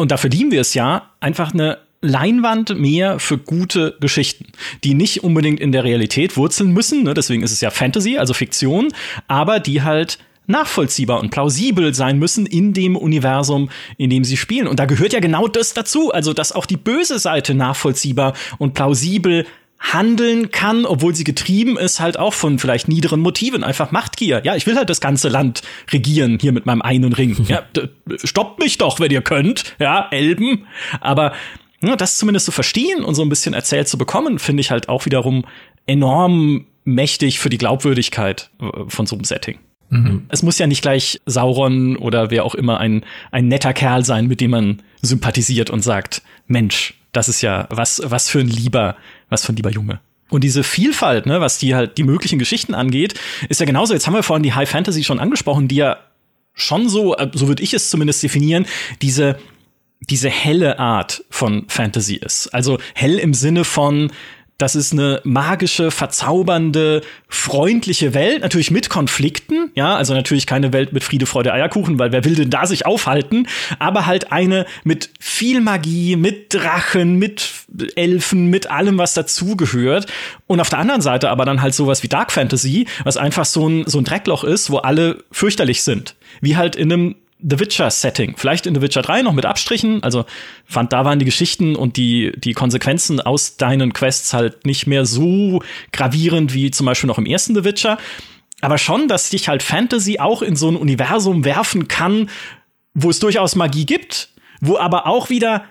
und 0.00 0.10
dafür 0.10 0.30
lieben 0.30 0.50
wir 0.50 0.62
es 0.62 0.72
ja, 0.72 1.10
einfach 1.20 1.52
eine 1.52 1.76
Leinwand 2.00 2.78
mehr 2.78 3.18
für 3.18 3.36
gute 3.36 3.98
Geschichten, 4.00 4.46
die 4.82 4.94
nicht 4.94 5.22
unbedingt 5.22 5.60
in 5.60 5.72
der 5.72 5.84
Realität 5.84 6.38
wurzeln 6.38 6.72
müssen. 6.72 7.02
Ne? 7.02 7.12
Deswegen 7.12 7.42
ist 7.42 7.52
es 7.52 7.60
ja 7.60 7.70
Fantasy, 7.70 8.16
also 8.16 8.32
Fiktion, 8.32 8.88
aber 9.28 9.60
die 9.60 9.82
halt 9.82 10.18
nachvollziehbar 10.46 11.20
und 11.20 11.30
plausibel 11.30 11.92
sein 11.92 12.18
müssen 12.18 12.46
in 12.46 12.72
dem 12.72 12.96
Universum, 12.96 13.68
in 13.98 14.08
dem 14.08 14.24
sie 14.24 14.38
spielen. 14.38 14.68
Und 14.68 14.80
da 14.80 14.86
gehört 14.86 15.12
ja 15.12 15.20
genau 15.20 15.48
das 15.48 15.74
dazu, 15.74 16.10
also 16.10 16.32
dass 16.32 16.52
auch 16.52 16.64
die 16.64 16.78
böse 16.78 17.18
Seite 17.18 17.54
nachvollziehbar 17.54 18.32
und 18.56 18.72
plausibel 18.72 19.46
handeln 19.80 20.50
kann, 20.50 20.84
obwohl 20.84 21.14
sie 21.14 21.24
getrieben 21.24 21.78
ist, 21.78 22.00
halt 22.00 22.18
auch 22.18 22.34
von 22.34 22.58
vielleicht 22.58 22.86
niederen 22.86 23.20
Motiven, 23.20 23.64
einfach 23.64 23.90
Machtgier. 23.90 24.42
Ja, 24.44 24.54
ich 24.54 24.66
will 24.66 24.76
halt 24.76 24.90
das 24.90 25.00
ganze 25.00 25.28
Land 25.28 25.62
regieren, 25.90 26.38
hier 26.40 26.52
mit 26.52 26.66
meinem 26.66 26.82
einen 26.82 27.12
Ring. 27.12 27.36
Ja, 27.50 27.64
stoppt 28.22 28.60
mich 28.60 28.78
doch, 28.78 29.00
wenn 29.00 29.10
ihr 29.10 29.22
könnt, 29.22 29.74
ja, 29.80 30.06
Elben. 30.12 30.66
Aber 31.00 31.32
ja, 31.82 31.96
das 31.96 32.18
zumindest 32.18 32.46
zu 32.46 32.52
verstehen 32.52 33.02
und 33.02 33.14
so 33.14 33.22
ein 33.22 33.28
bisschen 33.28 33.54
erzählt 33.54 33.88
zu 33.88 33.98
bekommen, 33.98 34.38
finde 34.38 34.60
ich 34.60 34.70
halt 34.70 34.88
auch 34.88 35.04
wiederum 35.06 35.44
enorm 35.86 36.66
mächtig 36.84 37.40
für 37.40 37.48
die 37.48 37.58
Glaubwürdigkeit 37.58 38.50
äh, 38.60 38.66
von 38.88 39.06
so 39.06 39.16
einem 39.16 39.24
Setting. 39.24 39.58
Mhm. 39.88 40.26
Es 40.28 40.42
muss 40.42 40.58
ja 40.58 40.66
nicht 40.66 40.82
gleich 40.82 41.20
Sauron 41.26 41.96
oder 41.96 42.30
wer 42.30 42.44
auch 42.44 42.54
immer 42.54 42.78
ein, 42.78 43.04
ein 43.32 43.48
netter 43.48 43.72
Kerl 43.72 44.04
sein, 44.04 44.26
mit 44.26 44.40
dem 44.40 44.52
man 44.52 44.82
sympathisiert 45.02 45.70
und 45.70 45.82
sagt, 45.82 46.22
Mensch, 46.46 46.94
das 47.12 47.28
ist 47.28 47.42
ja 47.42 47.66
was, 47.70 48.00
was 48.04 48.28
für 48.28 48.38
ein 48.38 48.48
lieber, 48.48 48.96
was 49.30 49.44
für 49.44 49.52
ein 49.52 49.56
lieber 49.56 49.70
Junge. 49.70 50.00
Und 50.28 50.44
diese 50.44 50.62
Vielfalt, 50.62 51.26
ne, 51.26 51.40
was 51.40 51.58
die 51.58 51.74
halt 51.74 51.98
die 51.98 52.04
möglichen 52.04 52.38
Geschichten 52.38 52.74
angeht, 52.74 53.14
ist 53.48 53.58
ja 53.60 53.66
genauso. 53.66 53.94
Jetzt 53.94 54.06
haben 54.06 54.14
wir 54.14 54.22
vorhin 54.22 54.44
die 54.44 54.52
High 54.52 54.68
Fantasy 54.68 55.02
schon 55.02 55.18
angesprochen, 55.18 55.66
die 55.66 55.76
ja 55.76 55.98
schon 56.54 56.88
so, 56.88 57.16
äh, 57.16 57.30
so 57.32 57.48
würde 57.48 57.62
ich 57.62 57.74
es 57.74 57.90
zumindest 57.90 58.22
definieren, 58.22 58.66
diese 59.02 59.38
diese 60.08 60.30
helle 60.30 60.78
Art 60.78 61.24
von 61.28 61.66
Fantasy 61.68 62.14
ist. 62.14 62.48
Also 62.48 62.78
hell 62.94 63.18
im 63.18 63.34
Sinne 63.34 63.64
von 63.64 64.10
das 64.60 64.76
ist 64.76 64.92
eine 64.92 65.20
magische, 65.24 65.90
verzaubernde, 65.90 67.02
freundliche 67.28 68.14
Welt, 68.14 68.42
natürlich 68.42 68.70
mit 68.70 68.90
Konflikten, 68.90 69.70
ja, 69.74 69.96
also 69.96 70.14
natürlich 70.14 70.46
keine 70.46 70.72
Welt 70.72 70.92
mit 70.92 71.02
Friede, 71.02 71.26
Freude, 71.26 71.52
Eierkuchen, 71.52 71.98
weil 71.98 72.12
wer 72.12 72.24
will 72.24 72.34
denn 72.34 72.50
da 72.50 72.66
sich 72.66 72.84
aufhalten, 72.86 73.48
aber 73.78 74.06
halt 74.06 74.32
eine 74.32 74.66
mit 74.84 75.10
viel 75.18 75.60
Magie, 75.60 76.16
mit 76.16 76.52
Drachen, 76.52 77.16
mit 77.16 77.50
Elfen, 77.96 78.46
mit 78.46 78.70
allem, 78.70 78.98
was 78.98 79.14
dazugehört. 79.14 80.06
Und 80.46 80.60
auf 80.60 80.68
der 80.68 80.78
anderen 80.78 81.00
Seite 81.00 81.30
aber 81.30 81.44
dann 81.44 81.62
halt 81.62 81.74
sowas 81.74 82.02
wie 82.02 82.08
Dark 82.08 82.32
Fantasy, 82.32 82.86
was 83.04 83.16
einfach 83.16 83.44
so 83.44 83.68
ein, 83.68 83.84
so 83.86 83.98
ein 83.98 84.04
Dreckloch 84.04 84.44
ist, 84.44 84.70
wo 84.70 84.78
alle 84.78 85.24
fürchterlich 85.30 85.82
sind. 85.82 86.16
Wie 86.40 86.56
halt 86.56 86.76
in 86.76 86.92
einem 86.92 87.14
The 87.42 87.58
Witcher-Setting. 87.58 88.34
Vielleicht 88.36 88.66
in 88.66 88.74
The 88.74 88.82
Witcher 88.82 89.02
3 89.02 89.22
noch 89.22 89.32
mit 89.32 89.46
Abstrichen. 89.46 90.02
Also 90.02 90.24
fand, 90.64 90.92
da 90.92 91.04
waren 91.04 91.18
die 91.18 91.24
Geschichten 91.24 91.76
und 91.76 91.96
die, 91.96 92.32
die 92.36 92.52
Konsequenzen 92.52 93.20
aus 93.20 93.56
deinen 93.56 93.92
Quests 93.92 94.32
halt 94.32 94.66
nicht 94.66 94.86
mehr 94.86 95.06
so 95.06 95.62
gravierend 95.92 96.54
wie 96.54 96.70
zum 96.70 96.86
Beispiel 96.86 97.08
noch 97.08 97.18
im 97.18 97.26
ersten 97.26 97.54
The 97.54 97.64
Witcher. 97.64 97.98
Aber 98.60 98.78
schon, 98.78 99.08
dass 99.08 99.30
dich 99.30 99.48
halt 99.48 99.62
Fantasy 99.62 100.18
auch 100.18 100.42
in 100.42 100.56
so 100.56 100.70
ein 100.70 100.76
Universum 100.76 101.44
werfen 101.44 101.88
kann, 101.88 102.28
wo 102.94 103.10
es 103.10 103.18
durchaus 103.18 103.56
Magie 103.56 103.86
gibt, 103.86 104.30
wo 104.60 104.76
aber 104.76 105.06
auch 105.06 105.30
wieder 105.30 105.64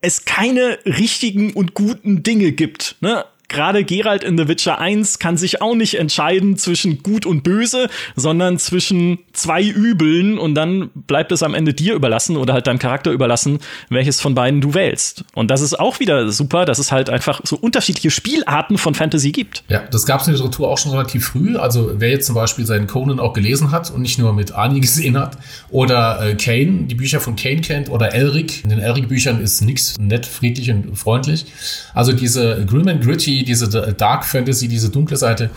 es 0.00 0.26
keine 0.26 0.78
richtigen 0.84 1.54
und 1.54 1.74
guten 1.74 2.22
Dinge 2.22 2.52
gibt. 2.52 2.96
Ne? 3.00 3.24
Gerade 3.48 3.84
Geralt 3.84 4.24
in 4.24 4.38
The 4.38 4.48
Witcher 4.48 4.78
1 4.78 5.18
kann 5.18 5.36
sich 5.36 5.60
auch 5.62 5.74
nicht 5.74 5.94
entscheiden 5.98 6.56
zwischen 6.56 7.02
gut 7.02 7.26
und 7.26 7.42
böse, 7.42 7.88
sondern 8.16 8.58
zwischen 8.58 9.18
zwei 9.32 9.62
Übeln 9.62 10.38
und 10.38 10.54
dann 10.54 10.90
bleibt 10.94 11.32
es 11.32 11.42
am 11.42 11.54
Ende 11.54 11.74
dir 11.74 11.94
überlassen 11.94 12.36
oder 12.36 12.54
halt 12.54 12.66
deinem 12.66 12.78
Charakter 12.78 13.10
überlassen, 13.10 13.58
welches 13.88 14.20
von 14.20 14.34
beiden 14.34 14.60
du 14.60 14.74
wählst. 14.74 15.24
Und 15.34 15.50
das 15.50 15.60
ist 15.60 15.78
auch 15.78 16.00
wieder 16.00 16.30
super, 16.30 16.64
dass 16.64 16.78
es 16.78 16.92
halt 16.92 17.10
einfach 17.10 17.40
so 17.44 17.56
unterschiedliche 17.56 18.10
Spielarten 18.10 18.78
von 18.78 18.94
Fantasy 18.94 19.32
gibt. 19.32 19.64
Ja, 19.68 19.82
das 19.90 20.06
gab 20.06 20.20
es 20.20 20.26
in 20.26 20.32
der 20.32 20.42
Literatur 20.42 20.70
auch 20.70 20.78
schon 20.78 20.92
relativ 20.92 21.26
früh. 21.26 21.56
Also 21.56 21.92
wer 21.96 22.10
jetzt 22.10 22.26
zum 22.26 22.34
Beispiel 22.34 22.66
seinen 22.66 22.86
Conan 22.86 23.20
auch 23.20 23.32
gelesen 23.32 23.70
hat 23.70 23.90
und 23.90 24.02
nicht 24.02 24.18
nur 24.18 24.32
mit 24.32 24.52
Arnie 24.52 24.80
gesehen 24.84 25.18
hat 25.18 25.38
oder 25.70 26.20
äh, 26.24 26.34
Kane, 26.34 26.84
die 26.84 26.94
Bücher 26.94 27.20
von 27.20 27.36
Kane 27.36 27.60
kennt 27.60 27.90
oder 27.90 28.14
Elric. 28.14 28.64
In 28.64 28.70
den 28.70 28.78
Elric-Büchern 28.78 29.40
ist 29.40 29.62
nichts 29.62 29.98
nett, 29.98 30.26
friedlich 30.26 30.70
und 30.70 30.96
freundlich. 30.96 31.46
Also 31.92 32.12
diese 32.12 32.64
Grim 32.66 32.88
and 32.88 33.02
Gritty, 33.02 33.33
diese 33.42 33.68
Dark 33.68 34.24
Fantasy, 34.24 34.68
diese 34.68 34.90
dunkle 34.90 35.16
Seite 35.16 35.50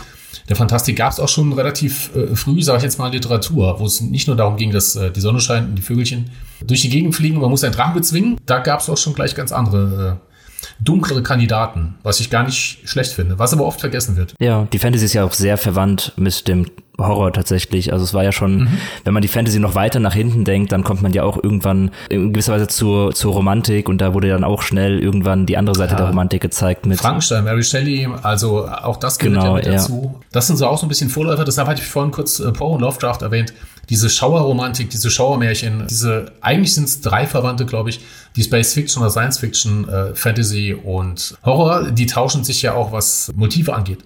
der 0.48 0.56
Fantastik 0.56 0.96
gab 0.96 1.12
es 1.12 1.20
auch 1.20 1.28
schon 1.28 1.52
relativ 1.52 2.14
äh, 2.14 2.34
früh, 2.34 2.62
sage 2.62 2.78
ich 2.78 2.84
jetzt 2.84 2.98
mal, 2.98 3.10
Literatur, 3.10 3.78
wo 3.80 3.86
es 3.86 4.00
nicht 4.00 4.26
nur 4.26 4.36
darum 4.36 4.56
ging, 4.56 4.70
dass 4.70 4.96
äh, 4.96 5.10
die 5.10 5.20
Sonne 5.20 5.40
scheint 5.40 5.68
und 5.68 5.76
die 5.76 5.82
Vögelchen 5.82 6.30
durch 6.66 6.82
die 6.82 6.88
Gegend 6.88 7.14
fliegen, 7.14 7.38
man 7.38 7.50
muss 7.50 7.64
einen 7.64 7.74
Drachen 7.74 7.94
bezwingen. 7.94 8.38
Da 8.46 8.58
gab 8.58 8.80
es 8.80 8.88
auch 8.88 8.96
schon 8.96 9.14
gleich 9.14 9.34
ganz 9.34 9.52
andere 9.52 10.20
äh, 10.22 10.27
dunklere 10.80 11.22
Kandidaten, 11.22 11.94
was 12.02 12.20
ich 12.20 12.30
gar 12.30 12.44
nicht 12.44 12.88
schlecht 12.88 13.12
finde, 13.12 13.38
was 13.38 13.52
aber 13.52 13.64
oft 13.64 13.80
vergessen 13.80 14.16
wird. 14.16 14.34
Ja, 14.40 14.66
die 14.72 14.78
Fantasy 14.78 15.04
ist 15.04 15.12
ja 15.14 15.24
auch 15.24 15.32
sehr 15.32 15.58
verwandt 15.58 16.12
mit 16.16 16.48
dem 16.48 16.66
Horror 16.98 17.32
tatsächlich. 17.32 17.92
Also 17.92 18.04
es 18.04 18.12
war 18.12 18.24
ja 18.24 18.32
schon, 18.32 18.62
mhm. 18.62 18.78
wenn 19.04 19.14
man 19.14 19.22
die 19.22 19.28
Fantasy 19.28 19.60
noch 19.60 19.74
weiter 19.74 20.00
nach 20.00 20.14
hinten 20.14 20.44
denkt, 20.44 20.72
dann 20.72 20.82
kommt 20.82 21.00
man 21.00 21.12
ja 21.12 21.22
auch 21.22 21.42
irgendwann 21.42 21.92
in 22.08 22.32
gewisser 22.32 22.52
Weise 22.54 22.66
zur, 22.66 23.14
zur 23.14 23.32
Romantik 23.34 23.88
und 23.88 24.00
da 24.00 24.14
wurde 24.14 24.28
dann 24.28 24.42
auch 24.42 24.62
schnell 24.62 24.98
irgendwann 24.98 25.46
die 25.46 25.56
andere 25.56 25.76
Seite 25.76 25.92
ja. 25.92 25.98
der 25.98 26.08
Romantik 26.08 26.42
gezeigt 26.42 26.86
mit 26.86 26.98
Frankenstein, 26.98 27.44
Mary 27.44 27.62
Shelley, 27.62 28.08
also 28.22 28.66
auch 28.66 28.96
das 28.96 29.18
gehört 29.18 29.40
genau, 29.40 29.56
ja 29.58 29.64
mit 29.64 29.66
dazu. 29.66 30.10
Ja. 30.12 30.20
Das 30.32 30.48
sind 30.48 30.56
so 30.56 30.66
auch 30.66 30.78
so 30.78 30.86
ein 30.86 30.88
bisschen 30.88 31.08
Vorläufer, 31.08 31.44
deshalb 31.44 31.68
hatte 31.68 31.80
ich 31.80 31.86
vorhin 31.86 32.10
kurz 32.10 32.40
äh, 32.40 32.50
Poe 32.50 32.74
und 32.74 32.80
Lovecraft 32.80 33.22
erwähnt. 33.22 33.54
Diese 33.90 34.10
Schauerromantik, 34.10 34.90
diese 34.90 35.08
Schauermärchen, 35.10 35.86
diese, 35.88 36.32
eigentlich 36.40 36.74
sind 36.74 36.84
es 36.84 37.00
drei 37.00 37.26
Verwandte, 37.26 37.64
glaube 37.64 37.90
ich, 37.90 38.00
die 38.36 38.42
Space 38.42 38.74
Fiction 38.74 39.02
oder 39.02 39.10
Science 39.10 39.38
Fiction, 39.38 39.88
äh, 39.88 40.14
Fantasy 40.14 40.74
und 40.74 41.36
Horror, 41.44 41.90
die 41.90 42.06
tauschen 42.06 42.44
sich 42.44 42.62
ja 42.62 42.74
auch, 42.74 42.92
was 42.92 43.32
Motive 43.34 43.74
angeht 43.74 44.04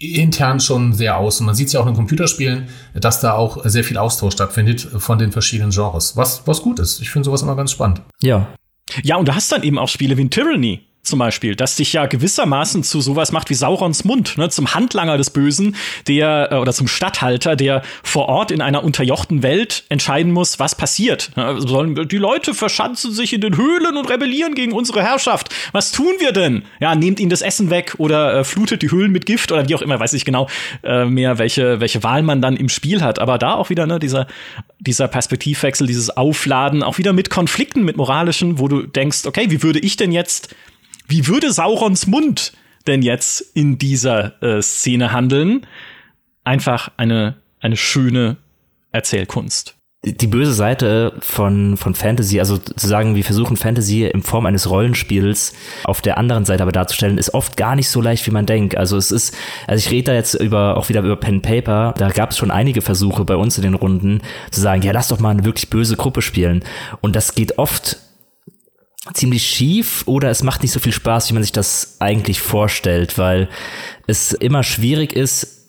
intern 0.00 0.60
schon 0.60 0.94
sehr 0.94 1.18
aus. 1.18 1.40
Und 1.40 1.46
man 1.46 1.54
sieht 1.54 1.68
es 1.68 1.74
ja 1.74 1.80
auch 1.80 1.86
in 1.86 1.94
Computerspielen, 1.94 2.68
dass 2.94 3.20
da 3.20 3.34
auch 3.34 3.58
sehr 3.64 3.84
viel 3.84 3.98
Austausch 3.98 4.32
stattfindet 4.32 4.80
von 4.80 5.18
den 5.18 5.30
verschiedenen 5.30 5.70
Genres. 5.70 6.16
Was, 6.16 6.46
was 6.46 6.62
gut 6.62 6.78
ist. 6.78 7.00
Ich 7.00 7.10
finde 7.10 7.26
sowas 7.26 7.42
immer 7.42 7.54
ganz 7.54 7.70
spannend. 7.70 8.00
Ja. 8.22 8.48
Ja, 9.02 9.16
und 9.16 9.28
du 9.28 9.34
hast 9.34 9.52
dann 9.52 9.62
eben 9.62 9.78
auch 9.78 9.88
Spiele 9.88 10.16
wie 10.16 10.28
Tyranny, 10.28 10.80
zum 11.02 11.18
Beispiel, 11.18 11.56
das 11.56 11.76
dich 11.76 11.94
ja 11.94 12.06
gewissermaßen 12.06 12.82
zu 12.82 13.00
sowas 13.00 13.32
macht 13.32 13.48
wie 13.48 13.54
Saurons 13.54 14.04
Mund, 14.04 14.36
ne, 14.36 14.50
zum 14.50 14.74
Handlanger 14.74 15.16
des 15.16 15.30
Bösen, 15.30 15.76
der 16.06 16.52
äh, 16.52 16.56
oder 16.56 16.72
zum 16.72 16.88
Statthalter, 16.88 17.56
der 17.56 17.82
vor 18.02 18.28
Ort 18.28 18.50
in 18.50 18.60
einer 18.60 18.84
unterjochten 18.84 19.42
Welt 19.42 19.84
entscheiden 19.88 20.32
muss, 20.32 20.58
was 20.58 20.74
passiert. 20.74 21.30
Ne, 21.36 21.56
sollen 21.58 22.08
die 22.08 22.18
Leute 22.18 22.52
verschanzen 22.52 23.12
sich 23.12 23.32
in 23.32 23.40
den 23.40 23.56
Höhlen 23.56 23.96
und 23.96 24.10
rebellieren 24.10 24.54
gegen 24.54 24.72
unsere 24.72 25.02
Herrschaft. 25.02 25.54
Was 25.72 25.90
tun 25.90 26.12
wir 26.18 26.32
denn? 26.32 26.64
Ja, 26.80 26.94
nehmt 26.94 27.18
ihnen 27.18 27.30
das 27.30 27.42
Essen 27.42 27.70
weg 27.70 27.94
oder 27.96 28.40
äh, 28.40 28.44
flutet 28.44 28.82
die 28.82 28.90
Höhlen 28.90 29.10
mit 29.10 29.24
Gift 29.24 29.52
oder 29.52 29.68
wie 29.68 29.74
auch 29.74 29.82
immer, 29.82 29.98
weiß 29.98 30.12
ich 30.12 30.26
genau 30.26 30.48
äh, 30.82 31.06
mehr, 31.06 31.38
welche 31.38 31.80
welche 31.80 32.02
Wahl 32.02 32.22
man 32.22 32.42
dann 32.42 32.56
im 32.56 32.68
Spiel 32.68 33.02
hat. 33.02 33.18
Aber 33.18 33.38
da 33.38 33.54
auch 33.54 33.70
wieder 33.70 33.86
ne, 33.86 33.98
dieser 33.98 34.26
dieser 34.78 35.08
Perspektivwechsel, 35.08 35.86
dieses 35.86 36.16
Aufladen, 36.16 36.82
auch 36.82 36.98
wieder 36.98 37.12
mit 37.12 37.30
Konflikten, 37.30 37.84
mit 37.84 37.96
moralischen, 37.96 38.58
wo 38.58 38.68
du 38.68 38.82
denkst, 38.82 39.26
okay, 39.26 39.46
wie 39.50 39.62
würde 39.62 39.78
ich 39.78 39.96
denn 39.96 40.10
jetzt 40.10 40.54
wie 41.10 41.26
würde 41.26 41.52
Saurons 41.52 42.06
Mund 42.06 42.52
denn 42.86 43.02
jetzt 43.02 43.40
in 43.54 43.78
dieser 43.78 44.42
äh, 44.42 44.62
Szene 44.62 45.12
handeln? 45.12 45.66
Einfach 46.44 46.90
eine, 46.96 47.36
eine 47.60 47.76
schöne 47.76 48.38
Erzählkunst. 48.92 49.76
Die 50.02 50.28
böse 50.28 50.54
Seite 50.54 51.12
von, 51.20 51.76
von 51.76 51.94
Fantasy, 51.94 52.40
also 52.40 52.56
zu 52.56 52.86
sagen, 52.86 53.16
wir 53.16 53.24
versuchen 53.24 53.58
Fantasy 53.58 54.06
in 54.06 54.22
Form 54.22 54.46
eines 54.46 54.70
Rollenspiels 54.70 55.52
auf 55.84 56.00
der 56.00 56.16
anderen 56.16 56.46
Seite 56.46 56.62
aber 56.62 56.72
darzustellen, 56.72 57.18
ist 57.18 57.34
oft 57.34 57.58
gar 57.58 57.76
nicht 57.76 57.90
so 57.90 58.00
leicht, 58.00 58.26
wie 58.26 58.30
man 58.30 58.46
denkt. 58.46 58.78
Also 58.78 58.96
es 58.96 59.10
ist, 59.10 59.36
also 59.66 59.78
ich 59.78 59.90
rede 59.90 60.12
da 60.12 60.14
jetzt 60.14 60.32
über, 60.32 60.78
auch 60.78 60.88
wieder 60.88 61.02
über 61.02 61.16
Pen 61.16 61.42
Paper, 61.42 61.92
da 61.98 62.08
gab 62.08 62.30
es 62.30 62.38
schon 62.38 62.50
einige 62.50 62.80
Versuche 62.80 63.26
bei 63.26 63.36
uns 63.36 63.58
in 63.58 63.62
den 63.62 63.74
Runden, 63.74 64.22
zu 64.50 64.62
sagen, 64.62 64.80
ja, 64.80 64.92
lass 64.92 65.08
doch 65.08 65.20
mal 65.20 65.30
eine 65.30 65.44
wirklich 65.44 65.68
böse 65.68 65.96
Gruppe 65.96 66.22
spielen. 66.22 66.64
Und 67.02 67.14
das 67.14 67.34
geht 67.34 67.58
oft 67.58 67.98
ziemlich 69.14 69.46
schief 69.46 70.02
oder 70.06 70.30
es 70.30 70.42
macht 70.42 70.62
nicht 70.62 70.72
so 70.72 70.80
viel 70.80 70.92
Spaß, 70.92 71.30
wie 71.30 71.34
man 71.34 71.42
sich 71.42 71.52
das 71.52 71.96
eigentlich 72.00 72.40
vorstellt, 72.40 73.16
weil 73.16 73.48
es 74.06 74.32
immer 74.32 74.62
schwierig 74.62 75.14
ist, 75.14 75.59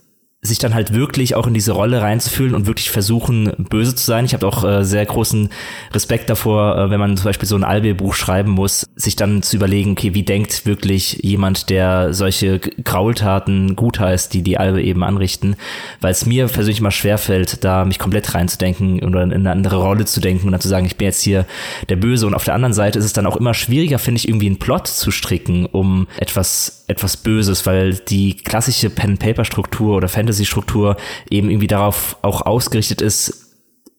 sich 0.43 0.57
dann 0.57 0.73
halt 0.73 0.91
wirklich 0.91 1.35
auch 1.35 1.45
in 1.45 1.53
diese 1.53 1.73
Rolle 1.73 2.01
reinzufühlen 2.01 2.55
und 2.55 2.65
wirklich 2.65 2.89
versuchen, 2.89 3.51
böse 3.69 3.93
zu 3.93 4.03
sein. 4.03 4.25
Ich 4.25 4.33
habe 4.33 4.47
auch 4.47 4.63
äh, 4.63 4.83
sehr 4.83 5.05
großen 5.05 5.49
Respekt 5.93 6.31
davor, 6.31 6.77
äh, 6.77 6.89
wenn 6.89 6.99
man 6.99 7.15
zum 7.15 7.25
Beispiel 7.25 7.47
so 7.47 7.55
ein 7.55 7.63
Albe-Buch 7.63 8.15
schreiben 8.15 8.49
muss, 8.49 8.89
sich 8.95 9.15
dann 9.15 9.43
zu 9.43 9.55
überlegen, 9.55 9.91
okay, 9.91 10.15
wie 10.15 10.23
denkt 10.23 10.65
wirklich 10.65 11.19
jemand, 11.21 11.69
der 11.69 12.15
solche 12.15 12.57
Graultaten 12.59 13.75
gutheißt, 13.75 14.33
die 14.33 14.41
die 14.41 14.57
Albe 14.57 14.81
eben 14.81 15.03
anrichten, 15.03 15.57
weil 15.99 16.11
es 16.11 16.25
mir 16.25 16.47
persönlich 16.47 16.81
mal 16.81 16.89
schwerfällt, 16.89 17.63
da 17.63 17.85
mich 17.85 17.99
komplett 17.99 18.33
reinzudenken 18.33 19.03
oder 19.03 19.21
in 19.21 19.33
eine 19.33 19.51
andere 19.51 19.77
Rolle 19.77 20.05
zu 20.05 20.21
denken 20.21 20.47
und 20.47 20.53
dann 20.53 20.61
zu 20.61 20.69
sagen, 20.69 20.87
ich 20.87 20.97
bin 20.97 21.05
jetzt 21.05 21.21
hier 21.21 21.45
der 21.89 21.97
Böse 21.97 22.25
und 22.25 22.33
auf 22.33 22.45
der 22.45 22.55
anderen 22.55 22.73
Seite 22.73 22.97
ist 22.97 23.05
es 23.05 23.13
dann 23.13 23.27
auch 23.27 23.37
immer 23.37 23.53
schwieriger, 23.53 23.99
finde 23.99 24.17
ich, 24.17 24.27
irgendwie 24.27 24.47
einen 24.47 24.57
Plot 24.57 24.87
zu 24.87 25.11
stricken, 25.11 25.67
um 25.67 26.07
etwas, 26.17 26.80
etwas 26.91 27.17
Böses, 27.17 27.65
weil 27.65 27.95
die 27.95 28.35
klassische 28.37 28.89
Pen-Paper-Struktur 28.89 29.97
oder 29.97 30.07
Fantasy 30.07 30.31
Fantasy-Struktur 30.31 30.97
eben 31.29 31.49
irgendwie 31.49 31.67
darauf 31.67 32.17
auch 32.21 32.41
ausgerichtet 32.41 33.01
ist, 33.01 33.40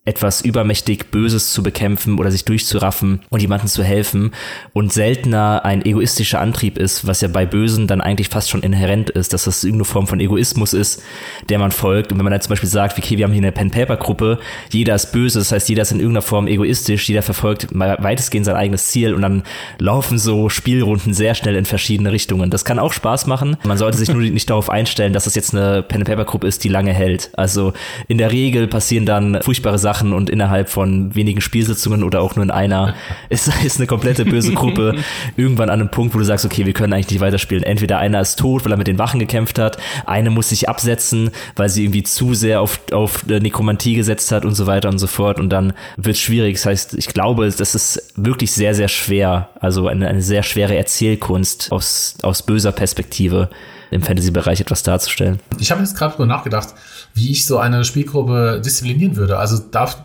etwas 0.04 0.40
übermächtig 0.40 1.12
Böses 1.12 1.52
zu 1.52 1.62
bekämpfen 1.62 2.18
oder 2.18 2.32
sich 2.32 2.44
durchzuraffen 2.44 3.20
und 3.30 3.40
jemandem 3.40 3.68
zu 3.68 3.84
helfen 3.84 4.32
und 4.72 4.92
seltener 4.92 5.64
ein 5.64 5.84
egoistischer 5.84 6.40
Antrieb 6.40 6.76
ist, 6.76 7.06
was 7.06 7.20
ja 7.20 7.28
bei 7.28 7.46
Bösen 7.46 7.86
dann 7.86 8.00
eigentlich 8.00 8.28
fast 8.28 8.50
schon 8.50 8.64
inhärent 8.64 9.10
ist, 9.10 9.32
dass 9.32 9.44
das 9.44 9.62
irgendeine 9.62 9.84
Form 9.84 10.08
von 10.08 10.18
Egoismus 10.18 10.72
ist, 10.72 11.02
der 11.50 11.60
man 11.60 11.70
folgt. 11.70 12.10
Und 12.10 12.18
wenn 12.18 12.24
man 12.24 12.32
dann 12.32 12.40
zum 12.40 12.50
Beispiel 12.50 12.68
sagt, 12.68 12.98
okay, 12.98 13.16
wir 13.16 13.24
haben 13.24 13.32
hier 13.32 13.42
eine 13.42 13.52
Pen-Paper-Gruppe, 13.52 14.40
jeder 14.72 14.96
ist 14.96 15.12
böse, 15.12 15.38
das 15.38 15.52
heißt, 15.52 15.68
jeder 15.68 15.82
ist 15.82 15.92
in 15.92 16.00
irgendeiner 16.00 16.22
Form 16.22 16.48
egoistisch, 16.48 17.08
jeder 17.08 17.22
verfolgt 17.22 17.68
weitestgehend 17.70 18.46
sein 18.46 18.56
eigenes 18.56 18.86
Ziel 18.88 19.14
und 19.14 19.22
dann 19.22 19.44
laufen 19.78 20.18
so 20.18 20.48
Spielrunden 20.48 21.14
sehr 21.14 21.36
schnell 21.36 21.54
in 21.54 21.64
verschiedene 21.64 22.10
Richtungen. 22.10 22.50
Das 22.50 22.64
kann 22.64 22.80
auch 22.80 22.92
Spaß 22.92 23.28
machen. 23.28 23.56
Man 23.62 23.78
sollte 23.78 23.98
sich 23.98 24.08
nur 24.08 24.20
nicht 24.22 24.50
darauf 24.50 24.68
einstellen, 24.68 25.12
dass 25.12 25.28
es 25.28 25.36
jetzt 25.36 25.54
eine 25.54 25.84
Pen-Paper-Gruppe 25.84 26.48
ist, 26.48 26.64
die 26.64 26.68
lange 26.68 26.92
hält. 26.92 27.30
Also 27.34 27.72
in 28.08 28.18
der 28.18 28.32
Regel 28.32 28.66
passieren 28.66 29.06
dann 29.06 29.40
furchtbare 29.42 29.78
Sachen 29.78 29.91
Sachen 29.92 30.14
und 30.14 30.30
innerhalb 30.30 30.70
von 30.70 31.14
wenigen 31.14 31.42
Spielsitzungen 31.42 32.02
oder 32.02 32.22
auch 32.22 32.34
nur 32.34 32.44
in 32.44 32.50
einer 32.50 32.94
ist, 33.28 33.50
ist 33.62 33.76
eine 33.76 33.86
komplette 33.86 34.24
böse 34.24 34.54
Gruppe 34.54 34.96
irgendwann 35.36 35.68
an 35.68 35.80
einem 35.80 35.90
Punkt, 35.90 36.14
wo 36.14 36.18
du 36.18 36.24
sagst, 36.24 36.46
okay, 36.46 36.64
wir 36.64 36.72
können 36.72 36.94
eigentlich 36.94 37.10
nicht 37.10 37.20
weiterspielen. 37.20 37.62
Entweder 37.62 37.98
einer 37.98 38.20
ist 38.20 38.38
tot, 38.38 38.64
weil 38.64 38.72
er 38.72 38.78
mit 38.78 38.86
den 38.86 38.98
Wachen 38.98 39.20
gekämpft 39.20 39.58
hat, 39.58 39.76
eine 40.06 40.30
muss 40.30 40.48
sich 40.48 40.68
absetzen, 40.68 41.30
weil 41.56 41.68
sie 41.68 41.84
irgendwie 41.84 42.02
zu 42.02 42.32
sehr 42.32 42.62
auf, 42.62 42.80
auf 42.92 43.26
Nekromantie 43.26 43.94
gesetzt 43.94 44.32
hat 44.32 44.46
und 44.46 44.54
so 44.54 44.66
weiter 44.66 44.88
und 44.88 44.98
so 44.98 45.06
fort 45.06 45.38
und 45.38 45.50
dann 45.50 45.74
wird 45.96 46.16
es 46.16 46.22
schwierig. 46.22 46.54
Das 46.54 46.66
heißt, 46.66 46.94
ich 46.94 47.08
glaube, 47.08 47.50
das 47.50 47.74
ist 47.74 48.12
wirklich 48.16 48.52
sehr, 48.52 48.74
sehr 48.74 48.88
schwer, 48.88 49.50
also 49.60 49.88
eine, 49.88 50.08
eine 50.08 50.22
sehr 50.22 50.42
schwere 50.42 50.74
Erzählkunst 50.74 51.70
aus, 51.70 52.16
aus 52.22 52.42
böser 52.42 52.72
Perspektive 52.72 53.50
im 53.90 54.02
Fantasy-Bereich 54.02 54.60
etwas 54.60 54.82
darzustellen. 54.82 55.38
Ich 55.58 55.70
habe 55.70 55.82
jetzt 55.82 55.96
gerade 55.96 56.14
drüber 56.14 56.26
nachgedacht, 56.26 56.68
wie 57.14 57.30
ich 57.30 57.46
so 57.46 57.58
eine 57.58 57.84
Spielgruppe 57.84 58.60
disziplinieren 58.64 59.16
würde. 59.16 59.38
Also 59.38 59.58
darf, 59.58 60.04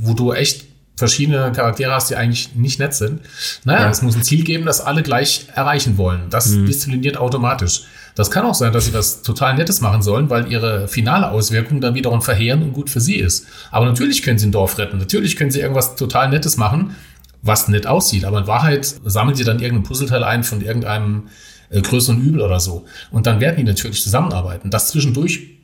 wo 0.00 0.14
du 0.14 0.32
echt 0.32 0.66
verschiedene 0.96 1.52
Charaktere 1.52 1.92
hast, 1.92 2.10
die 2.10 2.16
eigentlich 2.16 2.54
nicht 2.54 2.80
nett 2.80 2.92
sind. 2.92 3.20
Naja, 3.64 3.82
ja. 3.82 3.90
es 3.90 4.02
muss 4.02 4.16
ein 4.16 4.22
Ziel 4.22 4.44
geben, 4.44 4.66
das 4.66 4.80
alle 4.80 5.02
gleich 5.02 5.46
erreichen 5.54 5.96
wollen. 5.96 6.22
Das 6.28 6.48
mhm. 6.48 6.66
diszipliniert 6.66 7.16
automatisch. 7.16 7.84
Das 8.16 8.32
kann 8.32 8.44
auch 8.44 8.54
sein, 8.54 8.72
dass 8.72 8.86
sie 8.86 8.94
was 8.94 9.22
total 9.22 9.54
Nettes 9.54 9.80
machen 9.80 10.02
sollen, 10.02 10.28
weil 10.28 10.50
ihre 10.50 10.88
finale 10.88 11.30
Auswirkung 11.30 11.80
dann 11.80 11.94
wiederum 11.94 12.20
verheerend 12.20 12.64
und 12.64 12.72
gut 12.72 12.90
für 12.90 13.00
sie 13.00 13.14
ist. 13.14 13.46
Aber 13.70 13.86
natürlich 13.86 14.22
können 14.22 14.38
sie 14.38 14.48
ein 14.48 14.52
Dorf 14.52 14.76
retten. 14.76 14.98
Natürlich 14.98 15.36
können 15.36 15.52
sie 15.52 15.60
irgendwas 15.60 15.94
total 15.94 16.28
Nettes 16.28 16.56
machen, 16.56 16.96
was 17.42 17.68
nett 17.68 17.86
aussieht. 17.86 18.24
Aber 18.24 18.40
in 18.40 18.46
Wahrheit 18.48 18.92
sammeln 19.04 19.36
sie 19.36 19.44
dann 19.44 19.60
irgendein 19.60 19.84
Puzzleteil 19.84 20.24
ein 20.24 20.42
von 20.42 20.60
irgendeinem 20.62 21.28
äh, 21.70 21.80
größeren 21.80 22.20
Übel 22.20 22.40
oder 22.40 22.58
so. 22.58 22.86
Und 23.12 23.26
dann 23.26 23.38
werden 23.38 23.56
die 23.58 23.62
natürlich 23.62 24.02
zusammenarbeiten. 24.02 24.70
Das 24.70 24.88
zwischendurch 24.88 25.57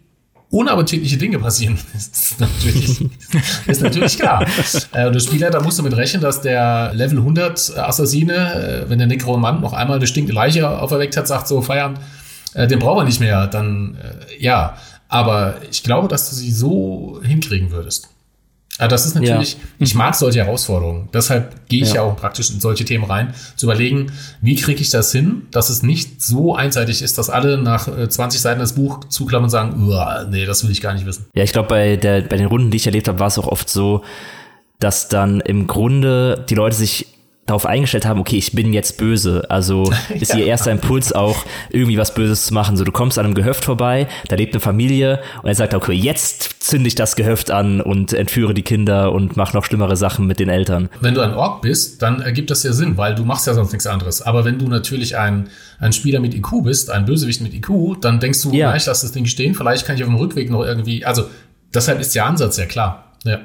unappetitliche 0.50 1.16
Dinge 1.16 1.38
passieren, 1.38 1.78
ist 1.94 2.40
natürlich, 2.40 3.00
ist 3.66 3.82
natürlich 3.82 4.18
klar. 4.18 4.46
Äh, 4.92 5.06
und 5.06 5.14
der 5.14 5.20
Spieler, 5.20 5.50
da 5.50 5.60
musst 5.60 5.78
du 5.78 5.82
mit 5.82 5.96
rechnen, 5.96 6.22
dass 6.22 6.40
der 6.40 6.92
Level 6.94 7.18
100 7.18 7.76
Assassine, 7.76 8.84
äh, 8.84 8.90
wenn 8.90 8.98
der 8.98 9.08
Necromant 9.08 9.60
noch 9.60 9.72
einmal 9.72 9.96
eine 9.96 10.06
stinkende 10.06 10.34
Leiche 10.34 10.68
auferweckt 10.68 11.16
hat, 11.16 11.26
sagt 11.26 11.48
so, 11.48 11.60
Feierabend, 11.62 11.98
äh, 12.54 12.66
den 12.66 12.78
brauchen 12.78 13.00
wir 13.00 13.04
nicht 13.04 13.20
mehr, 13.20 13.46
dann 13.46 13.98
ja. 14.38 14.76
Aber 15.08 15.56
ich 15.70 15.82
glaube, 15.82 16.08
dass 16.08 16.30
du 16.30 16.34
sie 16.34 16.50
so 16.50 17.20
hinkriegen 17.22 17.70
würdest. 17.70 18.08
Aber 18.78 18.88
das 18.88 19.06
ist 19.06 19.14
natürlich, 19.14 19.52
ja. 19.52 19.58
ich 19.78 19.94
mag 19.94 20.16
solche 20.16 20.44
Herausforderungen. 20.44 21.08
Deshalb 21.14 21.68
gehe 21.68 21.82
ich 21.82 21.90
ja. 21.90 21.96
ja. 21.96 22.02
auch 22.02 22.16
praktisch 22.16 22.50
in 22.50 22.58
solche 22.58 22.84
Themen 22.84 23.04
rein, 23.04 23.32
zu 23.54 23.66
überlegen, 23.66 24.10
wie 24.40 24.56
kriege 24.56 24.80
ich 24.80 24.90
das 24.90 25.12
hin, 25.12 25.46
dass 25.52 25.70
es 25.70 25.84
nicht 25.84 26.20
so 26.20 26.56
einseitig 26.56 27.00
ist, 27.00 27.16
dass 27.16 27.30
alle 27.30 27.56
nach 27.56 27.86
20 27.86 28.38
äh, 28.38 28.42
Seiten 28.42 28.58
das 28.58 28.74
Buch 28.74 29.04
zuklammern 29.04 29.44
und 29.44 29.50
sagen, 29.50 30.30
nee, 30.30 30.44
das 30.44 30.64
will 30.64 30.72
ich 30.72 30.80
gar 30.80 30.92
nicht 30.92 31.06
wissen. 31.06 31.26
Ja, 31.34 31.44
ich 31.44 31.52
glaube, 31.52 31.68
bei, 31.68 31.96
der, 31.96 32.22
bei 32.22 32.36
den 32.36 32.46
Runden, 32.46 32.72
die 32.72 32.76
ich 32.78 32.86
erlebt 32.86 33.06
habe, 33.06 33.20
war 33.20 33.28
es 33.28 33.38
auch 33.38 33.46
oft 33.46 33.68
so, 33.68 34.02
dass 34.80 35.08
dann 35.08 35.40
im 35.40 35.68
Grunde 35.68 36.44
die 36.50 36.56
Leute 36.56 36.74
sich 36.74 37.13
darauf 37.46 37.66
eingestellt 37.66 38.06
haben, 38.06 38.20
okay, 38.20 38.36
ich 38.36 38.52
bin 38.52 38.72
jetzt 38.72 38.96
böse. 38.96 39.44
Also 39.50 39.92
ist 40.18 40.32
ja. 40.32 40.38
ihr 40.38 40.46
erster 40.46 40.70
Impuls 40.70 41.12
auch, 41.12 41.44
irgendwie 41.70 41.98
was 41.98 42.14
Böses 42.14 42.46
zu 42.46 42.54
machen. 42.54 42.76
So, 42.76 42.84
du 42.84 42.92
kommst 42.92 43.18
an 43.18 43.26
einem 43.26 43.34
Gehöft 43.34 43.64
vorbei, 43.64 44.08
da 44.28 44.36
lebt 44.36 44.54
eine 44.54 44.60
Familie 44.60 45.20
und 45.42 45.48
er 45.48 45.54
sagt, 45.54 45.74
okay, 45.74 45.92
jetzt 45.92 46.62
zünde 46.62 46.88
ich 46.88 46.94
das 46.94 47.16
Gehöft 47.16 47.50
an 47.50 47.80
und 47.80 48.12
entführe 48.12 48.54
die 48.54 48.62
Kinder 48.62 49.12
und 49.12 49.36
mach 49.36 49.52
noch 49.52 49.64
schlimmere 49.64 49.96
Sachen 49.96 50.26
mit 50.26 50.40
den 50.40 50.48
Eltern. 50.48 50.88
Wenn 51.00 51.14
du 51.14 51.20
ein 51.20 51.34
Ork 51.34 51.60
bist, 51.62 52.00
dann 52.00 52.22
ergibt 52.22 52.50
das 52.50 52.62
ja 52.62 52.72
Sinn, 52.72 52.96
weil 52.96 53.14
du 53.14 53.24
machst 53.24 53.46
ja 53.46 53.54
sonst 53.54 53.72
nichts 53.72 53.86
anderes. 53.86 54.22
Aber 54.22 54.44
wenn 54.44 54.58
du 54.58 54.68
natürlich 54.68 55.16
ein, 55.16 55.48
ein 55.78 55.92
Spieler 55.92 56.20
mit 56.20 56.34
IQ 56.34 56.64
bist, 56.64 56.90
ein 56.90 57.04
Bösewicht 57.04 57.42
mit 57.42 57.52
IQ, 57.52 58.00
dann 58.00 58.20
denkst 58.20 58.42
du, 58.42 58.52
ja. 58.52 58.74
ich 58.74 58.86
lass 58.86 59.02
das 59.02 59.12
Ding 59.12 59.26
stehen, 59.26 59.54
vielleicht 59.54 59.86
kann 59.86 59.96
ich 59.96 60.02
auf 60.02 60.08
dem 60.08 60.16
Rückweg 60.16 60.50
noch 60.50 60.64
irgendwie, 60.64 61.04
also 61.04 61.24
deshalb 61.74 62.00
ist 62.00 62.14
der 62.14 62.24
Ansatz 62.24 62.56
ja 62.56 62.64
klar. 62.64 63.12
Ja. 63.24 63.40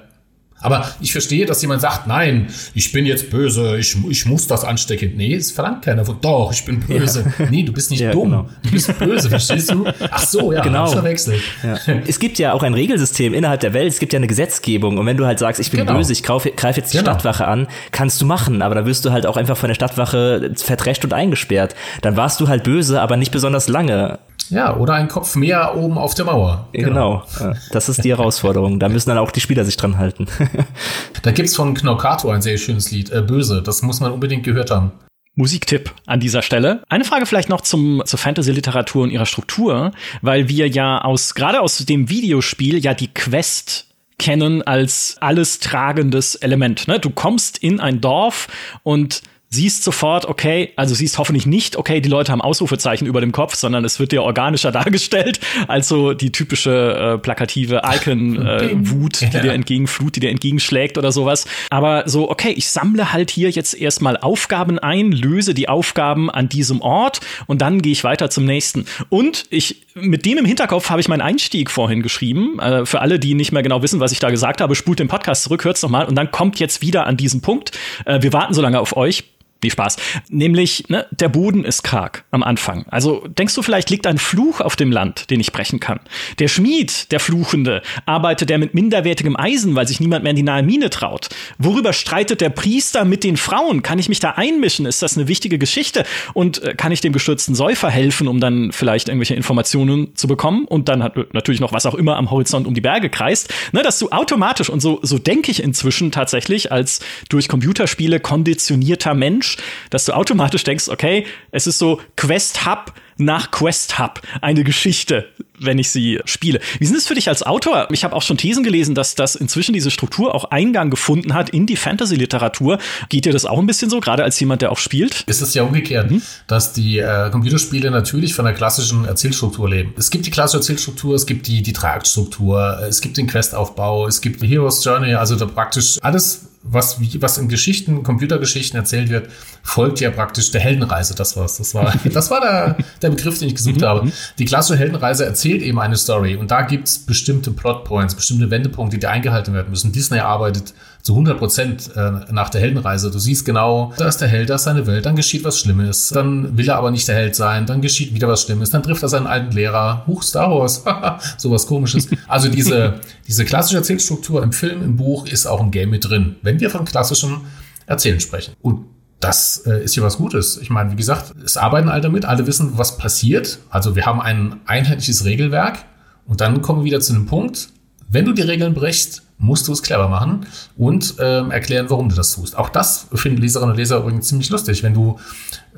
Aber 0.61 0.89
ich 0.99 1.11
verstehe, 1.11 1.45
dass 1.45 1.61
jemand 1.61 1.81
sagt, 1.81 2.07
nein, 2.07 2.47
ich 2.73 2.91
bin 2.91 3.05
jetzt 3.05 3.29
böse, 3.29 3.77
ich, 3.77 3.95
ich 4.09 4.25
muss 4.25 4.47
das 4.47 4.65
anstecken. 4.65 5.13
Nee, 5.15 5.35
es 5.35 5.51
verlangt 5.51 5.83
keiner 5.83 6.03
von, 6.05 6.19
doch, 6.21 6.51
ich 6.51 6.65
bin 6.65 6.81
böse. 6.81 7.31
Ja. 7.39 7.45
Nee, 7.49 7.63
du 7.63 7.71
bist 7.71 7.91
nicht 7.91 7.99
ja, 8.01 8.11
dumm, 8.11 8.29
genau. 8.29 8.49
du 8.63 8.71
bist 8.71 8.99
böse, 8.99 9.29
verstehst 9.29 9.71
du? 9.71 9.85
Ach 10.11 10.25
so, 10.25 10.51
ja, 10.51 10.61
genau. 10.61 10.87
verwechselt. 10.87 11.41
Ja. 11.63 11.77
Es 12.07 12.19
gibt 12.19 12.39
ja 12.39 12.53
auch 12.53 12.63
ein 12.63 12.73
Regelsystem 12.73 13.33
innerhalb 13.33 13.61
der 13.61 13.73
Welt, 13.73 13.93
es 13.93 13.99
gibt 13.99 14.13
ja 14.13 14.17
eine 14.17 14.27
Gesetzgebung 14.27 14.97
und 14.97 15.05
wenn 15.05 15.17
du 15.17 15.25
halt 15.25 15.39
sagst, 15.39 15.61
ich 15.61 15.71
bin 15.71 15.81
genau. 15.81 15.93
böse, 15.93 16.11
ich 16.11 16.23
greife 16.23 16.49
jetzt 16.49 16.93
die 16.93 16.97
genau. 16.97 17.11
Stadtwache 17.11 17.47
an, 17.47 17.67
kannst 17.91 18.21
du 18.21 18.25
machen, 18.25 18.61
aber 18.61 18.75
da 18.75 18.85
wirst 18.85 19.05
du 19.05 19.11
halt 19.11 19.25
auch 19.25 19.37
einfach 19.37 19.57
von 19.57 19.69
der 19.69 19.75
Stadtwache 19.75 20.51
verdrescht 20.55 21.03
und 21.05 21.13
eingesperrt. 21.13 21.75
Dann 22.01 22.17
warst 22.17 22.41
du 22.41 22.47
halt 22.47 22.63
böse, 22.63 23.01
aber 23.01 23.17
nicht 23.17 23.31
besonders 23.31 23.67
lange. 23.69 24.19
Ja, 24.49 24.75
oder 24.75 24.93
ein 24.93 25.07
Kopf 25.07 25.35
mehr 25.35 25.77
oben 25.77 25.97
auf 25.97 26.15
der 26.15 26.25
Mauer. 26.25 26.67
Genau. 26.71 27.23
genau. 27.37 27.53
Das 27.71 27.89
ist 27.89 28.03
die 28.03 28.09
Herausforderung. 28.09 28.79
Da 28.79 28.89
müssen 28.89 29.09
dann 29.09 29.19
auch 29.19 29.31
die 29.31 29.41
Spieler 29.41 29.63
sich 29.65 29.77
dran 29.77 29.97
halten. 29.97 30.27
da 31.21 31.31
gibt's 31.31 31.55
von 31.55 31.73
Knockato 31.73 32.29
ein 32.29 32.41
sehr 32.41 32.57
schönes 32.57 32.91
Lied, 32.91 33.11
äh, 33.11 33.21
Böse. 33.21 33.61
Das 33.61 33.81
muss 33.81 33.99
man 33.99 34.11
unbedingt 34.11 34.43
gehört 34.43 34.71
haben. 34.71 34.91
Musiktipp 35.35 35.91
an 36.05 36.19
dieser 36.19 36.41
Stelle. 36.41 36.83
Eine 36.89 37.05
Frage 37.05 37.25
vielleicht 37.25 37.49
noch 37.49 37.61
zum, 37.61 38.01
zur 38.05 38.19
Fantasy-Literatur 38.19 39.03
und 39.03 39.11
ihrer 39.11 39.25
Struktur, 39.25 39.91
weil 40.21 40.49
wir 40.49 40.67
ja 40.67 40.99
aus, 40.99 41.33
gerade 41.33 41.61
aus 41.61 41.77
dem 41.77 42.09
Videospiel 42.09 42.83
ja 42.83 42.93
die 42.93 43.07
Quest 43.07 43.85
kennen 44.17 44.61
als 44.61 45.15
alles 45.21 45.59
tragendes 45.59 46.35
Element. 46.35 46.87
Ne? 46.87 46.99
Du 46.99 47.09
kommst 47.09 47.57
in 47.57 47.79
ein 47.79 48.01
Dorf 48.01 48.47
und 48.83 49.21
siehst 49.51 49.83
sofort, 49.83 50.27
okay, 50.27 50.73
also 50.75 50.93
siehst 50.93 51.17
hoffentlich 51.17 51.47
nicht, 51.47 51.75
okay, 51.75 52.01
die 52.01 52.09
Leute 52.09 52.31
haben 52.31 52.41
Ausrufezeichen 52.41 53.07
über 53.07 53.19
dem 53.19 53.31
Kopf, 53.31 53.55
sondern 53.55 53.83
es 53.83 53.99
wird 53.99 54.11
dir 54.11 54.21
organischer 54.21 54.71
dargestellt, 54.79 55.39
als 55.67 55.87
so 55.87 56.13
die 56.13 56.31
typische 56.31 57.15
äh, 57.15 57.17
plakative 57.17 57.81
Icon-Wut, 57.83 59.21
äh, 59.23 59.29
die 59.29 59.39
dir 59.39 59.53
entgegenflut, 59.53 60.15
die 60.15 60.19
dir 60.19 60.29
entgegenschlägt 60.29 60.99
oder 60.99 61.11
sowas. 61.11 61.45
Aber 61.71 62.03
so, 62.05 62.29
okay, 62.29 62.51
ich 62.51 62.69
sammle 62.69 63.11
halt 63.11 63.31
hier 63.31 63.49
jetzt 63.49 63.73
erstmal 63.73 64.17
Aufgaben 64.17 64.77
ein, 64.77 65.11
löse 65.11 65.55
die 65.55 65.67
Aufgaben 65.67 66.29
an 66.29 66.47
diesem 66.47 66.81
Ort 66.81 67.21
und 67.47 67.61
dann 67.61 67.81
gehe 67.81 67.91
ich 67.91 68.03
weiter 68.03 68.29
zum 68.29 68.45
nächsten. 68.45 68.85
Und 69.09 69.45
ich, 69.49 69.81
mit 69.95 70.25
dem 70.25 70.37
im 70.37 70.45
Hinterkopf 70.45 70.91
habe 70.91 71.01
ich 71.01 71.07
meinen 71.07 71.21
Einstieg 71.21 71.71
vorhin 71.71 72.03
geschrieben. 72.03 72.59
Äh, 72.59 72.85
für 72.85 73.01
alle, 73.01 73.17
die 73.17 73.33
nicht 73.33 73.51
mehr 73.51 73.63
genau 73.63 73.81
wissen, 73.81 73.99
was 73.99 74.11
ich 74.11 74.19
da 74.19 74.29
gesagt 74.29 74.61
habe, 74.61 74.75
spult 74.75 74.99
den 74.99 75.07
Podcast 75.07 75.43
zurück, 75.43 75.65
hört's 75.65 75.81
nochmal 75.81 76.05
und 76.05 76.13
dann 76.13 76.29
kommt 76.29 76.59
jetzt 76.59 76.83
wieder 76.83 77.07
an 77.07 77.17
diesen 77.17 77.41
Punkt. 77.41 77.71
Äh, 78.05 78.21
wir 78.21 78.31
warten 78.31 78.53
so 78.53 78.61
lange 78.61 78.79
auf 78.79 78.95
euch 78.95 79.23
Nee, 79.61 79.69
Spaß. 79.71 79.97
Nämlich, 80.29 80.85
ne, 80.87 81.05
der 81.11 81.27
Boden 81.27 81.65
ist 81.65 81.83
karg 81.83 82.23
am 82.31 82.43
Anfang. 82.43 82.85
Also 82.89 83.27
denkst 83.27 83.55
du, 83.55 83.61
vielleicht 83.61 83.89
liegt 83.89 84.07
ein 84.07 84.17
Fluch 84.17 84.61
auf 84.61 84.77
dem 84.77 84.89
Land, 84.89 85.29
den 85.29 85.41
ich 85.41 85.51
brechen 85.51 85.81
kann. 85.81 85.99
Der 86.39 86.47
Schmied, 86.47 87.11
der 87.11 87.19
Fluchende, 87.19 87.81
arbeitet 88.05 88.51
er 88.51 88.57
mit 88.57 88.73
minderwertigem 88.73 89.35
Eisen, 89.35 89.75
weil 89.75 89.85
sich 89.85 89.99
niemand 89.99 90.23
mehr 90.23 90.29
in 90.29 90.37
die 90.37 90.43
nahe 90.43 90.63
Mine 90.63 90.89
traut. 90.89 91.27
Worüber 91.57 91.91
streitet 91.91 92.39
der 92.39 92.51
Priester 92.51 93.03
mit 93.03 93.25
den 93.25 93.35
Frauen? 93.35 93.83
Kann 93.83 93.99
ich 93.99 94.07
mich 94.07 94.21
da 94.21 94.31
einmischen? 94.31 94.85
Ist 94.85 95.01
das 95.01 95.17
eine 95.17 95.27
wichtige 95.27 95.57
Geschichte? 95.57 96.05
Und 96.33 96.63
äh, 96.63 96.73
kann 96.75 96.93
ich 96.93 97.01
dem 97.01 97.11
gestürzten 97.11 97.53
Säufer 97.53 97.89
helfen, 97.89 98.29
um 98.29 98.39
dann 98.39 98.71
vielleicht 98.71 99.09
irgendwelche 99.09 99.35
Informationen 99.35 100.15
zu 100.15 100.27
bekommen? 100.29 100.65
Und 100.65 100.87
dann 100.87 101.03
hat 101.03 101.33
natürlich 101.33 101.59
noch 101.59 101.73
was 101.73 101.85
auch 101.85 101.95
immer 101.95 102.15
am 102.15 102.31
Horizont 102.31 102.65
um 102.65 102.73
die 102.73 102.81
Berge 102.81 103.09
kreist. 103.09 103.53
Ne, 103.73 103.81
dass 103.81 103.99
du 103.99 104.09
automatisch, 104.09 104.69
und 104.69 104.79
so, 104.79 104.99
so 105.01 105.19
denke 105.19 105.51
ich 105.51 105.61
inzwischen 105.61 106.11
tatsächlich 106.11 106.71
als 106.71 107.01
durch 107.27 107.49
Computerspiele 107.49 108.21
konditionierter 108.21 109.13
Mensch, 109.13 109.48
Mensch, 109.49 109.57
dass 109.89 110.05
du 110.05 110.13
automatisch 110.13 110.63
denkst, 110.63 110.89
okay, 110.89 111.25
es 111.51 111.67
ist 111.67 111.79
so 111.79 112.01
Quest 112.15 112.65
Hub 112.65 112.93
nach 113.21 113.51
Quest 113.51 113.99
Hub 113.99 114.21
eine 114.39 114.63
Geschichte, 114.63 115.27
wenn 115.59 115.77
ich 115.77 115.89
sie 115.89 116.21
spiele. 116.23 116.61
Wie 116.79 116.85
sind 116.85 116.95
es 116.95 117.05
für 117.05 117.15
dich 117.15 117.27
als 117.27 117.43
Autor? 117.43 117.89
Ich 117.91 118.05
habe 118.05 118.15
auch 118.15 118.21
schon 118.21 118.37
Thesen 118.37 118.63
gelesen, 118.63 118.95
dass 118.95 119.13
das 119.13 119.35
inzwischen 119.35 119.73
diese 119.73 119.91
Struktur 119.91 120.33
auch 120.33 120.45
Eingang 120.51 120.89
gefunden 120.89 121.33
hat 121.33 121.49
in 121.49 121.65
die 121.65 121.75
Fantasy-Literatur. 121.75 122.79
Geht 123.09 123.25
dir 123.25 123.33
das 123.33 123.43
auch 123.43 123.59
ein 123.59 123.67
bisschen 123.67 123.89
so, 123.89 123.99
gerade 123.99 124.23
als 124.23 124.39
jemand, 124.39 124.61
der 124.61 124.71
auch 124.71 124.77
spielt? 124.77 125.25
Es 125.27 125.41
ist 125.41 125.53
ja 125.53 125.63
umgekehrt, 125.63 126.09
mhm. 126.09 126.21
dass 126.47 126.71
die 126.71 126.99
äh, 126.99 127.29
Computerspiele 127.29 127.91
natürlich 127.91 128.33
von 128.33 128.45
der 128.45 128.53
klassischen 128.53 129.03
Erzählstruktur 129.03 129.69
leben. 129.69 129.93
Es 129.97 130.09
gibt 130.09 130.25
die 130.25 130.31
klassische 130.31 130.59
Erzählstruktur, 130.59 131.13
es 131.13 131.25
gibt 131.25 131.47
die, 131.47 131.61
die 131.61 131.73
Tragstruktur, 131.73 132.79
es 132.87 133.01
gibt 133.01 133.17
den 133.17 133.27
Questaufbau, 133.27 134.07
es 134.07 134.21
gibt 134.21 134.41
die 134.41 134.47
Hero's 134.47 134.83
Journey, 134.85 135.15
also 135.15 135.35
da 135.35 135.45
praktisch 135.45 135.97
alles 136.01 136.48
was, 136.61 136.99
was 137.21 137.37
in 137.37 137.47
Geschichten, 137.47 138.03
Computergeschichten 138.03 138.77
erzählt 138.77 139.09
wird, 139.09 139.29
folgt 139.63 140.01
ja 140.01 140.11
praktisch 140.11 140.51
der 140.51 140.61
Heldenreise. 140.61 141.15
Das 141.15 141.37
war's. 141.37 141.57
Das 141.57 141.73
war, 141.73 141.93
das 142.13 142.29
war 142.29 142.41
der, 142.41 142.77
der 143.01 143.09
Begriff, 143.09 143.39
den 143.39 143.47
ich 143.47 143.55
gesucht 143.55 143.81
mhm. 143.81 143.85
habe. 143.85 144.11
Die 144.37 144.45
klassische 144.45 144.77
Heldenreise 144.77 145.25
erzählt 145.25 145.61
eben 145.61 145.79
eine 145.79 145.95
Story 145.95 146.35
und 146.35 146.51
da 146.51 146.63
gibt's 146.63 146.99
bestimmte 146.99 147.51
Plotpoints, 147.51 148.15
bestimmte 148.15 148.51
Wendepunkte, 148.51 148.97
die 148.97 149.07
eingehalten 149.07 149.53
werden 149.53 149.69
müssen. 149.69 149.91
Disney 149.91 150.19
arbeitet 150.19 150.73
zu 151.01 151.13
100 151.13 151.37
Prozent 151.37 151.91
äh, 151.95 152.11
nach 152.31 152.49
der 152.49 152.61
Heldenreise. 152.61 153.09
Du 153.09 153.19
siehst 153.19 153.45
genau, 153.45 153.93
da 153.97 154.07
ist 154.07 154.17
der 154.17 154.27
Held, 154.27 154.49
da 154.49 154.55
ist 154.55 154.63
seine 154.63 154.85
Welt, 154.85 155.05
dann 155.05 155.15
geschieht 155.15 155.43
was 155.43 155.59
Schlimmes, 155.59 156.09
dann 156.09 156.57
will 156.57 156.67
er 156.67 156.75
aber 156.75 156.91
nicht 156.91 157.07
der 157.07 157.15
Held 157.15 157.35
sein, 157.35 157.65
dann 157.65 157.81
geschieht 157.81 158.13
wieder 158.13 158.27
was 158.27 158.43
Schlimmes, 158.43 158.71
dann 158.71 158.83
trifft 158.83 159.03
er 159.03 159.09
seinen 159.09 159.27
alten 159.27 159.51
Lehrer, 159.51 160.03
Huch, 160.07 160.23
Star 160.23 160.51
Wars, 160.51 160.83
sowas 161.37 161.65
komisches. 161.67 162.07
Also 162.27 162.49
diese, 162.49 162.99
diese 163.27 163.45
klassische 163.45 163.77
Erzählstruktur 163.77 164.43
im 164.43 164.51
Film, 164.51 164.83
im 164.83 164.97
Buch 164.97 165.25
ist 165.25 165.45
auch 165.45 165.61
im 165.61 165.71
Game 165.71 165.89
mit 165.89 166.09
drin, 166.09 166.35
wenn 166.41 166.59
wir 166.59 166.69
von 166.69 166.85
klassischem 166.85 167.41
Erzählen 167.85 168.19
sprechen. 168.19 168.53
Und 168.61 168.85
das 169.19 169.63
äh, 169.65 169.83
ist 169.83 169.95
ja 169.95 170.03
was 170.03 170.17
Gutes. 170.17 170.57
Ich 170.57 170.69
meine, 170.69 170.91
wie 170.91 170.95
gesagt, 170.95 171.33
es 171.43 171.57
arbeiten 171.57 171.89
alle 171.89 172.01
damit, 172.01 172.25
alle 172.25 172.47
wissen, 172.47 172.77
was 172.77 172.97
passiert. 172.97 173.59
Also 173.69 173.95
wir 173.95 174.05
haben 174.05 174.21
ein 174.21 174.61
einheitliches 174.65 175.25
Regelwerk 175.25 175.79
und 176.25 176.41
dann 176.41 176.61
kommen 176.61 176.81
wir 176.81 176.85
wieder 176.85 177.01
zu 177.01 177.13
einem 177.13 177.25
Punkt, 177.25 177.69
wenn 178.07 178.25
du 178.25 178.33
die 178.33 178.41
Regeln 178.41 178.73
brichst, 178.73 179.23
musst 179.39 179.67
du 179.67 179.71
es 179.71 179.81
clever 179.81 180.09
machen 180.09 180.45
und 180.77 181.15
ähm, 181.19 181.49
erklären, 181.49 181.89
warum 181.89 182.09
du 182.09 182.15
das 182.15 182.35
tust. 182.35 182.57
Auch 182.57 182.69
das 182.69 183.07
finden 183.13 183.41
Leserinnen 183.41 183.71
und 183.71 183.77
Leser 183.77 183.97
übrigens 183.97 184.27
ziemlich 184.27 184.49
lustig, 184.49 184.83
wenn 184.83 184.93
du 184.93 185.17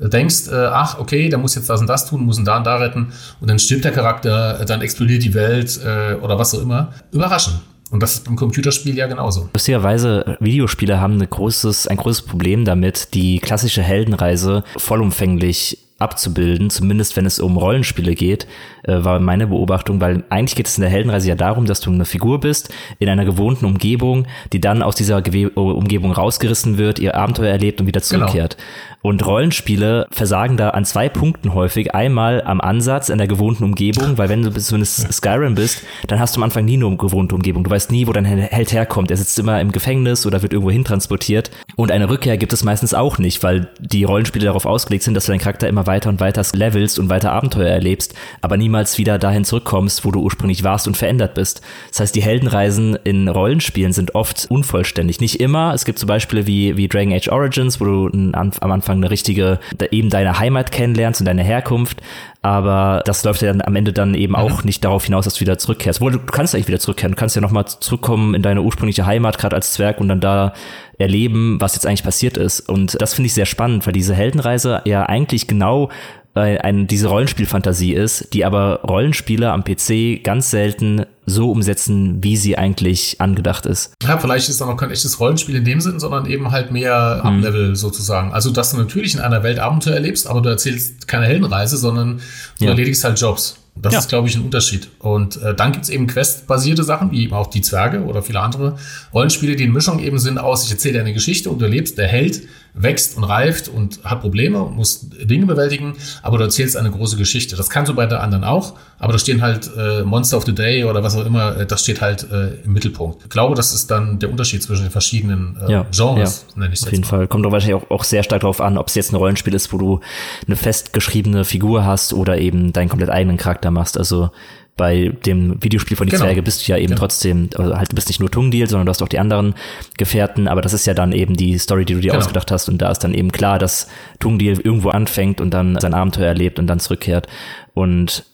äh, 0.00 0.08
denkst, 0.08 0.48
äh, 0.48 0.66
ach, 0.66 0.98
okay, 0.98 1.28
der 1.28 1.38
muss 1.38 1.54
jetzt 1.54 1.70
das 1.70 1.80
und 1.80 1.86
das 1.86 2.06
tun, 2.06 2.24
muss 2.24 2.38
ihn 2.38 2.44
da 2.44 2.58
und 2.58 2.64
da 2.64 2.76
retten 2.76 3.12
und 3.40 3.48
dann 3.48 3.58
stirbt 3.58 3.84
der 3.84 3.92
Charakter, 3.92 4.60
äh, 4.60 4.66
dann 4.66 4.82
explodiert 4.82 5.22
die 5.22 5.32
Welt 5.32 5.80
äh, 5.82 6.14
oder 6.14 6.38
was 6.38 6.54
auch 6.54 6.60
immer. 6.60 6.92
Überraschen. 7.12 7.60
Und 7.92 8.02
das 8.02 8.14
ist 8.14 8.24
beim 8.24 8.36
Computerspiel 8.36 8.96
ja 8.96 9.06
genauso. 9.06 9.50
Lustigerweise, 9.52 10.38
Videospiele 10.40 10.98
haben 10.98 11.20
ein 11.20 11.28
großes, 11.28 11.86
ein 11.88 11.98
großes 11.98 12.22
Problem 12.22 12.64
damit, 12.64 13.12
die 13.12 13.38
klassische 13.38 13.82
Heldenreise 13.82 14.64
vollumfänglich 14.78 15.78
abzubilden, 16.02 16.68
zumindest 16.68 17.16
wenn 17.16 17.24
es 17.24 17.38
um 17.38 17.56
Rollenspiele 17.56 18.14
geht, 18.14 18.46
äh, 18.82 19.02
war 19.04 19.20
meine 19.20 19.46
Beobachtung, 19.46 20.00
weil 20.00 20.24
eigentlich 20.28 20.56
geht 20.56 20.66
es 20.66 20.76
in 20.76 20.82
der 20.82 20.90
Heldenreise 20.90 21.28
ja 21.28 21.34
darum, 21.34 21.66
dass 21.66 21.80
du 21.80 21.90
eine 21.90 22.04
Figur 22.04 22.40
bist 22.40 22.72
in 22.98 23.08
einer 23.08 23.24
gewohnten 23.24 23.64
Umgebung, 23.64 24.26
die 24.52 24.60
dann 24.60 24.82
aus 24.82 24.96
dieser 24.96 25.22
Gewe 25.22 25.50
Umgebung 25.50 26.12
rausgerissen 26.12 26.78
wird, 26.78 26.98
ihr 26.98 27.14
Abenteuer 27.14 27.50
erlebt 27.50 27.80
und 27.80 27.86
wieder 27.86 28.00
genau. 28.00 28.26
zurückkehrt. 28.26 28.56
Genau. 28.56 28.91
Und 29.02 29.26
Rollenspiele 29.26 30.06
versagen 30.12 30.56
da 30.56 30.70
an 30.70 30.84
zwei 30.84 31.08
Punkten 31.08 31.54
häufig. 31.54 31.94
Einmal 31.94 32.42
am 32.42 32.60
Ansatz, 32.60 33.08
in 33.08 33.18
der 33.18 33.26
gewohnten 33.26 33.64
Umgebung, 33.64 34.16
weil 34.16 34.28
wenn 34.28 34.42
du 34.42 34.50
zumindest 34.52 35.12
Skyrim 35.12 35.56
bist, 35.56 35.82
dann 36.06 36.20
hast 36.20 36.36
du 36.36 36.40
am 36.40 36.44
Anfang 36.44 36.64
nie 36.64 36.74
eine 36.74 36.96
gewohnte 36.96 37.34
Umgebung. 37.34 37.64
Du 37.64 37.70
weißt 37.70 37.90
nie, 37.90 38.06
wo 38.06 38.12
dein 38.12 38.24
Held 38.24 38.72
herkommt. 38.72 39.10
Er 39.10 39.16
sitzt 39.16 39.38
immer 39.38 39.60
im 39.60 39.72
Gefängnis 39.72 40.24
oder 40.24 40.42
wird 40.42 40.52
irgendwo 40.52 40.70
hintransportiert. 40.70 41.50
Und 41.74 41.90
eine 41.90 42.08
Rückkehr 42.08 42.38
gibt 42.38 42.52
es 42.52 42.62
meistens 42.62 42.94
auch 42.94 43.18
nicht, 43.18 43.42
weil 43.42 43.68
die 43.80 44.04
Rollenspiele 44.04 44.44
darauf 44.44 44.66
ausgelegt 44.66 45.02
sind, 45.02 45.14
dass 45.14 45.26
du 45.26 45.32
deinen 45.32 45.40
Charakter 45.40 45.68
immer 45.68 45.86
weiter 45.88 46.08
und 46.08 46.20
weiter 46.20 46.42
levelst 46.52 46.98
und 46.98 47.08
weiter 47.08 47.32
Abenteuer 47.32 47.68
erlebst, 47.68 48.14
aber 48.40 48.56
niemals 48.56 48.98
wieder 48.98 49.18
dahin 49.18 49.44
zurückkommst, 49.44 50.04
wo 50.04 50.10
du 50.10 50.20
ursprünglich 50.20 50.62
warst 50.64 50.86
und 50.86 50.96
verändert 50.96 51.34
bist. 51.34 51.62
Das 51.90 52.00
heißt, 52.00 52.14
die 52.14 52.22
Heldenreisen 52.22 52.96
in 53.02 53.28
Rollenspielen 53.28 53.92
sind 53.92 54.14
oft 54.14 54.46
unvollständig. 54.48 55.20
Nicht 55.20 55.40
immer. 55.40 55.74
Es 55.74 55.84
gibt 55.84 55.98
zum 55.98 56.06
Beispiel 56.06 56.46
wie, 56.46 56.76
wie 56.76 56.88
Dragon 56.88 57.12
Age 57.12 57.28
Origins, 57.28 57.80
wo 57.80 57.84
du 57.84 58.10
am 58.32 58.70
Anfang 58.70 58.91
Anfang 58.92 59.02
eine 59.02 59.10
richtige, 59.10 59.58
eben 59.90 60.10
deine 60.10 60.38
Heimat 60.38 60.72
kennenlernst 60.72 61.20
und 61.20 61.26
deine 61.26 61.42
Herkunft. 61.42 62.00
Aber 62.42 63.02
das 63.04 63.24
läuft 63.24 63.42
ja 63.42 63.48
dann 63.48 63.62
am 63.62 63.76
Ende 63.76 63.92
dann 63.92 64.14
eben 64.14 64.34
auch 64.34 64.64
nicht 64.64 64.84
darauf 64.84 65.04
hinaus, 65.04 65.24
dass 65.24 65.34
du 65.34 65.40
wieder 65.40 65.58
zurückkehrst. 65.58 66.00
Wo 66.00 66.10
du, 66.10 66.18
du 66.18 66.26
kannst 66.26 66.54
eigentlich 66.54 66.68
wieder 66.68 66.80
zurückkehren. 66.80 67.12
Du 67.12 67.18
kannst 67.18 67.36
ja 67.36 67.42
nochmal 67.42 67.66
zurückkommen 67.66 68.34
in 68.34 68.42
deine 68.42 68.62
ursprüngliche 68.62 69.06
Heimat, 69.06 69.38
gerade 69.38 69.56
als 69.56 69.72
Zwerg, 69.72 70.00
und 70.00 70.08
dann 70.08 70.20
da 70.20 70.52
erleben, 70.98 71.60
was 71.60 71.74
jetzt 71.74 71.86
eigentlich 71.86 72.04
passiert 72.04 72.36
ist. 72.36 72.60
Und 72.60 73.00
das 73.00 73.14
finde 73.14 73.26
ich 73.26 73.34
sehr 73.34 73.46
spannend, 73.46 73.86
weil 73.86 73.92
diese 73.92 74.14
Heldenreise 74.14 74.82
ja 74.84 75.04
eigentlich 75.04 75.46
genau 75.46 75.88
äh, 76.34 76.58
ein, 76.58 76.86
diese 76.86 77.08
Rollenspielfantasie 77.08 77.92
ist, 77.92 78.34
die 78.34 78.44
aber 78.44 78.80
Rollenspieler 78.82 79.52
am 79.52 79.64
PC 79.64 80.22
ganz 80.22 80.50
selten 80.50 81.06
so 81.24 81.50
umsetzen, 81.50 82.22
wie 82.22 82.36
sie 82.36 82.58
eigentlich 82.58 83.20
angedacht 83.20 83.66
ist. 83.66 83.92
Ja, 84.02 84.18
vielleicht 84.18 84.48
ist 84.48 84.56
es 84.56 84.62
auch 84.62 84.76
kein 84.76 84.90
echtes 84.90 85.20
Rollenspiel 85.20 85.56
in 85.56 85.64
dem 85.64 85.80
Sinn, 85.80 86.00
sondern 86.00 86.26
eben 86.26 86.50
halt 86.50 86.72
mehr 86.72 87.20
hm. 87.22 87.36
Up-Level 87.36 87.76
sozusagen. 87.76 88.32
Also, 88.32 88.50
dass 88.50 88.72
du 88.72 88.76
natürlich 88.76 89.14
in 89.14 89.20
einer 89.20 89.42
Welt 89.42 89.58
Abenteuer 89.58 89.94
erlebst, 89.94 90.26
aber 90.26 90.40
du 90.40 90.48
erzählst 90.48 91.06
keine 91.06 91.26
Heldenreise, 91.26 91.76
sondern 91.76 92.20
du 92.58 92.64
ja. 92.64 92.70
erledigst 92.70 93.04
halt 93.04 93.20
Jobs. 93.20 93.56
Das 93.74 93.94
ja. 93.94 94.00
ist, 94.00 94.08
glaube 94.08 94.28
ich, 94.28 94.36
ein 94.36 94.42
Unterschied. 94.42 94.88
Und 94.98 95.40
äh, 95.40 95.54
dann 95.54 95.72
gibt's 95.72 95.88
eben 95.88 96.06
Quest-basierte 96.06 96.84
Sachen, 96.84 97.10
wie 97.10 97.24
eben 97.24 97.32
auch 97.32 97.46
die 97.46 97.62
Zwerge 97.62 98.02
oder 98.02 98.22
viele 98.22 98.40
andere 98.40 98.76
Rollenspiele, 99.14 99.56
die 99.56 99.64
in 99.64 99.72
Mischung 99.72 99.98
eben 99.98 100.18
sind 100.18 100.38
aus, 100.38 100.66
ich 100.66 100.70
erzähle 100.70 100.94
dir 100.94 101.00
eine 101.00 101.14
Geschichte 101.14 101.48
und 101.48 101.58
du 101.58 101.64
erlebst, 101.64 101.96
der 101.96 102.08
Held 102.08 102.42
wächst 102.74 103.16
und 103.16 103.24
reift 103.24 103.68
und 103.68 104.02
hat 104.04 104.20
Probleme 104.20 104.62
und 104.62 104.76
muss 104.76 105.08
Dinge 105.10 105.46
bewältigen, 105.46 105.94
aber 106.22 106.38
du 106.38 106.44
erzählst 106.44 106.76
eine 106.76 106.90
große 106.90 107.16
Geschichte. 107.16 107.56
Das 107.56 107.68
kannst 107.68 107.90
du 107.90 107.94
bei 107.94 108.06
der 108.06 108.22
anderen 108.22 108.44
auch, 108.44 108.74
aber 108.98 109.12
da 109.12 109.18
stehen 109.18 109.42
halt 109.42 109.70
äh, 109.76 110.02
Monster 110.02 110.38
of 110.38 110.44
the 110.46 110.54
Day 110.54 110.84
oder 110.84 111.02
was 111.02 111.16
auch 111.16 111.26
immer, 111.26 111.56
äh, 111.58 111.66
das 111.66 111.82
steht 111.82 112.00
halt 112.00 112.30
äh, 112.30 112.54
im 112.64 112.72
Mittelpunkt. 112.72 113.22
Ich 113.24 113.30
glaube, 113.30 113.54
das 113.54 113.74
ist 113.74 113.90
dann 113.90 114.18
der 114.18 114.30
Unterschied 114.30 114.62
zwischen 114.62 114.84
den 114.84 114.90
verschiedenen 114.90 115.58
äh, 115.66 115.72
ja, 115.72 115.86
Genres, 115.90 116.46
ja, 116.48 116.60
nenne 116.60 116.74
ich 116.74 116.82
Auf 116.82 116.90
jeden 116.90 117.02
mal. 117.02 117.08
Fall. 117.08 117.28
Kommt 117.28 117.44
doch 117.44 117.52
wahrscheinlich 117.52 117.82
auch, 117.82 117.90
auch 117.90 118.04
sehr 118.04 118.22
stark 118.22 118.40
darauf 118.40 118.60
an, 118.60 118.78
ob 118.78 118.88
es 118.88 118.94
jetzt 118.94 119.12
ein 119.12 119.16
Rollenspiel 119.16 119.54
ist, 119.54 119.72
wo 119.72 119.78
du 119.78 120.00
eine 120.46 120.56
festgeschriebene 120.56 121.44
Figur 121.44 121.84
hast 121.84 122.14
oder 122.14 122.38
eben 122.38 122.72
deinen 122.72 122.88
komplett 122.88 123.10
eigenen 123.10 123.36
Charakter 123.36 123.70
machst. 123.70 123.98
Also 123.98 124.30
bei 124.76 125.12
dem 125.26 125.62
Videospiel 125.62 125.96
von 125.96 126.06
die 126.06 126.12
genau. 126.12 126.24
Zwerge 126.24 126.42
bist 126.42 126.66
du 126.66 126.72
ja 126.72 126.78
eben 126.78 126.88
genau. 126.88 127.00
trotzdem, 127.00 127.50
also 127.56 127.76
halt 127.76 127.92
du 127.92 127.94
bist 127.94 128.08
nicht 128.08 128.20
nur 128.20 128.30
Tungdeal, 128.30 128.68
sondern 128.68 128.86
du 128.86 128.90
hast 128.90 129.02
auch 129.02 129.08
die 129.08 129.18
anderen 129.18 129.54
Gefährten, 129.98 130.48
aber 130.48 130.62
das 130.62 130.72
ist 130.72 130.86
ja 130.86 130.94
dann 130.94 131.12
eben 131.12 131.36
die 131.36 131.58
Story, 131.58 131.84
die 131.84 131.94
du 131.94 132.00
dir 132.00 132.12
genau. 132.12 132.20
ausgedacht 132.20 132.50
hast 132.50 132.68
und 132.68 132.78
da 132.78 132.90
ist 132.90 133.00
dann 133.00 133.14
eben 133.14 133.32
klar, 133.32 133.58
dass 133.58 133.88
Tungdeal 134.18 134.58
irgendwo 134.60 134.88
anfängt 134.88 135.40
und 135.40 135.50
dann 135.50 135.78
sein 135.78 135.94
Abenteuer 135.94 136.28
erlebt 136.28 136.58
und 136.58 136.66
dann 136.66 136.80
zurückkehrt 136.80 137.26
und 137.74 138.24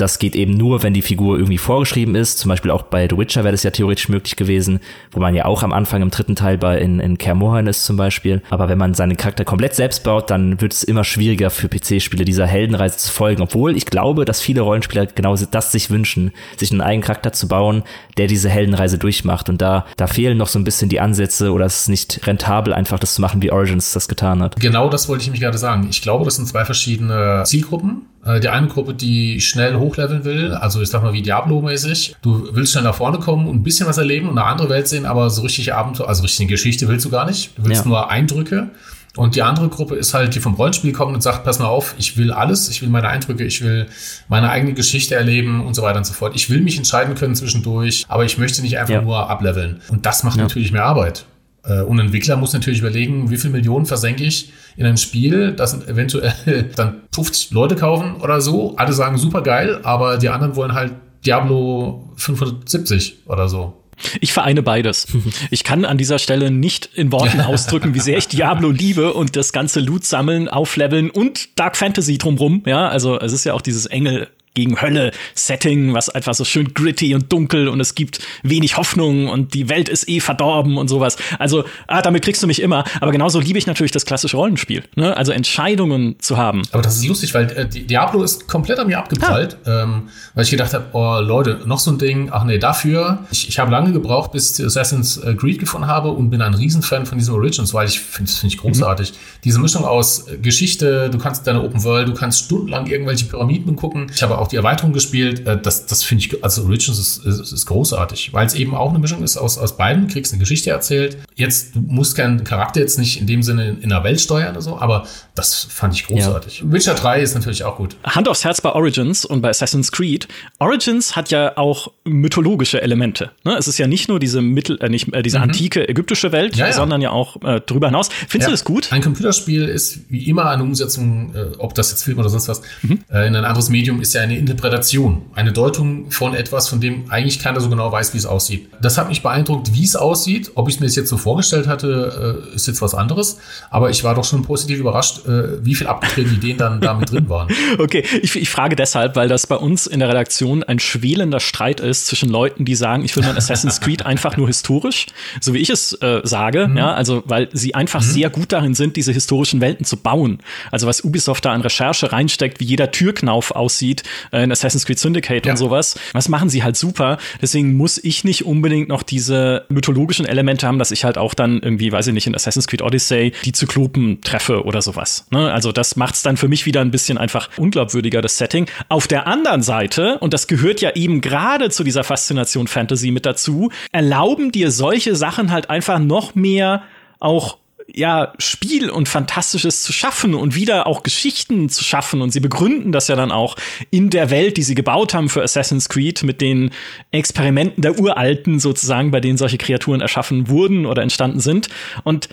das 0.00 0.18
geht 0.18 0.34
eben 0.34 0.54
nur, 0.54 0.82
wenn 0.82 0.94
die 0.94 1.02
Figur 1.02 1.36
irgendwie 1.36 1.58
vorgeschrieben 1.58 2.14
ist. 2.14 2.38
Zum 2.38 2.48
Beispiel 2.48 2.70
auch 2.70 2.82
bei 2.82 3.06
The 3.08 3.16
Witcher 3.16 3.44
wäre 3.44 3.52
das 3.52 3.62
ja 3.62 3.70
theoretisch 3.70 4.08
möglich 4.08 4.36
gewesen, 4.36 4.80
wo 5.12 5.20
man 5.20 5.34
ja 5.34 5.44
auch 5.44 5.62
am 5.62 5.72
Anfang 5.72 6.02
im 6.02 6.10
dritten 6.10 6.36
Teil 6.36 6.58
bei 6.58 6.78
in, 6.78 7.00
in 7.00 7.18
Kaer 7.18 7.34
Morhen 7.34 7.66
ist 7.66 7.84
zum 7.84 7.96
Beispiel. 7.96 8.42
Aber 8.50 8.68
wenn 8.68 8.78
man 8.78 8.94
seinen 8.94 9.16
Charakter 9.16 9.44
komplett 9.44 9.74
selbst 9.74 10.04
baut, 10.04 10.30
dann 10.30 10.60
wird 10.60 10.72
es 10.72 10.82
immer 10.82 11.04
schwieriger 11.04 11.50
für 11.50 11.68
PC-Spiele 11.68 12.24
dieser 12.24 12.46
Heldenreise 12.46 12.96
zu 12.96 13.12
folgen. 13.12 13.42
Obwohl 13.42 13.76
ich 13.76 13.86
glaube, 13.86 14.24
dass 14.24 14.40
viele 14.40 14.62
Rollenspieler 14.62 15.06
genau 15.06 15.36
das 15.36 15.72
sich 15.72 15.90
wünschen, 15.90 16.32
sich 16.56 16.70
einen 16.70 16.80
eigenen 16.80 17.04
Charakter 17.04 17.32
zu 17.32 17.48
bauen, 17.48 17.82
der 18.16 18.26
diese 18.26 18.48
Heldenreise 18.48 18.98
durchmacht. 18.98 19.48
Und 19.48 19.60
da, 19.60 19.86
da 19.96 20.06
fehlen 20.06 20.38
noch 20.38 20.48
so 20.48 20.58
ein 20.58 20.64
bisschen 20.64 20.88
die 20.88 21.00
Ansätze 21.00 21.52
oder 21.52 21.66
es 21.66 21.82
ist 21.82 21.88
nicht 21.88 22.26
rentabel, 22.26 22.72
einfach 22.72 22.98
das 22.98 23.14
zu 23.14 23.20
machen, 23.20 23.42
wie 23.42 23.52
Origins 23.52 23.92
das 23.92 24.08
getan 24.08 24.42
hat. 24.42 24.56
Genau 24.56 24.88
das 24.88 25.08
wollte 25.08 25.24
ich 25.24 25.30
mich 25.30 25.40
gerade 25.40 25.58
sagen. 25.58 25.86
Ich 25.90 26.02
glaube, 26.02 26.24
das 26.24 26.36
sind 26.36 26.46
zwei 26.46 26.64
verschiedene 26.64 27.42
Zielgruppen. 27.44 28.06
Äh, 28.24 28.40
die 28.40 28.48
eine 28.48 28.68
Gruppe, 28.68 28.94
die 28.94 29.40
schnell 29.40 29.76
hochleveln 29.76 30.24
will, 30.24 30.52
also 30.52 30.80
ich 30.80 30.88
sag 30.88 31.02
mal 31.02 31.12
wie 31.12 31.22
Diablo-mäßig. 31.22 32.16
Du 32.22 32.48
willst 32.52 32.72
schnell 32.72 32.84
nach 32.84 32.94
vorne 32.94 33.18
kommen 33.18 33.48
und 33.48 33.56
ein 33.56 33.62
bisschen 33.62 33.86
was 33.86 33.98
erleben 33.98 34.28
und 34.28 34.38
eine 34.38 34.46
andere 34.46 34.68
Welt 34.68 34.88
sehen, 34.88 35.06
aber 35.06 35.30
so 35.30 35.42
richtig 35.42 35.72
Abenteuer, 35.72 36.08
also 36.08 36.22
richtig 36.22 36.40
eine 36.40 36.50
Geschichte 36.50 36.88
willst 36.88 37.04
du 37.04 37.10
gar 37.10 37.26
nicht. 37.26 37.56
Du 37.56 37.64
willst 37.64 37.84
ja. 37.84 37.88
nur 37.88 38.10
Eindrücke. 38.10 38.70
Und 39.16 39.34
die 39.34 39.42
andere 39.42 39.68
Gruppe 39.68 39.96
ist 39.96 40.14
halt, 40.14 40.36
die 40.36 40.40
vom 40.40 40.54
Rollenspiel 40.54 40.92
kommt 40.92 41.14
und 41.14 41.20
sagt, 41.20 41.42
pass 41.44 41.58
mal 41.58 41.66
auf, 41.66 41.96
ich 41.98 42.16
will 42.16 42.30
alles, 42.30 42.68
ich 42.68 42.80
will 42.80 42.90
meine 42.90 43.08
Eindrücke, 43.08 43.44
ich 43.44 43.60
will 43.60 43.88
meine 44.28 44.50
eigene 44.50 44.72
Geschichte 44.72 45.16
erleben 45.16 45.66
und 45.66 45.74
so 45.74 45.82
weiter 45.82 45.98
und 45.98 46.04
so 46.04 46.12
fort. 46.12 46.36
Ich 46.36 46.48
will 46.48 46.60
mich 46.60 46.76
entscheiden 46.76 47.16
können 47.16 47.34
zwischendurch, 47.34 48.04
aber 48.08 48.24
ich 48.24 48.38
möchte 48.38 48.62
nicht 48.62 48.78
einfach 48.78 48.94
ja. 48.94 49.02
nur 49.02 49.28
ableveln. 49.28 49.80
Und 49.88 50.06
das 50.06 50.22
macht 50.22 50.36
ja. 50.36 50.44
natürlich 50.44 50.70
mehr 50.70 50.84
Arbeit. 50.84 51.24
Äh, 51.64 51.82
und 51.82 51.98
ein 51.98 52.06
Entwickler 52.06 52.36
muss 52.36 52.52
natürlich 52.52 52.80
überlegen, 52.80 53.30
wie 53.30 53.36
viel 53.36 53.50
Millionen 53.50 53.86
versenke 53.86 54.24
ich 54.24 54.52
in 54.76 54.86
ein 54.86 54.96
Spiel, 54.96 55.52
das 55.52 55.86
eventuell 55.86 56.70
dann 56.76 57.02
50 57.14 57.50
Leute 57.50 57.76
kaufen 57.76 58.16
oder 58.16 58.40
so. 58.40 58.76
Alle 58.76 58.92
sagen 58.92 59.18
super 59.18 59.42
geil, 59.42 59.80
aber 59.82 60.18
die 60.18 60.28
anderen 60.28 60.56
wollen 60.56 60.72
halt 60.72 60.92
Diablo 61.24 62.10
570 62.16 63.26
oder 63.26 63.48
so. 63.48 63.74
Ich 64.20 64.32
vereine 64.32 64.62
beides. 64.62 65.06
Ich 65.50 65.64
kann 65.64 65.84
an 65.84 65.98
dieser 65.98 66.18
Stelle 66.18 66.50
nicht 66.50 66.88
in 66.94 67.12
Worten 67.12 67.40
ausdrücken, 67.40 67.94
wie 67.94 68.00
sehr 68.00 68.16
ich 68.16 68.28
Diablo 68.28 68.70
liebe 68.70 69.12
und 69.12 69.36
das 69.36 69.52
ganze 69.52 69.80
Loot 69.80 70.04
sammeln, 70.04 70.48
aufleveln 70.48 71.10
und 71.10 71.58
Dark 71.58 71.76
Fantasy 71.76 72.18
drumrum. 72.18 72.62
Ja, 72.66 72.88
also 72.88 73.18
es 73.18 73.32
ist 73.32 73.44
ja 73.44 73.52
auch 73.52 73.60
dieses 73.60 73.86
Engel 73.86 74.28
gegen 74.54 74.80
Hölle-Setting, 74.80 75.94
was 75.94 76.08
einfach 76.08 76.34
so 76.34 76.44
schön 76.44 76.74
gritty 76.74 77.14
und 77.14 77.32
dunkel 77.32 77.68
und 77.68 77.80
es 77.80 77.94
gibt 77.94 78.20
wenig 78.42 78.76
Hoffnung 78.76 79.28
und 79.28 79.54
die 79.54 79.68
Welt 79.68 79.88
ist 79.88 80.08
eh 80.08 80.20
verdorben 80.20 80.76
und 80.76 80.88
sowas. 80.88 81.16
Also, 81.38 81.64
ah, 81.86 82.02
damit 82.02 82.24
kriegst 82.24 82.42
du 82.42 82.46
mich 82.46 82.60
immer. 82.60 82.84
Aber 83.00 83.12
genauso 83.12 83.38
liebe 83.40 83.58
ich 83.58 83.66
natürlich 83.66 83.92
das 83.92 84.04
klassische 84.04 84.36
Rollenspiel. 84.36 84.82
Ne? 84.96 85.16
Also 85.16 85.32
Entscheidungen 85.32 86.16
zu 86.18 86.36
haben. 86.36 86.62
Aber 86.72 86.82
das 86.82 86.96
ist 86.96 87.06
lustig, 87.06 87.32
weil 87.34 87.50
äh, 87.50 87.66
Diablo 87.66 88.22
ist 88.22 88.48
komplett 88.48 88.78
an 88.78 88.88
mir 88.88 88.98
abgeprallt, 88.98 89.56
ah. 89.64 89.82
ähm, 89.82 90.08
weil 90.34 90.44
ich 90.44 90.50
gedacht 90.50 90.74
habe, 90.74 90.86
oh 90.92 91.20
Leute, 91.20 91.60
noch 91.66 91.78
so 91.78 91.92
ein 91.92 91.98
Ding, 91.98 92.30
ach 92.32 92.44
nee, 92.44 92.58
dafür. 92.58 93.20
Ich, 93.30 93.48
ich 93.48 93.58
habe 93.58 93.70
lange 93.70 93.92
gebraucht, 93.92 94.32
bis 94.32 94.58
ich 94.58 94.66
Assassin's 94.66 95.20
Creed 95.38 95.58
gefunden 95.58 95.86
habe 95.86 96.10
und 96.10 96.30
bin 96.30 96.42
ein 96.42 96.54
Riesenfan 96.54 97.06
von 97.06 97.18
diesen 97.18 97.34
Origins, 97.34 97.72
weil 97.72 97.86
ich 97.86 98.00
finde, 98.00 98.30
das 98.30 98.40
finde 98.40 98.54
ich 98.54 98.60
großartig. 98.60 99.12
Mhm. 99.12 99.16
Diese 99.44 99.60
Mischung 99.60 99.84
aus 99.84 100.26
Geschichte, 100.42 101.08
du 101.10 101.18
kannst 101.18 101.46
deine 101.46 101.62
Open 101.62 101.84
World, 101.84 102.08
du 102.08 102.14
kannst 102.14 102.44
stundenlang 102.44 102.86
irgendwelche 102.86 103.26
Pyramiden 103.26 103.76
gucken. 103.76 104.10
Ich 104.14 104.22
habe 104.22 104.39
auch 104.40 104.48
die 104.48 104.56
Erweiterung 104.56 104.92
gespielt. 104.92 105.46
Äh, 105.46 105.60
das, 105.60 105.86
das 105.86 106.02
finde 106.02 106.24
ich, 106.24 106.42
also 106.42 106.64
Origins 106.64 106.98
ist, 106.98 107.24
ist, 107.24 107.52
ist 107.52 107.66
großartig, 107.66 108.32
weil 108.32 108.46
es 108.46 108.54
eben 108.54 108.74
auch 108.74 108.90
eine 108.90 108.98
Mischung 108.98 109.22
ist 109.22 109.36
aus, 109.36 109.58
aus 109.58 109.76
beiden. 109.76 110.08
Du 110.08 110.12
kriegst 110.12 110.32
eine 110.32 110.40
Geschichte 110.40 110.70
erzählt. 110.70 111.18
Jetzt, 111.34 111.76
du 111.76 111.80
musst 111.80 112.16
keinen 112.16 112.44
Charakter 112.44 112.80
jetzt 112.80 112.98
nicht 112.98 113.20
in 113.20 113.26
dem 113.26 113.42
Sinne 113.42 113.76
in, 113.80 113.90
der 113.90 114.04
Welt 114.04 114.20
steuern 114.20 114.52
oder 114.52 114.62
so, 114.62 114.78
aber 114.78 115.06
das 115.34 115.66
fand 115.68 115.94
ich 115.94 116.06
großartig. 116.06 116.60
Ja. 116.60 116.72
Witcher 116.72 116.94
3 116.94 117.20
ist 117.20 117.34
natürlich 117.34 117.64
auch 117.64 117.76
gut. 117.76 117.96
Hand 118.04 118.28
aufs 118.28 118.44
Herz 118.44 118.60
bei 118.60 118.72
Origins 118.72 119.24
und 119.24 119.40
bei 119.40 119.50
Assassin's 119.50 119.92
Creed. 119.92 120.28
Origins 120.58 121.16
hat 121.16 121.30
ja 121.30 121.56
auch 121.56 121.92
mythologische 122.04 122.82
Elemente. 122.82 123.30
Ne? 123.44 123.56
Es 123.56 123.68
ist 123.68 123.78
ja 123.78 123.86
nicht 123.86 124.08
nur 124.08 124.20
diese 124.20 124.40
Mittel, 124.40 124.78
äh, 124.80 124.88
nicht 124.88 125.12
äh, 125.12 125.22
diese 125.22 125.38
mhm. 125.38 125.44
antike 125.44 125.88
ägyptische 125.88 126.32
Welt, 126.32 126.56
ja, 126.56 126.66
ja. 126.66 126.72
sondern 126.72 127.00
ja 127.00 127.10
auch 127.10 127.36
äh, 127.42 127.60
darüber 127.64 127.88
hinaus. 127.88 128.08
Findest 128.28 128.48
du 128.48 128.52
das 128.52 128.64
gut? 128.64 128.92
Ein 128.92 129.02
Computerspiel 129.02 129.64
ist 129.64 130.10
wie 130.10 130.28
immer 130.28 130.50
eine 130.50 130.62
Umsetzung, 130.62 131.34
äh, 131.34 131.56
ob 131.58 131.74
das 131.74 131.90
jetzt 131.90 132.04
Film 132.04 132.18
oder 132.18 132.28
sonst 132.28 132.48
was, 132.48 132.62
mhm. 132.82 133.00
Äh, 133.10 133.26
in 133.26 133.36
ein 133.36 133.44
anderes 133.44 133.68
Medium 133.68 134.00
ist 134.00 134.14
ja 134.14 134.26
eine 134.30 134.38
Interpretation, 134.38 135.22
eine 135.34 135.52
Deutung 135.52 136.10
von 136.10 136.34
etwas, 136.34 136.68
von 136.68 136.80
dem 136.80 137.10
eigentlich 137.10 137.40
keiner 137.40 137.60
so 137.60 137.68
genau 137.68 137.90
weiß, 137.90 138.14
wie 138.14 138.18
es 138.18 138.26
aussieht. 138.26 138.68
Das 138.80 138.96
hat 138.98 139.08
mich 139.08 139.22
beeindruckt, 139.22 139.74
wie 139.74 139.84
es 139.84 139.96
aussieht. 139.96 140.52
Ob 140.54 140.68
ich 140.68 140.76
es 140.76 140.80
mir 140.80 140.86
jetzt 140.86 141.08
so 141.08 141.16
vorgestellt 141.16 141.66
hatte, 141.66 142.44
äh, 142.50 142.54
ist 142.54 142.66
jetzt 142.66 142.80
was 142.80 142.94
anderes. 142.94 143.38
Aber 143.70 143.90
ich 143.90 144.04
war 144.04 144.14
doch 144.14 144.24
schon 144.24 144.42
positiv 144.42 144.78
überrascht, 144.78 145.26
äh, 145.26 145.64
wie 145.64 145.74
viel 145.74 145.86
abgedrehte 145.86 146.34
Ideen 146.34 146.58
dann 146.58 146.80
da 146.80 146.94
mit 146.94 147.10
drin 147.10 147.28
waren. 147.28 147.48
Okay, 147.78 148.04
ich, 148.20 148.36
ich 148.36 148.50
frage 148.50 148.76
deshalb, 148.76 149.16
weil 149.16 149.28
das 149.28 149.46
bei 149.46 149.54
uns 149.56 149.86
in 149.86 150.00
der 150.00 150.08
Redaktion 150.08 150.62
ein 150.62 150.78
schwelender 150.78 151.40
Streit 151.40 151.80
ist 151.80 152.06
zwischen 152.06 152.28
Leuten, 152.28 152.64
die 152.64 152.74
sagen, 152.74 153.04
ich 153.04 153.16
will 153.16 153.22
mein 153.22 153.36
Assassin's 153.36 153.80
Creed 153.80 154.04
einfach 154.04 154.36
nur 154.36 154.48
historisch, 154.48 155.06
so 155.40 155.54
wie 155.54 155.58
ich 155.58 155.70
es 155.70 155.92
äh, 155.94 156.20
sage, 156.24 156.68
mhm. 156.68 156.76
ja, 156.76 156.92
also 156.92 157.22
weil 157.26 157.48
sie 157.52 157.74
einfach 157.74 158.00
mhm. 158.00 158.06
sehr 158.06 158.30
gut 158.30 158.52
darin 158.52 158.74
sind, 158.74 158.96
diese 158.96 159.12
historischen 159.12 159.60
Welten 159.60 159.86
zu 159.86 159.96
bauen. 159.96 160.38
Also 160.70 160.86
was 160.86 161.02
Ubisoft 161.04 161.44
da 161.44 161.52
an 161.52 161.60
Recherche 161.60 162.12
reinsteckt, 162.12 162.60
wie 162.60 162.64
jeder 162.64 162.90
Türknauf 162.90 163.52
aussieht, 163.52 164.02
in 164.32 164.52
Assassin's 164.52 164.86
Creed 164.86 164.98
Syndicate 164.98 165.46
ja. 165.46 165.52
und 165.52 165.56
sowas. 165.56 165.98
Das 166.12 166.28
machen 166.28 166.48
sie 166.48 166.62
halt 166.62 166.76
super. 166.76 167.18
Deswegen 167.40 167.74
muss 167.74 167.98
ich 167.98 168.24
nicht 168.24 168.44
unbedingt 168.44 168.88
noch 168.88 169.02
diese 169.02 169.64
mythologischen 169.68 170.26
Elemente 170.26 170.66
haben, 170.66 170.78
dass 170.78 170.90
ich 170.90 171.04
halt 171.04 171.18
auch 171.18 171.34
dann 171.34 171.60
irgendwie, 171.60 171.92
weiß 171.92 172.08
ich 172.08 172.14
nicht, 172.14 172.26
in 172.26 172.34
Assassin's 172.34 172.66
Creed 172.66 172.82
Odyssey 172.82 173.32
die 173.44 173.52
Zyklopen 173.52 174.20
treffe 174.22 174.64
oder 174.64 174.82
sowas. 174.82 175.26
Ne? 175.30 175.52
Also 175.52 175.72
das 175.72 175.96
macht 175.96 176.14
es 176.14 176.22
dann 176.22 176.36
für 176.36 176.48
mich 176.48 176.66
wieder 176.66 176.80
ein 176.80 176.90
bisschen 176.90 177.18
einfach 177.18 177.48
unglaubwürdiger, 177.56 178.22
das 178.22 178.38
Setting. 178.38 178.66
Auf 178.88 179.06
der 179.06 179.26
anderen 179.26 179.62
Seite, 179.62 180.18
und 180.18 180.34
das 180.34 180.46
gehört 180.46 180.80
ja 180.80 180.94
eben 180.94 181.20
gerade 181.20 181.70
zu 181.70 181.84
dieser 181.84 182.04
Faszination 182.04 182.66
Fantasy 182.66 183.10
mit 183.10 183.26
dazu, 183.26 183.70
erlauben 183.92 184.52
dir 184.52 184.70
solche 184.70 185.16
Sachen 185.16 185.50
halt 185.50 185.70
einfach 185.70 185.98
noch 185.98 186.34
mehr 186.34 186.82
auch 187.20 187.59
ja, 187.94 188.32
Spiel 188.38 188.90
und 188.90 189.08
Fantastisches 189.08 189.82
zu 189.82 189.92
schaffen 189.92 190.34
und 190.34 190.54
wieder 190.54 190.86
auch 190.86 191.02
Geschichten 191.02 191.68
zu 191.68 191.84
schaffen. 191.84 192.22
Und 192.22 192.30
sie 192.30 192.40
begründen 192.40 192.92
das 192.92 193.08
ja 193.08 193.16
dann 193.16 193.32
auch 193.32 193.56
in 193.90 194.10
der 194.10 194.30
Welt, 194.30 194.56
die 194.56 194.62
sie 194.62 194.74
gebaut 194.74 195.14
haben 195.14 195.28
für 195.28 195.42
Assassin's 195.42 195.88
Creed, 195.88 196.22
mit 196.22 196.40
den 196.40 196.70
Experimenten 197.10 197.82
der 197.82 197.98
Uralten 197.98 198.60
sozusagen, 198.60 199.10
bei 199.10 199.20
denen 199.20 199.38
solche 199.38 199.58
Kreaturen 199.58 200.00
erschaffen 200.00 200.48
wurden 200.48 200.86
oder 200.86 201.02
entstanden 201.02 201.40
sind. 201.40 201.68
Und 202.04 202.28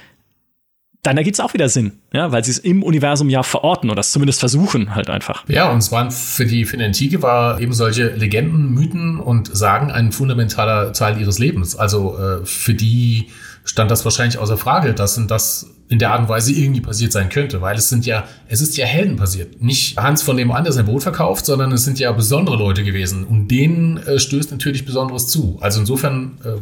dann 1.08 1.18
ergibt 1.18 1.36
es 1.36 1.40
auch 1.40 1.54
wieder 1.54 1.70
Sinn, 1.70 1.94
ja, 2.12 2.34
weil 2.34 2.44
sie 2.44 2.52
es 2.52 2.58
im 2.58 2.84
Universum 2.84 3.30
ja 3.30 3.42
verorten 3.42 3.90
oder 3.90 4.02
es 4.02 4.12
zumindest 4.12 4.42
versuchen 4.42 4.94
halt 4.94 5.10
einfach. 5.10 5.46
Ja, 5.48 5.72
und 5.72 5.78
es 5.78 5.90
waren 5.92 6.12
für 6.12 6.46
die, 6.46 6.66
für 6.66 6.76
die 6.76 6.84
Antike 6.84 7.22
war 7.22 7.62
eben 7.62 7.72
solche 7.72 8.10
Legenden, 8.10 8.74
Mythen 8.74 9.20
und 9.20 9.56
Sagen 9.56 9.90
ein 9.90 10.12
fundamentaler 10.12 10.92
Teil 10.92 11.18
ihres 11.22 11.40
Lebens. 11.40 11.78
Also 11.78 12.18
äh, 12.18 12.46
für 12.46 12.74
die 12.74 13.28
stand 13.68 13.92
das 13.92 14.06
wahrscheinlich 14.06 14.40
außer 14.40 14.58
Frage, 14.58 14.94
dass 14.94 15.20
das 15.28 15.70
in 15.90 16.00
der 16.00 16.12
Art 16.12 16.22
und 16.22 16.30
Weise 16.30 16.52
irgendwie 16.52 16.82
passiert 16.82 17.12
sein 17.12 17.30
könnte, 17.30 17.62
weil 17.62 17.78
es 17.78 17.90
sind 17.90 18.06
ja, 18.06 18.26
es 18.48 18.62
ist 18.62 18.76
ja 18.78 18.86
Helden 18.86 19.16
passiert. 19.16 19.62
Nicht 19.62 19.98
Hans 19.98 20.24
von 20.24 20.36
dem 20.36 20.52
an, 20.52 20.64
der 20.64 20.74
sein 20.74 20.86
Boot 20.86 21.04
verkauft, 21.04 21.46
sondern 21.46 21.72
es 21.72 21.84
sind 21.84 22.00
ja 22.00 22.12
besondere 22.12 22.58
Leute 22.58 22.84
gewesen 22.84 23.26
und 23.26 23.50
denen 23.50 23.98
äh, 23.98 24.20
stößt 24.20 24.52
natürlich 24.52 24.86
Besonderes 24.86 25.28
zu. 25.28 25.58
Also 25.62 25.80
insofern 25.82 26.38
äh, 26.44 26.56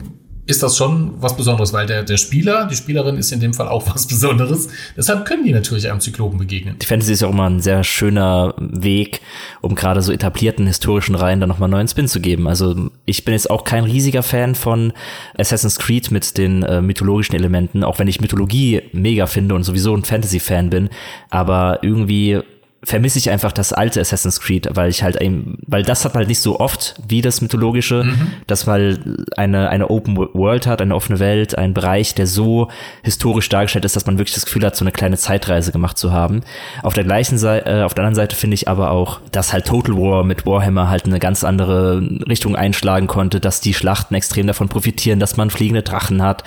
ist 0.48 0.62
das 0.62 0.78
schon 0.78 1.14
was 1.20 1.36
Besonderes, 1.36 1.74
weil 1.74 1.88
der, 1.88 2.04
der 2.04 2.18
Spieler, 2.18 2.68
die 2.68 2.76
Spielerin 2.76 3.18
ist 3.18 3.32
in 3.32 3.40
dem 3.40 3.54
Fall 3.54 3.68
auch 3.68 3.88
was 3.94 4.08
Besonderes. 4.08 4.68
Deshalb 4.96 5.26
können 5.26 5.44
die 5.44 5.54
natürlich 5.54 5.90
einem 5.90 6.00
Zyklopen 6.00 6.38
begegnen. 6.38 6.78
Die 6.80 6.86
Fantasy 6.86 7.14
ist 7.14 7.22
ja 7.22 7.28
auch 7.28 7.34
immer 7.34 7.50
ein 7.50 7.62
sehr 7.62 7.84
schöner 7.84 8.54
Weg, 8.58 9.22
um 9.62 9.76
gerade 9.76 10.02
so 10.02 10.12
etablierten 10.12 10.68
historischen 10.68 11.16
Reihen 11.16 11.40
dann 11.40 11.50
nochmal 11.50 11.70
neuen 11.70 11.88
Spin 11.88 12.08
zu 12.08 12.20
geben. 12.20 12.48
Also 12.48 12.90
ich 13.06 13.26
bin 13.26 13.34
jetzt 13.34 13.50
auch 13.50 13.64
kein 13.64 13.84
riesiger 13.84 14.24
Fan 14.24 14.56
von 14.56 14.94
Assassin's 15.38 15.80
Creed 15.80 16.12
mit 16.12 16.38
den 16.38 16.64
äh, 16.64 16.82
mythologischen 16.82 17.36
Elementen, 17.36 17.84
auch 17.84 18.00
wenn 18.00 18.08
ich 18.08 18.22
Mythologie 18.22 18.84
mega 18.92 19.26
finde 19.26 19.56
und 19.56 19.64
sowieso 19.64 19.96
ein 19.96 20.04
Fantasy-Fan 20.04 20.70
bin. 20.70 20.90
Aber 21.30 21.80
irgendwie 21.82 22.42
vermisse 22.86 23.18
ich 23.18 23.30
einfach 23.30 23.52
das 23.52 23.74
alte 23.74 24.00
Assassin's 24.00 24.40
Creed, 24.40 24.70
weil 24.74 24.90
ich 24.90 25.04
halt 25.04 25.20
eben, 25.22 25.58
weil 25.66 25.84
das 25.84 26.06
hat 26.06 26.14
halt 26.14 26.28
nicht 26.28 26.40
so 26.40 26.60
oft 26.60 26.96
wie 27.08 27.22
das 27.22 27.42
mythologische, 27.42 28.04
mhm. 28.04 28.28
dass 28.48 28.68
mal 28.68 29.00
eine, 29.36 29.70
eine 29.70 29.90
Open 29.90 30.16
World 30.16 30.68
hat, 30.68 30.82
eine 30.82 30.96
offene 30.96 31.20
Welt, 31.20 31.58
ein 31.58 31.74
Bereich, 31.74 32.14
der 32.14 32.28
so 32.28 32.70
historisch 33.04 33.50
dargestellt 33.50 33.86
ist, 33.86 33.96
dass 33.96 34.06
man 34.06 34.20
wirklich 34.20 34.36
das 34.36 34.46
Gefühl 34.46 34.64
hat, 34.64 34.76
so 34.76 34.84
eine 34.84 34.92
kleine 34.92 35.18
Zeitreise 35.18 35.72
gemacht 35.72 35.98
zu 35.98 36.14
haben. 36.14 36.42
Auf 36.84 36.94
der 36.94 37.04
gleichen 37.04 37.38
Seite, 37.38 37.70
äh, 37.70 37.84
auf 37.84 37.96
der 37.96 38.04
anderen 38.04 38.16
Seite 38.16 38.36
finde 38.36 38.54
ich 38.54 38.68
aber 38.68 38.92
auch, 38.92 39.20
dass 39.32 39.52
halt 39.52 39.66
Total 39.66 39.96
War 39.96 40.24
mit 40.24 40.46
Warhammer 40.46 40.90
halt 40.90 41.06
eine 41.06 41.20
ganz 41.20 41.44
andere 41.44 42.02
Richtung 42.30 42.56
einschlagen 42.56 43.08
konnte, 43.08 43.40
dass 43.40 43.62
die 43.62 43.74
Schlachten 43.74 44.14
extrem 44.14 44.46
davon 44.46 44.70
profitieren, 44.70 45.20
dass 45.20 45.38
man 45.38 45.50
fliegende 45.50 45.82
Drachen 45.82 46.22
hat, 46.22 46.44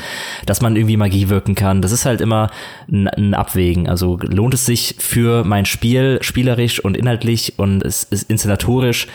dass 0.46 0.60
man 0.60 0.76
irgendwie 0.76 0.96
Magie 0.96 1.28
wirken 1.28 1.56
kann. 1.56 1.82
Das 1.82 1.90
ist 1.90 2.06
halt 2.06 2.20
immer 2.20 2.50
ein, 2.90 3.08
ein 3.08 3.34
Abwägen. 3.34 3.88
Also 3.88 4.18
lohnt 4.22 4.54
es 4.54 4.66
sich 4.66 4.94
für 4.98 5.42
mein 5.42 5.66
Spiel 5.66 6.20
spielerisch 6.28 6.78
und 6.80 6.96
inhaltlich 6.96 7.58
und 7.58 7.82
es 7.82 8.04
ist 8.04 8.30
inszenatorisch, 8.30 9.08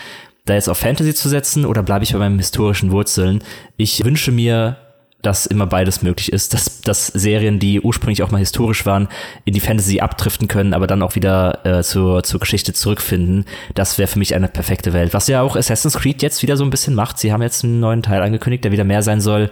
da 0.45 0.55
jetzt 0.55 0.67
auf 0.67 0.77
Fantasy 0.77 1.13
zu 1.13 1.29
setzen 1.29 1.65
oder 1.65 1.83
bleibe 1.83 2.03
ich 2.03 2.11
bei 2.11 2.19
meinen 2.19 2.37
historischen 2.37 2.91
Wurzeln? 2.91 3.41
Ich 3.77 4.03
wünsche 4.03 4.31
mir, 4.31 4.77
dass 5.21 5.45
immer 5.45 5.67
beides 5.67 6.01
möglich 6.01 6.33
ist, 6.33 6.53
dass, 6.53 6.81
dass 6.81 7.07
Serien, 7.07 7.57
die 7.57 7.79
ursprünglich 7.79 8.23
auch 8.23 8.31
mal 8.31 8.39
historisch 8.39 8.85
waren, 8.85 9.07
in 9.45 9.53
die 9.53 9.61
Fantasy 9.61 10.01
abdriften 10.01 10.49
können, 10.49 10.73
aber 10.73 10.85
dann 10.85 11.01
auch 11.01 11.15
wieder 11.15 11.65
äh, 11.65 11.81
zur, 11.81 12.23
zur 12.23 12.41
Geschichte 12.41 12.73
zurückfinden. 12.73 13.45
Das 13.73 13.97
wäre 13.97 14.07
für 14.07 14.19
mich 14.19 14.35
eine 14.35 14.49
perfekte 14.49 14.91
Welt. 14.91 15.13
Was 15.13 15.27
ja 15.27 15.41
auch 15.41 15.55
Assassin's 15.55 15.97
Creed 15.97 16.21
jetzt 16.21 16.41
wieder 16.41 16.57
so 16.57 16.65
ein 16.65 16.69
bisschen 16.69 16.93
macht. 16.93 17.19
Sie 17.19 17.31
haben 17.31 17.41
jetzt 17.41 17.63
einen 17.63 17.79
neuen 17.79 18.03
Teil 18.03 18.21
angekündigt, 18.21 18.65
der 18.65 18.73
wieder 18.73 18.83
mehr 18.83 19.01
sein 19.01 19.21
soll 19.21 19.49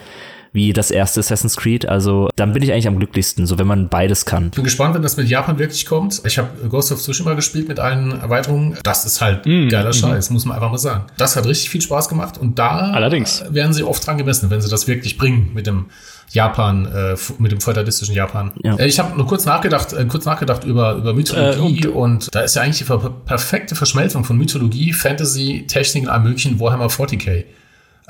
wie 0.53 0.73
das 0.73 0.91
erste 0.91 1.19
Assassin's 1.19 1.55
Creed. 1.55 1.87
Also 1.87 2.29
dann 2.35 2.53
bin 2.53 2.61
ich 2.63 2.71
eigentlich 2.71 2.87
am 2.87 2.97
glücklichsten, 2.97 3.45
so 3.45 3.57
wenn 3.57 3.67
man 3.67 3.89
beides 3.89 4.25
kann. 4.25 4.47
Ich 4.47 4.51
bin 4.51 4.63
gespannt, 4.63 4.95
wenn 4.95 5.01
das 5.01 5.17
mit 5.17 5.27
Japan 5.27 5.59
wirklich 5.59 5.85
kommt. 5.85 6.21
Ich 6.25 6.37
habe 6.37 6.49
Ghost 6.67 6.91
of 6.91 7.01
Tsushima 7.01 7.33
gespielt 7.33 7.67
mit 7.67 7.79
allen 7.79 8.19
Erweiterungen. 8.19 8.77
Das 8.83 9.05
ist 9.05 9.21
halt 9.21 9.45
mm, 9.45 9.69
geiler 9.69 9.93
Scheiß, 9.93 10.29
mm. 10.29 10.33
muss 10.33 10.45
man 10.45 10.55
einfach 10.55 10.71
mal 10.71 10.77
sagen. 10.77 11.05
Das 11.17 11.35
hat 11.35 11.45
richtig 11.45 11.69
viel 11.69 11.81
Spaß 11.81 12.09
gemacht 12.09 12.37
und 12.37 12.59
da 12.59 12.91
Allerdings. 12.91 13.43
werden 13.49 13.73
sie 13.73 13.83
oft 13.83 14.05
dran 14.05 14.17
gemessen, 14.17 14.49
wenn 14.49 14.61
sie 14.61 14.69
das 14.69 14.87
wirklich 14.87 15.17
bringen 15.17 15.51
mit 15.53 15.67
dem 15.67 15.85
Japan, 16.31 16.85
äh, 16.85 17.15
mit 17.39 17.51
dem 17.51 17.59
feudalistischen 17.59 18.15
Japan. 18.15 18.51
Ja. 18.63 18.75
Äh, 18.75 18.87
ich 18.87 18.99
habe 18.99 19.17
nur 19.17 19.27
kurz 19.27 19.45
nachgedacht, 19.45 19.93
äh, 19.93 20.05
kurz 20.05 20.25
nachgedacht 20.25 20.63
über, 20.63 20.95
über 20.95 21.13
Mythologie 21.13 21.83
äh, 21.83 21.87
und, 21.87 22.25
und, 22.25 22.35
da 22.35 22.41
ist 22.41 22.55
ja 22.55 22.61
eigentlich 22.61 22.85
die 22.85 23.09
perfekte 23.25 23.75
Verschmelzung 23.75 24.23
von 24.23 24.37
Mythologie, 24.37 24.93
Fantasy, 24.93 25.65
Technik 25.67 26.03
und 26.03 26.09
allem 26.09 26.23
möglichen 26.23 26.59
Warhammer 26.59 26.87
40k. 26.87 27.45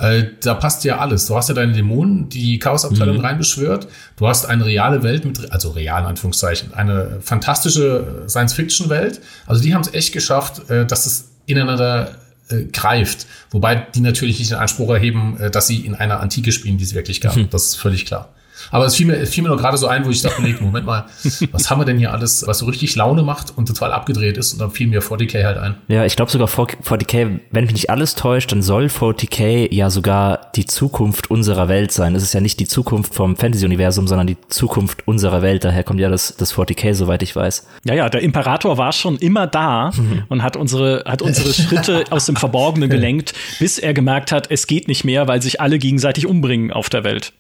Äh, 0.02 0.30
da 0.42 0.56
passt 0.56 0.84
ja 0.84 0.98
alles. 0.98 1.28
Du 1.28 1.36
hast 1.36 1.50
ja 1.50 1.54
deine 1.54 1.74
Dämonen, 1.74 2.28
die 2.28 2.58
Chaosabteilung 2.58 3.18
mhm. 3.18 3.26
reinbeschwört. 3.26 3.88
Du 4.16 4.28
hast 4.28 4.46
eine 4.46 4.66
reale 4.66 5.04
Welt 5.04 5.26
mit, 5.26 5.52
also 5.52 5.70
real 5.70 6.02
in 6.02 6.08
Anführungszeichen, 6.08 6.74
eine 6.74 7.20
fantastische 7.22 8.24
Science-Fiction-Welt. 8.28 9.22
Also 9.46 9.62
die 9.62 9.76
haben 9.76 9.82
es 9.82 9.94
echt 9.94 10.12
geschafft, 10.12 10.70
äh, 10.72 10.88
dass 10.88 11.06
es 11.06 11.30
ineinander 11.46 12.16
äh, 12.50 12.64
greift. 12.64 13.28
Wobei 13.52 13.76
die 13.76 14.02
natürlich 14.02 14.40
nicht 14.40 14.50
den 14.50 14.58
Anspruch 14.58 14.90
erheben, 14.90 15.38
äh, 15.40 15.52
dass 15.52 15.68
sie 15.68 15.86
in 15.86 15.94
einer 15.94 16.20
Antike 16.20 16.52
spielen, 16.52 16.80
die 16.80 16.84
es 16.84 16.96
wirklich 16.96 17.22
gab. 17.22 17.36
Mhm. 17.36 17.50
Das 17.52 17.66
ist 17.66 17.76
völlig 17.76 18.08
klar. 18.08 18.30
Aber 18.72 18.86
es 18.86 18.96
fiel 18.96 19.06
mir, 19.06 19.16
es 19.16 19.34
fiel 19.34 19.44
mir 19.44 19.50
nur 19.50 19.58
gerade 19.58 19.78
so 19.78 19.88
ein, 19.88 20.06
wo 20.06 20.10
ich 20.10 20.22
dachte, 20.22 20.42
nee, 20.42 20.56
Moment 20.60 20.86
mal, 20.86 21.06
was 21.52 21.70
haben 21.70 21.80
wir 21.80 21.86
denn 21.86 21.98
hier 21.98 22.14
alles, 22.14 22.46
was 22.48 22.60
so 22.60 22.66
richtig 22.66 22.96
Laune 22.96 23.22
macht 23.24 23.56
und 23.56 23.68
total 23.68 23.92
abgedreht 23.92 24.38
ist? 24.38 24.54
Und 24.54 24.60
dann 24.60 24.72
fiel 24.72 24.88
mir 24.88 25.02
40k 25.02 25.44
halt 25.44 25.58
ein. 25.58 25.76
Ja, 25.88 26.06
ich 26.06 26.16
glaube 26.16 26.32
sogar 26.32 26.48
40k, 26.48 27.40
wenn 27.52 27.66
mich 27.66 27.74
nicht 27.74 27.90
alles 27.90 28.16
täuscht, 28.16 28.52
dann 28.52 28.62
soll 28.62 28.86
40k 28.86 29.74
ja 29.74 29.90
sogar 29.90 30.52
die 30.56 30.66
Zukunft 30.66 31.30
unserer 31.30 31.68
Welt 31.68 31.92
sein. 31.92 32.16
Es 32.16 32.24
ist 32.24 32.34
ja 32.34 32.40
nicht 32.40 32.60
die 32.60 32.68
Zukunft 32.68 33.14
vom 33.14 33.36
Fantasy-Universum, 33.36 34.08
sondern 34.08 34.28
die 34.28 34.38
Zukunft 34.48 35.08
unserer 35.08 35.42
Welt. 35.42 35.64
Daher 35.64 35.84
kommt 35.84 36.00
ja 36.00 36.10
das, 36.10 36.36
das 36.38 36.54
40k, 36.54 36.94
soweit 36.94 37.22
ich 37.24 37.36
weiß. 37.36 37.68
Ja, 37.84 37.94
ja, 37.94 38.10
der 38.10 38.22
Imperator 38.22 38.78
war 38.78 38.94
schon 38.94 39.18
immer 39.18 39.48
da 39.48 39.92
und 40.30 40.44
hat 40.44 40.56
unsere, 40.56 41.04
hat 41.06 41.22
unsere 41.22 41.54
Schritte 41.54 42.06
aus 42.10 42.26
dem 42.26 42.36
Verborgenen 42.36 42.90
gelenkt, 42.90 43.34
bis 43.60 43.80
er 43.80 43.94
gemerkt 43.94 44.32
hat, 44.32 44.50
es 44.50 44.68
geht 44.68 44.88
nicht 44.88 45.04
mehr, 45.04 45.28
weil 45.28 45.42
sich 45.42 45.60
alle 45.60 45.78
gegenseitig 45.78 46.26
umbringen 46.26 46.72
auf 46.72 46.90
der 46.90 47.04
Welt. 47.04 47.34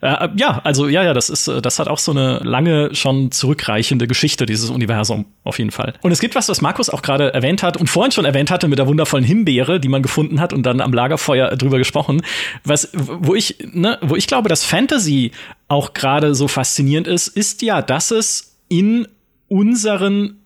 Äh, 0.00 0.28
ja, 0.36 0.60
also 0.64 0.88
ja, 0.88 1.02
ja, 1.02 1.14
das 1.14 1.30
ist, 1.30 1.48
äh, 1.48 1.62
das 1.62 1.78
hat 1.78 1.88
auch 1.88 1.98
so 1.98 2.12
eine 2.12 2.38
lange 2.44 2.94
schon 2.94 3.30
zurückreichende 3.30 4.06
Geschichte, 4.06 4.46
dieses 4.46 4.70
Universum, 4.70 5.26
auf 5.44 5.58
jeden 5.58 5.70
Fall. 5.70 5.94
Und 6.02 6.12
es 6.12 6.20
gibt 6.20 6.34
was, 6.34 6.48
was 6.48 6.60
Markus 6.60 6.90
auch 6.90 7.02
gerade 7.02 7.32
erwähnt 7.34 7.62
hat 7.62 7.76
und 7.76 7.88
vorhin 7.88 8.12
schon 8.12 8.24
erwähnt 8.24 8.50
hatte 8.50 8.68
mit 8.68 8.78
der 8.78 8.86
wundervollen 8.86 9.24
Himbeere, 9.24 9.80
die 9.80 9.88
man 9.88 10.02
gefunden 10.02 10.40
hat 10.40 10.52
und 10.52 10.64
dann 10.64 10.80
am 10.80 10.92
Lagerfeuer 10.92 11.56
drüber 11.56 11.78
gesprochen. 11.78 12.22
Was, 12.64 12.90
wo 12.92 13.34
ich, 13.34 13.56
ne, 13.72 13.98
wo 14.02 14.16
ich 14.16 14.26
glaube, 14.26 14.48
dass 14.48 14.64
Fantasy 14.64 15.32
auch 15.68 15.94
gerade 15.94 16.34
so 16.34 16.48
faszinierend 16.48 17.06
ist, 17.06 17.28
ist 17.28 17.62
ja, 17.62 17.82
dass 17.82 18.10
es 18.10 18.56
in 18.68 19.08
unseren 19.48 20.41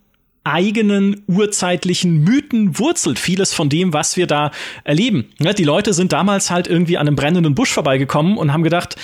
eigenen 0.51 1.23
urzeitlichen 1.27 2.23
Mythen 2.23 2.79
wurzelt. 2.79 3.19
Vieles 3.19 3.53
von 3.53 3.69
dem, 3.69 3.93
was 3.93 4.17
wir 4.17 4.27
da 4.27 4.51
erleben. 4.83 5.25
Die 5.39 5.63
Leute 5.63 5.93
sind 5.93 6.13
damals 6.13 6.51
halt 6.51 6.67
irgendwie 6.67 6.97
an 6.97 7.07
einem 7.07 7.15
brennenden 7.15 7.55
Busch 7.55 7.71
vorbeigekommen 7.71 8.37
und 8.37 8.53
haben 8.53 8.63
gedacht, 8.63 8.95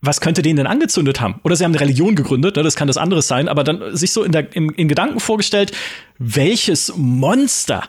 was 0.00 0.20
könnte 0.20 0.42
den 0.42 0.56
denn 0.56 0.66
angezündet 0.66 1.20
haben? 1.20 1.40
Oder 1.44 1.56
sie 1.56 1.64
haben 1.64 1.72
eine 1.72 1.80
Religion 1.80 2.14
gegründet, 2.14 2.56
ne, 2.56 2.62
das 2.62 2.76
kann 2.76 2.88
das 2.88 2.98
anderes 2.98 3.26
sein, 3.26 3.48
aber 3.48 3.64
dann 3.64 3.96
sich 3.96 4.12
so 4.12 4.22
in, 4.22 4.32
der, 4.32 4.54
im, 4.54 4.70
in 4.70 4.88
Gedanken 4.88 5.18
vorgestellt, 5.18 5.72
welches 6.18 6.94
Monster 6.96 7.84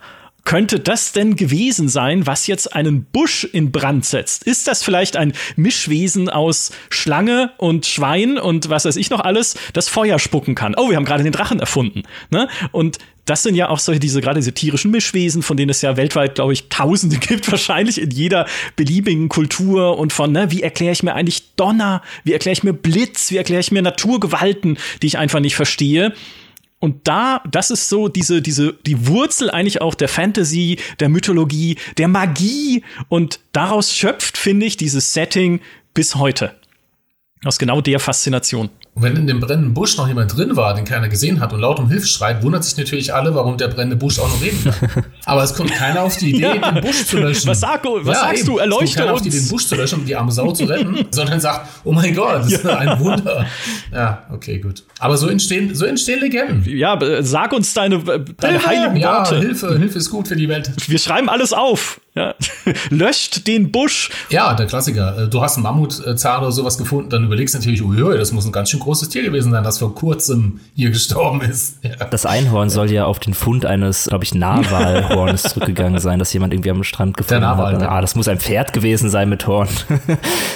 könnte 0.45 0.79
das 0.79 1.11
denn 1.11 1.35
gewesen 1.35 1.89
sein, 1.89 2.25
was 2.27 2.47
jetzt 2.47 2.73
einen 2.73 3.03
Busch 3.03 3.43
in 3.43 3.71
Brand 3.71 4.05
setzt? 4.05 4.43
Ist 4.43 4.67
das 4.67 4.83
vielleicht 4.83 5.17
ein 5.17 5.33
Mischwesen 5.55 6.29
aus 6.29 6.71
Schlange 6.89 7.51
und 7.57 7.85
Schwein 7.85 8.37
und 8.37 8.69
was 8.69 8.85
weiß 8.85 8.95
ich 8.95 9.09
noch 9.09 9.19
alles, 9.19 9.55
das 9.73 9.89
Feuer 9.89 10.19
spucken 10.19 10.55
kann? 10.55 10.75
Oh, 10.77 10.89
wir 10.89 10.97
haben 10.97 11.05
gerade 11.05 11.23
den 11.23 11.33
Drachen 11.33 11.59
erfunden. 11.59 12.03
Ne? 12.29 12.47
Und 12.71 12.99
das 13.25 13.41
sind 13.41 13.55
ja 13.55 13.69
auch 13.69 13.79
solche, 13.79 13.99
diese 13.99 14.21
gerade 14.21 14.39
diese 14.39 14.53
tierischen 14.53 14.91
Mischwesen, 14.91 15.41
von 15.41 15.57
denen 15.57 15.71
es 15.71 15.81
ja 15.81 15.97
weltweit, 15.97 16.35
glaube 16.35 16.53
ich, 16.53 16.69
Tausende 16.69 17.17
gibt, 17.19 17.51
wahrscheinlich 17.51 17.99
in 17.99 18.11
jeder 18.11 18.45
beliebigen 18.75 19.29
Kultur 19.29 19.97
und 19.97 20.13
von, 20.13 20.31
ne, 20.31 20.51
wie 20.51 20.61
erkläre 20.61 20.93
ich 20.93 21.01
mir 21.01 21.15
eigentlich 21.15 21.55
Donner? 21.55 22.03
Wie 22.23 22.33
erkläre 22.33 22.53
ich 22.53 22.63
mir 22.63 22.73
Blitz? 22.73 23.31
Wie 23.31 23.37
erkläre 23.37 23.61
ich 23.61 23.71
mir 23.71 23.81
Naturgewalten, 23.81 24.77
die 25.01 25.07
ich 25.07 25.17
einfach 25.17 25.39
nicht 25.39 25.55
verstehe? 25.55 26.13
Und 26.85 27.07
da, 27.07 27.41
das 27.49 27.71
ist 27.71 27.89
so 27.89 28.09
diese, 28.09 28.43
diese, 28.43 28.73
die 28.85 29.07
Wurzel 29.07 29.49
eigentlich 29.49 29.81
auch 29.81 29.95
der 29.95 30.07
Fantasy, 30.07 30.77
der 30.99 31.09
Mythologie, 31.09 31.77
der 31.97 32.07
Magie. 32.07 32.83
Und 33.09 33.39
daraus 33.53 33.91
schöpft, 33.91 34.37
finde 34.37 34.67
ich, 34.67 34.77
dieses 34.77 35.11
Setting 35.11 35.61
bis 35.95 36.13
heute. 36.13 36.53
Aus 37.45 37.59
genau 37.59 37.79
der 37.79 37.99
Faszination. 37.99 38.69
Und 38.95 39.03
wenn 39.03 39.15
in 39.17 39.27
dem 39.27 39.39
brennenden 39.39 39.73
Busch 39.73 39.97
noch 39.97 40.07
jemand 40.07 40.35
drin 40.35 40.55
war, 40.55 40.73
den 40.73 40.85
keiner 40.85 41.09
gesehen 41.09 41.39
hat 41.39 41.53
und 41.53 41.59
laut 41.59 41.79
um 41.79 41.89
Hilfe 41.89 42.07
schreit, 42.07 42.41
wundert 42.41 42.63
sich 42.63 42.75
natürlich 42.77 43.13
alle, 43.13 43.35
warum 43.35 43.57
der 43.57 43.67
brennende 43.67 43.97
Busch 43.97 44.19
auch 44.19 44.27
noch 44.27 44.41
reden 44.41 44.63
kann. 44.63 45.03
Aber 45.25 45.43
es 45.43 45.53
kommt 45.53 45.71
keiner 45.71 46.01
auf 46.01 46.17
die 46.17 46.31
Idee, 46.31 46.41
ja. 46.41 46.71
den 46.71 46.81
Busch 46.81 47.05
zu 47.05 47.17
löschen. 47.17 47.47
Was, 47.49 47.59
sag, 47.59 47.83
was 47.83 48.07
ja, 48.07 48.13
sagst 48.13 48.43
eben. 48.43 48.53
du? 48.53 48.57
Erleuchte 48.57 48.85
es 48.85 48.95
kommt 48.95 48.99
keiner 48.99 49.13
uns. 49.13 49.21
auf 49.21 49.27
die, 49.27 49.37
den 49.37 49.49
Busch 49.49 49.67
zu 49.67 49.75
löschen, 49.75 49.99
um 49.99 50.05
die 50.05 50.15
arme 50.15 50.31
Sau 50.31 50.51
zu 50.53 50.63
retten, 50.63 51.05
sondern 51.11 51.39
sagt, 51.39 51.67
oh 51.83 51.91
mein 51.91 52.15
Gott, 52.15 52.45
das 52.45 52.51
ja. 52.51 52.57
ist 52.57 52.65
ein 52.65 52.99
Wunder. 52.99 53.45
Ja, 53.91 54.23
okay, 54.31 54.59
gut. 54.59 54.83
Aber 54.99 55.17
so 55.17 55.27
entstehen, 55.27 55.75
so 55.75 55.85
entstehen 55.85 56.21
Legenden. 56.21 56.63
Ja, 56.65 56.97
sag 57.21 57.53
uns 57.53 57.73
deine, 57.73 57.99
deine 57.99 58.53
Hilfe, 58.53 58.67
heiligen 58.67 58.97
ja, 58.97 59.17
Worte. 59.17 59.39
Hilfe, 59.39 59.77
Hilfe 59.77 59.97
ist 59.99 60.09
gut 60.09 60.27
für 60.27 60.35
die 60.35 60.49
Welt. 60.49 60.71
Wir 60.87 60.99
schreiben 60.99 61.29
alles 61.29 61.53
auf. 61.53 61.99
Ja. 62.15 62.33
Löscht 62.89 63.45
den 63.45 63.71
Busch. 63.71 64.09
Ja, 64.29 64.53
der 64.53 64.67
Klassiker. 64.67 65.23
Äh, 65.23 65.27
du 65.27 65.41
hast 65.41 65.57
einen 65.57 65.63
Mammutzahn 65.63 66.41
oder 66.41 66.51
sowas 66.51 66.77
gefunden, 66.77 67.09
dann 67.09 67.25
überlegst 67.25 67.53
du 67.53 67.59
natürlich, 67.59 67.83
uiui, 67.83 68.17
das 68.17 68.31
muss 68.31 68.45
ein 68.45 68.53
ganz 68.53 68.69
schön 68.69 68.79
großes 68.79 69.09
Tier 69.09 69.23
gewesen 69.23 69.51
sein, 69.51 69.65
das 69.65 69.79
vor 69.79 69.93
kurzem 69.93 70.61
hier 70.75 70.91
gestorben 70.91 71.41
ist. 71.41 71.75
Ja. 71.85 72.05
Das 72.05 72.25
Einhorn 72.25 72.69
soll 72.69 72.89
ja 72.91 73.05
auf 73.05 73.19
den 73.19 73.35
Fund 73.35 73.63
eines, 73.65 74.05
glaube 74.05 74.23
ich, 74.23 74.33
Narwalhorns 74.33 75.43
zurückgegangen 75.53 75.99
sein, 75.99 76.17
das 76.17 76.33
jemand 76.33 76.51
irgendwie 76.51 76.71
am 76.71 76.83
Strand 76.83 77.15
gefunden 77.15 77.41
der 77.41 77.49
Narwal, 77.49 77.75
hat. 77.75 77.83
Ah, 77.83 78.01
das 78.01 78.15
muss 78.15 78.27
ein 78.27 78.39
Pferd 78.39 78.73
gewesen 78.73 79.09
sein 79.09 79.29
mit 79.29 79.45
Horn. 79.45 79.67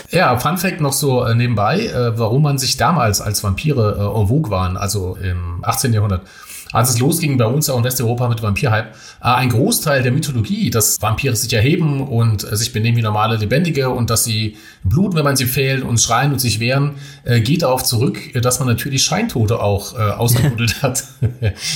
ja, 0.10 0.36
Fun 0.40 0.57
Fact 0.57 0.81
noch 0.81 0.94
so 0.94 1.23
äh, 1.23 1.36
nebenbei, 1.36 1.86
äh, 1.86 2.18
warum 2.18 2.41
man 2.41 2.57
sich 2.57 2.77
damals 2.77 3.22
als 3.22 3.44
Vampire 3.44 4.14
en 4.15 4.27
vogue 4.27 4.49
waren, 4.49 4.76
also 4.76 5.18
im 5.22 5.60
18. 5.61 5.94
Jahrhundert 5.94 6.23
als 6.72 6.91
es 6.91 7.00
losging 7.00 7.38
bei 7.38 7.46
uns 7.46 7.70
auch 7.70 7.78
in 7.78 7.84
Westeuropa 7.84 8.28
mit 8.28 8.41
Vampirhype, 8.41 8.90
äh, 9.22 9.28
ein 9.28 9.50
Großteil 9.50 10.04
der 10.04 10.12
Mythologie, 10.12 10.70
dass 10.70 11.02
Vampire 11.02 11.36
sich 11.36 11.52
erheben 11.52 12.02
und 12.02 12.44
äh, 12.44 12.56
sich 12.56 12.74
benehmen 12.74 12.98
wie 12.98 13.02
normale 13.02 13.38
Lebendige 13.38 13.90
und 13.90 14.10
dass 14.10 14.24
sie 14.24 14.58
bluten, 14.84 15.16
wenn 15.16 15.24
man 15.24 15.36
sie 15.36 15.46
fehlt 15.46 15.84
und 15.84 16.00
schreien 16.00 16.32
und 16.32 16.40
sich 16.40 16.60
wehren, 16.60 16.96
äh, 17.24 17.41
geht 17.41 17.64
darauf 17.64 17.84
zurück, 17.84 18.20
dass 18.41 18.60
man 18.60 18.68
natürlich 18.68 19.04
Scheintote 19.04 19.60
auch 19.60 19.96
ausgebuddelt 19.98 20.82
hat. 20.84 21.04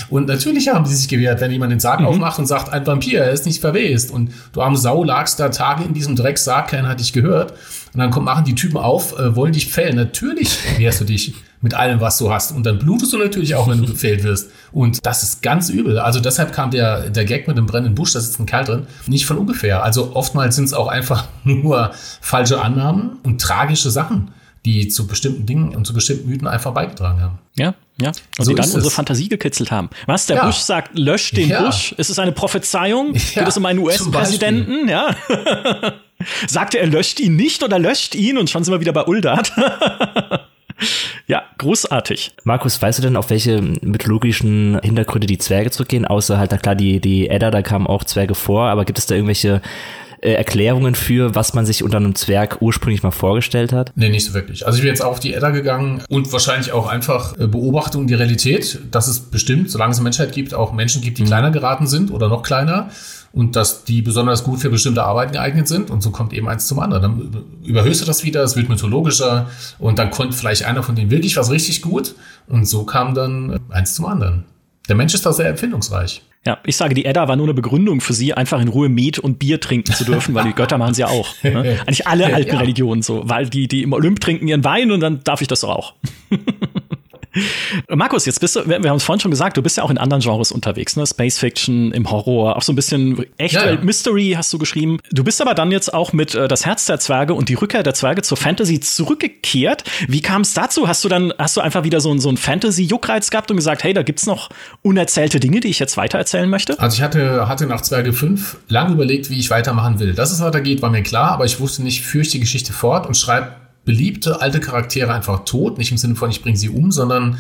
und 0.10 0.28
natürlich 0.28 0.70
haben 0.70 0.86
sie 0.86 0.96
sich 0.96 1.08
gewehrt, 1.08 1.42
wenn 1.42 1.52
jemand 1.52 1.72
den 1.72 1.80
Sarg 1.80 2.00
mhm. 2.00 2.08
aufmacht 2.08 2.40
und 2.40 2.46
sagt, 2.46 2.72
ein 2.72 2.86
Vampir, 2.86 3.22
er 3.22 3.32
ist 3.32 3.46
nicht 3.46 3.62
verwest. 3.62 4.12
Und 4.12 4.32
du 4.54 4.62
arme 4.62 4.78
Sau 4.78 5.04
lagst 5.04 5.40
da 5.40 5.50
Tage 5.50 5.84
in 5.84 5.94
diesem 5.94 6.16
Drecksarg, 6.16 6.70
keiner 6.70 6.90
hat 6.90 7.00
dich 7.00 7.14
gehört. 7.14 7.54
Und 7.94 8.00
dann 8.00 8.12
kommt, 8.12 8.26
machen 8.26 8.46
die 8.46 8.56
Typen 8.56 8.78
auf, 8.78 9.18
äh, 9.20 9.36
wollen 9.36 9.54
dich 9.54 9.68
fällen. 9.68 9.96
Natürlich 9.96 10.58
wehrst 10.78 11.02
du 11.02 11.06
dich 11.06 11.36
mit 11.62 11.74
allem, 11.74 12.02
was 12.02 12.18
du 12.18 12.32
hast. 12.32 12.52
Und 12.52 12.66
dann 12.66 12.80
blutest 12.80 13.14
du 13.14 13.18
natürlich 13.18 13.56
auch, 13.56 13.70
wenn 13.70 13.82
du 13.82 13.88
gefällt 13.88 14.24
wirst. 14.24 14.52
Und 14.72 15.06
das 15.06 15.24
ist 15.24 15.42
ganz 15.42 15.70
übel. 15.70 16.00
Also 16.00 16.20
deshalb 16.20 16.54
kam 16.54 16.72
der, 16.72 17.10
der 17.10 17.26
Gag 17.26 17.48
mit 17.48 17.58
dem 17.58 17.68
brennenden 17.68 17.96
Busch, 17.96 18.14
da 18.14 18.20
sitzt 18.20 18.40
ein 18.40 18.46
Kerl 18.46 18.66
drin, 18.66 18.88
nicht 19.08 19.26
von 19.26 19.38
ungefähr. 19.38 19.84
Also 19.84 20.16
oftmals 20.16 20.56
sind 20.56 20.66
es 20.66 20.74
auch 20.74 20.88
einfach 20.88 21.28
nur 21.44 21.92
falsche 22.22 22.62
Annahmen 22.62 23.18
und 23.24 23.40
tragische 23.42 23.92
Sachen 23.92 24.32
die 24.66 24.88
zu 24.88 25.08
bestimmten 25.08 25.46
Dingen 25.46 25.76
und 25.76 25.86
zu 25.86 25.94
bestimmten 25.94 26.30
Mythen 26.30 26.48
einfach 26.48 26.74
beigetragen 26.74 27.22
haben. 27.22 27.40
Ja, 27.56 27.74
ja. 28.00 28.08
Und 28.08 28.46
so 28.46 28.52
die 28.52 28.56
dann 28.56 28.72
unsere. 28.72 28.90
Fantasie 28.90 29.28
gekitzelt 29.28 29.72
haben. 29.72 29.90
Was? 30.06 30.26
Der 30.26 30.38
ja. 30.38 30.46
Bush 30.46 30.58
sagt, 30.58 30.98
löscht 30.98 31.36
den 31.36 31.50
ja. 31.50 31.66
Busch. 31.66 31.94
Ist 31.98 32.10
es 32.10 32.18
eine 32.18 32.32
Prophezeiung? 32.32 33.14
Ja, 33.14 33.42
Geht 33.42 33.48
es 33.50 33.58
um 33.58 33.66
einen 33.66 33.80
US-Präsidenten? 33.80 34.88
Ja. 34.88 35.16
sagt 36.48 36.76
er, 36.76 36.82
er 36.82 36.88
löscht 36.88 37.20
ihn 37.20 37.36
nicht 37.36 37.64
oder 37.64 37.80
löscht 37.80 38.16
ihn? 38.16 38.38
Und 38.38 38.50
schon 38.50 38.64
sind 38.64 38.74
wir 38.74 38.82
wieder 38.82 38.94
bei 38.94 39.06
Uldat. 39.06 39.52
Ja, 41.28 41.44
großartig. 41.58 42.34
Markus, 42.44 42.82
weißt 42.82 43.00
du 43.00 43.04
denn, 43.04 43.16
auf 43.16 43.30
welche 43.30 43.62
mythologischen 43.62 44.80
Hintergründe 44.84 45.28
die 45.28 45.38
Zwerge 45.38 45.72
zurückgehen? 45.72 46.06
Außer 46.06 46.38
halt, 46.38 46.52
na 46.52 46.58
klar, 46.58 46.76
die, 46.76 47.00
die 47.00 47.30
Edda, 47.30 47.52
da 47.52 47.62
kamen 47.62 47.88
auch 47.88 48.04
Zwerge 48.04 48.36
vor, 48.36 48.64
aber 48.66 48.84
gibt 48.84 49.00
es 49.00 49.06
da 49.06 49.16
irgendwelche 49.16 49.62
äh, 50.22 50.34
Erklärungen 50.34 50.96
für, 50.96 51.36
was 51.36 51.54
man 51.54 51.66
sich 51.66 51.84
unter 51.84 51.98
einem 51.98 52.16
Zwerg 52.16 52.58
ursprünglich 52.62 53.04
mal 53.04 53.12
vorgestellt 53.12 53.74
hat? 53.74 53.92
Nee, 53.96 54.10
nicht 54.10 54.26
so 54.26 54.34
wirklich. 54.34 54.66
Also 54.66 54.78
ich 54.78 54.82
bin 54.82 54.90
jetzt 54.90 55.04
auch 55.04 55.12
auf 55.12 55.20
die 55.20 55.34
Edda 55.34 55.50
gegangen 55.52 56.04
und 56.10 56.32
wahrscheinlich 56.32 56.72
auch 56.72 56.88
einfach 56.88 57.38
äh, 57.38 57.48
Beobachtung 57.48 58.08
der 58.08 58.20
Realität, 58.20 58.80
dass 58.92 59.08
es 59.08 59.20
bestimmt, 59.20 59.70
solange 59.70 59.92
es 59.92 59.98
eine 59.98 60.04
Menschheit 60.04 60.32
gibt, 60.32 60.54
auch 60.54 60.74
Menschen 60.74 61.02
gibt, 61.02 61.18
die 61.18 61.24
mhm. 61.24 61.28
kleiner 61.28 61.52
geraten 61.52 61.88
sind 61.88 62.12
oder 62.12 62.30
noch 62.30 62.44
kleiner 62.44 62.90
und 63.34 63.56
dass 63.56 63.84
die 63.84 64.02
besonders 64.04 64.44
gut 64.44 64.60
für 64.60 64.70
bestimmte 64.70 65.04
Arbeiten 65.04 65.34
geeignet 65.34 65.68
sind 65.68 65.90
und 65.90 66.02
so 66.02 66.12
kommt 66.12 66.34
eben 66.34 66.48
eins 66.48 66.68
zum 66.68 66.80
anderen. 66.80 67.02
Dann 67.02 67.44
überhöhst 67.64 68.02
du 68.02 68.06
das 68.06 68.24
wieder, 68.24 68.44
es 68.44 68.56
wird 68.56 68.70
mythologischer 68.70 69.50
und 69.80 70.00
dann 70.00 70.12
konnte 70.12 70.38
vielleicht 70.38 70.64
einer 70.64 70.84
von 70.84 70.96
denen 70.96 71.10
wirklich 71.10 71.36
was 71.36 71.50
richtig 71.50 71.82
gut 71.82 72.16
und 72.48 72.66
so 72.66 72.86
kam 72.86 73.16
dann 73.16 73.60
eins 73.70 73.96
zum 73.96 74.06
anderen. 74.06 74.46
Der 74.88 74.96
Mensch 74.96 75.14
ist 75.16 75.26
da 75.26 75.34
sehr 75.34 75.50
empfindungsreich. 75.50 76.22
Ja, 76.46 76.60
ich 76.66 76.76
sage, 76.76 76.94
die 76.94 77.06
Edda 77.06 77.30
war 77.30 77.38
nur 77.38 77.46
eine 77.46 77.54
Begründung 77.54 78.02
für 78.02 78.12
sie, 78.12 78.34
einfach 78.34 78.62
in 78.62 78.68
Ruhe 78.68 78.90
Met 78.90 79.18
und 79.18 79.40
Bier 79.40 79.62
trinken 79.62 79.94
zu 79.94 80.04
dürfen, 80.04 80.36
weil 80.36 80.44
die 80.44 80.54
Götter 80.54 80.78
machen 80.78 80.94
sie 80.94 81.02
ja 81.02 81.08
auch. 81.08 81.34
Ne? 81.42 81.80
Eigentlich 81.88 82.06
alle 82.06 82.34
alten 82.34 82.56
ja. 82.56 82.60
Religionen 82.60 83.02
so, 83.02 83.22
weil 83.24 83.50
die, 83.50 83.70
die 83.70 83.82
im 83.82 83.94
Olymp 83.94 84.20
trinken 84.20 84.48
ihren 84.50 84.66
Wein 84.66 84.92
und 84.92 85.00
dann 85.00 85.24
darf 85.24 85.42
ich 85.42 85.48
das 85.48 85.62
doch 85.62 85.70
auch. 85.70 85.94
Markus, 87.90 88.26
jetzt 88.26 88.40
bist 88.40 88.56
du, 88.56 88.68
wir, 88.68 88.82
wir 88.84 88.90
haben 88.90 88.98
es 88.98 89.04
vorhin 89.04 89.20
schon 89.20 89.32
gesagt, 89.32 89.58
du 89.58 89.62
bist 89.62 89.78
ja 89.78 89.84
auch 89.84 89.90
in 89.90 89.98
anderen 89.98 90.22
Genres 90.22 90.52
unterwegs, 90.52 90.96
ne? 90.96 91.06
Space 91.06 91.40
Fiction, 91.40 91.92
im 91.92 92.10
Horror, 92.10 92.56
auch 92.56 92.62
so 92.62 92.72
ein 92.72 92.76
bisschen 92.76 93.26
Echtwelt 93.38 93.80
ja. 93.80 93.86
Mystery 93.86 94.34
hast 94.38 94.52
du 94.54 94.58
geschrieben. 94.58 95.00
Du 95.12 95.24
bist 95.24 95.42
aber 95.42 95.54
dann 95.54 95.72
jetzt 95.72 95.94
auch 95.94 96.14
mit 96.14 96.36
äh, 96.36 96.48
Das 96.48 96.66
Herz 96.66 96.86
der 96.86 97.00
Zwerge 97.00 97.34
und 97.34 97.50
die 97.50 97.56
Rückkehr 97.56 97.84
der 97.84 97.94
Zwerge 97.94 98.22
zur 98.22 98.38
Fantasy 98.38 98.80
zurückgekehrt. 98.80 99.84
Wie 100.08 100.22
kam 100.22 100.42
es 100.42 100.54
dazu? 100.54 100.88
Hast 100.88 101.04
du 101.04 101.10
dann, 101.10 101.34
hast 101.38 101.58
du 101.58 101.62
einfach 101.62 101.84
wieder 101.84 102.02
so, 102.02 102.16
so 102.18 102.30
einen 102.30 102.38
Fantasy-Juckreiz 102.38 103.30
gehabt 103.30 103.50
und 103.52 103.58
gesagt, 103.58 103.84
hey, 103.84 103.94
da 103.94 104.04
gibt's 104.04 104.26
noch 104.26 104.50
unerzählte 104.82 105.40
Dinge, 105.40 105.60
die 105.60 105.70
ich 105.70 105.80
jetzt 105.80 105.98
weitererzählen 105.98 106.50
möchte? 106.50 106.80
Also 106.80 106.96
ich 106.96 107.02
hatte, 107.02 107.48
hatte 107.48 107.66
nach 107.66 107.82
Zwerge 107.82 108.14
5 108.14 108.58
lange 108.68 108.94
überlegt, 108.94 109.30
wie 109.30 109.40
ich 109.40 109.50
weitermachen 109.50 110.00
will. 110.00 110.14
Dass 110.14 110.32
es 110.32 110.42
weitergeht, 110.42 110.82
war 110.82 110.90
mir 110.90 111.04
klar, 111.04 111.32
aber 111.32 111.46
ich 111.46 111.60
wusste 111.60 111.84
nicht, 111.84 112.02
führe 112.02 112.24
ich 112.24 112.30
die 112.30 112.40
Geschichte 112.40 112.74
fort 112.74 113.08
und 113.08 113.18
schreibe 113.18 113.63
beliebte 113.86 114.42
alte 114.42 114.60
Charaktere 114.60 115.14
einfach 115.14 115.46
tot. 115.46 115.78
Nicht 115.78 115.92
im 115.92 115.98
Sinne 115.98 116.16
von, 116.16 116.30
ich 116.30 116.42
bringe 116.42 116.58
sie 116.58 116.70
um, 116.70 116.92
sondern 116.92 117.38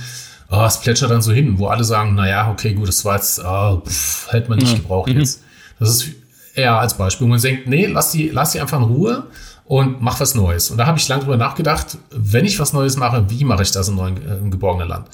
oh, 0.49 0.65
es 0.65 0.79
plätschert 0.79 1.11
dann 1.11 1.21
so 1.21 1.31
hin, 1.31 1.57
wo 1.57 1.67
alle 1.67 1.83
sagen, 1.83 2.15
naja, 2.15 2.49
okay, 2.51 2.73
gut, 2.73 2.87
das 2.87 3.03
war 3.05 3.15
jetzt, 3.15 3.41
oh, 3.43 3.81
pff, 3.85 4.31
hätte 4.31 4.49
man 4.49 4.59
nicht 4.59 4.75
gebraucht 4.75 5.09
mhm. 5.09 5.19
jetzt. 5.19 5.41
Das 5.79 5.89
ist 5.89 6.11
eher 6.55 6.79
als 6.79 6.95
Beispiel. 6.95 7.27
Man 7.27 7.41
denkt, 7.41 7.67
nee, 7.67 7.87
lass 7.87 8.11
die, 8.11 8.29
lass 8.29 8.51
die 8.51 8.59
einfach 8.59 8.77
in 8.77 8.85
Ruhe 8.85 9.27
und 9.65 10.01
mach 10.01 10.19
was 10.19 10.35
Neues. 10.35 10.69
Und 10.71 10.77
da 10.77 10.85
habe 10.85 10.99
ich 10.99 11.07
lange 11.07 11.23
drüber 11.23 11.37
nachgedacht, 11.37 11.97
wenn 12.11 12.45
ich 12.45 12.59
was 12.59 12.73
Neues 12.73 12.97
mache, 12.97 13.29
wie 13.29 13.43
mache 13.43 13.63
ich 13.63 13.71
das 13.71 13.87
im, 13.87 13.95
neuen, 13.95 14.17
im 14.17 14.51
geborgenen 14.51 14.87
Land? 14.87 15.07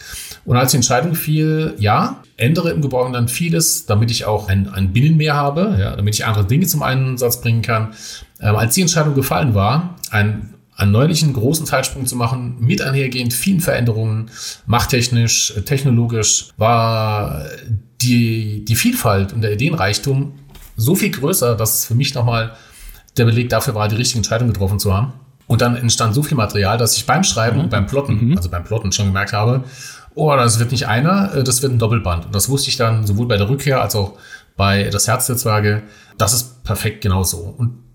Und 0.46 0.58
als 0.58 0.72
die 0.72 0.78
Entscheidung 0.78 1.16
fiel, 1.16 1.76
ja, 1.78 2.18
ändere 2.36 2.72
im 2.72 2.82
geborgenen 2.82 3.14
Land 3.14 3.32
vieles, 3.32 3.86
damit 3.86 4.12
ich 4.12 4.26
auch 4.26 4.50
ein, 4.50 4.68
ein 4.70 4.92
Binnenmeer 4.92 5.36
habe, 5.36 5.78
ja, 5.80 5.96
damit 5.96 6.16
ich 6.16 6.26
andere 6.26 6.46
Dinge 6.46 6.66
zum 6.66 6.82
Einsatz 6.82 7.42
bringen 7.42 7.62
kann. 7.62 7.94
Ähm, 8.42 8.56
als 8.56 8.74
die 8.74 8.82
Entscheidung 8.82 9.14
gefallen 9.14 9.54
war, 9.54 9.96
ein 10.10 10.56
einen 10.80 10.92
neulichen 10.92 11.34
großen 11.34 11.66
Zeitsprung 11.66 12.06
zu 12.06 12.16
machen, 12.16 12.56
mit 12.60 12.82
einhergehend 12.82 13.34
vielen 13.34 13.60
Veränderungen, 13.60 14.32
machttechnisch, 14.66 15.54
technologisch, 15.66 16.50
war 16.58 17.46
die, 18.02 18.64
die 18.64 18.76
Vielfalt 18.76 19.34
und 19.34 19.42
der 19.42 19.54
Ideenreichtum 19.54 20.34
so 20.78 20.96
viel 20.96 21.12
größer, 21.12 21.56
dass 21.56 21.80
es 21.80 21.86
für 21.86 21.96
mich 21.96 22.16
nochmal 22.16 22.54
der 23.18 23.26
Beleg 23.26 23.50
dafür 23.50 23.76
war, 23.76 23.90
die 23.90 23.98
richtige 23.98 24.20
Entscheidung 24.20 24.48
getroffen 24.48 24.80
zu 24.80 24.94
haben. 24.94 25.14
Und 25.48 25.62
dann 25.62 25.76
entstand 25.76 26.14
so 26.14 26.24
viel 26.24 26.38
Material, 26.38 26.78
dass 26.78 26.96
ich 26.96 27.06
beim 27.06 27.24
Schreiben 27.24 27.58
mhm. 27.58 27.64
und 27.64 27.70
beim 27.70 27.86
Plotten, 27.86 28.30
mhm. 28.30 28.38
also 28.38 28.50
beim 28.50 28.64
Plotten 28.64 28.92
schon 28.92 29.08
gemerkt 29.08 29.34
habe, 29.34 29.66
oh, 30.16 30.34
das 30.36 30.60
wird 30.60 30.72
nicht 30.72 30.88
einer, 30.88 31.34
äh, 31.36 31.44
das 31.44 31.62
wird 31.62 31.74
ein 31.74 31.80
Doppelband. 31.80 32.28
Und 32.28 32.36
das 32.36 32.48
wusste 32.48 32.70
ich 32.70 32.78
dann 32.78 33.06
sowohl 33.06 33.28
bei 33.28 33.36
der 33.36 33.50
Rückkehr 33.50 33.82
als 33.82 33.96
auch 33.96 34.14
bei 34.56 34.90
Das 34.90 35.08
Herz 35.08 35.28
der 35.28 35.38
Zwerge. 35.38 35.84
Das 36.18 36.34
ist 36.34 36.64
perfekt 36.64 37.02
genauso. 37.02 37.40
Und 37.40 37.89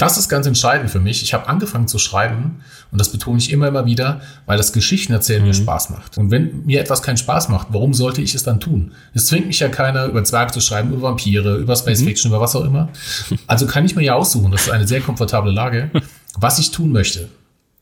das 0.00 0.16
ist 0.16 0.28
ganz 0.28 0.46
entscheidend 0.46 0.90
für 0.90 0.98
mich. 0.98 1.22
Ich 1.22 1.34
habe 1.34 1.46
angefangen 1.48 1.86
zu 1.86 1.98
schreiben 1.98 2.62
und 2.90 2.98
das 2.98 3.12
betone 3.12 3.38
ich 3.38 3.52
immer, 3.52 3.68
immer 3.68 3.84
wieder, 3.84 4.22
weil 4.46 4.56
das 4.56 4.72
Geschichtenerzählen 4.72 5.42
mhm. 5.42 5.48
mir 5.48 5.54
Spaß 5.54 5.90
macht. 5.90 6.16
Und 6.16 6.30
wenn 6.30 6.64
mir 6.64 6.80
etwas 6.80 7.02
keinen 7.02 7.18
Spaß 7.18 7.48
macht, 7.50 7.68
warum 7.70 7.92
sollte 7.92 8.22
ich 8.22 8.34
es 8.34 8.42
dann 8.42 8.60
tun? 8.60 8.92
Es 9.12 9.26
zwingt 9.26 9.46
mich 9.46 9.60
ja 9.60 9.68
keiner, 9.68 10.06
über 10.06 10.24
Zwerge 10.24 10.52
zu 10.52 10.60
schreiben, 10.60 10.92
über 10.92 11.02
Vampire, 11.02 11.56
über 11.56 11.76
Space 11.76 12.00
mhm. 12.00 12.06
Fiction, 12.06 12.30
über 12.30 12.40
was 12.40 12.56
auch 12.56 12.64
immer. 12.64 12.88
Also 13.46 13.66
kann 13.66 13.84
ich 13.84 13.94
mir 13.94 14.02
ja 14.02 14.14
aussuchen, 14.14 14.50
das 14.50 14.62
ist 14.62 14.70
eine 14.70 14.88
sehr 14.88 15.00
komfortable 15.00 15.52
Lage, 15.52 15.90
was 16.38 16.58
ich 16.58 16.70
tun 16.70 16.92
möchte. 16.92 17.28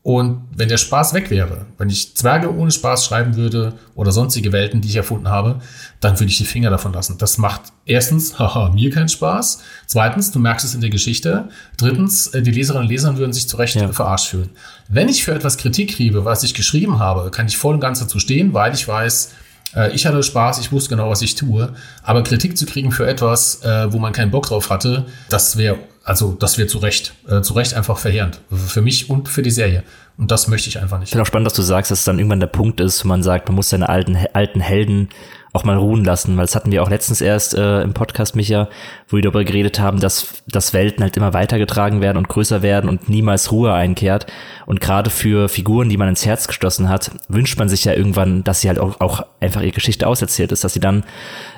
Und 0.01 0.47
wenn 0.55 0.69
der 0.69 0.77
Spaß 0.77 1.13
weg 1.13 1.29
wäre, 1.29 1.65
wenn 1.77 1.89
ich 1.89 2.15
Zwerge 2.15 2.53
ohne 2.55 2.71
Spaß 2.71 3.05
schreiben 3.05 3.35
würde 3.35 3.73
oder 3.95 4.13
sonstige 4.13 4.53
Welten, 4.53 4.79
die 4.79 4.87
ich 4.87 4.95
erfunden 4.95 5.27
habe, 5.27 5.59
dann 5.99 6.17
würde 6.17 6.31
ich 6.31 6.37
die 6.37 6.45
Finger 6.45 6.69
davon 6.69 6.93
lassen. 6.93 7.17
Das 7.17 7.37
macht 7.37 7.63
erstens, 7.85 8.39
haha, 8.39 8.71
mir 8.73 8.91
keinen 8.91 9.09
Spaß. 9.09 9.61
Zweitens, 9.87 10.31
du 10.31 10.39
merkst 10.39 10.65
es 10.65 10.73
in 10.73 10.79
der 10.79 10.89
Geschichte. 10.89 11.49
Drittens, 11.75 12.27
äh, 12.27 12.41
die 12.41 12.51
Leserinnen 12.51 12.85
und 12.85 12.89
Leser 12.89 13.17
würden 13.17 13.33
sich 13.33 13.49
zu 13.49 13.57
Recht 13.57 13.75
ja. 13.75 13.91
verarscht 13.91 14.27
fühlen. 14.27 14.49
Wenn 14.87 15.09
ich 15.09 15.25
für 15.25 15.33
etwas 15.33 15.57
Kritik 15.57 15.95
kriege, 15.95 16.23
was 16.23 16.43
ich 16.43 16.53
geschrieben 16.53 16.99
habe, 16.99 17.29
kann 17.29 17.47
ich 17.47 17.57
voll 17.57 17.73
und 17.73 17.81
ganz 17.81 17.99
dazu 17.99 18.19
stehen, 18.19 18.53
weil 18.53 18.73
ich 18.73 18.87
weiß, 18.87 19.33
äh, 19.75 19.91
ich 19.91 20.05
hatte 20.05 20.23
Spaß, 20.23 20.59
ich 20.59 20.71
wusste 20.71 20.91
genau, 20.91 21.09
was 21.09 21.21
ich 21.21 21.35
tue. 21.35 21.73
Aber 22.03 22.23
Kritik 22.23 22.57
zu 22.57 22.65
kriegen 22.65 22.93
für 22.93 23.05
etwas, 23.05 23.63
äh, 23.63 23.91
wo 23.91 23.99
man 23.99 24.13
keinen 24.13 24.31
Bock 24.31 24.47
drauf 24.47 24.69
hatte, 24.69 25.05
das 25.29 25.57
wäre 25.57 25.77
also 26.09 26.35
das 26.37 26.57
wird 26.57 26.71
zu 26.71 26.79
Recht, 26.79 27.13
äh, 27.27 27.41
zu 27.41 27.53
Recht 27.53 27.75
einfach 27.75 27.99
verheerend. 27.99 28.41
Für 28.49 28.81
mich 28.81 29.11
und 29.11 29.29
für 29.29 29.43
die 29.43 29.51
Serie. 29.51 29.83
Und 30.17 30.31
das 30.31 30.47
möchte 30.47 30.67
ich 30.67 30.79
einfach 30.79 30.97
nicht. 30.97 31.09
Ich 31.09 31.11
finde 31.11 31.21
auch 31.21 31.27
spannend, 31.27 31.45
dass 31.45 31.53
du 31.53 31.61
sagst, 31.61 31.91
dass 31.91 31.99
es 31.99 32.05
dann 32.05 32.17
irgendwann 32.17 32.39
der 32.39 32.47
Punkt 32.47 32.79
ist, 32.79 33.05
wo 33.05 33.07
man 33.07 33.21
sagt, 33.21 33.47
man 33.47 33.55
muss 33.55 33.69
seine 33.69 33.87
alten, 33.89 34.17
alten 34.33 34.59
Helden 34.59 35.09
auch 35.51 35.63
mal 35.63 35.77
ruhen 35.77 36.03
lassen, 36.03 36.37
weil 36.37 36.45
das 36.45 36.55
hatten 36.55 36.71
wir 36.71 36.83
auch 36.83 36.89
letztens 36.89 37.21
erst 37.21 37.55
äh, 37.55 37.81
im 37.81 37.93
Podcast, 37.93 38.35
Micha, 38.35 38.69
wo 39.07 39.17
wir 39.17 39.23
darüber 39.23 39.43
geredet 39.43 39.79
haben, 39.79 39.99
dass, 39.99 40.43
dass 40.47 40.73
Welten 40.73 41.03
halt 41.03 41.17
immer 41.17 41.33
weitergetragen 41.33 42.01
werden 42.01 42.17
und 42.17 42.29
größer 42.29 42.61
werden 42.61 42.89
und 42.89 43.09
niemals 43.09 43.51
Ruhe 43.51 43.73
einkehrt. 43.73 44.27
Und 44.67 44.81
gerade 44.81 45.09
für 45.09 45.49
Figuren, 45.49 45.89
die 45.89 45.97
man 45.97 46.09
ins 46.09 46.25
Herz 46.25 46.47
geschlossen 46.47 46.89
hat, 46.89 47.11
wünscht 47.27 47.57
man 47.57 47.69
sich 47.69 47.85
ja 47.85 47.93
irgendwann, 47.93 48.43
dass 48.43 48.61
sie 48.61 48.67
halt 48.67 48.77
auch, 48.77 48.99
auch 48.99 49.25
einfach 49.39 49.61
ihre 49.61 49.71
Geschichte 49.71 50.05
auserzählt 50.05 50.51
ist, 50.51 50.63
dass 50.63 50.73
sie 50.73 50.79
dann 50.79 51.03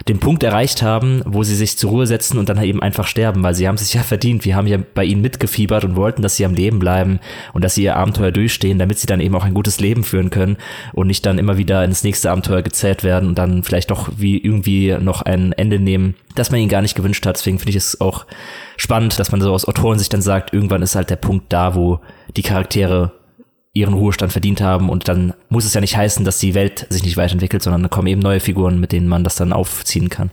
den 0.07 0.19
Punkt 0.19 0.43
erreicht 0.43 0.81
haben, 0.81 1.21
wo 1.25 1.43
sie 1.43 1.55
sich 1.55 1.77
zur 1.77 1.89
Ruhe 1.89 2.07
setzen 2.07 2.37
und 2.37 2.47
dann 2.47 2.57
halt 2.57 2.69
eben 2.69 2.81
einfach 2.81 3.07
sterben, 3.07 3.43
weil 3.43 3.55
sie 3.55 3.67
haben 3.67 3.77
sich 3.77 3.93
ja 3.93 4.03
verdient. 4.03 4.45
Wir 4.45 4.55
haben 4.55 4.67
ja 4.67 4.77
bei 4.93 5.03
ihnen 5.03 5.21
mitgefiebert 5.21 5.83
und 5.83 5.97
wollten, 5.97 6.21
dass 6.21 6.37
sie 6.37 6.45
am 6.45 6.53
Leben 6.53 6.79
bleiben 6.79 7.19
und 7.51 7.63
dass 7.63 7.75
sie 7.75 7.83
ihr 7.83 7.97
Abenteuer 7.97 8.31
durchstehen, 8.31 8.79
damit 8.79 8.99
sie 8.99 9.07
dann 9.07 9.19
eben 9.19 9.35
auch 9.35 9.43
ein 9.43 9.53
gutes 9.53 9.81
Leben 9.81 10.05
führen 10.05 10.29
können 10.29 10.55
und 10.93 11.07
nicht 11.07 11.25
dann 11.25 11.37
immer 11.37 11.57
wieder 11.57 11.83
ins 11.83 12.03
nächste 12.03 12.31
Abenteuer 12.31 12.61
gezählt 12.61 13.03
werden 13.03 13.27
und 13.27 13.37
dann 13.37 13.63
vielleicht 13.63 13.80
doch 13.87 14.09
wie 14.17 14.37
irgendwie 14.37 14.95
noch 14.99 15.21
ein 15.21 15.53
Ende 15.53 15.79
nehmen, 15.79 16.15
das 16.35 16.51
man 16.51 16.59
ihnen 16.59 16.69
gar 16.69 16.81
nicht 16.81 16.95
gewünscht 16.95 17.25
hat. 17.25 17.37
Deswegen 17.37 17.59
finde 17.59 17.71
ich 17.71 17.77
es 17.77 18.01
auch 18.01 18.25
spannend, 18.77 19.19
dass 19.19 19.31
man 19.31 19.41
so 19.41 19.51
aus 19.51 19.65
Autoren 19.65 19.99
sich 19.99 20.09
dann 20.09 20.21
sagt, 20.21 20.53
irgendwann 20.53 20.81
ist 20.81 20.95
halt 20.95 21.09
der 21.09 21.15
Punkt 21.15 21.51
da, 21.53 21.75
wo 21.75 21.99
die 22.35 22.43
Charaktere 22.43 23.13
ihren 23.73 23.93
Ruhestand 23.93 24.31
verdient 24.31 24.61
haben 24.61 24.89
und 24.89 25.07
dann 25.07 25.33
muss 25.49 25.65
es 25.65 25.73
ja 25.73 25.81
nicht 25.81 25.95
heißen, 25.95 26.25
dass 26.25 26.39
die 26.39 26.53
Welt 26.53 26.87
sich 26.89 27.03
nicht 27.03 27.15
weiterentwickelt, 27.15 27.63
sondern 27.63 27.83
da 27.83 27.89
kommen 27.89 28.07
eben 28.07 28.21
neue 28.21 28.41
Figuren, 28.41 28.79
mit 28.79 28.91
denen 28.91 29.07
man 29.07 29.23
das 29.23 29.35
dann 29.35 29.53
aufziehen 29.53 30.09
kann. 30.09 30.31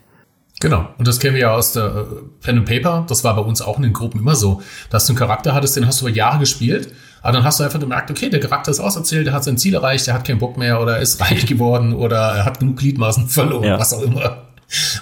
Genau. 0.60 0.88
Und 0.98 1.06
das 1.06 1.20
kennen 1.20 1.34
wir 1.34 1.42
ja 1.42 1.54
aus 1.54 1.72
der 1.72 1.84
äh, 1.84 2.04
Pen 2.42 2.58
and 2.58 2.68
Paper. 2.68 3.04
Das 3.08 3.22
war 3.22 3.36
bei 3.36 3.42
uns 3.42 3.62
auch 3.62 3.76
in 3.76 3.84
den 3.84 3.92
Gruppen 3.92 4.20
immer 4.20 4.34
so, 4.34 4.60
dass 4.90 5.06
du 5.06 5.12
einen 5.12 5.18
Charakter 5.18 5.54
hattest, 5.54 5.76
den 5.76 5.86
hast 5.86 6.00
du 6.00 6.06
über 6.08 6.16
Jahre 6.16 6.40
gespielt. 6.40 6.92
Aber 7.22 7.32
dann 7.32 7.44
hast 7.44 7.60
du 7.60 7.64
einfach 7.64 7.80
gemerkt, 7.80 8.10
okay, 8.10 8.30
der 8.30 8.40
Charakter 8.40 8.70
ist 8.70 8.80
auserzählt, 8.80 9.26
der 9.26 9.34
hat 9.34 9.44
sein 9.44 9.58
Ziel 9.58 9.74
erreicht, 9.74 10.06
der 10.06 10.14
hat 10.14 10.26
keinen 10.26 10.38
Bock 10.38 10.56
mehr 10.56 10.80
oder 10.80 10.98
ist 10.98 11.20
reich 11.20 11.46
geworden 11.46 11.94
oder 11.94 12.16
er 12.16 12.44
hat 12.44 12.60
genug 12.60 12.76
Gliedmaßen 12.76 13.28
verloren, 13.28 13.64
ja. 13.64 13.78
was 13.78 13.92
auch 13.92 14.02
immer. 14.02 14.44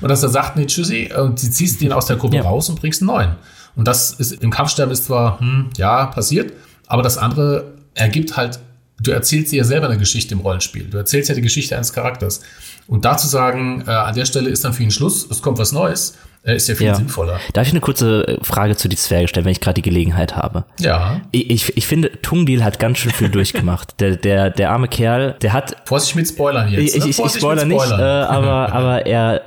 Und 0.00 0.08
dass 0.08 0.22
er 0.22 0.28
sagt, 0.28 0.56
nee, 0.56 0.66
tschüssi, 0.66 1.10
und 1.16 1.40
sie 1.40 1.50
ziehst 1.50 1.80
den 1.80 1.92
aus 1.92 2.06
der 2.06 2.16
Gruppe 2.16 2.36
ja. 2.36 2.42
raus 2.42 2.68
und 2.68 2.80
bringst 2.80 3.02
einen 3.02 3.08
neuen. 3.08 3.36
Und 3.74 3.86
das 3.86 4.12
ist 4.12 4.42
im 4.42 4.50
Kampfsterben 4.50 4.92
ist 4.92 5.04
zwar, 5.06 5.40
hm, 5.40 5.70
ja, 5.76 6.06
passiert, 6.06 6.52
aber 6.86 7.02
das 7.02 7.18
andere 7.18 7.74
ergibt 7.94 8.36
halt, 8.36 8.60
du 9.00 9.10
erzählst 9.10 9.52
dir 9.52 9.58
ja 9.58 9.64
selber 9.64 9.86
eine 9.86 9.98
Geschichte 9.98 10.34
im 10.34 10.40
Rollenspiel. 10.40 10.84
Du 10.84 10.96
erzählst 10.96 11.28
ja 11.28 11.34
die 11.34 11.42
Geschichte 11.42 11.76
eines 11.76 11.92
Charakters. 11.92 12.40
Und 12.86 13.04
da 13.04 13.16
zu 13.16 13.26
sagen, 13.26 13.84
äh, 13.86 13.90
an 13.90 14.14
der 14.14 14.24
Stelle 14.24 14.48
ist 14.48 14.64
dann 14.64 14.72
für 14.72 14.82
ihn 14.82 14.90
Schluss, 14.90 15.26
es 15.30 15.42
kommt 15.42 15.58
was 15.58 15.72
Neues, 15.72 16.14
ist 16.54 16.68
ja 16.68 16.74
viel 16.74 16.86
ja. 16.86 16.94
sinnvoller. 16.94 17.40
Darf 17.52 17.66
ich 17.66 17.72
eine 17.72 17.80
kurze 17.80 18.26
äh, 18.26 18.44
Frage 18.44 18.76
zu 18.76 18.88
die 18.88 18.96
Zwerge 18.96 19.28
stellen, 19.28 19.44
wenn 19.44 19.52
ich 19.52 19.60
gerade 19.60 19.74
die 19.74 19.82
Gelegenheit 19.82 20.36
habe? 20.36 20.64
Ja. 20.78 21.20
Ich, 21.32 21.50
ich, 21.50 21.76
ich 21.76 21.86
finde, 21.86 22.12
Tungdil 22.22 22.62
hat 22.62 22.78
ganz 22.78 22.98
schön 22.98 23.12
viel 23.12 23.28
durchgemacht. 23.28 24.00
Der, 24.00 24.16
der, 24.16 24.50
der 24.50 24.70
arme 24.70 24.88
Kerl, 24.88 25.36
der 25.42 25.52
hat. 25.52 25.76
Vorsicht 25.84 26.14
mit 26.16 26.28
Spoilern 26.28 26.68
jetzt. 26.68 26.94
Ich, 26.94 27.04
ne? 27.04 27.10
ich, 27.10 27.18
ich 27.18 27.32
spoiler 27.32 27.64
nicht, 27.64 27.90
äh, 27.90 27.94
aber, 27.94 28.72
aber 28.72 29.06
er, 29.06 29.42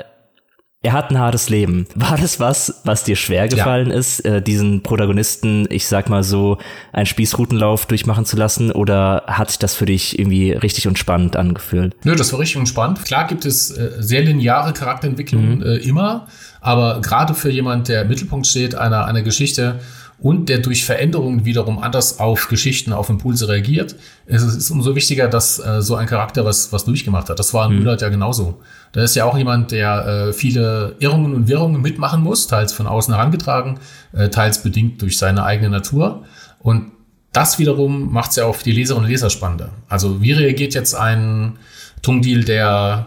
er 0.81 0.93
hat 0.93 1.11
ein 1.11 1.19
hartes 1.19 1.49
Leben. 1.49 1.87
War 1.93 2.17
das 2.17 2.39
was, 2.39 2.81
was 2.85 3.03
dir 3.03 3.17
schwer 3.17 3.49
gefallen 3.49 3.89
ja. 3.89 3.95
ist, 3.95 4.21
äh, 4.21 4.41
diesen 4.41 4.81
Protagonisten, 4.81 5.67
ich 5.69 5.87
sag 5.87 6.09
mal 6.09 6.23
so, 6.23 6.57
einen 6.93 7.05
Spießrutenlauf 7.05 7.85
durchmachen 7.85 8.23
zu 8.23 8.37
lassen? 8.37 8.71
Oder 8.71 9.23
hat 9.27 9.49
sich 9.49 9.59
das 9.59 9.75
für 9.75 9.85
dich 9.85 10.17
irgendwie 10.17 10.53
richtig 10.53 10.87
und 10.87 10.97
spannend 10.97 11.35
angefühlt? 11.35 11.95
Nö, 12.05 12.15
das 12.15 12.31
war 12.31 12.39
richtig 12.39 12.57
und 12.57 12.67
spannend. 12.67 13.03
Klar 13.03 13.27
gibt 13.27 13.45
es 13.45 13.71
äh, 13.71 13.91
sehr 13.99 14.21
lineare 14.21 14.71
Charakterentwicklungen 14.71 15.57
mhm. 15.57 15.63
äh, 15.63 15.75
immer, 15.77 16.27
aber 16.61 17.01
gerade 17.01 17.33
für 17.33 17.49
jemand, 17.49 17.87
der 17.87 18.03
im 18.03 18.07
Mittelpunkt 18.07 18.47
steht 18.47 18.75
einer, 18.75 19.05
einer 19.05 19.21
Geschichte, 19.21 19.79
und 20.21 20.49
der 20.49 20.59
durch 20.59 20.83
Veränderungen 20.85 21.45
wiederum 21.45 21.79
anders 21.79 22.19
auf 22.19 22.49
Geschichten, 22.49 22.91
auf 22.91 23.09
Impulse 23.09 23.47
reagiert. 23.47 23.95
Es 24.25 24.43
ist 24.43 24.69
umso 24.69 24.95
wichtiger, 24.95 25.27
dass 25.27 25.59
äh, 25.59 25.81
so 25.81 25.95
ein 25.95 26.07
Charakter 26.07 26.43
was, 26.43 26.73
was 26.73 26.85
durchgemacht 26.85 27.29
hat. 27.29 27.39
Das 27.39 27.53
war 27.53 27.65
in 27.67 27.73
mhm. 27.73 27.79
Müllert 27.79 28.01
ja 28.01 28.09
genauso. 28.09 28.59
Da 28.91 29.01
ist 29.01 29.15
ja 29.15 29.25
auch 29.25 29.37
jemand, 29.37 29.71
der 29.71 30.27
äh, 30.29 30.33
viele 30.33 30.95
Irrungen 30.99 31.33
und 31.33 31.47
Wirrungen 31.47 31.81
mitmachen 31.81 32.21
muss, 32.21 32.47
teils 32.47 32.73
von 32.73 32.85
außen 32.85 33.13
herangetragen, 33.13 33.79
äh, 34.11 34.29
teils 34.29 34.61
bedingt 34.61 35.01
durch 35.01 35.17
seine 35.17 35.43
eigene 35.43 35.69
Natur. 35.69 36.25
Und 36.59 36.91
das 37.31 37.57
wiederum 37.59 38.11
macht 38.11 38.31
es 38.31 38.37
ja 38.37 38.45
auch 38.45 38.55
für 38.55 38.65
die 38.65 38.71
Leserinnen 38.73 39.05
und 39.05 39.11
Leser 39.11 39.29
spannender. 39.29 39.69
Also 39.87 40.21
wie 40.21 40.33
reagiert 40.33 40.73
jetzt 40.73 40.95
ein 40.95 41.59
Tungdeal, 42.01 42.43
der 42.43 43.05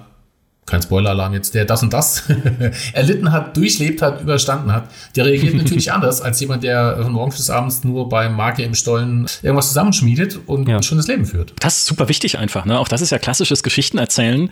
kein 0.65 0.81
Spoiler-Alarm 0.81 1.35
jetzt, 1.35 1.55
der 1.55 1.65
das 1.65 1.83
und 1.83 1.93
das 1.93 2.25
erlitten 2.93 3.33
hat, 3.33 3.57
durchlebt 3.57 4.01
hat, 4.01 4.21
überstanden 4.21 4.73
hat, 4.73 4.89
der 5.17 5.27
reagiert 5.27 5.55
natürlich 5.55 5.93
anders 5.93 6.21
als 6.21 6.41
jemand, 6.41 6.63
der 6.63 6.99
von 7.03 7.13
morgens 7.13 7.37
bis 7.37 7.51
abends 7.51 7.85
nur 7.85 8.09
beim 8.09 8.37
Marke 8.37 8.63
im 8.63 8.75
Stollen 8.75 9.27
irgendwas 9.43 9.69
zusammenschmiedet 9.69 10.39
und 10.47 10.69
ja. 10.69 10.77
ein 10.77 10.83
schönes 10.83 11.09
Leben 11.09 11.27
führt. 11.27 11.53
Das 11.61 11.79
ist 11.79 11.87
super 11.87 12.09
wichtig 12.09 12.39
einfach. 12.39 12.65
Ne? 12.65 12.79
Auch 12.79 12.89
das 12.89 13.01
ist 13.01 13.11
ja 13.11 13.19
klassisches 13.19 13.63
Geschichtenerzählen 13.63 14.51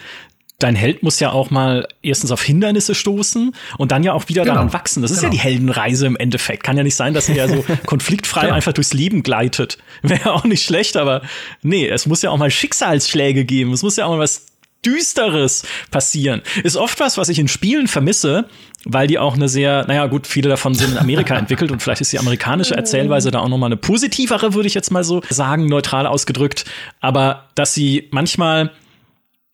dein 0.60 0.76
Held 0.76 1.02
muss 1.02 1.18
ja 1.20 1.32
auch 1.32 1.50
mal 1.50 1.88
erstens 2.02 2.30
auf 2.30 2.42
Hindernisse 2.42 2.94
stoßen 2.94 3.54
und 3.78 3.92
dann 3.92 4.04
ja 4.04 4.12
auch 4.12 4.28
wieder 4.28 4.42
genau. 4.42 4.56
daran 4.56 4.72
wachsen. 4.72 5.02
Das 5.02 5.10
ist 5.10 5.20
genau. 5.20 5.32
ja 5.32 5.38
die 5.38 5.42
Heldenreise 5.42 6.06
im 6.06 6.16
Endeffekt. 6.16 6.62
Kann 6.62 6.76
ja 6.76 6.82
nicht 6.82 6.94
sein, 6.94 7.14
dass 7.14 7.28
er 7.28 7.34
ja 7.34 7.48
so 7.48 7.64
konfliktfrei 7.86 8.42
genau. 8.42 8.54
einfach 8.54 8.72
durchs 8.72 8.92
Leben 8.92 9.22
gleitet. 9.22 9.78
Wäre 10.02 10.32
auch 10.32 10.44
nicht 10.44 10.64
schlecht, 10.64 10.96
aber 10.96 11.22
nee, 11.62 11.88
es 11.88 12.06
muss 12.06 12.22
ja 12.22 12.30
auch 12.30 12.36
mal 12.36 12.50
Schicksalsschläge 12.50 13.44
geben. 13.44 13.72
Es 13.72 13.82
muss 13.82 13.96
ja 13.96 14.04
auch 14.04 14.10
mal 14.10 14.20
was 14.20 14.46
Düsteres 14.84 15.64
passieren. 15.90 16.42
Ist 16.62 16.76
oft 16.76 17.00
was, 17.00 17.18
was 17.18 17.28
ich 17.28 17.38
in 17.38 17.48
Spielen 17.48 17.86
vermisse, 17.86 18.46
weil 18.84 19.06
die 19.06 19.18
auch 19.18 19.34
eine 19.34 19.48
sehr, 19.48 19.86
naja, 19.86 20.06
gut, 20.06 20.26
viele 20.26 20.48
davon 20.48 20.74
sind 20.74 20.92
in 20.92 20.98
Amerika 20.98 21.34
entwickelt 21.38 21.70
und 21.70 21.82
vielleicht 21.82 22.00
ist 22.00 22.12
die 22.12 22.18
amerikanische 22.18 22.74
Erzählweise 22.74 23.30
da 23.30 23.40
auch 23.40 23.48
nochmal 23.48 23.68
eine 23.68 23.76
positivere, 23.76 24.54
würde 24.54 24.68
ich 24.68 24.74
jetzt 24.74 24.90
mal 24.90 25.04
so 25.04 25.22
sagen, 25.28 25.66
neutral 25.66 26.06
ausgedrückt. 26.06 26.64
Aber 27.00 27.48
dass 27.54 27.74
sie 27.74 28.08
manchmal 28.10 28.70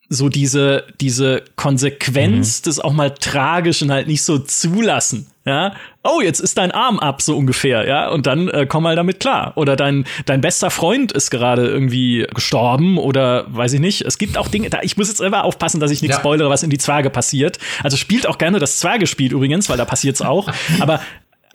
so 0.09 0.29
diese, 0.29 0.85
diese 1.01 1.43
Konsequenz 1.55 2.61
mhm. 2.61 2.63
des 2.63 2.79
auch 2.79 2.93
mal 2.93 3.11
Tragischen 3.11 3.91
halt 3.91 4.07
nicht 4.07 4.23
so 4.23 4.39
zulassen. 4.39 5.27
Ja, 5.45 5.75
oh, 6.03 6.19
jetzt 6.19 6.41
ist 6.41 6.57
dein 6.57 6.71
Arm 6.71 6.99
ab, 6.99 7.21
so 7.21 7.37
ungefähr, 7.37 7.87
ja, 7.87 8.09
und 8.09 8.27
dann 8.27 8.49
äh, 8.49 8.65
komm 8.67 8.83
mal 8.83 8.97
damit 8.97 9.21
klar. 9.21 9.53
Oder 9.55 9.77
dein, 9.77 10.03
dein 10.25 10.41
bester 10.41 10.69
Freund 10.69 11.13
ist 11.13 11.31
gerade 11.31 11.65
irgendwie 11.65 12.27
gestorben 12.35 12.97
oder 12.97 13.45
weiß 13.47 13.71
ich 13.71 13.79
nicht. 13.79 14.01
Es 14.01 14.17
gibt 14.17 14.37
auch 14.37 14.49
Dinge, 14.49 14.69
da, 14.69 14.79
ich 14.81 14.97
muss 14.97 15.07
jetzt 15.07 15.21
immer 15.21 15.45
aufpassen, 15.45 15.79
dass 15.79 15.89
ich 15.89 16.01
nichts 16.01 16.17
ja. 16.17 16.19
spoilere, 16.19 16.49
was 16.49 16.63
in 16.63 16.69
die 16.69 16.77
Zwerge 16.77 17.09
passiert. 17.09 17.59
Also 17.81 17.95
spielt 17.95 18.27
auch 18.27 18.39
gerne 18.39 18.59
das 18.59 18.79
Zwergespiel 18.79 19.31
übrigens, 19.31 19.69
weil 19.69 19.77
da 19.77 19.85
passiert's 19.85 20.21
auch. 20.21 20.49
Aber 20.81 20.99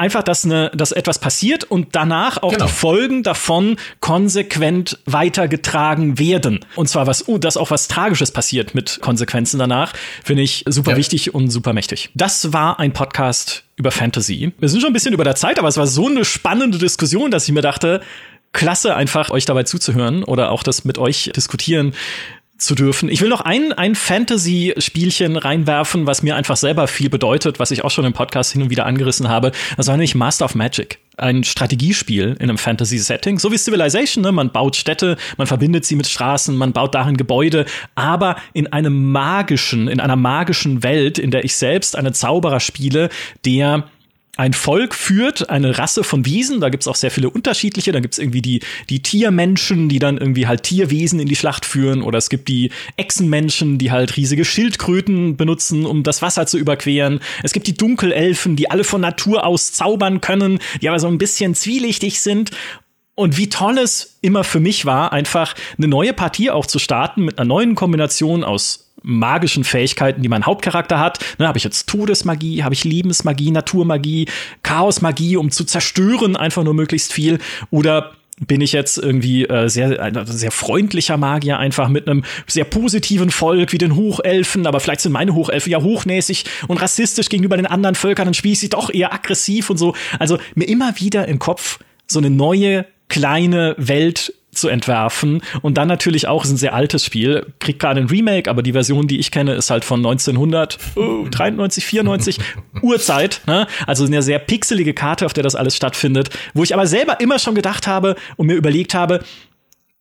einfach, 0.03 0.25
dass, 0.25 0.45
eine, 0.45 0.71
dass 0.75 0.91
etwas 0.91 1.21
passiert 1.21 1.63
und 1.63 1.89
danach 1.93 2.43
auch 2.43 2.53
genau. 2.53 2.67
die 2.67 2.73
Folgen 2.73 3.23
davon 3.23 3.77
konsequent 4.01 4.99
weitergetragen 5.07 6.19
werden. 6.19 6.61
Und 6.75 6.89
zwar 6.89 7.07
was, 7.07 7.29
uh, 7.29 7.39
dass 7.39 7.57
auch 7.57 7.71
was 7.71 7.87
Tragisches 7.87 8.33
passiert 8.33 8.75
mit 8.75 8.99
Konsequenzen 9.01 9.61
danach, 9.61 9.93
finde 10.25 10.43
ich 10.43 10.65
super 10.69 10.93
ja. 10.93 10.97
wichtig 10.97 11.35
und 11.35 11.51
super 11.51 11.73
mächtig. 11.73 12.11
Das 12.15 12.53
war 12.53 12.81
ein 12.81 12.93
Podcast 12.93 13.63
über 13.77 13.93
Fantasy. 13.93 14.53
Wir 14.59 14.69
sind 14.69 14.81
schon 14.81 14.91
ein 14.91 14.93
bisschen 14.93 15.15
über 15.15 15.25
der 15.25 15.37
Zeit, 15.37 15.61
aber 15.61 15.69
es 15.69 15.77
war 15.77 15.87
so 15.87 16.09
eine 16.09 16.25
spannende 16.25 16.79
Diskussion, 16.79 17.31
dass 17.31 17.47
ich 17.47 17.55
mir 17.55 17.63
dachte, 17.63 18.01
klasse, 18.53 18.97
einfach 18.97 19.31
euch 19.31 19.45
dabei 19.45 19.63
zuzuhören 19.63 20.25
oder 20.25 20.51
auch 20.51 20.65
das 20.65 20.85
mit 20.85 20.99
euch 20.99 21.31
diskutieren 21.35 21.95
zu 22.63 22.75
dürfen. 22.75 23.09
Ich 23.09 23.21
will 23.21 23.29
noch 23.29 23.41
ein, 23.41 23.73
ein 23.73 23.95
Fantasy-Spielchen 23.95 25.37
reinwerfen, 25.37 26.07
was 26.07 26.23
mir 26.23 26.37
einfach 26.37 26.57
selber 26.57 26.87
viel 26.87 27.11
bedeutet, 27.11 27.59
was 27.59 27.73
ich 27.73 27.83
auch 27.85 27.91
schon 27.91 28.05
im 28.05 28.13
Podcast 28.13 28.53
hin 28.53 28.63
und 28.63 28.71
wieder 28.71 28.87
angerissen 28.87 29.29
habe. 29.29 29.51
Das 29.77 29.89
war 29.89 29.97
nämlich 29.97 30.15
Master 30.15 30.45
of 30.45 30.55
Magic. 30.55 30.99
Ein 31.17 31.45
Strategiespiel 31.45 32.37
in 32.39 32.49
einem 32.49 32.59
Fantasy-Setting, 32.59 33.39
so 33.39 33.51
wie 33.51 33.59
Civilization. 33.59 34.23
Ne? 34.23 34.33
Man 34.33 34.53
baut 34.53 34.77
Städte, 34.77 35.17
man 35.37 35.47
verbindet 35.47 35.85
sie 35.85 35.97
mit 35.97 36.07
Straßen, 36.07 36.57
man 36.57 36.73
baut 36.73 36.95
darin 36.95 37.17
Gebäude, 37.17 37.67
aber 37.97 38.37
in 38.53 38.73
einem 38.73 39.11
magischen, 39.11 39.89
in 39.89 40.01
einer 40.01 40.17
magischen 40.17 40.83
Welt, 40.83 41.19
in 41.19 41.33
der 41.33 41.45
ich 41.45 41.57
selbst 41.57 41.97
einen 41.97 42.15
Zauberer 42.15 42.61
spiele, 42.61 43.11
der 43.45 43.85
ein 44.39 44.55
Volk 44.55 44.95
führt, 44.95 45.51
eine 45.51 45.77
Rasse 45.79 46.03
von 46.03 46.25
Wesen, 46.25 46.61
da 46.61 46.71
gibt's 46.71 46.89
auch 46.89 46.97
sehr 46.97 47.11
viele 47.11 47.29
unterschiedliche, 47.29 47.93
da 47.93 48.01
gibt's 48.01 48.19
irgendwie 48.19 48.41
die, 48.41 48.61
die 48.89 49.03
Tiermenschen, 49.03 49.91
die 49.91 49.99
dann 49.99 50.17
irgendwie 50.17 50.47
halt 50.47 50.63
Tierwesen 50.63 51.21
in 51.21 51.29
die 51.29 51.37
Schlacht 51.37 51.67
führen, 51.67 52.01
oder 52.01 52.17
es 52.17 52.31
gibt 52.31 52.49
die 52.49 52.71
Echsenmenschen, 52.97 53.77
die 53.77 53.91
halt 53.91 54.17
riesige 54.17 54.47
Schildkröten 54.47 55.37
benutzen, 55.37 55.85
um 55.85 56.03
das 56.03 56.23
Wasser 56.23 56.47
zu 56.47 56.57
überqueren. 56.57 57.21
Es 57.43 57.53
gibt 57.53 57.67
die 57.67 57.75
Dunkelelfen, 57.75 58.57
die 58.57 58.71
alle 58.71 58.85
von 58.85 59.03
Natur 59.03 59.45
aus 59.45 59.73
zaubern 59.73 60.23
können, 60.23 60.61
die 60.81 60.89
aber 60.89 60.99
so 60.99 61.09
ein 61.09 61.19
bisschen 61.19 61.55
zwielichtig 61.55 62.21
sind. 62.23 62.53
Und 63.23 63.37
wie 63.37 63.49
toll 63.49 63.79
es 63.79 64.17
immer 64.21 64.43
für 64.43 64.59
mich 64.59 64.85
war, 64.85 65.13
einfach 65.13 65.55
eine 65.79 65.87
neue 65.87 66.13
Partie 66.13 66.51
auch 66.51 66.67
zu 66.67 66.81
starten 66.81 67.25
mit 67.25 67.39
einer 67.39 67.47
neuen 67.47 67.77
Kombination 67.77 68.43
aus 68.43 68.91
magischen 69.03 69.63
Fähigkeiten, 69.63 70.23
die 70.23 70.29
mein 70.29 70.45
Hauptcharakter 70.45 70.99
hat. 70.99 71.21
Ne, 71.39 71.47
habe 71.47 71.57
ich 71.57 71.63
jetzt 71.63 71.89
Todesmagie, 71.89 72.65
habe 72.65 72.75
ich 72.75 72.83
Lebensmagie, 72.83 73.53
Naturmagie, 73.53 74.27
Chaosmagie, 74.65 75.37
um 75.37 75.53
zu 75.53 75.63
zerstören, 75.63 76.35
einfach 76.35 76.65
nur 76.65 76.75
möglichst 76.75 77.13
viel. 77.13 77.39
Oder 77.71 78.11
bin 78.45 78.61
ich 78.61 78.73
jetzt 78.73 78.99
irgendwie 78.99 79.45
äh, 79.45 79.69
sehr 79.69 80.03
ein 80.03 80.27
sehr 80.27 80.51
freundlicher 80.51 81.17
Magier 81.17 81.61
einfach 81.61 81.89
mit 81.89 82.09
einem 82.09 82.25
sehr 82.49 82.65
positiven 82.65 83.31
Volk 83.31 83.73
wie 83.73 83.79
den 83.79 83.95
Hochelfen, 83.95 84.67
aber 84.67 84.81
vielleicht 84.81 85.03
sind 85.03 85.13
meine 85.13 85.37
Hochelfen 85.37 85.71
ja 85.71 85.81
hochnäsig 85.81 86.47
und 86.67 86.83
rassistisch 86.83 87.29
gegenüber 87.29 87.57
den 87.57 87.67
anderen 87.67 87.95
Völkern, 87.95 88.25
dann 88.25 88.35
spiele 88.35 88.55
ich 88.55 88.59
sie 88.59 88.69
doch 88.69 88.93
eher 88.93 89.13
aggressiv 89.13 89.71
und 89.71 89.77
so. 89.77 89.95
Also 90.19 90.39
mir 90.57 90.65
immer 90.65 90.99
wieder 90.99 91.29
im 91.29 91.39
Kopf 91.39 91.79
so 92.07 92.19
eine 92.19 92.31
neue 92.31 92.87
kleine 93.09 93.75
Welt 93.79 94.33
zu 94.53 94.69
entwerfen 94.69 95.43
und 95.63 95.79
dann 95.79 95.89
natürlich 95.89 96.29
auch 96.29 96.45
ist 96.45 96.51
ein 96.51 96.57
sehr 96.59 96.75
altes 96.75 97.07
Spiel, 97.07 97.47
kriegt 97.59 97.79
gerade 97.79 98.01
ein 98.01 98.09
Remake, 98.09 98.51
aber 98.51 98.63
die 98.63 98.73
Version, 98.73 99.09
die 99.09 99.19
ich 99.19 99.31
kenne, 99.31 99.55
ist 99.55 99.71
halt 99.71 99.85
von 99.85 100.01
1993, 100.01 101.85
94 101.87 102.39
Uhrzeit, 102.83 103.41
ne? 103.47 103.67
also 103.87 104.05
eine 104.05 104.23
sehr 104.23 104.39
pixelige 104.39 104.93
Karte, 104.93 105.25
auf 105.25 105.33
der 105.33 105.43
das 105.43 105.55
alles 105.55 105.75
stattfindet, 105.75 106.29
wo 106.53 106.63
ich 106.63 106.75
aber 106.75 106.87
selber 106.87 107.19
immer 107.21 107.39
schon 107.39 107.55
gedacht 107.55 107.87
habe 107.87 108.15
und 108.37 108.47
mir 108.47 108.55
überlegt 108.55 108.93
habe, 108.93 109.21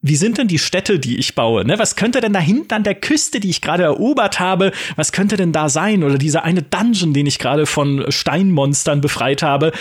wie 0.01 0.15
sind 0.15 0.39
denn 0.39 0.47
die 0.47 0.59
Städte, 0.59 0.99
die 0.99 1.17
ich 1.19 1.35
baue? 1.35 1.63
Ne? 1.63 1.77
Was 1.77 1.95
könnte 1.95 2.21
denn 2.21 2.33
da 2.33 2.39
hinten 2.39 2.73
an 2.73 2.83
der 2.83 2.95
Küste, 2.95 3.39
die 3.39 3.51
ich 3.51 3.61
gerade 3.61 3.83
erobert 3.83 4.39
habe, 4.39 4.71
was 4.95 5.11
könnte 5.11 5.37
denn 5.37 5.51
da 5.51 5.69
sein? 5.69 6.03
Oder 6.03 6.17
dieser 6.17 6.43
eine 6.43 6.63
Dungeon, 6.63 7.13
den 7.13 7.27
ich 7.27 7.37
gerade 7.37 7.67
von 7.67 8.05
Steinmonstern 8.09 8.99
befreit 8.99 9.43
habe 9.43 9.71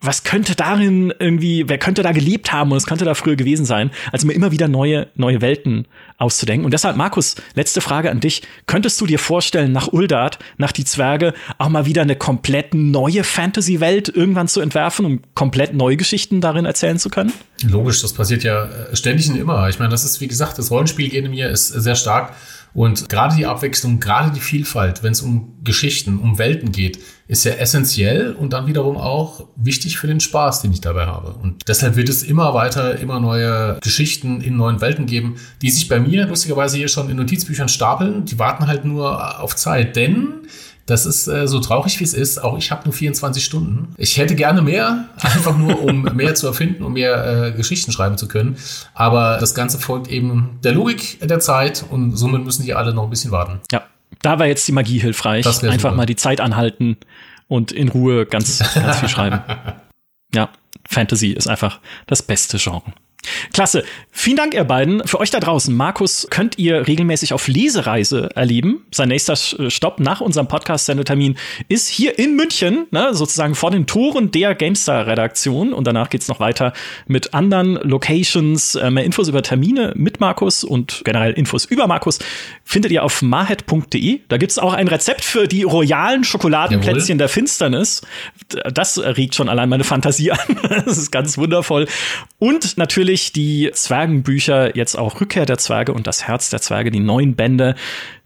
was 0.00 0.24
könnte 0.24 0.54
darin 0.54 1.12
irgendwie, 1.18 1.68
wer 1.68 1.78
könnte 1.78 2.02
da 2.02 2.12
gelebt 2.12 2.52
haben 2.52 2.70
und 2.70 2.76
es 2.76 2.86
könnte 2.86 3.04
da 3.04 3.14
früher 3.14 3.36
gewesen 3.36 3.64
sein, 3.64 3.90
also 4.12 4.26
mir 4.26 4.34
immer 4.34 4.52
wieder 4.52 4.68
neue, 4.68 5.08
neue 5.14 5.40
Welten 5.40 5.86
auszudenken. 6.18 6.64
Und 6.64 6.72
deshalb, 6.72 6.96
Markus, 6.96 7.34
letzte 7.54 7.80
Frage 7.80 8.10
an 8.10 8.20
dich. 8.20 8.42
Könntest 8.66 9.00
du 9.00 9.06
dir 9.06 9.18
vorstellen, 9.18 9.72
nach 9.72 9.88
Uldart, 9.88 10.38
nach 10.58 10.72
die 10.72 10.84
Zwerge, 10.84 11.34
auch 11.58 11.68
mal 11.68 11.86
wieder 11.86 12.02
eine 12.02 12.16
komplett 12.16 12.74
neue 12.74 13.24
Fantasy-Welt 13.24 14.08
irgendwann 14.14 14.48
zu 14.48 14.60
entwerfen, 14.60 15.06
um 15.06 15.20
komplett 15.34 15.74
neue 15.74 15.96
Geschichten 15.96 16.40
darin 16.40 16.66
erzählen 16.66 16.98
zu 16.98 17.08
können? 17.08 17.32
Logisch, 17.66 18.02
das 18.02 18.12
passiert 18.12 18.44
ja 18.44 18.66
äh, 18.66 18.96
ständig 18.96 19.28
und 19.30 19.36
immer. 19.36 19.68
Ich 19.68 19.78
meine, 19.78 19.90
das 19.90 20.04
ist, 20.04 20.20
wie 20.20 20.28
gesagt, 20.28 20.58
das 20.58 20.70
Rollenspiel 20.70 21.14
in 21.14 21.30
mir 21.30 21.48
ist 21.48 21.68
sehr 21.68 21.96
stark. 21.96 22.34
Und 22.74 23.08
gerade 23.08 23.34
die 23.34 23.46
Abwechslung, 23.46 24.00
gerade 24.00 24.30
die 24.30 24.40
Vielfalt, 24.40 25.02
wenn 25.02 25.12
es 25.12 25.22
um 25.22 25.54
Geschichten, 25.64 26.18
um 26.18 26.38
Welten 26.38 26.72
geht, 26.72 26.98
ist 27.28 27.44
ja 27.44 27.52
essentiell 27.52 28.32
und 28.32 28.52
dann 28.52 28.66
wiederum 28.66 28.96
auch 28.96 29.48
wichtig 29.56 29.98
für 29.98 30.06
den 30.06 30.20
Spaß, 30.20 30.62
den 30.62 30.72
ich 30.72 30.80
dabei 30.80 31.06
habe. 31.06 31.34
Und 31.42 31.68
deshalb 31.68 31.96
wird 31.96 32.08
es 32.08 32.22
immer 32.22 32.54
weiter, 32.54 32.98
immer 32.98 33.18
neue 33.18 33.78
Geschichten 33.82 34.40
in 34.40 34.56
neuen 34.56 34.80
Welten 34.80 35.06
geben, 35.06 35.36
die 35.60 35.70
sich 35.70 35.88
bei 35.88 35.98
mir 35.98 36.26
lustigerweise 36.26 36.76
hier 36.76 36.88
schon 36.88 37.10
in 37.10 37.16
Notizbüchern 37.16 37.68
stapeln. 37.68 38.24
Die 38.24 38.38
warten 38.38 38.66
halt 38.66 38.84
nur 38.84 39.40
auf 39.40 39.56
Zeit, 39.56 39.96
denn 39.96 40.46
das 40.86 41.04
ist 41.04 41.26
äh, 41.26 41.48
so 41.48 41.58
traurig, 41.58 41.98
wie 41.98 42.04
es 42.04 42.14
ist. 42.14 42.42
Auch 42.42 42.56
ich 42.56 42.70
habe 42.70 42.84
nur 42.84 42.92
24 42.92 43.44
Stunden. 43.44 43.92
Ich 43.96 44.16
hätte 44.18 44.36
gerne 44.36 44.62
mehr, 44.62 45.08
einfach 45.20 45.58
nur, 45.58 45.82
um 45.82 46.02
mehr 46.02 46.36
zu 46.36 46.46
erfinden, 46.46 46.84
um 46.84 46.92
mehr 46.92 47.46
äh, 47.46 47.52
Geschichten 47.52 47.90
schreiben 47.90 48.16
zu 48.16 48.28
können. 48.28 48.56
Aber 48.94 49.38
das 49.38 49.54
Ganze 49.54 49.78
folgt 49.78 50.08
eben 50.08 50.60
der 50.62 50.72
Logik 50.72 51.18
der 51.20 51.40
Zeit 51.40 51.84
und 51.90 52.16
somit 52.16 52.44
müssen 52.44 52.64
die 52.64 52.74
alle 52.74 52.94
noch 52.94 53.02
ein 53.02 53.10
bisschen 53.10 53.32
warten. 53.32 53.60
Ja, 53.72 53.82
da 54.22 54.38
war 54.38 54.46
jetzt 54.46 54.66
die 54.66 54.72
Magie 54.72 54.98
hilfreich. 54.98 55.46
Einfach 55.46 55.62
super. 55.72 55.92
mal 55.92 56.06
die 56.06 56.16
Zeit 56.16 56.40
anhalten 56.40 56.96
und 57.48 57.72
in 57.72 57.88
Ruhe 57.88 58.26
ganz, 58.26 58.58
ganz 58.74 58.98
viel 58.98 59.08
schreiben. 59.08 59.40
Ja, 60.34 60.50
Fantasy 60.86 61.30
ist 61.30 61.46
einfach 61.46 61.80
das 62.08 62.20
beste 62.20 62.58
Genre. 62.58 62.92
Klasse. 63.52 63.84
Vielen 64.12 64.36
Dank, 64.36 64.54
ihr 64.54 64.64
beiden. 64.64 65.06
Für 65.06 65.20
euch 65.20 65.30
da 65.30 65.40
draußen, 65.40 65.74
Markus, 65.74 66.26
könnt 66.30 66.58
ihr 66.58 66.86
regelmäßig 66.86 67.32
auf 67.32 67.48
Lesereise 67.48 68.30
erleben. 68.34 68.86
Sein 68.90 69.08
nächster 69.08 69.34
äh, 69.34 69.70
Stopp 69.70 70.00
nach 70.00 70.20
unserem 70.20 70.48
Podcast-Sendetermin 70.48 71.36
ist 71.68 71.88
hier 71.88 72.18
in 72.18 72.34
München, 72.34 72.86
ne, 72.90 73.14
sozusagen 73.14 73.54
vor 73.54 73.70
den 73.70 73.86
Toren 73.86 74.30
der 74.30 74.54
GameStar-Redaktion. 74.54 75.72
Und 75.72 75.86
danach 75.86 76.10
geht's 76.10 76.28
noch 76.28 76.40
weiter 76.40 76.72
mit 77.06 77.34
anderen 77.34 77.74
Locations. 77.74 78.74
Äh, 78.74 78.90
mehr 78.90 79.04
Infos 79.04 79.28
über 79.28 79.42
Termine 79.42 79.92
mit 79.96 80.20
Markus 80.20 80.64
und 80.64 81.02
generell 81.04 81.32
Infos 81.32 81.64
über 81.64 81.86
Markus 81.86 82.18
findet 82.64 82.92
ihr 82.92 83.04
auf 83.04 83.22
mahet.de. 83.22 84.20
Da 84.28 84.36
gibt's 84.38 84.58
auch 84.58 84.72
ein 84.72 84.88
Rezept 84.88 85.24
für 85.24 85.46
die 85.46 85.62
royalen 85.62 86.24
Schokoladenplätzchen 86.24 87.18
Jawohl. 87.18 87.18
der 87.18 87.28
Finsternis. 87.28 88.02
Das 88.72 88.98
regt 88.98 89.34
schon 89.34 89.48
allein 89.48 89.68
meine 89.68 89.84
Fantasie 89.84 90.32
an. 90.32 90.38
das 90.84 90.98
ist 90.98 91.10
ganz 91.10 91.38
wundervoll. 91.38 91.86
Und 92.38 92.76
natürlich 92.76 93.15
natürlich 93.16 93.32
die 93.32 93.70
Zwergenbücher, 93.72 94.76
jetzt 94.76 94.96
auch 94.96 95.20
Rückkehr 95.20 95.46
der 95.46 95.56
Zwerge 95.56 95.94
und 95.94 96.06
das 96.06 96.26
Herz 96.26 96.50
der 96.50 96.60
Zwerge, 96.60 96.90
die 96.90 97.00
neuen 97.00 97.34
Bände, 97.34 97.74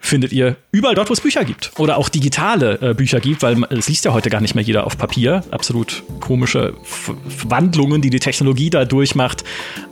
findet 0.00 0.32
ihr 0.32 0.56
überall 0.72 0.96
dort, 0.96 1.08
wo 1.10 1.12
es 1.12 1.20
Bücher 1.20 1.44
gibt. 1.44 1.72
Oder 1.78 1.96
auch 1.96 2.08
digitale 2.08 2.78
äh, 2.80 2.94
Bücher 2.94 3.20
gibt, 3.20 3.42
weil 3.42 3.62
es 3.70 3.88
liest 3.88 4.04
ja 4.04 4.12
heute 4.12 4.30
gar 4.30 4.40
nicht 4.40 4.54
mehr 4.56 4.64
jeder 4.64 4.86
auf 4.86 4.98
Papier. 4.98 5.44
Absolut 5.52 6.02
komische 6.18 6.74
F 6.82 7.12
Wandlungen, 7.44 8.02
die 8.02 8.10
die 8.10 8.18
Technologie 8.18 8.70
da 8.70 8.84
durchmacht. 8.84 9.44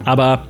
Aber 0.04 0.48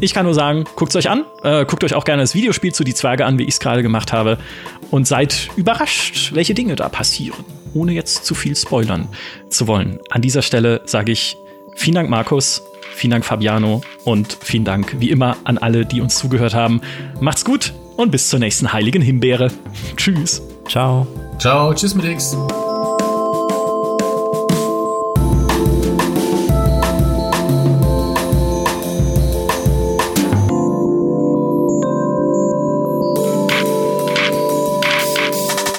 ich 0.00 0.12
kann 0.12 0.24
nur 0.24 0.34
sagen, 0.34 0.64
guckt 0.74 0.90
es 0.90 0.96
euch 0.96 1.08
an. 1.08 1.24
Äh, 1.44 1.64
guckt 1.66 1.84
euch 1.84 1.94
auch 1.94 2.04
gerne 2.04 2.22
das 2.22 2.34
Videospiel 2.34 2.72
zu 2.72 2.82
Die 2.82 2.94
Zwerge 2.94 3.26
an, 3.26 3.38
wie 3.38 3.44
ich 3.44 3.54
es 3.54 3.60
gerade 3.60 3.82
gemacht 3.82 4.12
habe. 4.12 4.38
Und 4.90 5.06
seid 5.06 5.50
überrascht, 5.54 6.34
welche 6.34 6.54
Dinge 6.54 6.74
da 6.74 6.88
passieren. 6.88 7.44
Ohne 7.74 7.92
jetzt 7.92 8.24
zu 8.24 8.34
viel 8.34 8.56
spoilern 8.56 9.08
zu 9.50 9.68
wollen. 9.68 10.00
An 10.10 10.20
dieser 10.20 10.42
Stelle 10.42 10.80
sage 10.86 11.12
ich 11.12 11.36
vielen 11.76 11.94
Dank, 11.94 12.10
Markus. 12.10 12.62
Vielen 13.00 13.12
Dank, 13.12 13.24
Fabiano. 13.24 13.80
Und 14.04 14.36
vielen 14.42 14.66
Dank, 14.66 14.96
wie 14.98 15.08
immer, 15.08 15.38
an 15.44 15.56
alle, 15.56 15.86
die 15.86 16.02
uns 16.02 16.16
zugehört 16.16 16.52
haben. 16.52 16.82
Macht's 17.18 17.46
gut 17.46 17.72
und 17.96 18.10
bis 18.10 18.28
zur 18.28 18.40
nächsten 18.40 18.74
heiligen 18.74 19.00
Himbeere. 19.00 19.50
Tschüss. 19.96 20.42
Ciao. 20.68 21.06
Ciao. 21.38 21.72
Tschüss 21.72 21.94
mit 21.94 22.04
X. 22.04 22.36